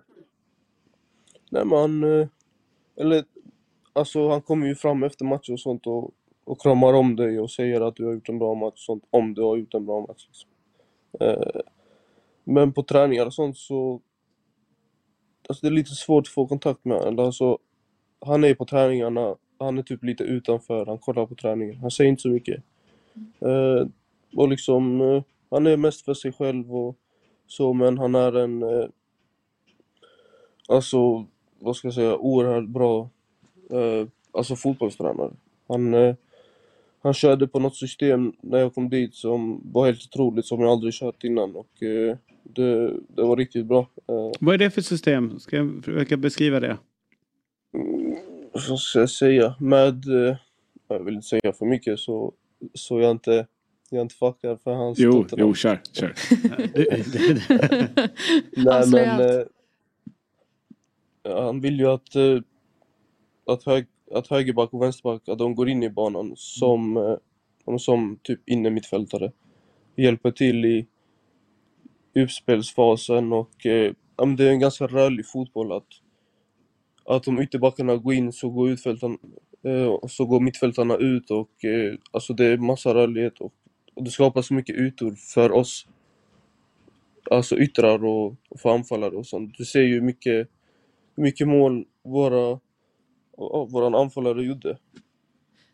nej 1.51 1.65
men 1.65 1.79
han, 1.79 2.21
eh, 2.21 2.29
eller 2.97 3.25
alltså 3.93 4.29
han 4.29 4.43
kommer 4.43 4.67
ju 4.67 4.75
fram 4.75 5.03
efter 5.03 5.25
matcher 5.25 5.53
och 5.53 5.61
sånt 5.61 5.87
och, 5.87 6.11
och 6.49 6.61
kramar 6.61 6.93
om 6.93 7.17
dig 7.17 7.41
och 7.41 7.51
säger 7.51 7.81
att 7.81 7.97
du 7.97 8.05
har 8.05 8.13
gjort 8.13 8.29
en 8.29 8.39
bra 8.39 8.55
match 8.55 8.73
och 8.73 8.79
sånt, 8.79 9.05
om 9.11 9.35
du 9.35 9.43
har 9.43 9.57
gjort 9.57 9.75
en 9.75 9.87
bra 9.87 10.01
match. 10.01 10.27
Liksom. 10.27 10.51
Eh, 11.21 11.61
men 12.45 12.73
på 12.73 12.83
träningar 12.83 13.27
och 13.27 13.35
sånt 13.35 13.57
så, 13.57 14.01
alltså 15.49 15.67
det 15.67 15.69
är 15.69 15.77
lite 15.77 15.95
svårt 15.95 16.27
att 16.27 16.33
få 16.33 16.47
kontakt 16.47 16.85
med 16.85 16.99
honom. 16.99 17.25
Alltså, 17.27 17.59
han 18.21 18.45
är 18.45 18.55
på 18.55 18.65
träningarna, 18.65 19.37
han 19.59 19.79
är 19.79 19.83
typ 19.83 20.05
lite 20.05 20.25
utanför, 20.25 20.87
han 20.87 20.99
kollar 20.99 21.27
på 21.27 21.35
träningen. 21.35 21.77
Han 21.77 21.91
säger 21.91 22.11
inte 22.11 22.23
så 22.23 22.29
mycket. 22.29 22.63
Mm. 23.41 23.93
Och 24.37 24.49
liksom, 24.49 25.01
eh, 25.01 25.23
han 25.51 25.67
är 25.67 25.77
mest 25.77 26.05
för 26.05 26.15
sig 26.15 26.33
själv 26.33 26.77
och 26.77 26.97
så, 27.47 27.73
men 27.73 27.99
han 27.99 28.15
är 28.15 28.37
en, 28.37 28.63
eh, 28.63 28.89
alltså, 30.69 31.27
vad 31.59 31.77
ska 31.77 31.87
jag 31.89 31.95
säga, 31.95 32.17
oerhört 32.17 32.69
bra, 32.69 33.09
alltså 34.33 34.57
fotbollstränare. 34.57 35.31
Han, 35.69 35.95
eh, 35.95 36.15
han 37.03 37.15
körde 37.15 37.47
på 37.47 37.59
något 37.59 37.77
system 37.77 38.33
när 38.43 38.59
jag 38.59 38.75
kom 38.75 38.89
dit 38.89 39.15
som 39.15 39.61
var 39.73 39.87
helt 39.87 40.05
otroligt, 40.05 40.47
som 40.47 40.61
jag 40.61 40.71
aldrig 40.71 40.95
kört 40.95 41.25
innan 41.25 41.57
och 41.57 41.83
eh, 41.83 42.17
det, 42.43 42.93
det 43.09 43.23
var 43.23 43.37
riktigt 43.37 43.67
bra. 43.67 43.81
Eh. 44.09 44.31
Vad 44.41 44.55
är 44.55 44.59
det 44.59 44.71
för 44.71 44.81
system? 44.81 45.41
Ska 45.41 45.57
jag 45.57 45.85
försöka 45.85 46.17
beskriva 46.17 46.61
det? 46.61 46.79
Mm, 47.75 48.17
vad 48.53 48.79
ska 48.79 48.99
jag 48.99 49.11
säga? 49.11 49.55
Med, 49.61 50.09
eh, 50.09 50.37
jag 50.89 51.05
vill 51.05 51.15
inte 51.15 51.27
säga 51.27 51.53
för 51.53 51.67
mycket 51.67 51.99
så, 51.99 52.33
så 52.75 53.01
jag 53.01 53.11
inte 53.11 53.47
jag 53.91 54.03
inte 54.03 54.15
fuckar 54.15 54.57
för 54.57 54.75
hans 54.75 54.99
Jo, 54.99 55.27
jo, 55.37 55.55
kör, 55.55 55.81
kör. 55.93 56.15
Nej 58.65 58.91
men... 58.91 59.21
Eh, 59.21 59.47
han 61.45 61.61
vill 61.61 61.79
ju 61.79 61.87
att, 61.87 62.15
eh, 62.15 62.41
att, 63.47 63.65
hög, 63.65 63.87
att 64.15 64.27
högerback 64.27 64.73
och 64.73 64.83
vänsterback, 64.83 65.29
att 65.29 65.39
de 65.39 65.55
går 65.55 65.69
in 65.69 65.83
i 65.83 65.91
banan 65.91 66.33
som, 66.37 66.97
eh, 66.97 67.77
som 67.79 68.19
typ 68.23 68.49
innermittfältare. 68.49 69.33
Hjälper 69.97 70.31
till 70.31 70.65
i 70.65 70.87
uppspelsfasen 72.15 73.33
och 73.33 73.67
eh, 73.67 73.93
det 74.37 74.45
är 74.45 74.51
en 74.51 74.61
ganska 74.61 74.87
rörlig 74.87 75.27
fotboll 75.27 75.73
att, 75.73 75.87
att 77.05 77.29
om 77.29 77.41
ytterbackarna 77.41 77.97
går 77.97 78.15
in 78.15 78.33
så 78.33 78.51
går, 78.51 78.71
utfältarna, 78.71 79.19
eh, 79.63 79.99
så 80.09 80.25
går 80.25 80.41
mittfältarna 80.41 80.97
ut 80.97 81.31
och 81.31 81.65
eh, 81.65 81.95
alltså 82.11 82.33
det 82.35 82.47
är 82.47 82.57
massa 82.57 82.95
rörlighet 82.95 83.41
och 83.41 83.55
och 83.99 84.05
det 84.05 84.11
skapar 84.11 84.43
så 84.43 84.55
mycket 84.55 84.77
ytor 84.77 85.15
för 85.15 85.53
oss. 85.53 85.87
Alltså 87.31 87.59
yttrar 87.59 88.05
och, 88.05 88.37
och 88.49 88.61
för 88.61 88.71
anfallare 88.71 89.17
och 89.17 89.27
sånt. 89.27 89.55
Du 89.59 89.65
ser 89.65 89.83
ju 89.83 90.01
mycket, 90.01 90.49
mycket 91.15 91.49
mål 91.49 91.85
våra 92.03 92.61
våran 93.69 93.95
anfallare 93.95 94.43
gjorde. 94.45 94.79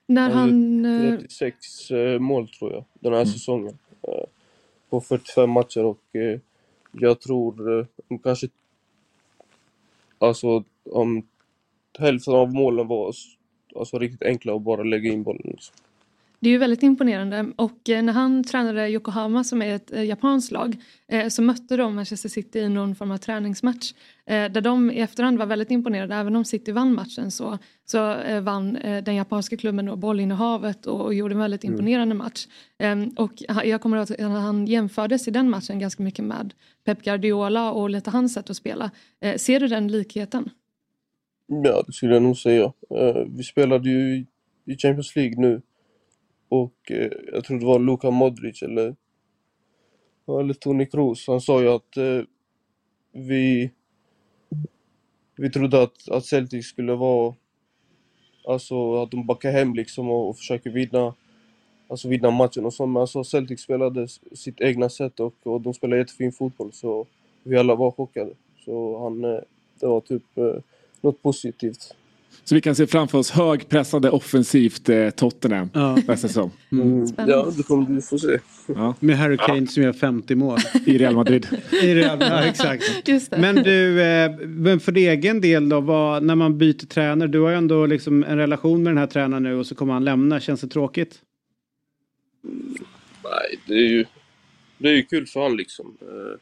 När 0.06 0.30
han... 0.30 0.84
gjorde 0.84 1.14
eh, 1.14 1.20
36 1.20 1.90
eh, 1.90 2.18
mål 2.18 2.48
tror 2.48 2.72
jag, 2.72 2.84
den 2.94 3.12
här 3.12 3.20
Mm. 3.20 3.32
säsongen. 3.32 3.78
Eh, 4.02 4.24
På 4.90 5.00
45 5.00 5.50
matcher 5.50 5.84
och 5.84 6.00
jag 6.92 7.20
tror 7.20 7.86
kanske... 8.22 8.48
Alltså 10.18 10.64
om 10.90 11.26
hälften 11.98 12.34
av 12.34 12.52
målen 12.54 12.88
var 12.88 13.12
alltså, 13.76 13.98
riktigt 13.98 14.22
enkla 14.22 14.52
och 14.54 14.60
bara 14.60 14.82
lägga 14.82 15.12
in 15.12 15.22
bollen. 15.22 15.42
Liksom. 15.44 15.74
Det 16.44 16.48
är 16.48 16.52
ju 16.52 16.58
väldigt 16.58 16.82
imponerande 16.82 17.46
och 17.56 17.88
eh, 17.90 18.02
när 18.02 18.12
han 18.12 18.44
tränade 18.44 18.90
Yokohama 18.90 19.44
som 19.44 19.62
är 19.62 19.74
ett 19.74 19.92
eh, 19.92 20.04
japanskt 20.04 20.52
lag 20.52 20.76
eh, 21.08 21.28
så 21.28 21.42
mötte 21.42 21.76
de 21.76 21.94
Manchester 21.94 22.28
City 22.28 22.58
i 22.58 22.68
någon 22.68 22.94
form 22.94 23.10
av 23.10 23.16
träningsmatch 23.16 23.92
där 24.26 24.60
de 24.60 24.90
i 24.90 25.00
efterhand 25.00 25.38
var 25.38 25.46
väldigt 25.46 25.70
imponerade. 25.70 26.14
Även 26.14 26.36
om 26.36 26.44
City 26.44 26.72
vann 26.72 26.94
matchen 26.94 27.30
så, 27.30 27.58
så 27.84 28.16
vann 28.42 28.72
den 29.04 29.14
japanska 29.14 29.56
klubben 29.56 29.86
då 29.86 29.96
bollinnehavet 29.96 30.86
och, 30.86 31.00
och 31.00 31.14
gjorde 31.14 31.34
en 31.34 31.38
väldigt 31.38 31.64
Mm. 31.64 31.74
imponerande 31.74 32.14
match. 32.14 32.46
Eh, 32.78 32.96
och 33.16 33.32
jag 33.64 33.80
kommer 33.80 33.96
ihåg 33.96 34.12
att 34.12 34.20
han 34.20 34.66
jämfördes 34.66 35.28
i 35.28 35.30
den 35.30 35.50
matchen 35.50 35.78
ganska 35.78 36.02
mycket 36.02 36.24
med 36.24 36.54
Pep 36.84 37.02
Guardiola 37.02 37.72
och 37.72 37.90
lite 37.90 38.10
hans 38.10 38.34
sätt 38.34 38.50
att 38.50 38.56
spela. 38.56 38.90
Ser 39.36 39.60
du 39.60 39.68
den 39.68 39.88
likheten? 39.88 40.50
Ja, 41.46 41.82
det 41.86 41.92
skulle 41.92 42.14
jag 42.14 42.22
nog 42.22 42.36
säga. 42.36 42.72
Vi 43.36 43.42
spelade 43.42 43.90
ju 43.90 44.16
i- 44.16 44.26
i 44.66 44.76
Champions 44.76 45.16
League 45.16 45.34
nu 45.40 45.62
och 46.62 46.90
eh, 46.90 47.10
jag 47.32 47.44
tror 47.44 47.58
det 47.58 47.66
var 47.66 47.78
Luka 47.78 48.10
Modric 48.10 48.62
eller, 48.62 48.96
eller 50.40 50.54
Toni 50.54 50.86
Kroos. 50.86 51.26
Han 51.26 51.40
sa 51.40 51.62
ju 51.62 51.68
att 51.68 51.96
eh, 51.96 52.22
vi, 53.12 53.70
vi 55.36 55.50
trodde 55.50 55.82
att, 55.82 56.08
att 56.08 56.24
Celtic 56.24 56.66
skulle 56.66 56.94
vara, 56.94 57.34
alltså 58.48 59.02
att 59.02 59.10
de 59.10 59.26
backar 59.26 59.52
hem 59.52 59.74
liksom 59.74 60.10
och, 60.10 60.28
och 60.28 60.36
försöker 60.36 60.70
vinna, 60.70 61.14
alltså 61.88 62.08
vinna 62.08 62.30
matchen 62.30 62.64
och 62.64 62.74
så. 62.74 62.86
Men 62.86 63.00
alltså 63.00 63.24
Celtic 63.24 63.60
spelade 63.60 64.08
sitt 64.32 64.60
egna 64.60 64.88
sätt 64.88 65.20
och, 65.20 65.34
och 65.42 65.60
de 65.60 65.74
spelade 65.74 66.00
jättefin 66.00 66.32
fotboll 66.32 66.72
så 66.72 67.06
vi 67.42 67.56
alla 67.56 67.74
var 67.74 67.90
chockade. 67.90 68.34
Så 68.64 69.02
han, 69.02 69.24
eh, 69.24 69.40
det 69.80 69.86
var 69.86 70.00
typ 70.00 70.38
eh, 70.38 70.56
något 71.00 71.22
positivt. 71.22 71.96
Så 72.44 72.54
vi 72.54 72.60
kan 72.60 72.74
se 72.74 72.86
framför 72.86 73.18
oss 73.18 73.30
högpressade 73.30 74.10
offensivt 74.10 74.88
eh, 74.88 75.10
Tottenham 75.10 75.70
Ja. 75.72 75.94
nästa 75.96 76.16
säsong. 76.28 76.50
Mm. 76.72 77.06
Ja, 77.16 77.52
det 77.56 77.62
kommer 77.62 77.90
du 77.90 78.02
få 78.02 78.18
se. 78.18 78.38
Ja. 78.66 78.94
Med 79.00 79.18
Harry 79.18 79.36
Kane 79.36 79.66
som 79.66 79.82
gör 79.82 79.92
50 79.92 80.34
mål. 80.34 80.58
I 80.86 80.98
Real 80.98 81.14
Madrid. 81.14 81.46
I 81.82 81.94
Real, 81.94 82.18
ja, 82.20 82.42
exakt. 82.44 83.08
Just 83.08 83.30
det. 83.30 83.38
Men 83.38 83.54
du, 83.56 84.02
eh, 84.02 84.30
men 84.46 84.80
för 84.80 84.96
egen 84.96 85.40
del 85.40 85.68
då, 85.68 85.80
vad, 85.80 86.22
när 86.22 86.34
man 86.34 86.58
byter 86.58 86.86
tränare, 86.86 87.28
du 87.28 87.40
har 87.40 87.50
ju 87.50 87.56
ändå 87.56 87.86
liksom 87.86 88.24
en 88.24 88.38
relation 88.38 88.82
med 88.82 88.90
den 88.90 88.98
här 88.98 89.06
tränaren 89.06 89.42
nu 89.42 89.54
och 89.58 89.66
så 89.66 89.74
kommer 89.74 89.92
han 89.92 90.04
lämna, 90.04 90.40
känns 90.40 90.60
det 90.60 90.68
tråkigt? 90.68 91.20
Nej, 93.24 93.60
det 93.66 93.74
är 93.74 93.88
ju, 93.88 94.04
det 94.78 94.88
är 94.88 94.92
ju 94.92 95.02
kul 95.02 95.26
för 95.26 95.42
han 95.42 95.56
liksom. 95.56 95.96
Eh, 96.00 96.38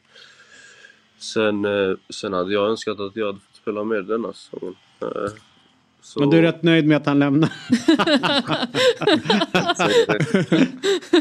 Sen, 1.17 1.65
eh, 1.65 1.95
sen 2.09 2.33
hade 2.33 2.53
jag 2.53 2.69
önskat 2.69 2.99
att 2.99 3.15
jag 3.15 3.25
hade 3.25 3.39
fått 3.39 3.55
spela 3.61 3.83
mer 3.83 4.01
denna 4.01 4.33
säsongen. 4.33 4.75
Eh, 5.01 5.07
Så... 6.03 6.19
Men 6.19 6.29
du 6.29 6.37
är 6.37 6.41
rätt 6.41 6.63
nöjd 6.63 6.87
med 6.87 6.97
att 6.97 7.05
han 7.05 7.19
lämnar? 7.19 7.49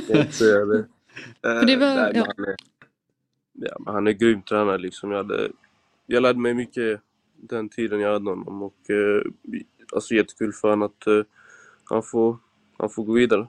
Inte 0.08 0.32
säga 0.32 0.64
det. 0.64 0.78
Eh, 0.78 1.54
han, 1.54 1.68
är, 1.68 2.16
ja, 3.52 3.76
men 3.78 3.94
han 3.94 4.06
är 4.06 4.12
grym 4.12 4.42
tränare 4.42 4.78
liksom. 4.78 5.10
Jag, 5.10 5.18
hade, 5.18 5.48
jag 6.06 6.22
lärde 6.22 6.38
mig 6.38 6.54
mycket 6.54 7.00
den 7.36 7.68
tiden 7.68 8.00
jag 8.00 8.12
hade 8.12 8.30
honom 8.30 8.62
och 8.62 8.90
eh, 8.90 9.22
alltså 9.94 10.14
jättekul 10.14 10.52
för 10.52 10.70
honom 10.70 10.82
att 10.82 11.06
eh, 11.06 11.22
han, 11.84 12.02
får, 12.02 12.36
han 12.78 12.90
får 12.90 13.04
gå 13.04 13.12
vidare. 13.12 13.46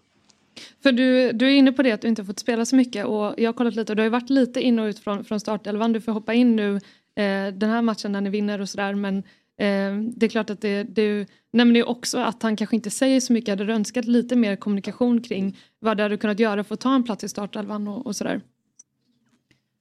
För 0.84 0.92
du, 0.92 1.32
du 1.32 1.46
är 1.46 1.52
inne 1.52 1.72
på 1.72 1.84
det 1.84 1.92
att 1.92 2.02
du 2.02 2.08
inte 2.08 2.22
har 2.22 2.28
fått 2.28 2.40
spela 2.40 2.66
så 2.66 2.76
mycket 2.76 3.06
och 3.06 3.34
jag 3.38 3.48
har 3.48 3.54
kollat 3.54 3.76
lite 3.76 3.92
och 3.92 3.96
du 3.96 4.02
har 4.02 4.06
ju 4.06 4.10
varit 4.10 4.30
lite 4.30 4.62
in 4.62 4.80
och 4.80 4.86
ut 4.86 5.00
från, 5.00 5.24
från 5.24 5.40
startelvan. 5.40 5.94
Du 5.94 6.02
får 6.02 6.12
hoppa 6.12 6.34
in 6.34 6.56
nu 6.56 6.76
eh, 7.16 7.54
den 7.54 7.70
här 7.70 7.82
matchen 7.82 8.12
när 8.12 8.22
ni 8.22 8.30
vinner 8.30 8.62
och 8.62 8.70
sådär 8.70 8.96
men 8.96 9.24
Ehm, 9.64 10.14
det 10.16 10.26
är 10.26 10.30
klart 10.30 10.50
att 10.50 10.62
det, 10.62 10.84
du 10.84 11.26
nämner 11.52 11.80
ju 11.80 11.84
också 11.84 12.18
att 12.18 12.44
han 12.44 12.56
kanske 12.56 12.76
inte 12.76 12.90
säger 12.90 13.20
så 13.20 13.34
mycket. 13.34 13.50
Hade 13.50 13.66
du 13.66 13.74
önskat 13.74 14.06
lite 14.06 14.36
mer 14.36 14.56
kommunikation 14.56 15.22
kring 15.22 15.58
vad 15.80 15.98
du 15.98 16.04
hade 16.04 16.18
kunnat 16.18 16.40
göra 16.40 16.64
för 16.64 16.74
att 16.74 16.80
ta 16.80 16.96
en 16.96 17.04
plats 17.04 17.24
i 17.24 17.30
startelvan 17.30 17.88
och, 17.88 18.06
och 18.06 18.16
sådär? 18.16 18.42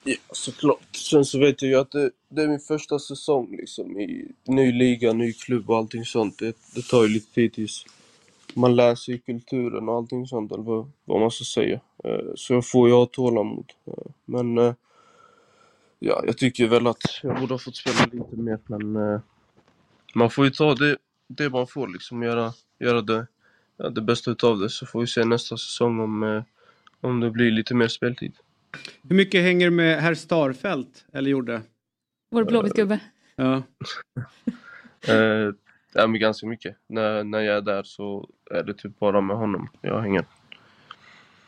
Ja, 0.05 0.17
såklart. 0.33 0.97
Sen 0.97 1.25
så 1.25 1.39
vet 1.39 1.63
jag 1.63 1.71
ju 1.71 1.77
att 1.77 1.91
det, 1.91 2.11
det 2.29 2.43
är 2.43 2.49
min 2.49 2.61
första 2.61 2.99
säsong 2.99 3.57
liksom 3.57 4.01
i 4.01 4.33
ny 4.45 4.73
liga, 4.73 5.13
ny 5.13 5.33
klubb 5.33 5.71
och 5.71 5.77
allting 5.77 6.05
sånt. 6.05 6.39
Det, 6.39 6.57
det 6.75 6.83
tar 6.83 7.03
ju 7.03 7.09
lite 7.09 7.35
tid 7.35 7.53
tills 7.53 7.87
man 8.55 8.77
lär 8.77 8.95
sig 8.95 9.19
kulturen 9.19 9.89
och 9.89 9.95
allting 9.95 10.27
sånt, 10.27 10.53
eller 10.53 10.65
vad, 10.65 10.91
vad 11.05 11.21
man 11.21 11.31
ska 11.31 11.45
säga. 11.45 11.81
Eh, 12.05 12.33
så 12.35 12.53
jag 12.53 12.67
får 12.67 12.89
ju 12.89 12.95
ha 12.95 13.07
tålamod. 13.07 13.73
Eh, 13.87 14.13
men 14.25 14.59
eh, 14.59 14.75
ja, 15.99 16.23
jag 16.27 16.39
tycker 16.39 16.67
väl 16.67 16.87
att 16.87 17.03
jag 17.23 17.41
borde 17.41 17.55
ha 17.55 17.59
fått 17.59 17.77
spela 17.77 18.07
lite 18.13 18.37
mer, 18.37 18.59
men 18.67 19.23
man 20.13 20.31
får 20.31 20.45
ju 20.45 20.51
ta 20.51 20.75
det, 20.75 20.97
det 21.29 21.51
man 21.51 21.67
får 21.67 21.89
liksom, 21.89 22.23
göra, 22.23 22.53
göra 22.79 23.01
det, 23.01 23.27
ja, 23.77 23.89
det 23.89 24.01
bästa 24.01 24.31
utav 24.31 24.59
det. 24.59 24.71
Så 24.71 24.87
får 24.87 25.01
vi 25.01 25.07
se 25.07 25.25
nästa 25.25 25.57
säsong 25.57 26.01
om, 26.01 26.23
eh, 26.23 26.43
om 27.01 27.21
det 27.21 27.31
blir 27.31 27.51
lite 27.51 27.75
mer 27.75 27.89
speltid. 27.89 28.33
Hur 29.09 29.17
mycket 29.17 29.43
hänger 29.43 29.71
med 29.71 30.01
herr 30.03 30.15
Starfelt, 30.15 31.05
eller 31.13 31.31
gjorde? 31.31 31.63
Vår 32.31 32.45
blåvitt-gubbe. 32.45 33.01
Ja. 33.37 33.63
Eh, 35.09 35.55
ja, 35.93 36.07
men 36.07 36.21
ganska 36.21 36.47
mycket. 36.47 36.77
När, 36.87 37.25
när 37.25 37.41
jag 37.41 37.57
är 37.57 37.61
där 37.61 37.83
så 37.83 38.29
är 38.51 38.63
det 38.63 38.75
typ 38.75 38.99
bara 38.99 39.21
med 39.21 39.37
honom 39.37 39.69
jag 39.81 40.01
hänger. 40.01 40.25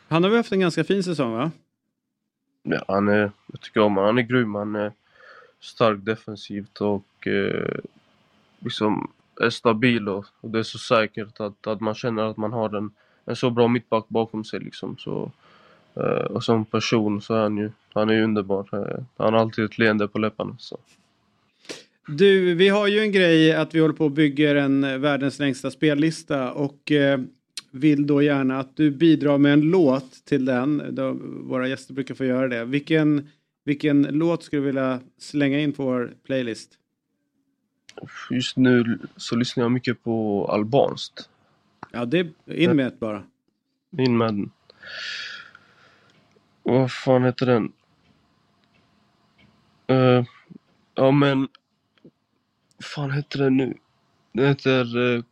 Han 0.07 0.23
har 0.23 0.29
väl 0.29 0.37
haft 0.37 0.51
en 0.51 0.59
ganska 0.59 0.83
fin 0.83 1.03
säsong 1.03 1.31
va? 1.31 1.51
Ja, 2.63 2.85
han 2.87 3.07
är, 3.07 3.31
jag 3.51 3.61
tycker 3.61 3.79
om 3.81 3.95
honom. 3.95 4.05
Han 4.05 4.17
är 4.17 4.21
grym. 4.21 4.55
Han 4.55 4.75
är 4.75 4.91
stark 5.59 6.05
defensivt 6.05 6.81
och 6.81 7.27
eh, 7.27 7.79
liksom 8.65 9.11
är 9.41 9.49
stabil 9.49 10.09
och, 10.09 10.25
och 10.41 10.49
det 10.49 10.59
är 10.59 10.63
så 10.63 10.77
säkert 10.77 11.39
att, 11.39 11.67
att 11.67 11.81
man 11.81 11.95
känner 11.95 12.23
att 12.23 12.37
man 12.37 12.53
har 12.53 12.77
en, 12.77 12.91
en 13.25 13.35
så 13.35 13.49
bra 13.49 13.67
mittback 13.67 14.05
bakom 14.07 14.43
sig 14.43 14.59
liksom. 14.59 14.97
Så, 14.97 15.31
eh, 15.95 16.03
och 16.03 16.43
som 16.43 16.65
person 16.65 17.21
så 17.21 17.33
är 17.33 17.41
han 17.41 17.57
ju, 17.57 17.71
han 17.93 18.09
är 18.09 18.13
ju 18.13 18.23
underbar. 18.23 18.67
Eh, 18.73 19.03
han 19.17 19.33
har 19.33 19.41
alltid 19.41 19.65
ett 19.65 19.77
leende 19.77 20.07
på 20.07 20.19
läpparna. 20.19 20.55
Så. 20.59 20.77
Du, 22.07 22.55
vi 22.55 22.69
har 22.69 22.87
ju 22.87 22.99
en 22.99 23.11
grej 23.11 23.53
att 23.53 23.75
vi 23.75 23.79
håller 23.79 23.93
på 23.93 24.05
och 24.05 24.11
bygger 24.11 24.55
en 24.55 24.83
eh, 24.83 24.97
världens 24.97 25.39
längsta 25.39 25.71
spellista 25.71 26.51
och 26.51 26.91
eh, 26.91 27.19
vill 27.71 28.07
då 28.07 28.21
gärna 28.21 28.59
att 28.59 28.77
du 28.77 28.91
bidrar 28.91 29.37
med 29.37 29.53
en 29.53 29.61
låt 29.61 30.25
till 30.25 30.45
den. 30.45 30.83
Då, 30.89 31.17
våra 31.23 31.67
gäster 31.67 31.93
brukar 31.93 32.15
få 32.15 32.25
göra 32.25 32.47
det. 32.47 32.65
Vilken, 32.65 33.29
vilken 33.63 34.01
låt 34.01 34.43
skulle 34.43 34.61
du 34.61 34.65
vilja 34.65 34.99
slänga 35.17 35.59
in 35.59 35.73
på 35.73 35.83
vår 35.83 36.13
playlist? 36.25 36.79
Just 38.29 38.57
nu 38.57 38.99
så 39.15 39.35
lyssnar 39.35 39.63
jag 39.63 39.71
mycket 39.71 40.03
på 40.03 40.47
albanskt. 40.51 41.29
Ja, 41.91 42.05
det 42.05 42.33
in 42.45 42.75
med 42.75 42.87
ett 42.87 42.99
bara. 42.99 43.23
In 43.97 44.17
med 44.17 44.27
den. 44.27 44.51
Vad 46.63 46.91
fan 46.91 47.23
heter 47.23 47.45
den? 47.45 47.71
Eh, 49.87 50.25
ja 50.95 51.11
men... 51.11 51.47
Vad 52.77 52.85
fan 52.85 53.11
heter 53.11 53.39
den 53.39 53.57
nu? 53.57 53.77
Den 54.31 54.47
heter... 54.47 54.97
Uh, 54.97 55.23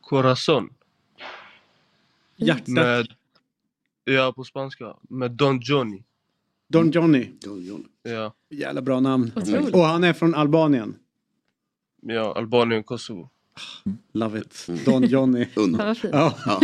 Corazon. 0.00 0.70
Hjärtat. 2.36 2.68
Med... 2.68 3.06
Ja, 4.04 4.32
på 4.36 4.44
spanska. 4.44 4.96
Med 5.02 5.30
Don 5.30 5.60
Johnny. 5.62 6.02
Don 6.68 6.90
Johnny. 6.90 7.30
Ja. 8.02 8.34
Jävla 8.48 8.82
bra 8.82 9.00
namn. 9.00 9.32
Otroligt. 9.36 9.74
Och 9.74 9.84
han 9.84 10.04
är 10.04 10.12
från 10.12 10.34
Albanien. 10.34 10.98
Ja, 12.02 12.32
Albanien, 12.36 12.82
Kosovo. 12.82 13.28
Love 14.14 14.38
it. 14.38 14.66
Don 14.84 15.02
Johnny. 15.02 15.46
Ja. 16.12 16.34
Ja. 16.46 16.60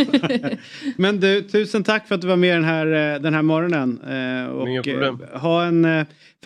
Men 0.97 1.21
du, 1.21 1.43
tusen 1.43 1.85
tack 1.85 2.09
för 2.09 2.15
att 2.15 2.21
du 2.21 2.27
var 2.27 2.37
med 2.37 2.57
den 2.57 2.65
här, 2.65 2.87
eh, 3.15 3.21
den 3.23 3.35
här 3.35 3.43
morgonen. 3.43 4.01
Eh, 4.01 4.47
Och, 4.51 4.69
Inga 4.69 4.83
problem. 4.83 5.21
eh, 5.33 5.41
Ha 5.41 5.65
en, 5.65 5.83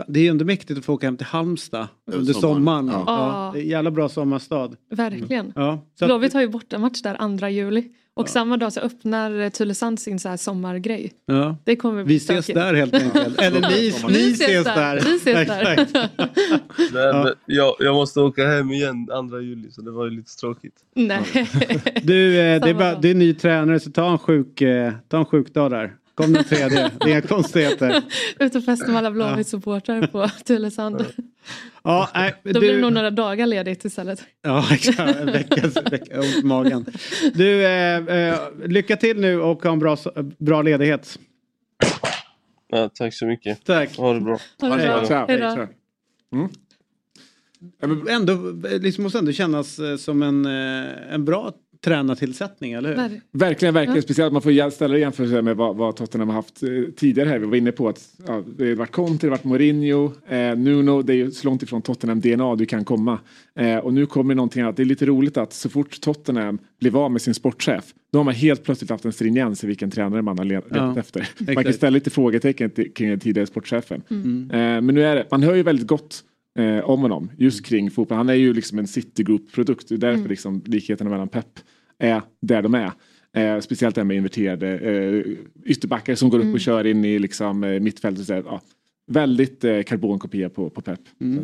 det 0.07 0.21
är 0.21 0.23
ju 0.23 0.29
ändå 0.29 0.45
mäktigt 0.45 0.79
att 0.79 0.85
få 0.85 0.95
åka 0.95 1.07
hem 1.07 1.17
till 1.17 1.27
Halmstad 1.27 1.89
under 2.13 2.33
sommaren. 2.33 2.89
sommaren. 2.89 3.05
Ja. 3.07 3.53
Ja. 3.55 3.61
jävla 3.61 3.91
bra 3.91 4.09
sommarstad. 4.09 4.71
Verkligen. 4.91 5.53
Ja, 5.57 5.87
så 5.99 6.05
att, 6.05 6.09
Blåvitt 6.09 6.33
har 6.35 6.41
ju 6.41 6.49
bortamatch 6.49 7.03
där 7.03 7.39
2 7.39 7.49
juli. 7.49 7.85
Och 8.21 8.29
samma 8.29 8.57
dag 8.57 8.73
så 8.73 8.81
öppnar 8.81 9.41
eh, 9.41 9.49
Tylösand 9.49 10.01
sin 10.01 10.19
så 10.19 10.29
här 10.29 10.37
sommargrej. 10.37 11.13
ja. 11.27 11.57
Det 11.65 11.77
kommer 11.77 12.05
bli 12.05 12.15
Vi 12.15 12.17
ses 12.17 12.45
stökigt. 12.45 12.59
där 12.59 12.75
helt 12.75 12.95
enkelt. 12.95 13.41
Eller 13.41 13.61
ni, 13.61 13.95
ni 14.09 14.33
ses 14.33 14.65
där. 14.65 15.01
Vi 15.01 15.17
ses 15.17 15.49
där. 15.49 15.73
Exakt. 15.73 15.95
Nej, 16.93 17.13
men 17.15 17.33
jag, 17.47 17.75
jag 17.79 17.95
måste 17.95 18.21
åka 18.21 18.47
hem 18.49 18.71
igen 18.71 19.07
2 19.31 19.41
juli, 19.41 19.71
så 19.71 19.83
det 19.83 19.91
var 19.91 20.05
ju 20.05 20.11
lite 20.11 20.37
tråkigt. 20.37 20.75
Nej. 20.95 21.23
Du, 22.03 22.39
eh, 22.41 22.61
det, 22.63 22.71
är 22.71 22.75
bara, 22.75 22.95
det 22.95 23.11
är 23.11 23.15
ny 23.15 23.35
tränare 23.35 23.81
så 23.81 23.91
ta 23.91 24.13
en 24.13 24.19
sjuk, 24.19 24.61
eh, 24.61 24.93
ta 25.09 25.19
en 25.19 25.25
sjuk 25.25 25.55
dag 25.55 25.71
där. 25.71 25.93
Kom 26.15 26.33
den 26.33 26.45
tredje. 26.45 26.91
Det 27.01 27.05
är 27.05 27.09
inga 27.09 27.23
konstigheter. 27.23 28.03
Ut 28.39 28.55
och 28.55 28.65
festa 28.65 28.87
med 28.87 28.97
alla 28.97 29.11
Blåvitt-supportrar 29.11 30.07
på 30.07 30.29
Tylösand. 30.45 31.05
Ja, 31.85 32.11
nej, 32.15 32.35
Då 32.43 32.61
blir 32.61 32.75
det 32.75 32.81
nog 32.81 32.93
några 32.93 33.11
dagar 33.11 33.47
ledigt 33.47 33.85
istället. 33.85 34.25
Ja, 34.43 34.69
exakt. 34.73 35.17
En 35.17 35.33
vecka, 35.33 35.71
ont 36.21 36.37
i 36.37 36.43
magen. 36.45 36.87
Du, 37.35 37.65
eh, 37.65 37.97
eh, 37.97 38.39
lycka 38.67 38.97
till 38.97 39.21
nu 39.21 39.41
och 39.41 39.63
ha 39.63 39.73
en 39.73 39.79
bra, 39.79 39.97
bra 40.39 40.63
ledighet. 40.63 41.19
Ja, 42.69 42.89
tack 42.89 43.15
så 43.15 43.27
mycket. 43.27 43.65
Tack. 43.65 43.97
Ha 43.97 44.15
det 44.15 44.21
bra. 44.21 44.39
Ha 44.61 44.77
det 44.77 44.87
bra. 44.87 45.07
Ciao. 45.07 45.27
Hej 45.29 45.39
då. 45.39 45.55
Ciao. 45.55 45.69
Ändå, 48.09 48.53
liksom 48.81 49.05
måste 49.05 49.19
ändå 49.19 49.33
kännas 49.33 49.79
eh, 49.79 49.97
som 49.97 50.23
en, 50.23 50.47
eh, 50.47 51.15
en 51.15 51.25
bra 51.25 51.53
tränartillsättning, 51.85 52.73
eller 52.73 52.89
hur? 52.89 52.97
Ver- 52.97 53.21
Verkligen, 53.33 53.75
verkligen. 53.75 53.97
Ja. 53.97 54.03
Speciellt 54.03 54.33
man 54.33 54.43
får 54.43 54.71
ställa 54.71 54.93
det 54.93 54.99
i 54.99 55.01
jämförelse 55.03 55.43
med 55.43 55.57
vad, 55.57 55.77
vad 55.77 55.97
Tottenham 55.97 56.29
har 56.29 56.35
haft 56.35 56.63
eh, 56.63 56.69
tidigare 56.97 57.29
här. 57.29 57.39
Vi 57.39 57.47
var 57.47 57.57
inne 57.57 57.73
på 57.73 57.89
att 57.89 58.09
ja, 58.27 58.43
det 58.59 58.69
har 58.69 58.75
varit 58.75 58.91
Conte, 58.91 59.27
det 59.27 59.31
har 59.31 59.37
varit 59.37 59.45
Mourinho, 59.45 60.13
eh, 60.29 60.57
Nuno. 60.57 61.03
Det 61.03 61.13
är 61.13 61.17
ju 61.17 61.31
så 61.31 61.47
långt 61.47 61.63
ifrån 61.63 61.83
Tottenham-DNA 61.83 62.57
du 62.57 62.67
kan 62.67 62.85
komma. 62.85 63.19
Eh, 63.59 63.77
och 63.77 63.95
nu 63.95 64.07
kommer 64.07 64.35
någonting 64.35 64.63
annat. 64.63 64.77
Det 64.77 64.83
är 64.83 64.85
lite 64.85 65.07
roligt 65.07 65.37
att 65.37 65.53
så 65.53 65.69
fort 65.69 66.01
Tottenham 66.01 66.59
blev 66.81 66.97
av 66.97 67.11
med 67.13 67.23
sin 67.23 67.35
sportchef 67.35 67.85
då 68.13 68.19
har 68.19 68.25
man 68.25 68.35
helt 68.35 68.65
plötsligt 68.65 68.91
haft 68.91 69.05
en 69.05 69.13
stringens 69.13 69.65
i 69.65 69.67
vilken 69.67 69.91
tränare 69.91 70.23
man 70.23 70.39
har 70.39 70.45
le- 70.45 70.55
letat 70.55 70.71
Ja, 70.77 70.99
efter. 70.99 71.29
Man 71.55 71.65
kan 71.65 71.73
ställa 71.73 71.91
lite 71.95 72.11
frågetecken 72.11 72.71
till- 72.71 72.93
kring 72.93 73.11
den 73.11 73.21
tidigare 73.21 73.47
sportchefen. 73.47 74.03
Mm. 74.11 74.51
Eh, 74.51 74.57
men 74.59 74.87
nu 74.95 75.05
är 75.05 75.17
det, 75.17 75.27
man 75.31 75.43
hör 75.43 75.55
ju 75.55 75.63
väldigt 75.63 75.87
gott 75.87 76.25
eh, 76.59 76.91
om 76.91 77.01
honom 77.01 77.31
just 77.39 77.67
kring 77.67 77.91
fotboll. 77.91 78.17
Han 78.19 78.29
är 78.29 78.35
ju 78.35 78.53
liksom 78.55 78.79
en 78.79 78.87
Citigroup-produkt. 78.87 79.89
Det 79.89 79.95
är 79.95 79.99
därför 79.99 80.19
Mm. 80.19 80.29
liksom 80.31 80.63
likheterna 80.67 81.11
mellan 81.11 81.29
Pep 81.29 81.47
är 81.99 82.23
där 82.43 82.63
de 82.63 82.75
är. 82.75 82.93
Eh, 83.37 83.61
speciellt 83.61 83.95
det 83.95 84.01
här 84.01 84.07
med 84.07 84.17
inverterade 84.17 84.79
eh, 84.79 85.25
ytterbackar 85.65 86.15
som 86.15 86.29
går 86.31 86.39
upp 86.39 86.43
Mm. 86.43 86.55
och 86.55 86.61
kör 86.61 86.87
in 86.87 87.05
i 87.05 87.19
liksom, 87.19 87.65
eh, 87.65 87.81
mittfältet. 87.81 88.27
Så, 88.27 88.33
här, 88.35 88.43
ja, 88.47 88.61
väldigt 89.11 89.65
eh, 89.65 89.83
karbonkopia 89.83 90.49
på, 90.51 90.71
på 90.71 90.81
Pep. 90.81 91.01
Mm. 91.21 91.43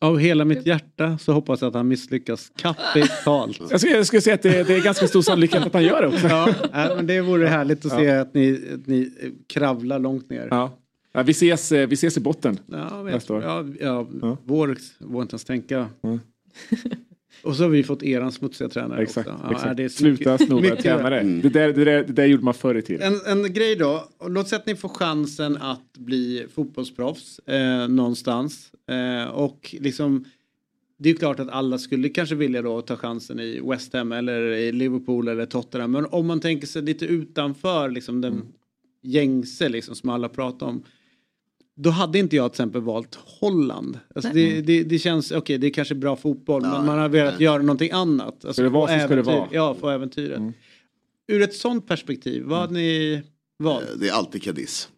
Av 0.00 0.18
hela 0.18 0.44
mitt 0.44 0.66
hjärta 0.66 1.18
så 1.18 1.32
hoppas 1.32 1.60
jag 1.60 1.68
att 1.68 1.74
han 1.74 1.88
misslyckas 1.88 2.52
kapitalt. 2.56 3.60
Jag 3.70 3.80
skulle, 3.80 3.96
jag 3.96 4.06
skulle 4.06 4.22
säga 4.22 4.34
att 4.34 4.42
det, 4.42 4.62
det 4.68 4.74
är 4.74 4.84
ganska 4.84 5.06
stor 5.06 5.22
sannolikhet 5.22 5.66
att 5.66 5.72
han 5.74 5.84
gör 5.84 6.02
det 6.02 6.08
också. 6.08 6.26
Ja, 6.28 6.54
nej, 6.72 6.96
men 6.96 7.06
det 7.06 7.20
vore 7.20 7.46
härligt 7.46 7.86
att 7.86 7.92
se 7.92 8.02
Ja. 8.04 8.20
att 8.20 8.34
ni, 8.34 8.60
att 8.74 8.86
ni 8.86 9.10
kravlar 9.48 9.98
långt 9.98 10.30
ner. 10.30 10.48
Ja. 10.50 10.78
Ja, 11.12 11.22
vi, 11.22 11.30
ses, 11.32 11.72
eh, 11.72 11.88
vi 11.88 11.94
ses 11.94 12.16
i 12.16 12.20
botten 12.20 12.58
Ja, 12.66 13.02
nästa 13.02 13.34
år. 13.34 13.42
ja, 13.42 13.64
ja, 13.80 14.08
Ja. 14.22 14.36
Vår, 14.44 14.76
vår 14.98 15.22
inte 15.22 15.32
ens 15.34 15.44
tänka. 15.44 15.88
Mm. 16.02 16.20
Och 17.44 17.56
så 17.56 17.62
har 17.62 17.70
vi 17.70 17.82
fått 17.82 18.02
eran 18.02 18.32
smutsiga 18.32 18.68
tränare 18.68 19.02
Exakt. 19.02 19.28
också. 19.28 19.40
Ja, 19.44 19.52
exakt. 19.52 19.76
det 19.76 19.82
är 19.84 19.88
Sluta 19.88 20.30
mycket- 20.32 20.46
sno 20.46 20.54
våra 20.56 20.62
mycket- 20.62 20.82
tränare. 20.82 21.22
Det, 21.22 21.48
där, 21.48 21.72
det, 21.72 21.84
där, 21.84 22.04
det 22.04 22.12
där 22.12 22.26
gjorde 22.26 22.44
man 22.44 22.54
förr 22.54 22.74
i 22.74 22.82
tiden. 22.82 23.14
En, 23.26 23.38
en 23.44 23.52
grej 23.52 23.76
då, 23.76 24.08
låt 24.28 24.48
säga 24.48 24.58
att 24.58 24.66
ni 24.66 24.76
får 24.76 24.88
chansen 24.88 25.56
att 25.56 25.92
bli 25.98 26.46
fotbollsproffs 26.54 27.38
eh, 27.38 27.88
någonstans. 27.88 28.70
Eh, 28.90 29.30
och 29.30 29.74
liksom, 29.80 30.24
det 30.98 31.10
är 31.10 31.14
klart 31.14 31.40
att 31.40 31.48
alla 31.48 31.78
skulle 31.78 32.08
kanske 32.08 32.34
vilja 32.34 32.62
då 32.62 32.80
ta 32.80 32.96
chansen 32.96 33.40
i 33.40 33.60
West 33.70 33.92
Ham 33.92 34.12
eller 34.12 34.40
i 34.42 34.72
Liverpool 34.72 35.28
eller 35.28 35.46
Tottenham. 35.46 35.90
Men 35.92 36.06
om 36.06 36.26
man 36.26 36.40
tänker 36.40 36.66
sig 36.66 36.82
lite 36.82 37.04
utanför 37.06 37.90
liksom 37.90 38.20
den 38.20 38.32
Mm. 38.32 38.46
gängse 39.02 39.68
liksom 39.68 39.94
som 39.94 40.10
alla 40.10 40.28
pratar 40.28 40.66
om. 40.66 40.82
Då 41.76 41.90
hade 41.90 42.18
inte 42.18 42.36
jag 42.36 42.50
till 42.52 42.54
exempel 42.54 42.80
valt 42.82 43.14
Holland. 43.40 43.98
Alltså 44.14 44.30
det, 44.34 44.60
det, 44.60 44.82
det 44.82 44.98
känns, 44.98 45.30
okej 45.32 45.58
det 45.58 45.66
är 45.66 45.70
kanske 45.70 45.94
bra 45.94 46.16
fotboll 46.16 46.62
Ja, 46.64 46.70
men 46.76 46.86
man 46.86 46.98
har 46.98 47.08
velat 47.08 47.34
nej. 47.34 47.44
göra 47.44 47.62
någonting 47.62 47.90
annat. 47.90 48.26
Alltså, 48.34 48.52
Ska 48.52 48.62
det 48.62 48.68
vara 48.68 48.86
så 49.00 49.06
ska 49.06 49.14
det 49.16 49.22
äventyr- 49.22 49.24
vara. 49.24 49.48
Ja, 49.52 49.74
få 49.80 49.88
äventyret. 49.90 50.38
Mm. 50.38 50.52
Ur 51.28 51.42
ett 51.42 51.54
sånt 51.54 51.86
perspektiv, 51.86 52.42
vad 52.44 52.58
hade 52.60 52.72
ni 52.72 53.22
valt? 53.58 53.82
Eh, 53.90 53.96
Det 54.00 54.08
är 54.08 54.12
alltid 54.12 54.42
Cadiz. 54.42 54.88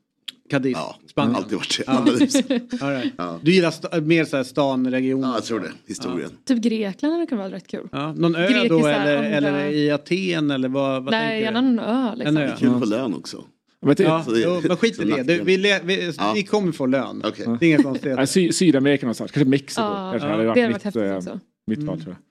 Cadiz, 0.50 0.72
Ja, 0.76 0.96
Spanien. 1.10 1.36
alltid 1.36 1.58
varit 1.58 1.78
det. 1.78 1.84
Ja. 1.86 2.88
Right. 2.90 3.12
Ja. 3.16 3.38
Du 3.42 3.52
gillar 3.52 3.70
sta- 3.70 4.00
mer 4.00 4.24
så 4.24 4.36
här 4.36 4.44
stan, 4.44 4.90
region? 4.90 5.20
ja, 5.22 5.34
jag 5.34 5.44
tror 5.44 5.60
det. 5.60 5.70
Historien. 5.86 6.30
Typ 6.44 6.62
Grekland 6.62 7.14
hade 7.14 7.26
kunnat 7.26 7.44
vara 7.44 7.56
rätt 7.56 7.66
kul. 7.66 7.88
Ja, 7.92 8.12
någon 8.12 8.34
ö 8.36 8.46
då 8.48 8.52
Grekisar, 8.54 8.90
eller, 8.90 9.16
andra- 9.16 9.28
eller 9.28 9.70
i 9.72 9.90
Aten 9.90 10.50
eller 10.50 10.68
vad, 10.68 11.04
vad 11.04 11.10
Nej, 11.12 11.28
tänker 11.42 11.44
gärna 11.44 11.62
du? 11.62 11.68
någon 11.76 11.84
ö 11.84 12.14
liksom. 12.16 12.36
En 12.36 12.42
ö. 12.42 12.52
Kul 12.58 12.80
på 12.80 12.86
lön 12.86 13.14
också. 13.14 13.44
Men 13.84 13.94
det, 13.94 14.02
Ja, 14.02 14.22
Så 14.24 14.30
det- 14.30 14.40
jo, 14.42 14.60
men 14.68 14.76
skit 14.76 15.00
i 15.00 15.04
det. 15.04 15.22
Du, 15.22 15.44
vi, 15.44 15.56
le, 15.56 15.80
vi, 15.84 16.12
Ja. 16.18 16.34
kommer 16.46 16.72
få 16.72 16.86
lön. 16.86 17.22
Okej. 17.24 17.46
Det 17.60 17.66
är 17.66 17.70
inga 17.70 17.82
konstigheter. 17.82 18.26
Sy 18.26 18.52
Sydamerika 18.52 19.06
någonstans, 19.06 19.30
kanske 19.32 19.50
Mexiko. 19.50 19.80
Ja, 19.82 20.08
kanske 20.10 20.28
ja, 20.28 20.32
hade 20.32 20.42
Det 20.44 20.48
varit 20.48 20.58
hade 20.62 20.68
varit 20.68 20.74
mitt, 20.76 20.82
häftigt 20.84 21.02
eh, 21.02 21.16
också. 21.16 21.40
mitt 21.66 21.78
val 21.82 21.88
Mm. 21.94 22.04
tror 22.04 22.14
jag. 22.14 22.22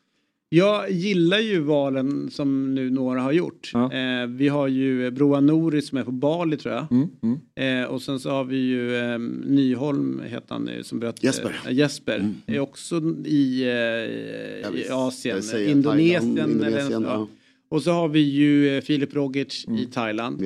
Jag 0.55 0.91
gillar 0.91 1.39
ju 1.39 1.59
valen 1.59 2.29
som 2.31 2.75
nu 2.75 2.89
några 2.89 3.21
har 3.21 3.31
gjort. 3.31 3.71
Ja. 3.73 3.93
Eh, 3.93 4.27
vi 4.27 4.47
har 4.47 4.67
ju 4.67 5.11
Broa 5.11 5.39
Nouri 5.39 5.81
som 5.81 5.97
är 5.97 6.03
på 6.03 6.11
Bali 6.11 6.57
tror 6.57 6.73
jag. 6.73 6.91
Mm, 6.91 7.07
mm. 7.55 7.83
Eh, 7.83 7.89
och 7.89 8.01
sen 8.01 8.19
så 8.19 8.29
har 8.29 8.43
vi 8.43 8.57
ju 8.57 8.97
eh, 8.97 9.19
Nyholm 9.45 10.21
heter 10.25 10.45
han 10.49 10.63
nu 10.63 10.83
som 10.83 10.99
bröt. 10.99 11.23
Jesper. 11.23 11.55
Eh, 11.67 11.73
Jesper. 11.73 12.15
Mm. 12.15 12.33
Är 12.47 12.59
också 12.59 13.01
i, 13.25 13.63
eh, 13.63 14.79
i. 14.79 14.87
Asien. 14.91 15.37
Indonesien. 15.67 16.21
Thailand, 16.35 16.39
eller, 16.39 16.51
Indonesien, 16.67 17.01
ja. 17.01 17.07
ja. 17.13 17.27
Och 17.69 17.81
så 17.81 17.91
har 17.91 18.07
vi 18.07 18.19
ju 18.19 18.77
eh, 18.77 18.81
Filip 18.81 19.15
Rogic 19.15 19.65
i 19.79 19.85
Thailand. 19.85 20.41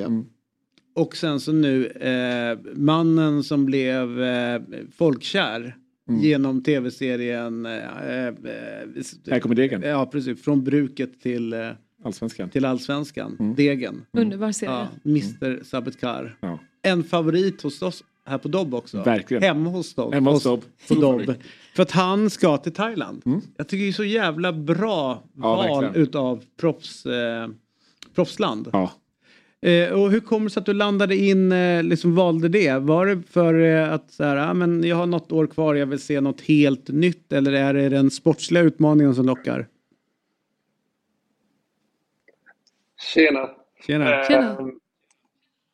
Mm. 0.97 1.05
Och 1.07 1.17
sen 1.17 1.39
så 1.39 1.51
nu 1.51 1.85
eh, 1.87 2.57
mannen 2.75 3.43
som 3.43 3.65
blev 3.65 4.21
eh, 4.23 4.61
folkkär 4.97 5.75
Mm. 6.09 6.21
genom 6.21 6.63
tv-serien 6.63 7.65
eh, 7.65 7.73
eh, 7.73 8.33
Här 9.31 9.39
kommer 9.39 9.55
degen. 9.55 9.81
Ja 9.81 10.05
precis, 10.05 10.43
från 10.43 10.63
bruket 10.63 11.21
till, 11.21 11.53
eh, 11.53 11.69
Allsvenskan. 12.03 12.49
till 12.49 12.65
allsvenskan. 12.65 13.37
Mm. 13.39 13.55
Degen. 13.55 14.05
Underbar 14.17 14.51
serie. 14.51 14.71
Ja, 14.73 14.87
Mr 15.05 15.63
Sabetkar. 15.63 16.37
Ja. 16.39 16.59
En 16.81 17.03
favorit 17.03 17.61
hos 17.61 17.81
oss 17.81 18.03
här 18.25 18.37
på 18.37 18.47
Dobb 18.47 18.73
också. 18.73 19.03
Verkligen. 19.03 19.43
Hemma 19.43 19.69
hos 19.69 19.93
Dobb. 19.95 20.13
Hemma 20.13 20.31
hos 20.31 20.43
Dobb. 20.43 20.61
På 20.87 20.93
Dobb. 20.95 21.33
För 21.75 21.83
att 21.83 21.91
han 21.91 22.29
ska 22.29 22.57
till 22.57 22.73
Thailand. 22.73 23.21
Mm. 23.25 23.41
Jag 23.57 23.67
tycker 23.67 23.83
det 23.83 23.89
är 23.89 23.93
så 23.93 24.03
jävla 24.03 24.53
bra 24.53 25.23
Ja, 25.37 25.41
val 25.55 25.83
verkligen. 25.83 26.07
utav 26.07 26.43
proffs, 26.59 27.05
eh, 27.05 27.47
proffsland. 28.15 28.69
Ja. 28.73 28.91
Eh, 29.61 30.01
och 30.01 30.11
hur 30.11 30.19
kommer 30.19 30.43
det 30.43 30.49
sig 30.49 30.59
att 30.59 30.65
du 30.65 30.73
landade 30.73 31.15
in, 31.15 31.51
eh, 31.51 31.83
liksom 31.83 32.15
valde 32.15 32.49
det? 32.49 32.79
Var 32.79 33.05
det 33.05 33.21
för 33.29 33.53
eh, 33.53 33.93
att 33.93 34.11
så 34.11 34.23
här, 34.23 34.37
ah, 34.37 34.53
men 34.53 34.83
jag 34.83 34.95
har 34.95 35.05
något 35.05 35.31
år 35.31 35.47
kvar, 35.47 35.75
jag 35.75 35.85
vill 35.85 35.99
se 35.99 36.21
något 36.21 36.41
helt 36.41 36.89
nytt 36.89 37.33
eller 37.33 37.51
är 37.51 37.73
det 37.73 37.89
den 37.89 38.11
sportsliga 38.11 38.63
utmaningen 38.63 39.15
som 39.15 39.25
lockar? 39.25 39.67
Tjena. 42.97 43.49
Tjena. 43.87 44.19
Eh, 44.19 44.27
Tjena. 44.27 44.71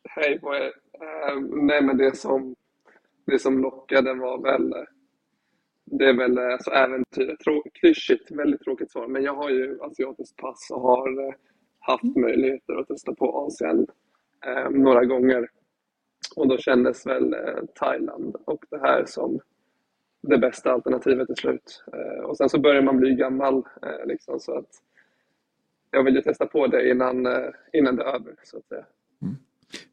Hej 0.08 0.40
på 0.40 0.54
er. 0.54 0.72
Eh, 0.94 1.40
nej 1.40 1.82
men 1.82 1.96
det 1.96 2.16
som, 2.16 2.54
det 3.26 3.38
som 3.38 3.62
lockade 3.62 4.14
var 4.14 4.42
väl, 4.42 4.72
eh, 4.72 4.84
det 5.84 6.04
är 6.04 6.14
väl 6.14 6.38
eh, 6.38 6.58
så 6.60 6.70
äventyret. 6.70 7.38
Klyschigt, 7.74 8.30
väldigt 8.30 8.60
tråkigt 8.60 8.90
svar. 8.90 9.08
Men 9.08 9.22
jag 9.22 9.34
har 9.34 9.50
ju 9.50 9.78
asiatiskt 9.82 10.36
pass 10.36 10.70
och 10.70 10.80
har 10.80 11.28
eh, 11.28 11.34
haft 11.86 12.16
möjligheter 12.16 12.74
att 12.80 12.88
testa 12.88 13.14
på 13.14 13.38
Asien 13.46 13.86
eh, 14.46 14.70
några 14.70 15.04
gånger. 15.04 15.48
Och 16.36 16.48
då 16.48 16.56
kändes 16.58 17.06
väl 17.06 17.32
eh, 17.34 17.64
Thailand 17.74 18.36
och 18.44 18.64
det 18.70 18.78
här 18.78 19.04
som 19.06 19.40
det 20.22 20.38
bästa 20.38 20.72
alternativet 20.72 21.26
till 21.26 21.36
slut. 21.36 21.84
Eh, 21.92 22.24
och 22.24 22.36
sen 22.36 22.48
så 22.48 22.60
börjar 22.60 22.82
man 22.82 22.96
bli 22.96 23.14
gammal 23.14 23.54
eh, 23.82 24.06
liksom 24.06 24.40
så 24.40 24.58
att 24.58 24.68
jag 25.90 26.04
vill 26.04 26.14
ju 26.14 26.22
testa 26.22 26.46
på 26.46 26.66
det 26.66 26.90
innan, 26.90 27.26
eh, 27.26 27.48
innan 27.72 27.96
det 27.96 28.02
är 28.02 28.06
över 28.14 28.34
så 28.42 28.56
att 28.58 28.66
säga. 28.66 28.84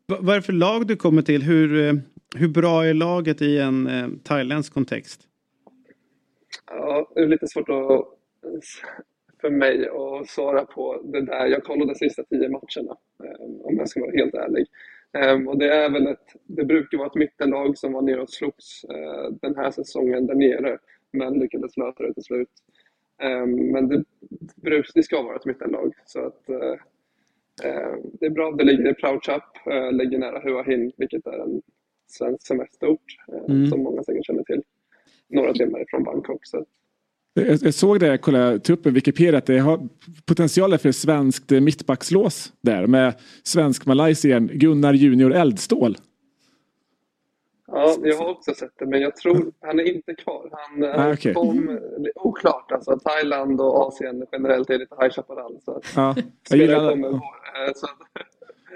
Va- 0.07 0.17
Vad 0.21 0.29
är 0.29 0.35
det 0.39 0.41
för 0.45 0.53
lag 0.53 0.87
du 0.87 0.95
kommer 0.95 1.21
till? 1.21 1.43
Hur, 1.43 1.87
eh, 1.87 1.93
hur 2.35 2.47
bra 2.47 2.85
är 2.85 2.93
laget 2.93 3.41
i 3.41 3.57
en 3.59 3.87
eh, 3.87 4.07
thailändsk 4.23 4.73
kontext? 4.73 5.21
Ja, 6.67 7.11
det 7.15 7.21
är 7.21 7.27
lite 7.27 7.47
svårt 7.47 7.69
att, 7.69 8.05
för 9.41 9.49
mig 9.49 9.87
att 9.89 10.27
svara 10.29 10.65
på 10.65 11.01
det 11.03 11.21
där. 11.21 11.45
Jag 11.47 11.63
kollade 11.63 11.91
de 11.91 11.95
sista 11.95 12.23
tio 12.23 12.49
matcherna, 12.49 12.97
eh, 13.23 13.41
om 13.65 13.77
jag 13.77 13.89
ska 13.89 14.01
vara 14.01 14.11
helt 14.11 14.33
ärlig. 14.35 14.65
Eh, 15.13 15.47
Och 15.47 15.57
det 15.57 15.73
är 15.73 15.89
väl 15.89 16.07
ett, 16.07 16.35
det 16.43 16.65
brukar 16.65 16.97
vara 16.97 17.07
ett 17.07 17.15
mittenlag 17.15 17.77
som 17.77 17.93
var 17.93 18.01
nere 18.01 18.21
och 18.21 18.29
slogs 18.29 18.83
eh, 18.83 19.31
den 19.41 19.55
här 19.55 19.71
säsongen 19.71 20.27
där 20.27 20.35
nere, 20.35 20.77
men 21.11 21.33
lyckades 21.33 21.77
lösa 21.77 22.03
det 22.03 22.13
till 22.13 22.23
slut. 22.23 22.49
Eh, 23.21 23.45
Men 23.45 23.87
det, 23.87 24.03
det 24.95 25.03
ska 25.03 25.21
vara 25.21 25.35
ett 25.35 25.45
mittenlag, 25.45 25.93
så 26.05 26.19
att 26.25 26.49
eh, 26.49 26.75
det 28.19 28.25
är 28.25 28.29
bra. 28.29 28.51
Det 28.51 28.63
ligger 28.63 28.91
i 28.91 28.93
Praochap, 28.93 29.67
eh, 29.71 29.91
ligger 29.91 30.17
nära 30.17 30.39
Hua 30.39 30.63
Hin, 30.63 30.91
vilket 30.97 31.27
är 31.27 31.39
en 31.43 31.61
svensk 32.07 32.47
semesterort, 32.47 33.05
Mm. 33.49 33.67
som 33.67 33.83
många 33.83 34.03
säkert 34.03 34.25
känner 34.25 34.43
till. 34.43 34.63
Några 35.27 35.53
timmar 35.53 35.81
ifrån 35.81 36.03
Bangkok. 36.03 36.45
Så 36.45 36.65
Jag, 37.33 37.47
jag 37.61 37.73
såg 37.73 37.99
det, 37.99 38.07
jag 38.07 38.21
kollade 38.21 38.59
truppen, 38.59 38.93
Wikipedia, 38.93 39.37
att 39.37 39.45
det 39.45 39.57
har 39.59 39.87
potential 40.25 40.77
för 40.77 40.91
svenskt 40.91 41.51
eh, 41.51 41.61
mittbackslås 41.61 42.53
där 42.61 42.87
med 42.87 43.13
svensk-malaysien 43.43 44.47
Gunnar 44.53 44.93
Junior 44.93 45.33
Eldstål. 45.33 45.97
Ja, 47.67 47.95
jag 48.03 48.17
har 48.17 48.29
också 48.29 48.53
sett 48.53 48.71
det, 48.79 48.85
men 48.85 49.01
jag 49.01 49.15
tror 49.15 49.51
han 49.61 49.79
är 49.79 49.83
inte 49.95 50.13
kvar. 50.15 50.49
Han 50.51 50.83
Ah, 50.83 51.07
ah, 51.09 51.13
okej. 51.13 51.33
kom 51.33 51.79
oklart. 52.15 52.71
Alltså, 52.71 52.99
Thailand 52.99 53.61
och 53.61 53.87
Asien 53.87 54.25
generellt 54.31 54.69
är 54.69 54.79
lite 54.79 54.95
High 55.01 55.11
Chaparral. 55.13 55.57
Så 55.65 55.71
att 55.77 55.83
Ja, 55.95 56.15
jag 56.49 56.59
gillar 56.59 56.89
kommer. 56.89 57.09
Eh, 57.09 57.19
Så 57.75 57.85
att, 57.85 57.97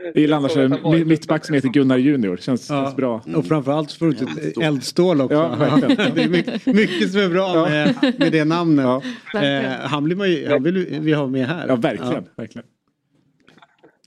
Jag 0.03 0.17
gillar 0.21 0.37
annars 0.37 0.57
en 0.57 0.73
mi- 0.73 1.05
mittback 1.05 1.45
som 1.45 1.55
heter 1.55 1.69
Gunnar 1.69 1.97
Junior. 1.97 2.37
Känns, 2.37 2.67
känns 2.67 2.95
bra. 2.95 3.23
Och 3.35 3.45
framförallt 3.45 3.91
får 3.91 4.05
du 4.05 4.11
ett 4.49 4.57
eldstål 4.57 5.21
också. 5.21 5.35
Ja, 5.35 5.79
det 6.15 6.23
är 6.23 6.29
mycket, 6.29 6.65
mycket 6.65 7.11
som 7.11 7.21
är 7.21 7.29
bra 7.29 7.69
med, 7.69 8.15
med 8.19 8.31
det 8.31 8.45
namnet. 8.45 8.85
Eh, 8.85 9.01
Verkligen. 9.33 9.71
han, 9.81 10.03
blir 10.03 10.15
man 10.15 10.31
ju, 10.31 10.47
han 10.49 10.63
vill 10.63 10.85
vi 11.01 11.13
ha 11.13 11.27
med 11.27 11.47
här. 11.47 11.67
Ja, 11.67 11.75
verkligen. 11.75 12.23
verkligen. 12.35 12.65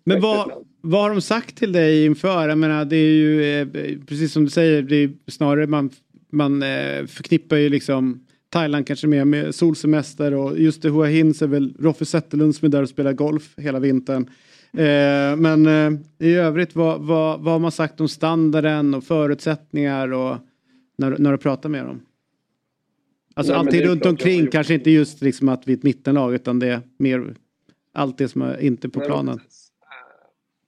Men 0.05 0.21
vad, 0.21 0.53
vad 0.81 1.03
har 1.03 1.11
de 1.11 1.21
sagt 1.21 1.57
till 1.57 1.73
dig 1.73 2.05
inför? 2.07 2.49
Jag 2.49 2.59
menar, 2.59 2.85
det 2.85 2.97
är 2.97 3.13
ju 3.13 3.61
eh, 3.61 3.69
precis 4.07 4.33
som 4.33 4.45
du 4.45 4.51
säger, 4.51 4.83
det 4.83 4.97
är 4.97 5.11
snarare 5.27 5.67
man, 5.67 5.91
man 6.33 6.63
eh, 6.63 7.07
förknippar 7.07 7.57
ju 7.57 7.69
liksom 7.69 8.25
Thailand 8.51 8.87
kanske 8.87 9.07
mer 9.07 9.25
med 9.25 9.55
solsemester 9.55 10.35
och 10.35 10.59
just 10.59 10.83
det 10.83 10.89
Hua 10.91 11.07
Hins 11.07 11.43
är 11.43 11.47
väl 11.47 11.75
Roffe 11.79 12.05
Zetterlund 12.05 12.55
som 12.55 12.67
är 12.67 12.71
där 12.71 12.83
och 12.83 12.89
spelar 12.89 13.13
golf 13.13 13.55
hela 13.57 13.79
vintern. 13.79 14.31
Eh, 14.73 15.37
men 15.37 15.67
eh, 15.67 16.01
i 16.19 16.35
övrigt, 16.35 16.77
vad, 16.77 17.01
vad, 17.01 17.41
vad 17.41 17.53
har 17.53 17.59
man 17.59 17.73
sagt 17.73 18.01
om 18.01 18.09
standarden 18.09 18.95
och 18.95 19.05
förutsättningar 19.05 20.13
och 20.13 20.37
när, 20.97 21.19
när 21.19 21.33
du 21.33 21.39
pratar 21.39 21.69
med 21.69 21.85
dem? 21.85 22.01
Alltså 23.35 23.53
Nej, 23.53 23.61
alltid 23.61 23.87
runt 23.87 24.07
omkring, 24.07 24.47
kanske 24.47 24.75
inte 24.75 24.91
just 24.91 25.23
liksom 25.23 25.49
att 25.49 25.69
vi 25.69 25.73
är 25.73 25.77
ett 25.77 25.83
mittenlag 25.83 26.35
utan 26.35 26.59
det 26.59 26.69
är 26.69 26.81
mer 26.97 27.35
allt 27.93 28.19
det 28.19 28.29
som 28.29 28.43
är 28.43 28.61
inte 28.61 28.89
på 28.89 28.99
Nej, 28.99 29.09
planen. 29.09 29.41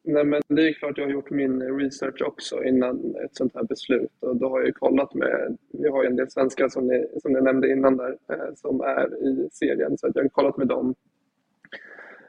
Nej, 0.02 0.24
men 0.24 0.43
det 0.48 0.68
är 0.68 0.72
klart 0.72 0.98
jag 0.98 1.05
har 1.05 1.12
gjort 1.12 1.31
min 1.31 1.62
research 1.62 2.22
också 2.22 2.64
innan 2.64 3.14
ett 3.24 3.36
sånt 3.36 3.55
här 3.55 3.64
beslut. 3.64 4.10
Och 4.20 4.36
då 4.36 4.48
har 4.48 4.59
jag 4.59 4.66
ju 4.66 4.72
kollat 4.72 5.14
med, 5.14 5.56
vi 5.72 5.89
har 5.89 6.02
ju 6.02 6.09
en 6.09 6.16
del 6.16 6.31
svenskar 6.31 6.68
som 6.68 6.86
ni, 6.86 7.06
som 7.22 7.32
ni 7.32 7.40
nämnde 7.40 7.72
innan 7.72 7.97
där, 7.97 8.16
eh, 8.28 8.55
som 8.56 8.81
är 8.81 9.27
i 9.28 9.48
serien. 9.52 9.98
Så 9.98 10.06
att 10.06 10.16
jag 10.16 10.22
har 10.22 10.28
kollat 10.28 10.56
med 10.56 10.68
dem. 10.68 10.94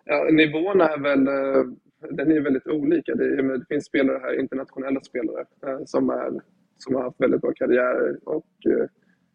Ja, 0.05 0.27
nivån 0.31 0.81
är 0.81 0.99
väl, 0.99 1.27
eh, 1.27 1.63
den 2.09 2.31
är 2.31 2.41
väldigt 2.41 2.67
olika. 2.67 3.15
Det, 3.15 3.25
är, 3.25 3.57
det 3.57 3.65
finns 3.69 3.85
spelare 3.85 4.19
här, 4.21 4.39
internationella 4.39 5.01
spelare, 5.01 5.45
eh, 5.67 5.79
som, 5.85 6.09
är, 6.09 6.41
som 6.77 6.95
har 6.95 7.03
haft 7.03 7.21
väldigt 7.21 7.41
bra 7.41 7.51
karriärer 7.55 8.17
och 8.23 8.47
eh, 8.69 8.85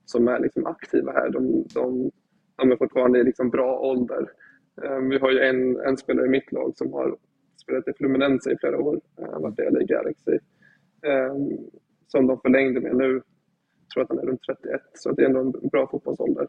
som 0.05 0.29
är 0.29 0.41
liksom 0.41 0.67
aktiva 0.67 1.13
här. 1.13 1.31
De, 1.31 1.65
de, 1.75 2.11
de 2.57 2.73
är 2.73 2.77
fortfarande 2.77 3.19
i 3.19 3.25
liksom 3.25 3.51
bra 3.51 3.79
ålder. 3.79 4.31
Vi 5.11 5.19
har 5.19 5.31
ju 5.31 5.41
en, 5.41 5.81
en 5.81 5.97
spelare 5.97 6.27
i 6.27 6.31
mitt 6.31 6.53
lag 6.53 6.73
som 6.77 6.93
har 6.93 7.17
spelat 7.57 7.89
i 7.89 7.93
Fluminense 7.93 8.53
i 8.53 8.57
flera 8.61 8.79
år, 8.79 9.01
eh, 9.19 9.41
varit 9.41 9.61
i 9.61 9.85
Galaxy, 9.85 10.39
som 12.07 12.27
de 12.27 12.41
förlängde 12.41 12.81
med 12.81 12.97
nu. 12.97 13.13
Jag 13.13 13.91
tror 13.95 14.03
att 14.03 14.09
han 14.09 14.19
är 14.19 14.23
runt 14.23 14.41
31, 14.43 14.81
så 14.95 15.13
det 15.13 15.23
är 15.23 15.27
ändå 15.27 15.41
en 15.41 15.69
bra 15.69 15.89
fotbollsålder. 15.91 16.49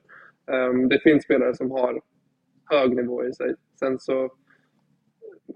Det 0.89 0.99
finns 0.99 1.23
spelare 1.23 1.56
som 1.56 1.72
har 1.72 2.02
hög 2.69 2.95
nivå 2.95 3.26
i 3.26 3.34
sig. 3.34 3.56
Sen 3.80 3.99
så 3.99 4.30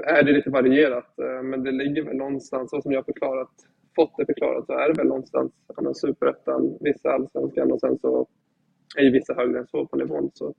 är 0.03 0.23
det 0.23 0.31
lite 0.31 0.49
varierat, 0.49 1.19
eh, 1.19 1.43
men 1.43 1.63
det 1.63 1.71
ligger 1.71 2.03
väl 2.03 2.15
någonstans, 2.15 2.69
så 2.69 2.81
som 2.81 2.91
jag 2.91 3.05
förklarat, 3.05 3.51
fått 3.95 4.17
det 4.17 4.25
förklarat, 4.25 4.65
så 4.65 4.73
är 4.73 4.87
det 4.87 4.93
väl 4.93 5.07
någonstans 5.07 5.51
ja, 5.77 5.93
superettan, 5.93 6.77
vissa 6.79 7.11
allsvenskan 7.11 7.71
och 7.71 7.79
sen 7.79 7.99
så 7.99 8.27
är 8.97 9.03
ju 9.03 9.11
vissa 9.11 9.33
högre 9.33 9.59
än 9.59 9.67
så 9.67 9.85
på 9.85 9.97
nivån. 9.97 10.31
Så 10.33 10.49
att 10.49 10.55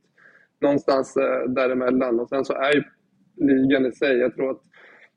någonstans 0.61 1.16
eh, 1.16 1.49
däremellan. 1.49 2.20
Och 2.20 2.29
sen 2.29 2.45
så 2.45 2.53
är 2.53 2.74
ju 2.74 2.83
ligan 3.37 3.87
i 3.87 3.93
sig, 3.93 4.16
jag 4.16 4.35
tror 4.35 4.51
att 4.51 4.62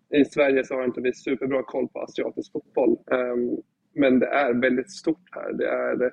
i 0.10 0.26
Sverige 0.26 0.64
så 0.64 0.76
har 0.76 0.84
inte 0.84 1.02
vi 1.02 1.14
superbra 1.14 1.64
koll 1.64 1.88
på 1.88 1.99
asiatisk 1.99 2.52
fotboll. 2.52 2.98
Ehm, 3.12 3.57
men 3.94 4.20
det 4.20 4.28
är 4.28 4.53
väldigt 4.53 4.91
stort 4.91 5.30
här. 5.32 5.53
Det 5.53 5.68
är, 5.68 6.12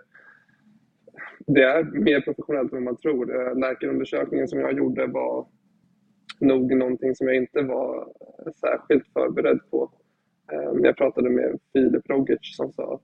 det 1.47 1.63
är 1.63 1.85
mer 1.85 2.21
professionellt 2.21 2.73
än 2.73 2.77
vad 2.77 2.83
man 2.83 2.97
tror. 2.97 3.35
Eh, 3.37 3.59
Läkarundersökningen 3.59 4.49
som 4.49 4.61
jag 4.61 4.73
gjorde 4.73 5.07
var 5.07 5.47
nog 6.39 6.77
någonting 6.77 7.15
som 7.15 7.27
jag 7.27 7.37
inte 7.37 7.63
var 7.63 7.99
eh, 7.99 8.53
särskilt 8.53 9.13
förberedd 9.13 9.61
på. 9.71 9.93
Eh, 10.53 10.73
jag 10.83 10.97
pratade 10.97 11.31
med 11.31 11.59
Filip 11.73 12.11
Rogic 12.11 12.39
som 12.43 12.73
sa 12.73 12.95
att 12.95 13.03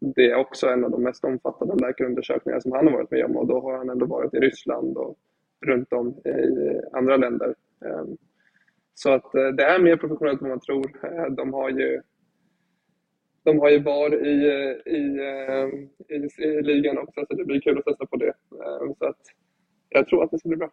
det 0.00 0.30
är 0.30 0.34
också 0.34 0.66
en 0.66 0.84
av 0.84 0.90
de 0.90 1.02
mest 1.02 1.24
omfattande 1.24 1.86
läkarundersökningar 1.86 2.60
som 2.60 2.72
han 2.72 2.86
har 2.86 2.94
varit 2.94 3.10
med 3.10 3.24
om 3.24 3.36
och 3.36 3.46
då 3.46 3.60
har 3.60 3.78
han 3.78 3.90
ändå 3.90 4.06
varit 4.06 4.34
i 4.34 4.38
Ryssland 4.38 4.96
och 4.96 5.18
runt 5.66 5.92
om 5.92 6.08
i 6.08 6.80
andra 6.92 7.16
länder. 7.16 7.54
Så 8.94 9.12
att 9.12 9.32
det 9.32 9.64
är 9.64 9.82
mer 9.82 9.96
professionellt 9.96 10.40
än 10.40 10.48
vad 10.48 10.56
man 10.56 10.60
tror. 10.60 11.30
De 11.30 11.52
har 11.52 11.70
ju 11.70 12.00
de 13.48 13.58
har 13.58 13.70
ju 13.70 13.78
VAR 13.78 14.26
i, 14.26 14.34
i, 14.98 15.02
eh, 15.28 16.16
i, 16.16 16.18
i 16.48 16.62
ligan 16.62 16.98
också 16.98 17.20
så 17.28 17.36
det 17.36 17.44
blir 17.44 17.60
kul 17.60 17.78
att 17.78 17.84
testa 17.84 18.06
på 18.06 18.16
det. 18.16 18.26
Ehm, 18.26 18.94
Så 18.98 19.04
att 19.04 19.16
jag 19.88 20.08
tror 20.08 20.24
att 20.24 20.30
det 20.30 20.38
ska 20.38 20.48
bli 20.48 20.56
bra. 20.58 20.70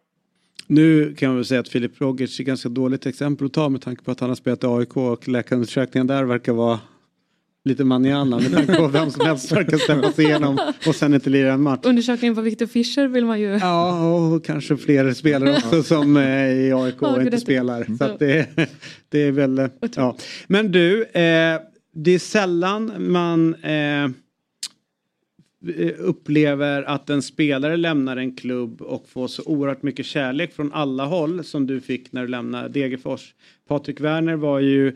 Nu 0.66 1.14
kan 1.14 1.28
man 1.28 1.36
väl 1.36 1.44
säga 1.44 1.60
att 1.60 1.68
Filip 1.68 2.00
Rogic 2.00 2.38
är 2.38 2.42
ett 2.42 2.46
ganska 2.46 2.68
dåligt 2.68 3.06
exempel 3.06 3.46
att 3.46 3.52
ta 3.52 3.68
med 3.68 3.82
tanke 3.82 4.04
på 4.04 4.10
att 4.10 4.20
han 4.20 4.28
har 4.30 4.34
spelat 4.36 4.64
i 4.64 4.66
AIK 4.66 4.96
och 4.96 5.28
läkarundersökningen 5.28 6.06
där 6.06 6.24
verkar 6.24 6.52
vara 6.52 6.80
lite 7.64 7.84
manjana 7.84 8.36
med 8.38 8.52
tanke 8.52 8.76
på 8.76 8.86
vem 8.92 9.10
som 9.10 9.26
helst 9.26 9.52
verkar 9.52 9.76
släppa 9.76 10.12
sig 10.12 10.24
igenom 10.24 10.58
och 10.88 10.94
sen 10.94 11.14
inte 11.14 11.30
lira 11.30 11.52
en 11.52 11.62
match. 11.62 11.80
Undersökningen 11.84 12.34
på 12.34 12.40
Victor 12.40 12.66
Fischer 12.66 13.08
vill 13.08 13.24
man 13.24 13.40
ju... 13.40 13.46
Ja, 13.46 14.10
och 14.34 14.44
kanske 14.44 14.76
fler 14.76 15.12
spelare 15.12 15.50
också 15.50 15.82
som 15.82 16.16
eh, 16.16 16.52
i 16.52 16.72
AIK 16.72 16.94
Ja, 17.00 17.18
inte 17.18 17.30
det- 17.30 17.38
spelar. 17.40 17.96
Så 17.98 18.04
att 18.04 18.18
det, 18.18 18.48
det 19.08 19.18
är 19.18 19.32
väl... 19.32 19.68
Ja. 19.96 20.16
Men 20.46 20.72
du, 20.72 21.04
eh, 21.04 21.60
det 21.98 22.10
är 22.10 22.18
sällan 22.18 22.92
man 23.12 23.54
eh, 23.54 24.10
upplever 25.98 26.82
att 26.82 27.10
en 27.10 27.22
spelare 27.22 27.76
lämnar 27.76 28.16
en 28.16 28.36
klubb 28.36 28.82
och 28.82 29.08
får 29.08 29.28
så 29.28 29.42
oerhört 29.42 29.82
mycket 29.82 30.06
kärlek 30.06 30.52
från 30.52 30.72
alla 30.72 31.04
håll 31.04 31.44
som 31.44 31.66
du 31.66 31.80
fick 31.80 32.12
när 32.12 32.22
du 32.22 32.28
lämnade 32.28 32.68
Degerfors. 32.68 33.34
Patrik 33.68 34.00
Werner 34.00 34.36
var 34.36 34.60
ju 34.60 34.88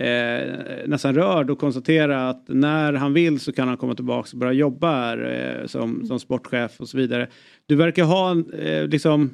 eh, 0.00 0.54
nästan 0.86 1.14
rörd 1.14 1.50
och 1.50 1.58
konstatera 1.58 2.28
att 2.28 2.44
när 2.48 2.92
han 2.92 3.14
vill 3.14 3.40
så 3.40 3.52
kan 3.52 3.68
han 3.68 3.76
komma 3.76 3.94
tillbaka 3.94 4.28
och 4.32 4.38
börja 4.38 4.52
jobba 4.52 4.94
här 4.94 5.18
eh, 5.60 5.66
som, 5.66 6.06
som 6.06 6.20
sportchef 6.20 6.80
och 6.80 6.88
så 6.88 6.96
vidare. 6.96 7.28
Du 7.66 7.76
verkar 7.76 8.04
ha 8.04 8.30
eh, 8.52 8.88
liksom 8.88 9.30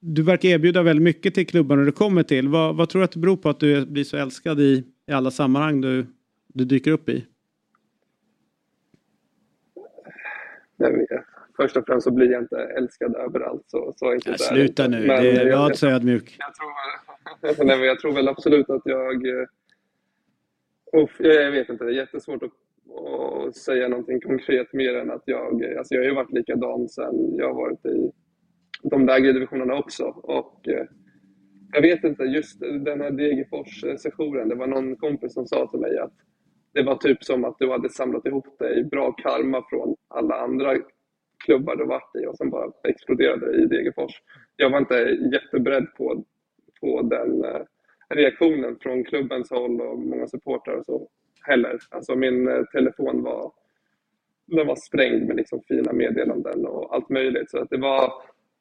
du 0.00 0.22
verkar 0.22 0.48
erbjuda 0.48 0.82
väldigt 0.82 1.02
mycket 1.02 1.34
till 1.34 1.46
klubbarna 1.46 1.82
du 1.82 1.92
kommer 1.92 2.22
till. 2.22 2.48
Vad, 2.48 2.76
vad 2.76 2.88
tror 2.88 3.00
du 3.00 3.04
att 3.04 3.12
det 3.12 3.18
beror 3.18 3.36
på 3.36 3.48
att 3.48 3.60
du 3.60 3.86
blir 3.86 4.04
så 4.04 4.16
älskad 4.16 4.60
i, 4.60 4.84
i 5.08 5.12
alla 5.12 5.30
sammanhang 5.30 5.80
du, 5.80 6.06
du 6.54 6.64
dyker 6.64 6.90
upp 6.90 7.08
i? 7.08 7.26
Jag 10.76 10.90
vet. 10.92 11.08
Först 11.56 11.76
och 11.76 11.86
främst 11.86 12.04
så 12.04 12.10
blir 12.10 12.30
jag 12.32 12.42
inte 12.42 12.56
älskad 12.62 13.16
överallt. 13.16 13.62
Så, 13.66 13.92
så 13.96 14.10
enkelt 14.10 14.36
Ja, 14.40 14.46
sluta 14.46 14.88
nu, 14.88 15.06
Men 15.06 15.22
det 15.22 15.30
är, 15.30 15.46
jag- 15.46 15.58
var 15.58 15.66
inte 15.66 15.78
så 15.78 15.88
ödmjuk. 15.88 16.38
Nej, 17.42 17.54
men 17.78 17.82
jag 17.82 17.98
tror 18.00 18.12
väl 18.12 18.28
absolut 18.28 18.70
att 18.70 18.82
jag... 18.84 19.26
eh, 19.26 19.46
Uff, 20.92 21.16
jag 21.18 21.50
vet 21.52 21.68
inte, 21.68 21.84
det 21.84 21.90
är 21.90 21.94
jättesvårt 21.94 22.42
att, 22.42 22.50
att 23.48 23.56
säga 23.56 23.88
någonting 23.88 24.20
konkret 24.20 24.72
mer 24.72 24.94
än 24.94 25.10
att 25.10 25.22
jag... 25.26 25.64
Alltså 25.78 25.94
jag 25.94 26.00
har 26.02 26.08
ju 26.08 26.14
varit 26.14 26.32
likadan 26.32 26.88
sen 26.88 27.34
jag 27.36 27.46
har 27.46 27.54
varit 27.54 27.86
i 27.86 28.12
de 28.82 29.06
lägre 29.06 29.32
divisionerna 29.32 29.74
också. 29.78 30.04
Och 30.06 30.68
eh, 30.68 30.86
jag 31.72 31.82
vet 31.82 32.04
inte, 32.04 32.22
just 32.22 32.60
den 32.60 33.00
här 33.00 33.10
Degerfors-sessionen, 33.10 34.48
det 34.48 34.54
var 34.54 34.66
någon 34.66 34.96
kompis 34.96 35.34
som 35.34 35.46
sa 35.46 35.66
till 35.70 35.80
mig 35.80 35.98
att 35.98 36.12
det 36.72 36.82
var 36.82 36.96
typ 36.96 37.24
som 37.24 37.44
att 37.44 37.58
du 37.58 37.70
hade 37.70 37.88
samlat 37.88 38.26
ihop 38.26 38.58
dig 38.58 38.84
bra 38.84 39.12
karma 39.12 39.64
från 39.70 39.96
alla 40.08 40.34
andra 40.34 40.76
klubbar 41.44 41.76
du 41.76 41.84
varit 41.84 42.16
i 42.22 42.26
och 42.26 42.36
sen 42.36 42.50
bara 42.50 42.72
exploderade 42.84 43.62
i 43.62 43.66
Degerfors. 43.66 44.22
Jag 44.56 44.70
var 44.70 44.78
inte 44.78 44.94
jätteberedd 45.32 45.86
på, 45.96 46.24
på 46.80 47.02
den 47.02 47.44
eh, 47.44 47.62
reaktionen 48.08 48.76
från 48.80 49.04
klubbens 49.04 49.50
håll 49.50 49.80
och 49.80 49.98
många 49.98 50.26
supportrar 50.26 50.74
och 50.74 50.86
så 50.86 51.08
heller. 51.42 51.78
Alltså 51.90 52.16
min 52.16 52.48
eh, 52.48 52.64
telefon 52.64 53.22
var, 53.22 53.52
den 54.46 54.66
var 54.66 54.76
sprängd 54.76 55.26
med 55.26 55.36
liksom 55.36 55.62
fina 55.68 55.92
meddelanden 55.92 56.66
och 56.66 56.94
allt 56.94 57.08
möjligt. 57.08 57.50
Så 57.50 57.58
att 57.58 57.70
det 57.70 57.78
var, 57.78 58.12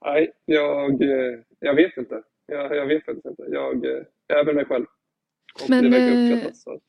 nej, 0.05 0.31
jag, 0.45 1.01
eh, 1.01 1.39
jag 1.59 1.75
vet 1.75 1.97
inte. 1.97 2.23
Jag, 2.45 2.75
jag 2.75 2.85
vet 2.85 3.05
faktiskt 3.05 3.25
inte. 3.25 3.43
Jag, 3.47 3.85
jag 4.27 4.39
är 4.39 4.45
väl 4.45 4.55
mig 4.55 4.65
själv. 4.65 4.85
Och 5.63 5.69
Men, 5.69 5.83
det 5.83 5.89
verkar 5.89 6.33
uppskattas. 6.33 6.63
Så 6.63 6.73
att, 6.73 6.81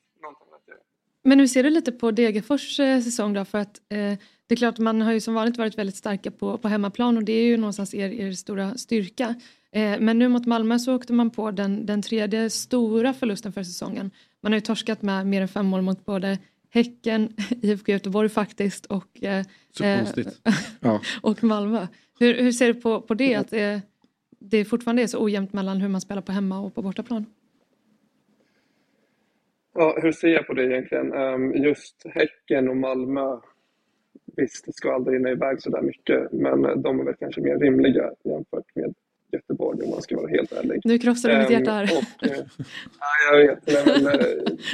Men 1.23 1.39
hur 1.39 1.47
ser 1.47 1.63
du 1.63 1.69
lite 1.69 1.91
på 1.91 2.11
Degerfors 2.11 2.79
eh, 2.79 3.01
säsong 3.01 3.33
då? 3.33 3.45
För 3.45 3.57
att 3.57 3.81
eh, 3.89 4.17
det 4.47 4.55
är 4.55 4.55
klart 4.55 4.79
man 4.79 5.01
har 5.01 5.11
ju 5.11 5.19
som 5.19 5.33
vanligt 5.33 5.57
varit 5.57 5.77
väldigt 5.77 5.95
starka 5.95 6.31
på, 6.31 6.57
på 6.57 6.67
hemmaplan 6.67 7.17
och 7.17 7.23
det 7.23 7.33
är 7.33 7.43
ju 7.43 7.57
någonstans 7.57 7.93
er, 7.93 8.09
er 8.09 8.31
stora 8.31 8.77
styrka. 8.77 9.35
Eh, 9.71 9.99
men 9.99 10.19
nu 10.19 10.27
mot 10.27 10.45
Malmö 10.45 10.79
så 10.79 10.95
åkte 10.95 11.13
man 11.13 11.29
på 11.29 11.51
den, 11.51 11.85
den 11.85 12.01
tredje 12.01 12.49
stora 12.49 13.13
förlusten 13.13 13.53
för 13.53 13.63
säsongen. 13.63 14.11
Man 14.41 14.51
har 14.51 14.57
ju 14.57 14.61
torskat 14.61 15.01
med 15.01 15.27
mer 15.27 15.41
än 15.41 15.47
fem 15.47 15.65
mål 15.65 15.81
mot 15.81 16.05
både 16.05 16.37
Häcken, 16.73 17.33
IFK 17.61 17.91
Göteborg 17.91 18.29
faktiskt 18.29 18.85
och, 18.85 19.23
eh, 19.23 19.45
Så 19.77 19.83
eh, 19.83 19.97
konstigt. 19.97 20.41
Ja. 20.79 21.01
och 21.21 21.43
Malmö. 21.43 21.87
Hur, 22.19 22.43
hur 22.43 22.51
ser 22.51 22.67
du 22.67 22.73
på, 22.73 23.01
på 23.01 23.13
det? 23.13 23.35
Att 23.35 23.49
det, 23.49 23.81
det 24.39 24.65
fortfarande 24.65 25.01
är 25.01 25.07
så 25.07 25.23
ojämnt 25.23 25.53
mellan 25.53 25.81
hur 25.81 25.87
man 25.87 26.01
spelar 26.01 26.21
på 26.21 26.31
hemma 26.31 26.59
och 26.59 26.75
på 26.75 26.81
bortaplan? 26.81 27.25
Ja, 29.73 29.97
hur 30.01 30.11
ser 30.11 30.27
jag 30.27 30.47
på 30.47 30.53
det 30.53 30.63
egentligen? 30.65 31.13
Ehm, 31.13 31.53
Just 31.55 32.05
Häcken 32.05 32.69
och 32.69 32.77
Malmö, 32.77 33.39
visst, 34.37 34.65
det 34.65 34.73
ska 34.73 34.93
aldrig 34.93 35.15
rinna 35.15 35.31
iväg 35.31 35.61
så 35.61 35.69
där 35.69 35.81
mycket, 35.81 36.31
men 36.31 36.81
de 36.81 36.99
är 36.99 37.03
väl 37.03 37.15
kanske 37.19 37.41
mer 37.41 37.57
rimliga 37.57 38.11
jämfört 38.23 38.75
med 38.75 38.93
Göteborg 39.31 39.83
om 39.83 39.89
man 39.89 40.01
ska 40.01 40.15
vara 40.15 40.27
helt 40.27 40.51
ärlig. 40.51 40.81
Nu 40.83 40.97
krossar 40.99 41.29
du 41.29 41.37
mitt 41.37 41.47
Ehm, 41.49 41.53
hjärta 41.53 41.71
här. 41.71 41.83
Och, 41.83 42.27
eh, 42.27 42.37
ja, 42.99 43.31
jag 43.31 43.47
vet. 43.47 43.85
Men, 43.85 44.05
eh, 44.05 44.19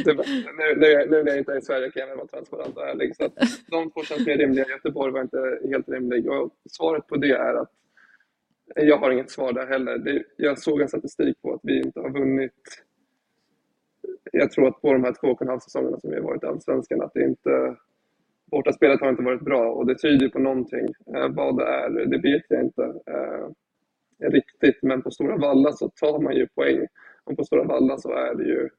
det, 0.06 0.14
nu, 0.58 0.76
nu, 0.78 1.06
nu 1.10 1.24
när 1.24 1.32
jag 1.32 1.38
inte 1.38 1.52
är 1.52 1.58
i 1.58 1.62
Sverige 1.62 1.92
kan 1.92 2.10
jag 2.10 2.16
vara 2.16 2.28
transparent 2.28 2.78
och 2.78 2.88
ärlig. 2.88 3.16
Så 3.16 3.26
att 3.26 3.34
de 3.68 3.92
två 3.92 4.04
känns 4.04 4.26
mer 4.28 4.38
rimliga. 4.38 4.66
Göteborg 4.70 5.14
var 5.14 5.22
inte 5.22 5.60
helt 5.72 5.90
rimlig. 5.90 6.30
Och 6.32 6.52
svaret 6.70 7.08
på 7.08 7.16
det 7.18 7.32
är 7.32 7.54
att 7.54 7.72
jag 8.76 8.98
har 8.98 9.12
inget 9.12 9.32
svar 9.32 9.54
där 9.54 9.68
heller. 9.68 9.98
Det, 9.98 10.24
jag 10.38 10.60
såg 10.60 10.82
en 10.82 10.88
statistik 10.88 11.42
på 11.42 11.54
att 11.54 11.60
vi 11.64 11.78
inte 11.82 12.00
har 12.00 12.10
vunnit 12.10 12.84
jag 14.32 14.52
tror 14.52 14.68
att 14.68 14.82
på 14.82 14.94
de 14.94 15.04
här 15.04 15.14
två 15.22 15.28
och 15.28 15.42
en 15.42 15.48
halv 15.48 15.60
säsongerna 15.60 16.00
som 16.00 16.10
vi 16.10 16.16
har 16.16 16.24
varit 16.24 16.44
i 16.44 16.48
Allsvenskan 16.48 17.02
att 17.02 17.14
det 17.14 17.24
inte 17.24 17.76
bortaspelet 18.52 19.02
har 19.02 19.10
inte 19.10 19.24
varit 19.24 19.42
bra 19.42 19.72
och 19.72 19.88
det 19.88 19.96
tyder 19.96 20.30
på 20.30 20.40
någonting. 20.40 20.88
Eh, 21.16 21.30
vad 21.30 21.58
det 21.58 21.66
är, 21.66 21.90
det 21.90 22.18
vet 22.18 22.44
jag 22.50 22.62
inte 22.62 22.84
eh, 22.84 23.48
riktigt, 24.30 24.84
men 24.84 25.02
på 25.02 25.12
Stora 25.12 25.38
Valla 25.38 25.72
så 25.72 25.90
tar 25.90 26.20
man 26.20 26.36
ju 26.36 26.48
poäng. 26.48 26.88
Och 27.24 27.38
på 27.38 27.44
Stora 27.44 27.64
Valla 27.64 27.98
så 27.98 28.12
är 28.12 28.36
det 28.36 28.44
ju 28.44 28.70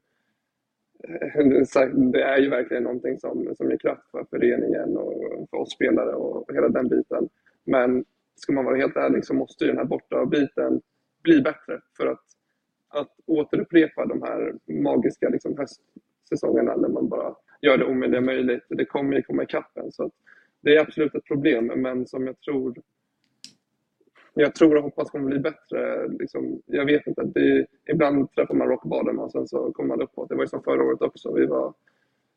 eh, 1.04 1.90
det 2.12 2.22
är 2.22 2.38
ju 2.38 2.50
verkligen 2.50 2.82
någonting 2.82 3.18
som, 3.18 3.54
som 3.56 3.70
ger 3.70 3.78
kraft 3.78 4.10
för 4.10 4.24
föreningen 4.30 4.96
och 4.96 5.46
för 5.50 5.56
oss 5.56 5.72
spelare 5.72 6.14
och 6.14 6.54
hela 6.54 6.68
den 6.68 6.88
biten. 6.88 7.28
Men 7.64 8.04
ska 8.34 8.52
man 8.52 8.64
vara 8.64 8.76
helt 8.76 8.96
ärlig 8.96 9.24
så 9.24 9.34
måste 9.34 9.64
ju 9.64 9.70
den 9.70 9.78
här 9.78 9.84
borta 9.84 10.26
biten 10.26 10.80
bli 11.22 11.40
bättre 11.40 11.80
för 11.96 12.06
att, 12.06 12.24
att 12.88 13.10
återupprepa 13.26 14.06
de 14.06 14.22
här 14.22 14.54
magiska 14.66 15.28
liksom, 15.28 15.56
höstsäsongerna 15.56 16.76
när 16.76 16.88
man 16.88 17.08
bara 17.08 17.34
gör 17.60 17.78
det 17.78 17.84
omöjliga 17.84 18.20
möjligt. 18.20 18.64
Det 18.68 18.84
kommer 18.84 19.16
ju 19.16 19.22
komma 19.22 19.42
ikapp 19.42 19.76
en. 19.76 19.92
Så 19.92 20.04
att 20.04 20.12
det 20.60 20.76
är 20.76 20.80
absolut 20.80 21.14
ett 21.14 21.24
problem, 21.24 21.66
men 21.66 22.06
som 22.06 22.26
jag 22.26 22.40
tror 22.40 22.74
jag 24.34 24.54
tror 24.54 24.76
och 24.76 24.82
hoppas 24.82 25.10
kommer 25.10 25.26
bli 25.26 25.38
bättre. 25.38 26.08
Liksom, 26.08 26.62
jag 26.66 26.84
vet 26.84 27.06
inte. 27.06 27.22
Det, 27.24 27.66
ibland 27.86 28.32
träffar 28.32 28.54
man 28.54 28.68
rock 28.68 28.84
bottom 28.84 29.18
och 29.18 29.32
sen 29.32 29.48
så 29.48 29.72
kommer 29.72 29.88
man 29.88 30.02
uppåt. 30.02 30.28
Det 30.28 30.34
var 30.34 30.42
ju 30.42 30.48
som 30.48 30.62
förra 30.62 30.84
året 30.84 31.02
också. 31.02 31.32
Vi 31.32 31.46
var, 31.46 31.74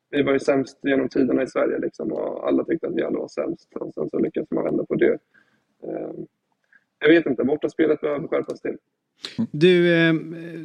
vi 0.10 0.24
var 0.24 0.34
ju 0.34 0.40
sämst 0.40 0.80
genom 0.82 1.10
tiderna 1.10 1.44
i 1.44 1.48
Sverige 1.48 1.80
liksom, 1.80 2.12
och 2.12 2.48
alla 2.48 2.64
tyckte 2.64 2.88
att 2.88 2.96
vi 2.96 3.04
alla 3.04 3.20
var 3.20 3.28
sämst. 3.28 3.70
Och 3.76 3.94
sen 3.94 4.10
så 4.10 4.20
lyckades 4.20 4.52
man 4.52 4.64
vända 4.64 4.86
på 4.86 4.96
det. 4.96 5.18
Ehm, 5.84 6.26
jag 7.00 7.10
vet 7.10 7.26
inte. 7.26 7.44
Bortaspelet 7.44 8.02
behöver 8.02 8.28
skärpas 8.28 8.62
till. 8.62 8.78
Du, 9.52 9.94
eh, 9.94 10.14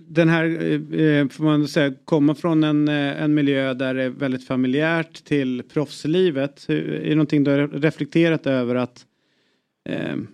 den 0.08 0.28
här, 0.28 0.44
eh, 0.44 1.00
eh, 1.00 1.28
får 1.28 1.44
man 1.44 1.68
säga, 1.68 1.94
komma 2.04 2.34
från 2.34 2.64
en, 2.64 2.88
en 2.88 3.34
miljö 3.34 3.74
där 3.74 3.94
det 3.94 4.02
är 4.02 4.10
väldigt 4.10 4.46
familjärt 4.46 5.24
till 5.24 5.62
proffslivet. 5.72 6.66
Är 6.68 7.08
det 7.08 7.14
någonting 7.14 7.44
du 7.44 7.50
har 7.50 7.68
reflekterat 7.68 8.46
över 8.46 8.74
att 8.74 9.06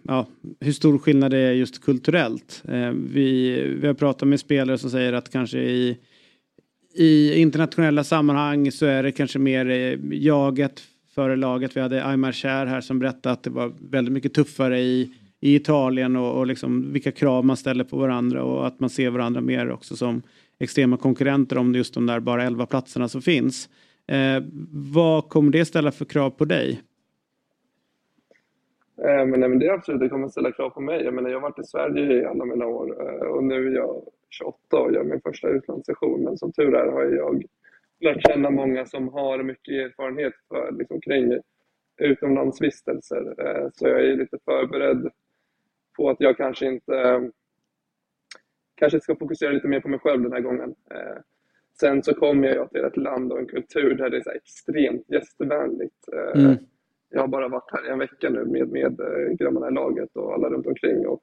ja, 0.02 0.26
hur 0.60 0.72
stor 0.72 0.98
skillnad 0.98 1.30
det 1.30 1.38
är 1.38 1.52
just 1.52 1.84
kulturellt? 1.84 2.62
Vi, 2.92 3.60
vi 3.80 3.86
har 3.86 3.94
pratat 3.94 4.28
med 4.28 4.40
spelare 4.40 4.78
som 4.78 4.90
säger 4.90 5.12
att 5.12 5.32
kanske 5.32 5.58
i, 5.58 5.98
i 6.94 7.34
internationella 7.34 8.04
sammanhang 8.04 8.72
så 8.72 8.86
är 8.86 9.02
det 9.02 9.12
kanske 9.12 9.38
mer 9.38 9.98
jaget 10.12 10.82
före 11.14 11.36
laget. 11.36 11.76
Vi 11.76 11.80
hade 11.80 12.04
Aymar 12.04 12.32
Cher 12.32 12.66
här 12.66 12.80
som 12.80 12.98
berättade 12.98 13.32
att 13.32 13.42
det 13.42 13.50
var 13.50 13.72
väldigt 13.90 14.12
mycket 14.12 14.34
tuffare 14.34 14.80
i, 14.80 15.10
i 15.44 15.54
Italien 15.56 16.16
och, 16.16 16.38
och 16.38 16.46
liksom 16.46 16.92
vilka 16.92 17.12
krav 17.12 17.44
man 17.44 17.56
ställer 17.56 17.84
på 17.84 17.96
varandra 17.96 18.44
och 18.44 18.66
att 18.66 18.80
man 18.80 18.90
ser 18.90 19.10
varandra 19.10 19.40
mer 19.40 19.70
också 19.70 19.96
som 19.96 20.22
extrema 20.58 20.96
konkurrenter 20.96 21.58
om 21.58 21.74
just 21.74 21.94
de 21.94 22.06
där 22.06 22.20
bara 22.20 22.44
11 22.44 22.66
platserna 22.66 23.08
som 23.08 23.22
finns. 23.22 23.68
Eh, 24.06 24.42
vad 24.92 25.28
kommer 25.28 25.52
det 25.52 25.64
ställa 25.64 25.92
för 25.92 26.04
krav 26.04 26.30
på 26.30 26.44
dig? 26.44 26.82
Eh, 29.04 29.26
Men, 29.26 29.40
nej, 29.40 29.48
men 29.48 29.58
det 29.58 29.66
är 29.66 29.72
absolut, 29.72 30.00
det 30.00 30.08
kommer 30.08 30.28
ställa 30.28 30.52
krav 30.52 30.70
på 30.70 30.80
mig. 30.80 31.04
Jag, 31.04 31.14
menar, 31.14 31.30
jag 31.30 31.36
har 31.36 31.48
varit 31.50 31.58
i 31.58 31.64
Sverige 31.64 32.22
i 32.22 32.24
alla 32.24 32.44
mina 32.44 32.66
år 32.66 32.96
eh, 33.00 33.26
och 33.28 33.44
nu 33.44 33.68
är 33.68 33.76
jag 33.76 34.02
28 34.30 34.76
och 34.80 34.92
gör 34.92 35.04
min 35.04 35.20
första 35.20 35.48
utlandssession. 35.48 36.20
Men 36.24 36.36
som 36.38 36.52
tur 36.52 36.74
är 36.74 36.92
har 36.92 37.04
jag 37.04 37.42
lärt 38.00 38.26
känna 38.26 38.50
många 38.50 38.86
som 38.86 39.08
har 39.08 39.42
mycket 39.42 39.74
erfarenhet 39.74 40.32
för, 40.48 40.72
liksom, 40.78 41.00
kring 41.00 41.38
utomlandsvistelser. 42.00 43.34
Eh, 43.38 43.68
Så 43.74 43.88
jag 43.88 44.00
är 44.04 44.16
lite 44.16 44.38
förberedd 44.44 45.10
på 45.96 46.10
att 46.10 46.20
jag 46.20 46.36
kanske 46.36 46.66
inte 46.66 47.30
kanske 48.74 49.00
ska 49.00 49.16
fokusera 49.16 49.50
lite 49.52 49.68
mer 49.68 49.80
på 49.80 49.88
mig 49.88 49.98
själv 49.98 50.22
den 50.22 50.32
här 50.32 50.40
gången. 50.40 50.74
Eh, 50.90 51.16
Sen 51.80 52.02
så 52.02 52.14
kommer 52.14 52.48
jag 52.48 52.70
till 52.70 52.84
ett 52.84 52.96
land 52.96 53.32
och 53.32 53.38
en 53.38 53.46
kultur 53.46 53.94
där 53.94 54.10
det 54.10 54.16
är 54.16 54.36
extremt 54.36 55.10
gästvänligt. 55.10 56.08
Eh, 56.12 56.40
Mm. 56.44 56.56
Jag 57.14 57.20
har 57.20 57.28
bara 57.28 57.48
varit 57.48 57.70
här 57.72 57.86
i 57.88 57.90
en 57.90 57.98
vecka 57.98 58.30
nu 58.30 58.44
med, 58.44 58.68
med 58.68 59.00
eh, 59.00 59.32
grabbarna 59.38 59.68
i 59.68 59.72
laget 59.72 60.16
och 60.16 60.34
alla 60.34 60.48
runt 60.48 60.66
omkring 60.66 61.06
och 61.06 61.22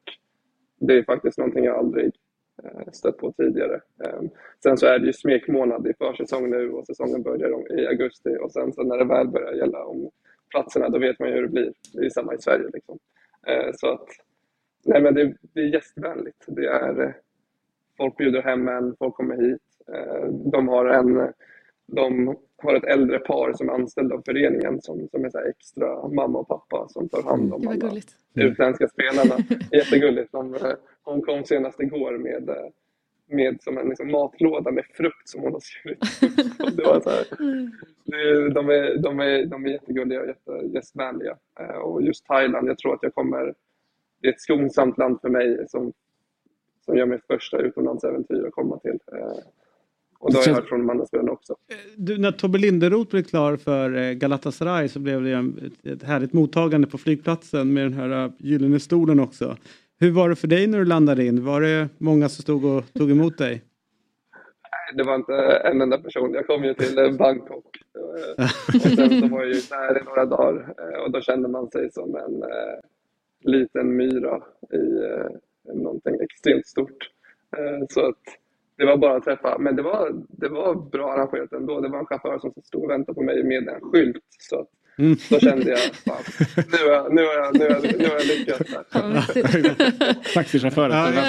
det 0.79 0.93
är 0.97 1.03
faktiskt 1.03 1.37
någonting 1.37 1.63
jag 1.65 1.75
aldrig 1.77 2.11
stött 2.91 3.17
på 3.17 3.31
tidigare. 3.31 3.81
Eh, 4.03 4.21
Sen 4.63 4.77
så 4.77 4.85
är 4.87 4.99
det 4.99 5.05
ju 5.05 5.13
smekmånad 5.13 5.87
i 5.87 5.93
försäsong 5.93 6.49
nu 6.49 6.69
och 6.71 6.85
säsongen 6.85 7.23
börjar 7.23 7.79
i 7.79 7.87
augusti 7.87 8.37
och 8.41 8.51
sen 8.51 8.73
så 8.73 8.83
när 8.83 8.97
det 8.97 9.05
väl 9.05 9.27
börjar 9.27 9.53
gälla 9.53 9.83
om 9.85 10.09
platserna 10.49 10.89
då 10.89 10.99
vet 10.99 11.19
man 11.19 11.29
ju 11.29 11.35
hur 11.35 11.41
det 11.41 11.47
blir. 11.49 11.73
Det 11.93 12.05
är 12.05 12.09
samma 12.09 12.33
i 12.35 12.41
Sverige 12.41 12.69
liksom. 12.73 12.99
Så 13.73 13.87
att, 13.91 14.07
nej 14.85 15.01
men 15.01 15.14
det, 15.14 15.34
det 15.53 15.60
är 15.61 15.65
gästvänligt. 15.65 16.43
Det 16.47 16.65
är, 16.68 17.01
eh, 17.01 17.11
folk 17.97 18.18
bjuder 18.18 18.41
hem 18.41 18.68
en, 18.68 18.95
folk 18.99 19.15
kommer 19.15 19.35
hit. 19.38 19.61
Eh, 19.93 20.27
De 20.51 20.68
har 20.68 20.85
en 20.85 21.34
de 21.91 22.35
har 22.61 22.76
ett 22.76 22.84
äldre 22.84 23.19
par 23.19 23.53
som 23.53 23.69
är 23.69 23.73
anställda 23.73 24.15
av 24.15 24.22
föreningen 24.26 24.81
som, 24.81 25.07
som 25.11 25.26
är 25.26 25.30
så 25.30 25.39
extra 25.39 26.07
mamma 26.07 26.39
och 26.39 26.47
pappa 26.47 26.88
som 26.89 27.10
tar 27.10 27.23
hand 27.23 27.53
om 27.53 27.61
Det 27.61 27.68
var 27.68 27.73
alla 27.73 27.88
gulligt. 27.88 28.15
utländska 28.35 28.88
spelarna. 28.88 29.35
Jättegulligt. 29.72 30.31
De, 30.31 30.53
eh, 30.56 30.61
hon 31.03 31.22
kom 31.22 31.43
senast 31.43 31.80
igår 31.80 32.18
med, 32.18 32.49
med 33.27 33.61
som 33.61 33.77
en 33.77 33.89
liksom 33.89 34.11
matlåda 34.11 34.72
med 34.72 34.85
frukt 34.85 35.30
som 35.30 35.41
hon 35.41 35.53
har 35.53 35.60
skurit. 35.60 35.99
Det 36.77 36.84
var 36.84 36.99
så 37.01 37.10
här, 37.10 37.26
det- 38.06 38.49
de, 38.49 38.69
är, 38.69 38.97
de, 38.97 39.19
är, 39.19 39.45
de 39.45 39.65
är 39.65 39.69
jättegulliga 39.69 40.22
och 40.22 40.27
jätte, 40.27 40.51
gästvänliga. 40.73 41.38
Och 41.81 42.01
just 42.01 42.26
Thailand, 42.26 42.68
jag 42.69 42.77
tror 42.77 42.93
att 42.93 43.03
jag 43.03 43.14
kommer... 43.15 43.53
Det 44.21 44.27
är 44.27 44.31
ett 44.33 44.41
skonsamt 44.41 44.97
land 44.97 45.21
för 45.21 45.29
mig 45.29 45.65
som, 45.69 45.93
som 46.85 46.97
gör 46.97 47.05
mitt 47.05 47.25
första 47.27 47.57
utomlandsäventyr 47.57 48.45
att 48.47 48.51
komma 48.53 48.79
till. 48.79 48.99
Eh, 49.11 49.37
Och 50.19 50.31
det 50.31 50.37
har 50.37 50.47
jag 50.47 50.53
hört 50.55 50.69
från 50.69 50.79
de 50.79 50.89
andra 50.89 51.05
spelarna 51.05 51.31
också. 51.31 51.55
Du, 51.97 52.17
när 52.17 52.31
Tobbe 52.31 52.57
Linderoth 52.57 53.11
blev 53.11 53.23
klar 53.23 53.57
för 53.57 53.95
eh, 53.97 54.11
Galatasaray 54.13 54.87
så 54.87 54.99
blev 54.99 55.23
det 55.23 55.31
en- 55.33 55.71
ett, 55.83 56.03
härligt 56.03 56.33
mottagande 56.33 56.87
på 56.87 56.97
flygplatsen 56.97 57.73
med 57.73 57.83
den 57.85 57.93
här 57.93 58.25
eh, 58.25 58.31
gyllene 58.37 58.79
stolen 58.79 59.19
också. 59.19 59.57
Hur 59.99 60.11
var 60.11 60.29
det 60.29 60.35
för 60.35 60.47
dig 60.47 60.67
när 60.67 60.77
du 60.79 60.85
landade 60.85 61.25
in? 61.25 61.45
Var 61.45 61.61
det 61.61 61.89
många 61.97 62.29
som 62.29 62.41
stod 62.41 62.65
och 62.65 62.93
tog 62.93 63.11
emot 63.11 63.37
dig? 63.37 63.61
Det 64.95 65.03
var 65.03 65.15
inte 65.15 65.33
en 65.63 65.81
enda 65.81 65.97
person. 65.97 66.33
Jag 66.33 66.47
kom 66.47 66.63
ju 66.63 66.73
till 66.73 66.97
eh, 66.97 67.11
Bangkok. 67.11 67.65
Eh, 68.37 68.45
Och 68.75 68.81
sen 68.81 69.21
så 69.21 69.27
var 69.27 69.39
jag 69.39 69.47
ju 69.53 69.61
där 69.69 70.01
i 70.01 70.03
några 70.05 70.25
dagar 70.25 70.73
eh, 70.79 70.99
och 71.03 71.11
då 71.11 71.21
kände 71.21 71.47
man 71.47 71.71
sig 71.71 71.91
som 71.91 72.15
en 72.15 72.43
eh, 72.43 72.79
liten 73.41 73.95
myra 73.95 74.44
i 74.74 75.03
eh, 75.03 75.76
någonting 75.76 76.16
extremt 76.22 76.68
stort. 76.68 77.11
Eh, 77.57 77.86
så 77.90 78.06
att 78.10 78.24
det 78.78 78.86
var 78.86 78.98
bara 78.98 79.18
att 79.18 79.24
träffa. 79.24 79.57
Men 79.57 79.76
det 79.76 79.82
var, 79.82 80.11
det 80.30 80.49
var 80.49 80.76
bra 80.76 81.11
arrangerat 81.14 81.53
ändå. 81.53 81.82
Det 81.82 81.90
var 81.90 81.99
en 81.99 82.06
chaufför 82.06 82.40
som 82.40 82.53
stod 82.64 82.84
och 82.84 82.90
väntade 82.90 83.16
på 83.16 83.22
mig 83.22 83.44
med 83.44 83.68
en 83.68 83.82
skylt. 83.82 84.24
Så 84.40 84.60
att 84.60 84.70
Mm. 84.99 85.17
då 85.30 85.39
kände 85.39 85.69
jag, 85.69 85.80
fan, 85.80 86.15
nu 86.55 86.77
har 86.77 86.91
jag, 86.93 87.13
nu 87.13 87.21
har 87.21 87.34
jag, 87.34 87.53
nu 87.57 87.59
har 87.59 87.69
jag, 87.69 87.99
nu 87.99 88.07
har 88.07 88.15
jag 88.15 88.27
lyckats. 88.27 88.69
Taxichauffören. 90.34 90.91
Ja. 90.91 91.21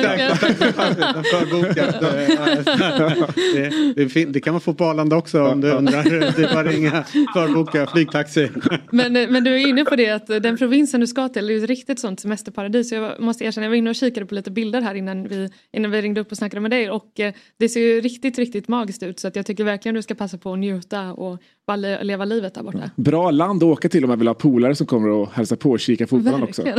Det, 3.95 4.05
det, 4.15 4.25
det 4.25 4.41
kan 4.41 4.55
man 4.55 4.61
få 4.61 4.75
på 4.75 4.85
Arlanda 4.85 5.17
också 5.17 5.43
om 5.43 5.61
du 5.61 5.71
undrar. 5.71 6.03
Det 6.37 6.45
är 6.45 6.55
bara 6.55 6.65
ringa 6.65 7.05
förboka 7.35 7.87
flygtaxi. 7.87 8.51
Men, 8.91 9.13
men 9.13 9.45
du 9.45 9.55
är 9.55 9.69
inne 9.69 9.85
på 9.85 9.97
det 9.97 10.11
att 10.11 10.27
den 10.27 10.57
provinsen 10.57 11.01
du 11.01 11.07
ska 11.07 11.29
till 11.29 11.51
är 11.51 11.55
ju 11.55 11.63
ett 11.65 11.71
riktigt 11.71 11.99
sånt 12.01 12.21
semesterparadis. 12.21 12.93
Jag 12.93 13.21
måste 13.21 13.45
erkänna, 13.45 13.65
jag 13.65 13.71
var 13.71 13.77
inne 13.77 13.91
och 13.91 13.97
kikade 13.97 14.27
på 14.27 14.35
lite 14.35 14.51
bilder 14.51 14.81
här 14.81 14.95
innan 14.95 15.29
vi, 15.29 15.51
innan 15.73 15.91
vi 15.91 16.03
ringde 16.03 16.21
upp 16.21 16.31
och 16.31 16.37
snackade 16.39 16.61
med 16.61 16.71
dig 16.71 16.91
och 16.91 17.21
eh, 17.21 17.33
det 17.59 17.69
ser 17.69 17.81
ju 17.81 18.01
riktigt, 18.01 18.39
riktigt 18.39 18.69
magiskt 18.69 19.03
ut 19.03 19.21
så 19.21 19.29
att 19.29 19.37
jag 19.37 19.47
tycker 19.47 19.65
verkligen 19.65 19.95
du 19.95 20.03
ska 20.03 20.15
passa 20.15 20.39
på 20.39 20.53
att 20.53 20.59
njuta 20.59 21.13
och 21.13 21.39
bara 21.67 21.77
le- 21.77 22.03
leva 22.03 22.25
livet 22.25 22.55
där 22.55 22.63
borta. 22.63 22.91
Bra 22.97 23.31
land 23.31 23.60
att 23.67 23.73
åka 23.73 23.89
till 23.89 24.05
om 24.05 24.09
man 24.09 24.19
vill 24.19 24.29
ha 24.29 24.35
polare 24.35 24.75
som 24.75 24.87
kommer 24.87 25.09
och 25.09 25.29
hälsa 25.29 25.57
på 25.57 25.71
och 25.71 25.81
kika 25.81 26.07
fotbollen 26.07 26.43
också. 26.43 26.63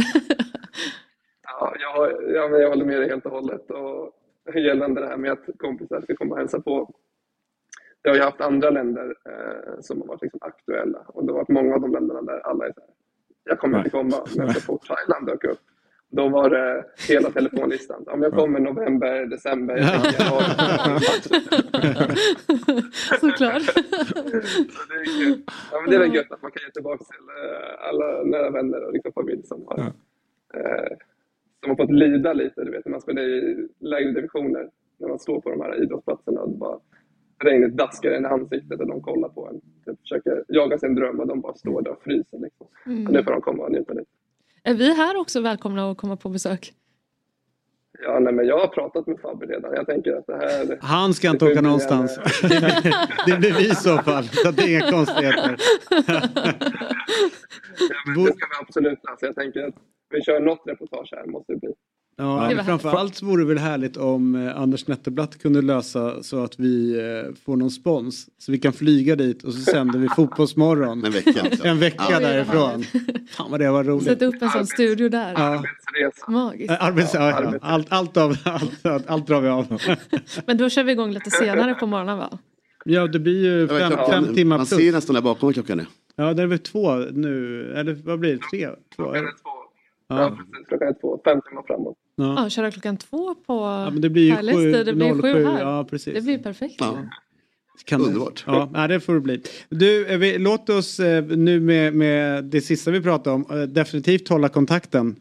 Ja, 1.44 1.74
jag, 1.80 2.12
ja, 2.36 2.48
men 2.48 2.62
jag 2.62 2.70
håller 2.70 2.86
med 2.86 3.00
dig 3.00 3.10
helt 3.10 3.26
och 3.26 3.32
hållet. 3.32 3.72
Och 3.72 4.14
gällande 4.56 5.02
det 5.02 5.08
här 5.08 5.18
med 5.18 5.32
att 5.32 5.46
kompisar 5.58 6.02
ska 6.02 6.16
komma 6.16 6.32
och 6.32 6.38
hälsa 6.38 6.62
på. 6.62 6.94
Jag 8.02 8.12
har 8.12 8.16
ju 8.16 8.24
haft 8.24 8.42
andra 8.42 8.70
länder 8.70 9.16
eh, 9.26 9.82
som 9.82 10.02
har 10.02 10.08
varit 10.08 10.22
liksom 10.22 10.40
aktuella 10.42 11.00
och 11.08 11.26
det 11.26 11.32
har 11.32 11.38
varit 11.38 11.50
många 11.50 11.76
av 11.76 11.82
de 11.82 11.92
länderna 11.92 12.22
där 12.22 12.40
alla 12.40 12.66
är 12.66 12.74
så 12.74 12.80
här, 12.80 12.90
jag 13.44 13.60
kommer 13.60 13.78
inte 13.78 13.90
komma, 13.90 14.26
men 14.38 14.54
så 14.54 14.62
fort 14.62 14.82
Thailand 14.88 15.28
dök 15.28 15.44
upp 15.44 15.60
då 16.12 16.30
var 16.30 16.50
det 16.50 16.86
hela 17.10 17.32
telefonlistan. 17.32 18.04
Om 18.08 18.22
jag 18.22 18.34
kommer 18.34 18.60
november, 18.60 19.26
december, 19.26 19.78
januari. 19.78 21.00
Såklart. 23.20 23.62
Så 23.62 24.82
det 24.90 24.96
är 24.96 25.24
kul. 25.24 25.42
Ja, 25.72 25.82
men 25.82 25.90
det 25.90 25.96
är 25.96 26.00
väl 26.00 26.16
gött 26.16 26.32
att 26.32 26.42
man 26.42 26.52
kan 26.52 26.62
ge 26.66 26.72
tillbaka 26.72 27.04
till 27.04 27.26
eh, 27.44 27.88
alla 27.90 28.24
nära 28.24 28.50
vänner 28.50 28.84
och 28.84 28.94
liksom 28.94 29.12
familj 29.14 29.44
som 29.44 29.66
har 29.68 29.80
eh, 30.54 30.98
de 31.62 31.70
har 31.70 31.76
fått 31.76 31.92
lida 31.92 32.34
lite, 32.34 32.64
du 32.64 32.72
vet, 32.72 32.86
när 32.86 32.92
man 32.92 33.02
spelar 33.02 33.22
i 33.22 33.68
lägre 33.80 34.12
divisioner. 34.12 34.70
När 34.98 35.08
man 35.08 35.20
står 35.20 35.42
på 35.42 35.50
de 35.50 35.62
här 35.62 35.84
idrottsplatserna 35.84 36.42
och 36.42 36.50
bara 36.50 36.80
regnet 37.44 37.78
daskar 37.78 38.12
en 38.12 38.24
i 38.24 38.28
ansiktet 38.28 38.80
och 38.80 38.88
de 38.88 39.02
kollar 39.02 39.30
på 39.30 39.48
en. 39.48 39.62
Typ, 39.86 40.00
försöker 40.02 40.44
jaga 40.48 40.78
sin 40.78 40.96
dröm 40.96 41.20
och 41.20 41.28
de 41.28 41.42
bara 41.42 41.54
står 41.54 41.82
där 41.82 41.92
och 41.92 42.04
fryser. 42.04 42.40
Liksom. 42.40 42.68
Mm. 42.86 43.08
Och 43.08 43.14
nu 43.14 43.24
får 43.24 43.32
de 43.32 43.42
komma 43.42 43.64
och 43.64 43.72
njuta 43.72 43.94
lite. 43.94 44.12
Är 44.64 44.74
vi 44.74 44.94
här 44.94 45.18
också 45.18 45.42
välkomna 45.42 45.92
att 45.92 45.98
komma 45.98 46.16
på 46.16 46.30
besök? 46.30 46.74
Ja, 48.04 48.20
nej, 48.20 48.34
men 48.34 48.46
jag 48.48 48.60
har 48.60 48.68
pratat 48.68 49.08
med 49.08 49.20
Fabbe 49.20 49.46
redan. 49.46 49.74
Jag 49.74 49.86
tänker 49.86 50.12
att 50.16 50.28
det 50.28 50.36
här... 50.36 50.78
Han 50.82 51.14
ska 51.14 51.28
det 51.28 51.32
inte 51.32 51.46
åka 51.46 51.62
någonstans. 51.62 52.16
Det 53.26 53.38
blir, 53.40 53.54
vi 53.58 53.72
i 53.72 53.76
så 53.76 53.98
fall. 53.98 54.24
Så 54.24 54.52
det 54.52 54.62
är 54.64 54.70
inga 54.70 54.92
konstigheter. 54.92 55.58
Ja, 57.90 57.96
men 58.06 58.24
det 58.26 58.34
ska 58.34 58.46
vi 58.46 58.66
absolut 58.66 59.00
lösa. 59.10 59.26
Jag 59.26 59.36
tänker 59.36 59.68
att 59.68 59.76
vi 60.10 60.22
kör 60.22 60.40
något 60.40 60.62
reportage 60.66 61.10
här, 61.12 61.26
måste 61.26 61.54
det 61.54 61.60
bli. 61.60 61.74
Ja, 62.18 62.36
var 62.36 62.64
framförallt 62.64 63.22
vore 63.22 63.42
det 63.44 63.48
väl 63.48 63.58
härligt 63.58 63.98
om 63.98 64.36
eh, 64.36 64.58
Anders 64.62 64.88
Nettelblatt 64.88 65.42
kunde 65.42 65.62
lösa 65.62 66.24
så 66.24 66.44
att 66.44 66.60
vi 66.60 67.00
eh, 67.00 67.34
får 67.46 67.56
någon 67.56 67.72
spons. 67.72 68.28
Så 68.38 68.52
vi 68.52 68.58
kan 68.60 68.74
flyga 68.74 69.16
dit 69.16 69.44
och 69.44 69.54
så 69.54 69.60
sänder 69.62 70.00
vi 70.00 70.10
Fotbollsmorgon. 70.16 71.06
En 71.06 71.12
vecka. 71.12 71.32
liksom. 71.44 71.68
En 71.70 71.80
vecka 71.80 72.04
Ja. 72.10 72.20
därifrån. 72.20 72.84
Fan 73.30 73.52
vad 73.52 73.60
det 73.60 73.72
var 73.72 73.84
roligt. 73.84 74.04
Sätta 74.04 74.26
upp 74.26 74.42
en 74.42 74.50
sån 74.50 74.68
studio 74.68 75.10
där. 75.10 75.34
Ja. 75.38 75.64
Magiskt. 76.28 76.72
Eh, 76.72 76.84
Arbets, 76.86 77.14
ja, 77.14 77.30
ja. 77.44 77.54
Allt, 77.62 77.88
allt, 77.90 78.18
av, 78.18 78.38
allt, 78.84 79.08
allt, 79.08 79.28
drar 79.28 79.42
vi 79.42 79.50
av. 79.50 79.82
Men 80.46 80.58
då 80.58 80.70
kör 80.70 80.84
vi 80.84 80.92
igång 80.92 81.12
lite 81.12 81.32
senare 81.32 81.74
på 81.76 81.86
morgonen 81.88 82.18
va? 82.18 82.40
Ja, 82.86 83.08
det 83.08 83.20
blir 83.20 83.44
ju 83.46 83.68
fem, 83.68 83.92
klockan- 83.92 84.26
fem 84.26 84.36
timmar 84.36 84.58
Man 84.58 84.66
plus. 84.68 84.80
ser 84.80 84.86
ju 84.86 84.92
nästan 84.92 85.14
där 85.14 85.22
bakom 85.22 85.48
vad 85.48 85.54
klockan 85.54 85.80
är. 85.80 85.86
Ja, 86.16 86.34
det 86.34 86.44
är 86.44 86.48
väl 86.48 86.60
två 86.60 86.96
nu. 86.96 87.62
Eller 87.76 87.94
vad 87.94 88.20
blir 88.20 88.32
det? 88.34 88.40
Tre? 88.52 88.70
Två? 88.96 89.16
Ja, 89.16 89.22
Ja. 90.16 90.38
Klockan 90.68 90.96
två, 91.02 91.22
fem 91.24 91.42
timmar 91.42 91.64
framåt. 91.68 91.98
Ja. 92.16 92.44
Ja, 92.44 92.50
köra 92.50 92.72
klockan 92.72 92.98
två 92.98 93.36
på 93.36 93.54
Ja, 93.54 93.90
men 93.90 94.02
det 94.02 94.10
blir 94.10 94.24
ju 94.24 94.54
sju. 94.54 94.72
Det 94.84 94.94
blir 94.94 95.14
07, 95.14 95.22
sju 95.22 95.46
här. 95.46 95.60
ja, 95.62 95.88
precis. 95.90 96.14
Det 96.14 96.22
blir 96.22 96.38
perfekt. 96.38 96.82
Kan 97.86 98.02
Underbart. 98.02 98.44
Ja, 98.48 98.70
nej, 98.74 98.88
det 98.88 99.00
får 99.00 99.14
det 99.14 99.20
bli. 99.20 99.42
Du, 99.70 100.08
eh, 100.08 100.18
vi, 100.18 100.38
låt 100.38 100.70
oss 100.70 101.00
eh, 101.00 101.24
nu 101.26 101.60
med, 101.60 101.94
med 101.94 102.44
det 102.44 102.62
sista 102.62 102.92
vi 102.92 103.02
pratade 103.02 103.36
om 103.36 103.46
eh, 103.60 103.68
definitivt 103.68 104.30
hålla 104.30 104.50
kontakten. 104.50 105.16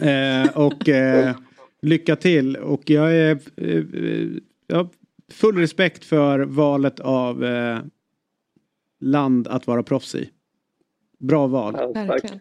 Eh, 0.00 0.56
och 0.56 0.88
eh, 0.88 1.36
lycka 1.82 2.16
till. 2.16 2.56
Och 2.56 2.90
jag 2.90 3.14
är 3.16 3.38
eh, 3.56 3.84
jag 4.66 4.76
har 4.76 4.88
full 5.32 5.56
respekt 5.58 6.04
för 6.04 6.38
valet 6.40 7.00
av 7.00 7.44
eh, 7.44 7.78
land 9.00 9.48
att 9.48 9.66
vara 9.66 9.82
proffs 9.82 10.14
i. 10.14 10.30
Bra 11.18 11.46
val. 11.46 11.74
Verkligen. 11.94 12.40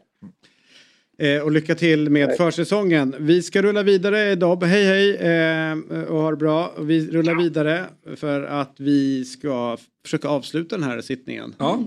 Eh, 1.19 1.41
och 1.41 1.51
lycka 1.51 1.75
till 1.75 2.09
med 2.09 2.37
försäsongen. 2.37 3.15
Vi 3.19 3.41
ska 3.41 3.61
rulla 3.61 3.83
vidare 3.83 4.31
idag. 4.31 4.63
Hej 4.63 4.85
hej 4.85 5.15
eh, 5.15 6.03
och 6.03 6.21
ha 6.21 6.31
det 6.31 6.37
bra. 6.37 6.73
Vi 6.79 7.11
rullar 7.11 7.35
vidare 7.35 7.85
för 8.15 8.43
att 8.43 8.75
vi 8.77 9.25
ska 9.25 9.77
försöka 10.03 10.27
avsluta 10.27 10.77
den 10.77 10.89
här 10.89 11.01
sittningen. 11.01 11.55
Ja. 11.57 11.79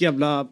Jävla... 0.00 0.48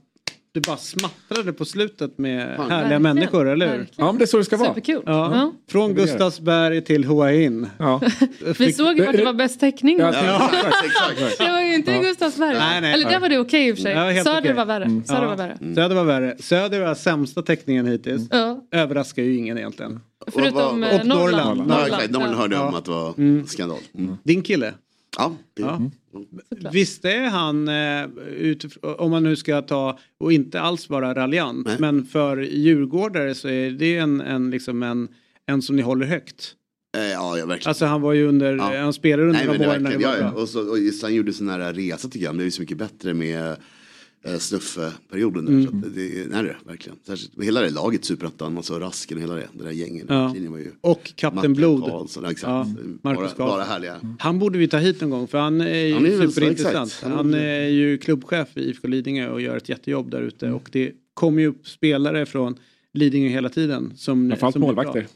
Du 0.55 0.61
bara 0.61 0.77
smattrade 0.77 1.53
på 1.53 1.65
slutet 1.65 2.19
med 2.19 2.57
Fan. 2.57 2.71
härliga 2.71 2.79
Verkligen, 2.89 3.03
människor, 3.03 3.49
eller 3.49 3.67
hur? 3.67 3.79
verkligen. 3.79 4.07
Ja, 4.07 4.13
men 4.13 4.19
det 4.19 4.25
är 4.25 4.27
så 4.27 4.39
det 4.39 4.45
ska 4.45 4.57
vara. 4.57 4.69
Superkul. 4.69 5.03
Ja. 5.07 5.37
Ja. 5.37 5.53
Från. 5.71 5.95
Gustavsberg 5.95 6.85
till 6.85 7.05
Hua 7.05 7.33
In. 7.33 7.69
Ja. 7.79 8.01
Vi 8.59 8.73
såg 8.73 8.99
ju 8.99 9.07
att 9.07 9.17
det 9.17 9.25
var 9.25 9.33
bäst 9.33 9.61
täckning. 9.61 9.99
Ja, 9.99 10.09
exakt. 10.09 11.39
Det 11.39 11.51
var 11.51 11.61
ju 11.61 11.75
inte 11.75 11.93
Ja. 11.93 12.01
Gustavsberg. 12.03 12.55
Nej, 12.59 12.81
nej. 12.81 12.93
Eller 12.93 13.11
där 13.11 13.21
var 13.21 13.29
det 13.29 13.39
okej 13.39 13.69
i 13.69 13.73
och 13.73 13.77
för 13.77 13.83
sig. 13.83 13.93
Ja, 13.93 14.25
Söder 14.25 14.41
okej. 14.41 14.53
var 14.55 14.65
värre. 14.67 15.03
Söder 15.07 15.23
Ja. 15.23 15.29
var 15.29 15.37
värre. 15.37 15.59
Söder 15.75 15.95
var 15.95 16.05
värre. 16.05 16.37
Söder 16.41 16.81
var 16.81 16.95
sämsta 16.95 17.43
täckningen 17.43 17.87
hittills. 17.87 18.29
Ja. 18.31 18.61
Överraskar 18.73 19.23
ju 19.23 19.37
ingen 19.37 19.59
egentligen. 19.59 20.01
Förutom 20.33 20.83
Och- 20.83 20.89
eh, 20.89 21.01
och 21.01 21.07
Norrland. 21.07 21.59
Norrland. 21.59 21.71
Ja, 21.71 21.87
exakt. 21.87 22.11
Norrland 22.11 22.37
hörde 22.37 22.57
jag 22.57 22.69
om 22.69 22.75
att 22.75 22.85
det 22.85 22.91
var 22.91 23.15
Mm. 23.19 23.47
skandal. 23.47 23.79
Mm. 23.99 24.17
Din 24.25 24.43
kille? 24.43 24.75
Ja, 25.19 25.37
det, 25.55 25.63
Ja. 25.63 25.91
Såklart. 26.49 26.75
Visst 26.75 27.05
är 27.05 27.29
han, 27.29 27.69
eh, 27.69 28.95
om 28.99 29.11
man 29.11 29.23
nu 29.23 29.37
ska 29.37 29.63
ta, 29.63 29.99
och 30.19 30.33
inte 30.33 30.61
alls 30.61 30.89
vara 30.91 31.15
raljant, 31.15 31.67
Nej. 31.67 31.77
men 31.79 32.05
för 32.05 32.37
djurgårdare 32.37 33.35
så 33.35 33.49
är 33.49 33.71
det 33.71 33.97
en, 33.97 34.21
en, 34.21 34.51
liksom 34.51 34.83
en, 34.83 35.09
en 35.47 35.63
som 35.63 35.77
ni 35.77 35.83
håller 35.83 36.07
högt. 36.07 36.55
Eh, 36.97 37.03
ja, 37.03 37.39
ja, 37.39 37.47
verkligen. 37.47 37.69
Alltså 37.69 37.87
han 37.87 38.01
var 38.01 38.13
ju 38.13 38.27
under, 38.27 38.57
Ja. 38.57 38.81
han 38.81 38.93
spelade 38.93 39.29
under 39.29 39.47
Nej, 39.47 39.59
det 39.59 39.69
åren 39.69 39.83
när 39.83 39.91
det 39.91 40.07
var 40.07 40.17
ja, 40.17 40.31
bra. 40.31 40.43
Och, 40.43 40.49
så, 40.49 40.71
och 40.71 40.79
just 40.79 41.03
han 41.03 41.15
gjorde 41.15 41.33
sån 41.33 41.49
här 41.49 41.73
resa 41.73 42.09
tycker 42.09 42.25
jag. 42.25 42.29
Han 42.29 42.37
blev 42.37 42.45
ju 42.47 42.51
så 42.51 42.63
mycket 42.63 42.79
bättre 42.79 43.15
med 43.15 43.57
Snuffe-perioden. 44.39 45.45
där. 45.45 45.53
Mm. 45.53 45.67
Så 45.67 45.77
att 45.77 45.95
det, 45.95 46.27
nej, 46.31 46.43
det, 46.43 46.57
verkligen. 46.67 46.99
Särskilt 47.07 47.43
hela 47.45 47.61
det 47.61 47.71
laget, 47.71 48.05
Superettan, 48.05 48.57
alltså 48.57 48.79
Rasken 48.79 49.17
och 49.17 49.23
hela 49.23 49.35
det, 49.35 49.49
det 49.53 49.65
där 49.65 49.71
gänget. 49.71 50.07
Ja. 50.09 50.33
Linjen 50.35 50.53
var 50.53 50.59
ju 50.59 50.71
Och 50.81 51.13
Kapten 51.17 51.53
Blod. 51.55 51.85
Karlsson, 51.85 52.25
exakt. 52.25 52.43
Ja, 52.43 52.67
bara, 53.03 53.15
Marcus 53.15 53.37
bara 53.37 53.49
Karlsson. 53.49 53.69
härliga. 53.73 54.01
Han 54.19 54.39
borde 54.39 54.59
vi 54.59 54.69
ta 54.69 54.77
hit 54.79 55.01
någon 55.01 55.11
gång 55.11 55.27
för 55.29 55.39
han 55.39 55.61
är 55.61 55.87
ju 55.87 55.95
Han 55.95 56.07
är 56.07 56.23
så, 56.23 56.31
superintressant. 56.31 56.89
exakt. 56.93 57.13
Han 57.15 57.35
är 57.35 57.69
ju 57.69 57.99
klubbchef 57.99 58.57
i 58.57 58.61
IFK 58.61 58.89
Lidingö 58.89 59.29
och 59.29 59.41
gör 59.41 59.57
ett 59.57 59.69
jättejobb 59.69 60.11
där 60.11 60.21
ute 60.23 60.51
och 60.51 60.69
det 60.73 60.93
kommer 61.15 61.43
ju 61.43 61.49
upp 61.49 61.67
spelare 61.67 62.27
från 62.27 62.55
Lidingö 62.93 63.29
hela 63.29 63.49
tiden. 63.49 63.93
Som, 63.97 64.29
Framförallt 64.31 64.57
är 64.57 64.61
målvakter. 64.61 65.07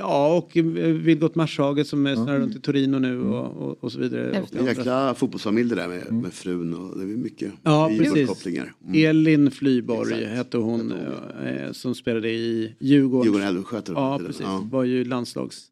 Ja, 0.00 0.36
och 0.36 0.56
eh, 0.56 0.64
Vilgot 0.64 1.34
Marshaget 1.34 1.86
som 1.86 2.06
är 2.06 2.14
snurrar 2.14 2.38
runt 2.38 2.56
i 2.56 2.60
Torino 2.60 2.98
nu 2.98 3.20
och, 3.20 3.56
och, 3.68 3.84
och 3.84 3.92
så 3.92 3.98
vidare. 3.98 4.40
Och 4.42 4.48
Det 4.52 4.56
är 4.58 4.60
en 4.60 4.66
jäkla 4.66 5.14
fotbollsfamilj 5.14 5.68
det 5.68 5.74
där 5.74 5.88
med, 5.88 6.12
med 6.12 6.32
frun 6.32 6.74
och 6.74 6.98
det 6.98 7.02
är 7.04 7.06
mycket 7.06 7.52
Ja, 7.62 7.88
precis. 7.98 8.16
Djurgårdskopplingar. 8.16 8.72
Elin 8.94 9.50
Flyborg 9.50 10.12
Exakt. 10.14 10.36
hette 10.36 10.56
hon 10.58 10.92
eh, 10.92 11.72
som 11.72 11.94
spelade 11.94 12.30
i 12.30 12.74
Djurgården. 12.80 13.24
Djurgården 13.24 13.46
Älvsjö 13.56 13.80
Ja, 13.86 14.16
det. 14.20 14.26
precis. 14.26 14.42
Ja. 14.42 14.66
Var 14.70 14.84
ju 14.84 15.04
landslags... 15.04 15.66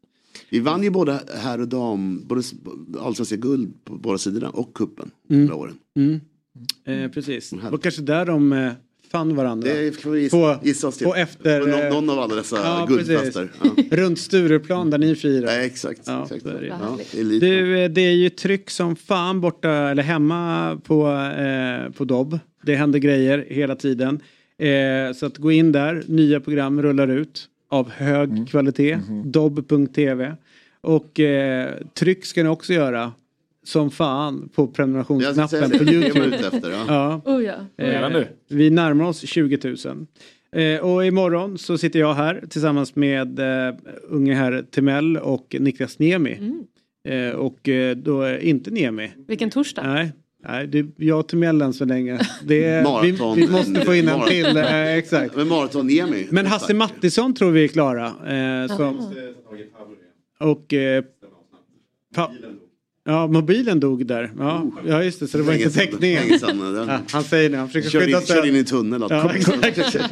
Vi 0.49 0.59
vann 0.59 0.83
ju 0.83 0.89
både 0.89 1.19
här 1.35 1.61
och 1.61 1.67
dam, 1.67 2.23
både 2.27 2.41
allsvenska 2.99 3.35
guld 3.35 3.73
på 3.85 3.93
båda 3.97 4.17
sidorna 4.17 4.49
och 4.49 4.73
kuppen 4.73 5.11
Mm. 5.29 5.47
förra 5.47 5.57
åren. 5.57 5.75
Mm. 5.97 6.19
Eh, 6.85 7.11
precis. 7.11 7.49
Det 7.49 7.69
var 7.69 7.77
kanske 7.77 8.01
där 8.01 8.25
de 8.25 8.53
eh, 8.53 8.71
fann 9.11 9.35
varandra. 9.35 9.69
Det 9.73 10.01
får 10.01 10.11
vi 10.11 10.21
gissa, 10.21 10.37
På- 10.37 10.65
gissa 10.67 10.87
oss 10.87 10.97
till. 10.97 11.07
på 11.07 11.15
efter, 11.15 11.61
På 11.61 11.67
eh, 11.67 11.75
någon, 11.91 12.05
någon 12.05 12.17
av 12.17 12.23
alla 12.23 12.35
dessa 12.35 12.55
ja, 12.55 12.85
guldfester. 12.89 13.49
Ja. 13.63 13.97
Runt 13.97 14.19
Stureplan 14.19 14.89
där 14.89 14.97
ni 14.97 15.15
firar. 15.15 15.47
Ja, 15.53 15.61
exakt. 15.61 16.01
Ja, 16.05 16.23
exakt. 16.23 16.43
det. 16.43 16.65
Ja, 16.67 16.97
det. 17.13 17.39
Du, 17.39 17.79
eh, 17.79 17.89
det 17.89 18.01
är 18.01 18.11
ju 18.11 18.29
tryck 18.29 18.69
som 18.69 18.95
fan 18.95 19.41
borta 19.41 19.69
eller 19.71 20.03
hemma 20.03 20.77
på, 20.85 21.07
eh, 21.11 21.91
på 21.91 22.05
Dobb. 22.05 22.39
Det 22.63 22.75
händer 22.75 22.99
grejer 22.99 23.45
hela 23.49 23.75
tiden. 23.75 24.19
Eh, 24.57 25.13
så 25.15 25.25
att 25.25 25.37
gå 25.37 25.51
in 25.51 25.71
där, 25.71 26.03
nya 26.07 26.39
program 26.39 26.81
rullar 26.81 27.07
ut 27.07 27.45
av 27.69 27.89
hög 27.89 28.29
Mm. 28.29 28.45
kvalitet. 28.45 28.95
Mm-hmm. 28.95 29.23
Dobb.tv. 29.25 30.35
Och 30.81 31.19
eh, 31.19 31.73
tryck 31.93 32.25
ska 32.25 32.43
ni 32.43 32.49
också 32.49 32.73
göra 32.73 33.11
som 33.69 33.91
fan 33.91 34.49
på 34.55 34.67
prenumerationsknappen 34.67 35.71
på 35.71 35.83
Youtube. 35.83 36.35
efter, 36.35 36.71
ja. 36.71 36.85
Ja. 36.87 37.21
Oh, 37.25 37.43
ja. 37.43 38.09
Nu. 38.09 38.27
Vi 38.49 38.69
närmar 38.69 39.05
oss 39.05 39.19
20 39.27 39.59
000. 39.63 40.05
Eh, 40.51 40.79
och 40.79 41.05
imorgon 41.05 41.57
så 41.57 41.77
sitter 41.77 41.99
jag 41.99 42.13
här 42.13 42.43
tillsammans 42.49 42.95
med 42.95 43.39
eh, 43.39 43.75
unge 44.03 44.33
herr 44.33 44.65
Timell 44.71 45.17
och 45.17 45.55
Niklas 45.59 45.99
Niemi. 45.99 46.33
Mm. 46.33 46.63
Eh, 47.07 47.35
och 47.35 47.69
eh, 47.69 47.95
då 47.95 48.21
är 48.21 48.37
inte 48.37 48.71
Niemi. 48.71 49.11
Vilken 49.27 49.49
torsdag. 49.49 49.83
Nej, 49.83 50.11
nej 50.47 50.67
det 50.67 50.79
är 50.79 50.87
jag 50.97 51.19
och 51.19 51.27
Timell 51.27 51.61
än 51.61 51.73
så 51.73 51.85
länge. 51.85 52.19
Det 52.43 52.63
är, 52.63 52.83
Maraton. 52.83 53.35
vi, 53.35 53.41
vi 53.41 53.51
måste 53.51 53.81
få 53.85 53.95
in 53.95 54.07
en 54.07 54.19
Maraton. 54.19 54.29
till. 54.29 54.57
Eh, 54.57 54.93
exakt. 54.93 55.35
Men 55.35 55.47
maraton-Emi. 55.47 56.27
Men 56.31 56.45
Hasse 56.45 56.73
Mattisson 56.73 57.33
tror 57.33 57.51
vi 57.51 57.63
är 57.63 57.67
klara. 57.67 58.05
Eh, 58.07 58.77
som, 58.77 59.13
och 60.39 60.73
eh, 60.73 61.03
pa, 62.15 62.31
Ja, 63.09 63.27
mobilen 63.27 63.79
dog 63.79 64.05
där. 64.05 64.31
Ja, 64.39 64.65
ja 64.87 65.03
just 65.03 65.19
det, 65.19 65.27
så 65.27 65.37
det 65.37 65.43
var 65.43 65.53
inte 65.53 65.69
täckningen. 65.69 66.23
Ja, 66.87 66.99
han 67.11 67.23
säger 67.23 67.49
nu, 67.49 67.57
han 67.57 67.67
försöker 67.69 67.97
in- 67.99 68.05
skydda 68.05 68.21
sig. 68.21 68.35
körde 68.35 68.47
in 68.49 68.55
i 68.55 68.59
en 68.59 68.65
tunnel, 68.65 69.03
alltså. 69.03 69.31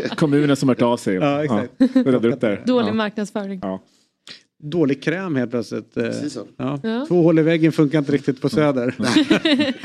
Ja. 0.01 0.09
Kommunen 0.15 0.55
som 0.55 0.69
hört 0.69 0.81
av 0.81 0.97
sig. 0.97 1.15
Ja, 1.15 1.43
exakt. 1.43 1.73
Ja, 1.77 1.87
räddade 1.93 2.27
upp 2.33 2.41
där. 2.41 2.63
Dålig 2.65 2.89
Ja. 2.89 2.93
marknadsföring. 2.93 3.59
Ja. 3.63 3.83
Dålig 4.63 5.03
kräm 5.03 5.35
helt 5.35 5.51
plötsligt. 5.51 5.97
Eh, 5.97 6.03
Precis 6.03 6.33
så. 6.33 6.47
Ja. 6.57 6.79
Ja. 6.83 7.05
Två 7.07 7.21
hål 7.21 7.39
i 7.39 7.41
väggen 7.41 7.71
funkar 7.71 7.99
inte 7.99 8.11
riktigt 8.11 8.41
på 8.41 8.49
Söder. 8.49 8.95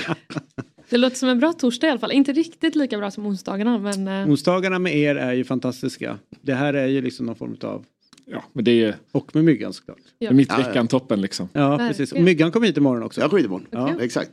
Det 0.90 0.96
låter 0.98 1.16
som 1.16 1.28
en 1.28 1.38
bra 1.38 1.52
torsdag 1.52 1.86
i 1.86 1.90
alla 1.90 1.98
fall. 2.00 2.12
Inte 2.12 2.32
riktigt 2.32 2.74
lika 2.76 2.98
bra 2.98 3.10
som 3.10 3.26
onsdagarna 3.26 3.78
men 3.78 4.08
eh, 4.08 4.28
Onsdagarna 4.30 4.78
med 4.78 4.96
er 4.96 5.14
är 5.16 5.32
ju 5.32 5.44
fantastiska. 5.44 6.18
Det 6.42 6.54
här 6.54 6.74
är 6.74 6.86
ju 6.86 7.00
liksom 7.02 7.26
någon 7.26 7.36
form 7.36 7.56
av... 7.62 7.84
Ja, 8.32 8.44
men 8.52 8.64
det 8.64 8.84
är 8.84 8.96
Och 9.12 9.34
med 9.34 9.44
Myggan 9.44 9.72
såklart. 9.72 9.98
Ja. 10.18 10.32
mittveckan 10.32 10.88
toppen 10.88 11.20
liksom. 11.20 11.48
Ja, 11.52 11.78
precis. 11.78 12.12
Och 12.12 12.20
Myggan 12.20 12.52
kommer 12.52 12.66
hit 12.66 12.76
imorgon 12.76 13.02
också. 13.02 13.20
Jag 13.20 13.30
kommer 13.30 13.40
hit 13.40 13.46
imorgon. 13.46 13.66
Ja. 13.70 13.94
Exakt. 14.00 14.30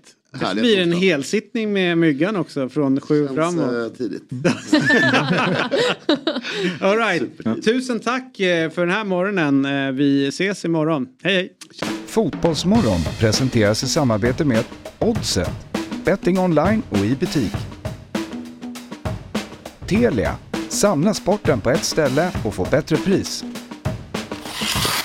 Det 0.55 0.61
blir 0.61 0.79
en 0.79 0.91
helsittning 0.91 1.73
med 1.73 1.97
Myggan 1.97 2.35
också 2.35 2.69
från 2.69 3.01
sju 3.01 3.25
Känns, 3.25 3.35
framåt. 3.35 3.73
eh, 3.73 3.87
tidigt. 3.97 4.23
All 6.81 6.97
right. 6.97 7.63
Tusen 7.65 7.99
tack 7.99 8.39
eh, 8.39 8.69
för 8.69 8.85
den 8.85 8.95
här 8.95 9.03
morgonen. 9.03 9.65
Eh, 9.65 9.91
Vi 9.91 10.27
ses 10.27 10.65
imorgon. 10.65 11.07
Hej 11.23 11.33
hej! 11.35 11.53
Fotbollsmorgon 12.05 12.99
presenteras 13.19 13.83
i 13.83 13.87
samarbete 13.87 14.45
med 14.45 14.63
Oddset, 14.99 15.51
betting 16.05 16.39
online 16.39 16.81
och 16.89 16.97
i 16.97 17.15
butik. 17.19 17.51
Telia, 19.87 20.35
samla 20.69 21.13
sporten 21.13 21.61
på 21.61 21.69
ett 21.69 21.83
ställe 21.83 22.31
och 22.45 22.53
få 22.53 22.67
bättre 22.71 22.97
pris. 22.97 23.43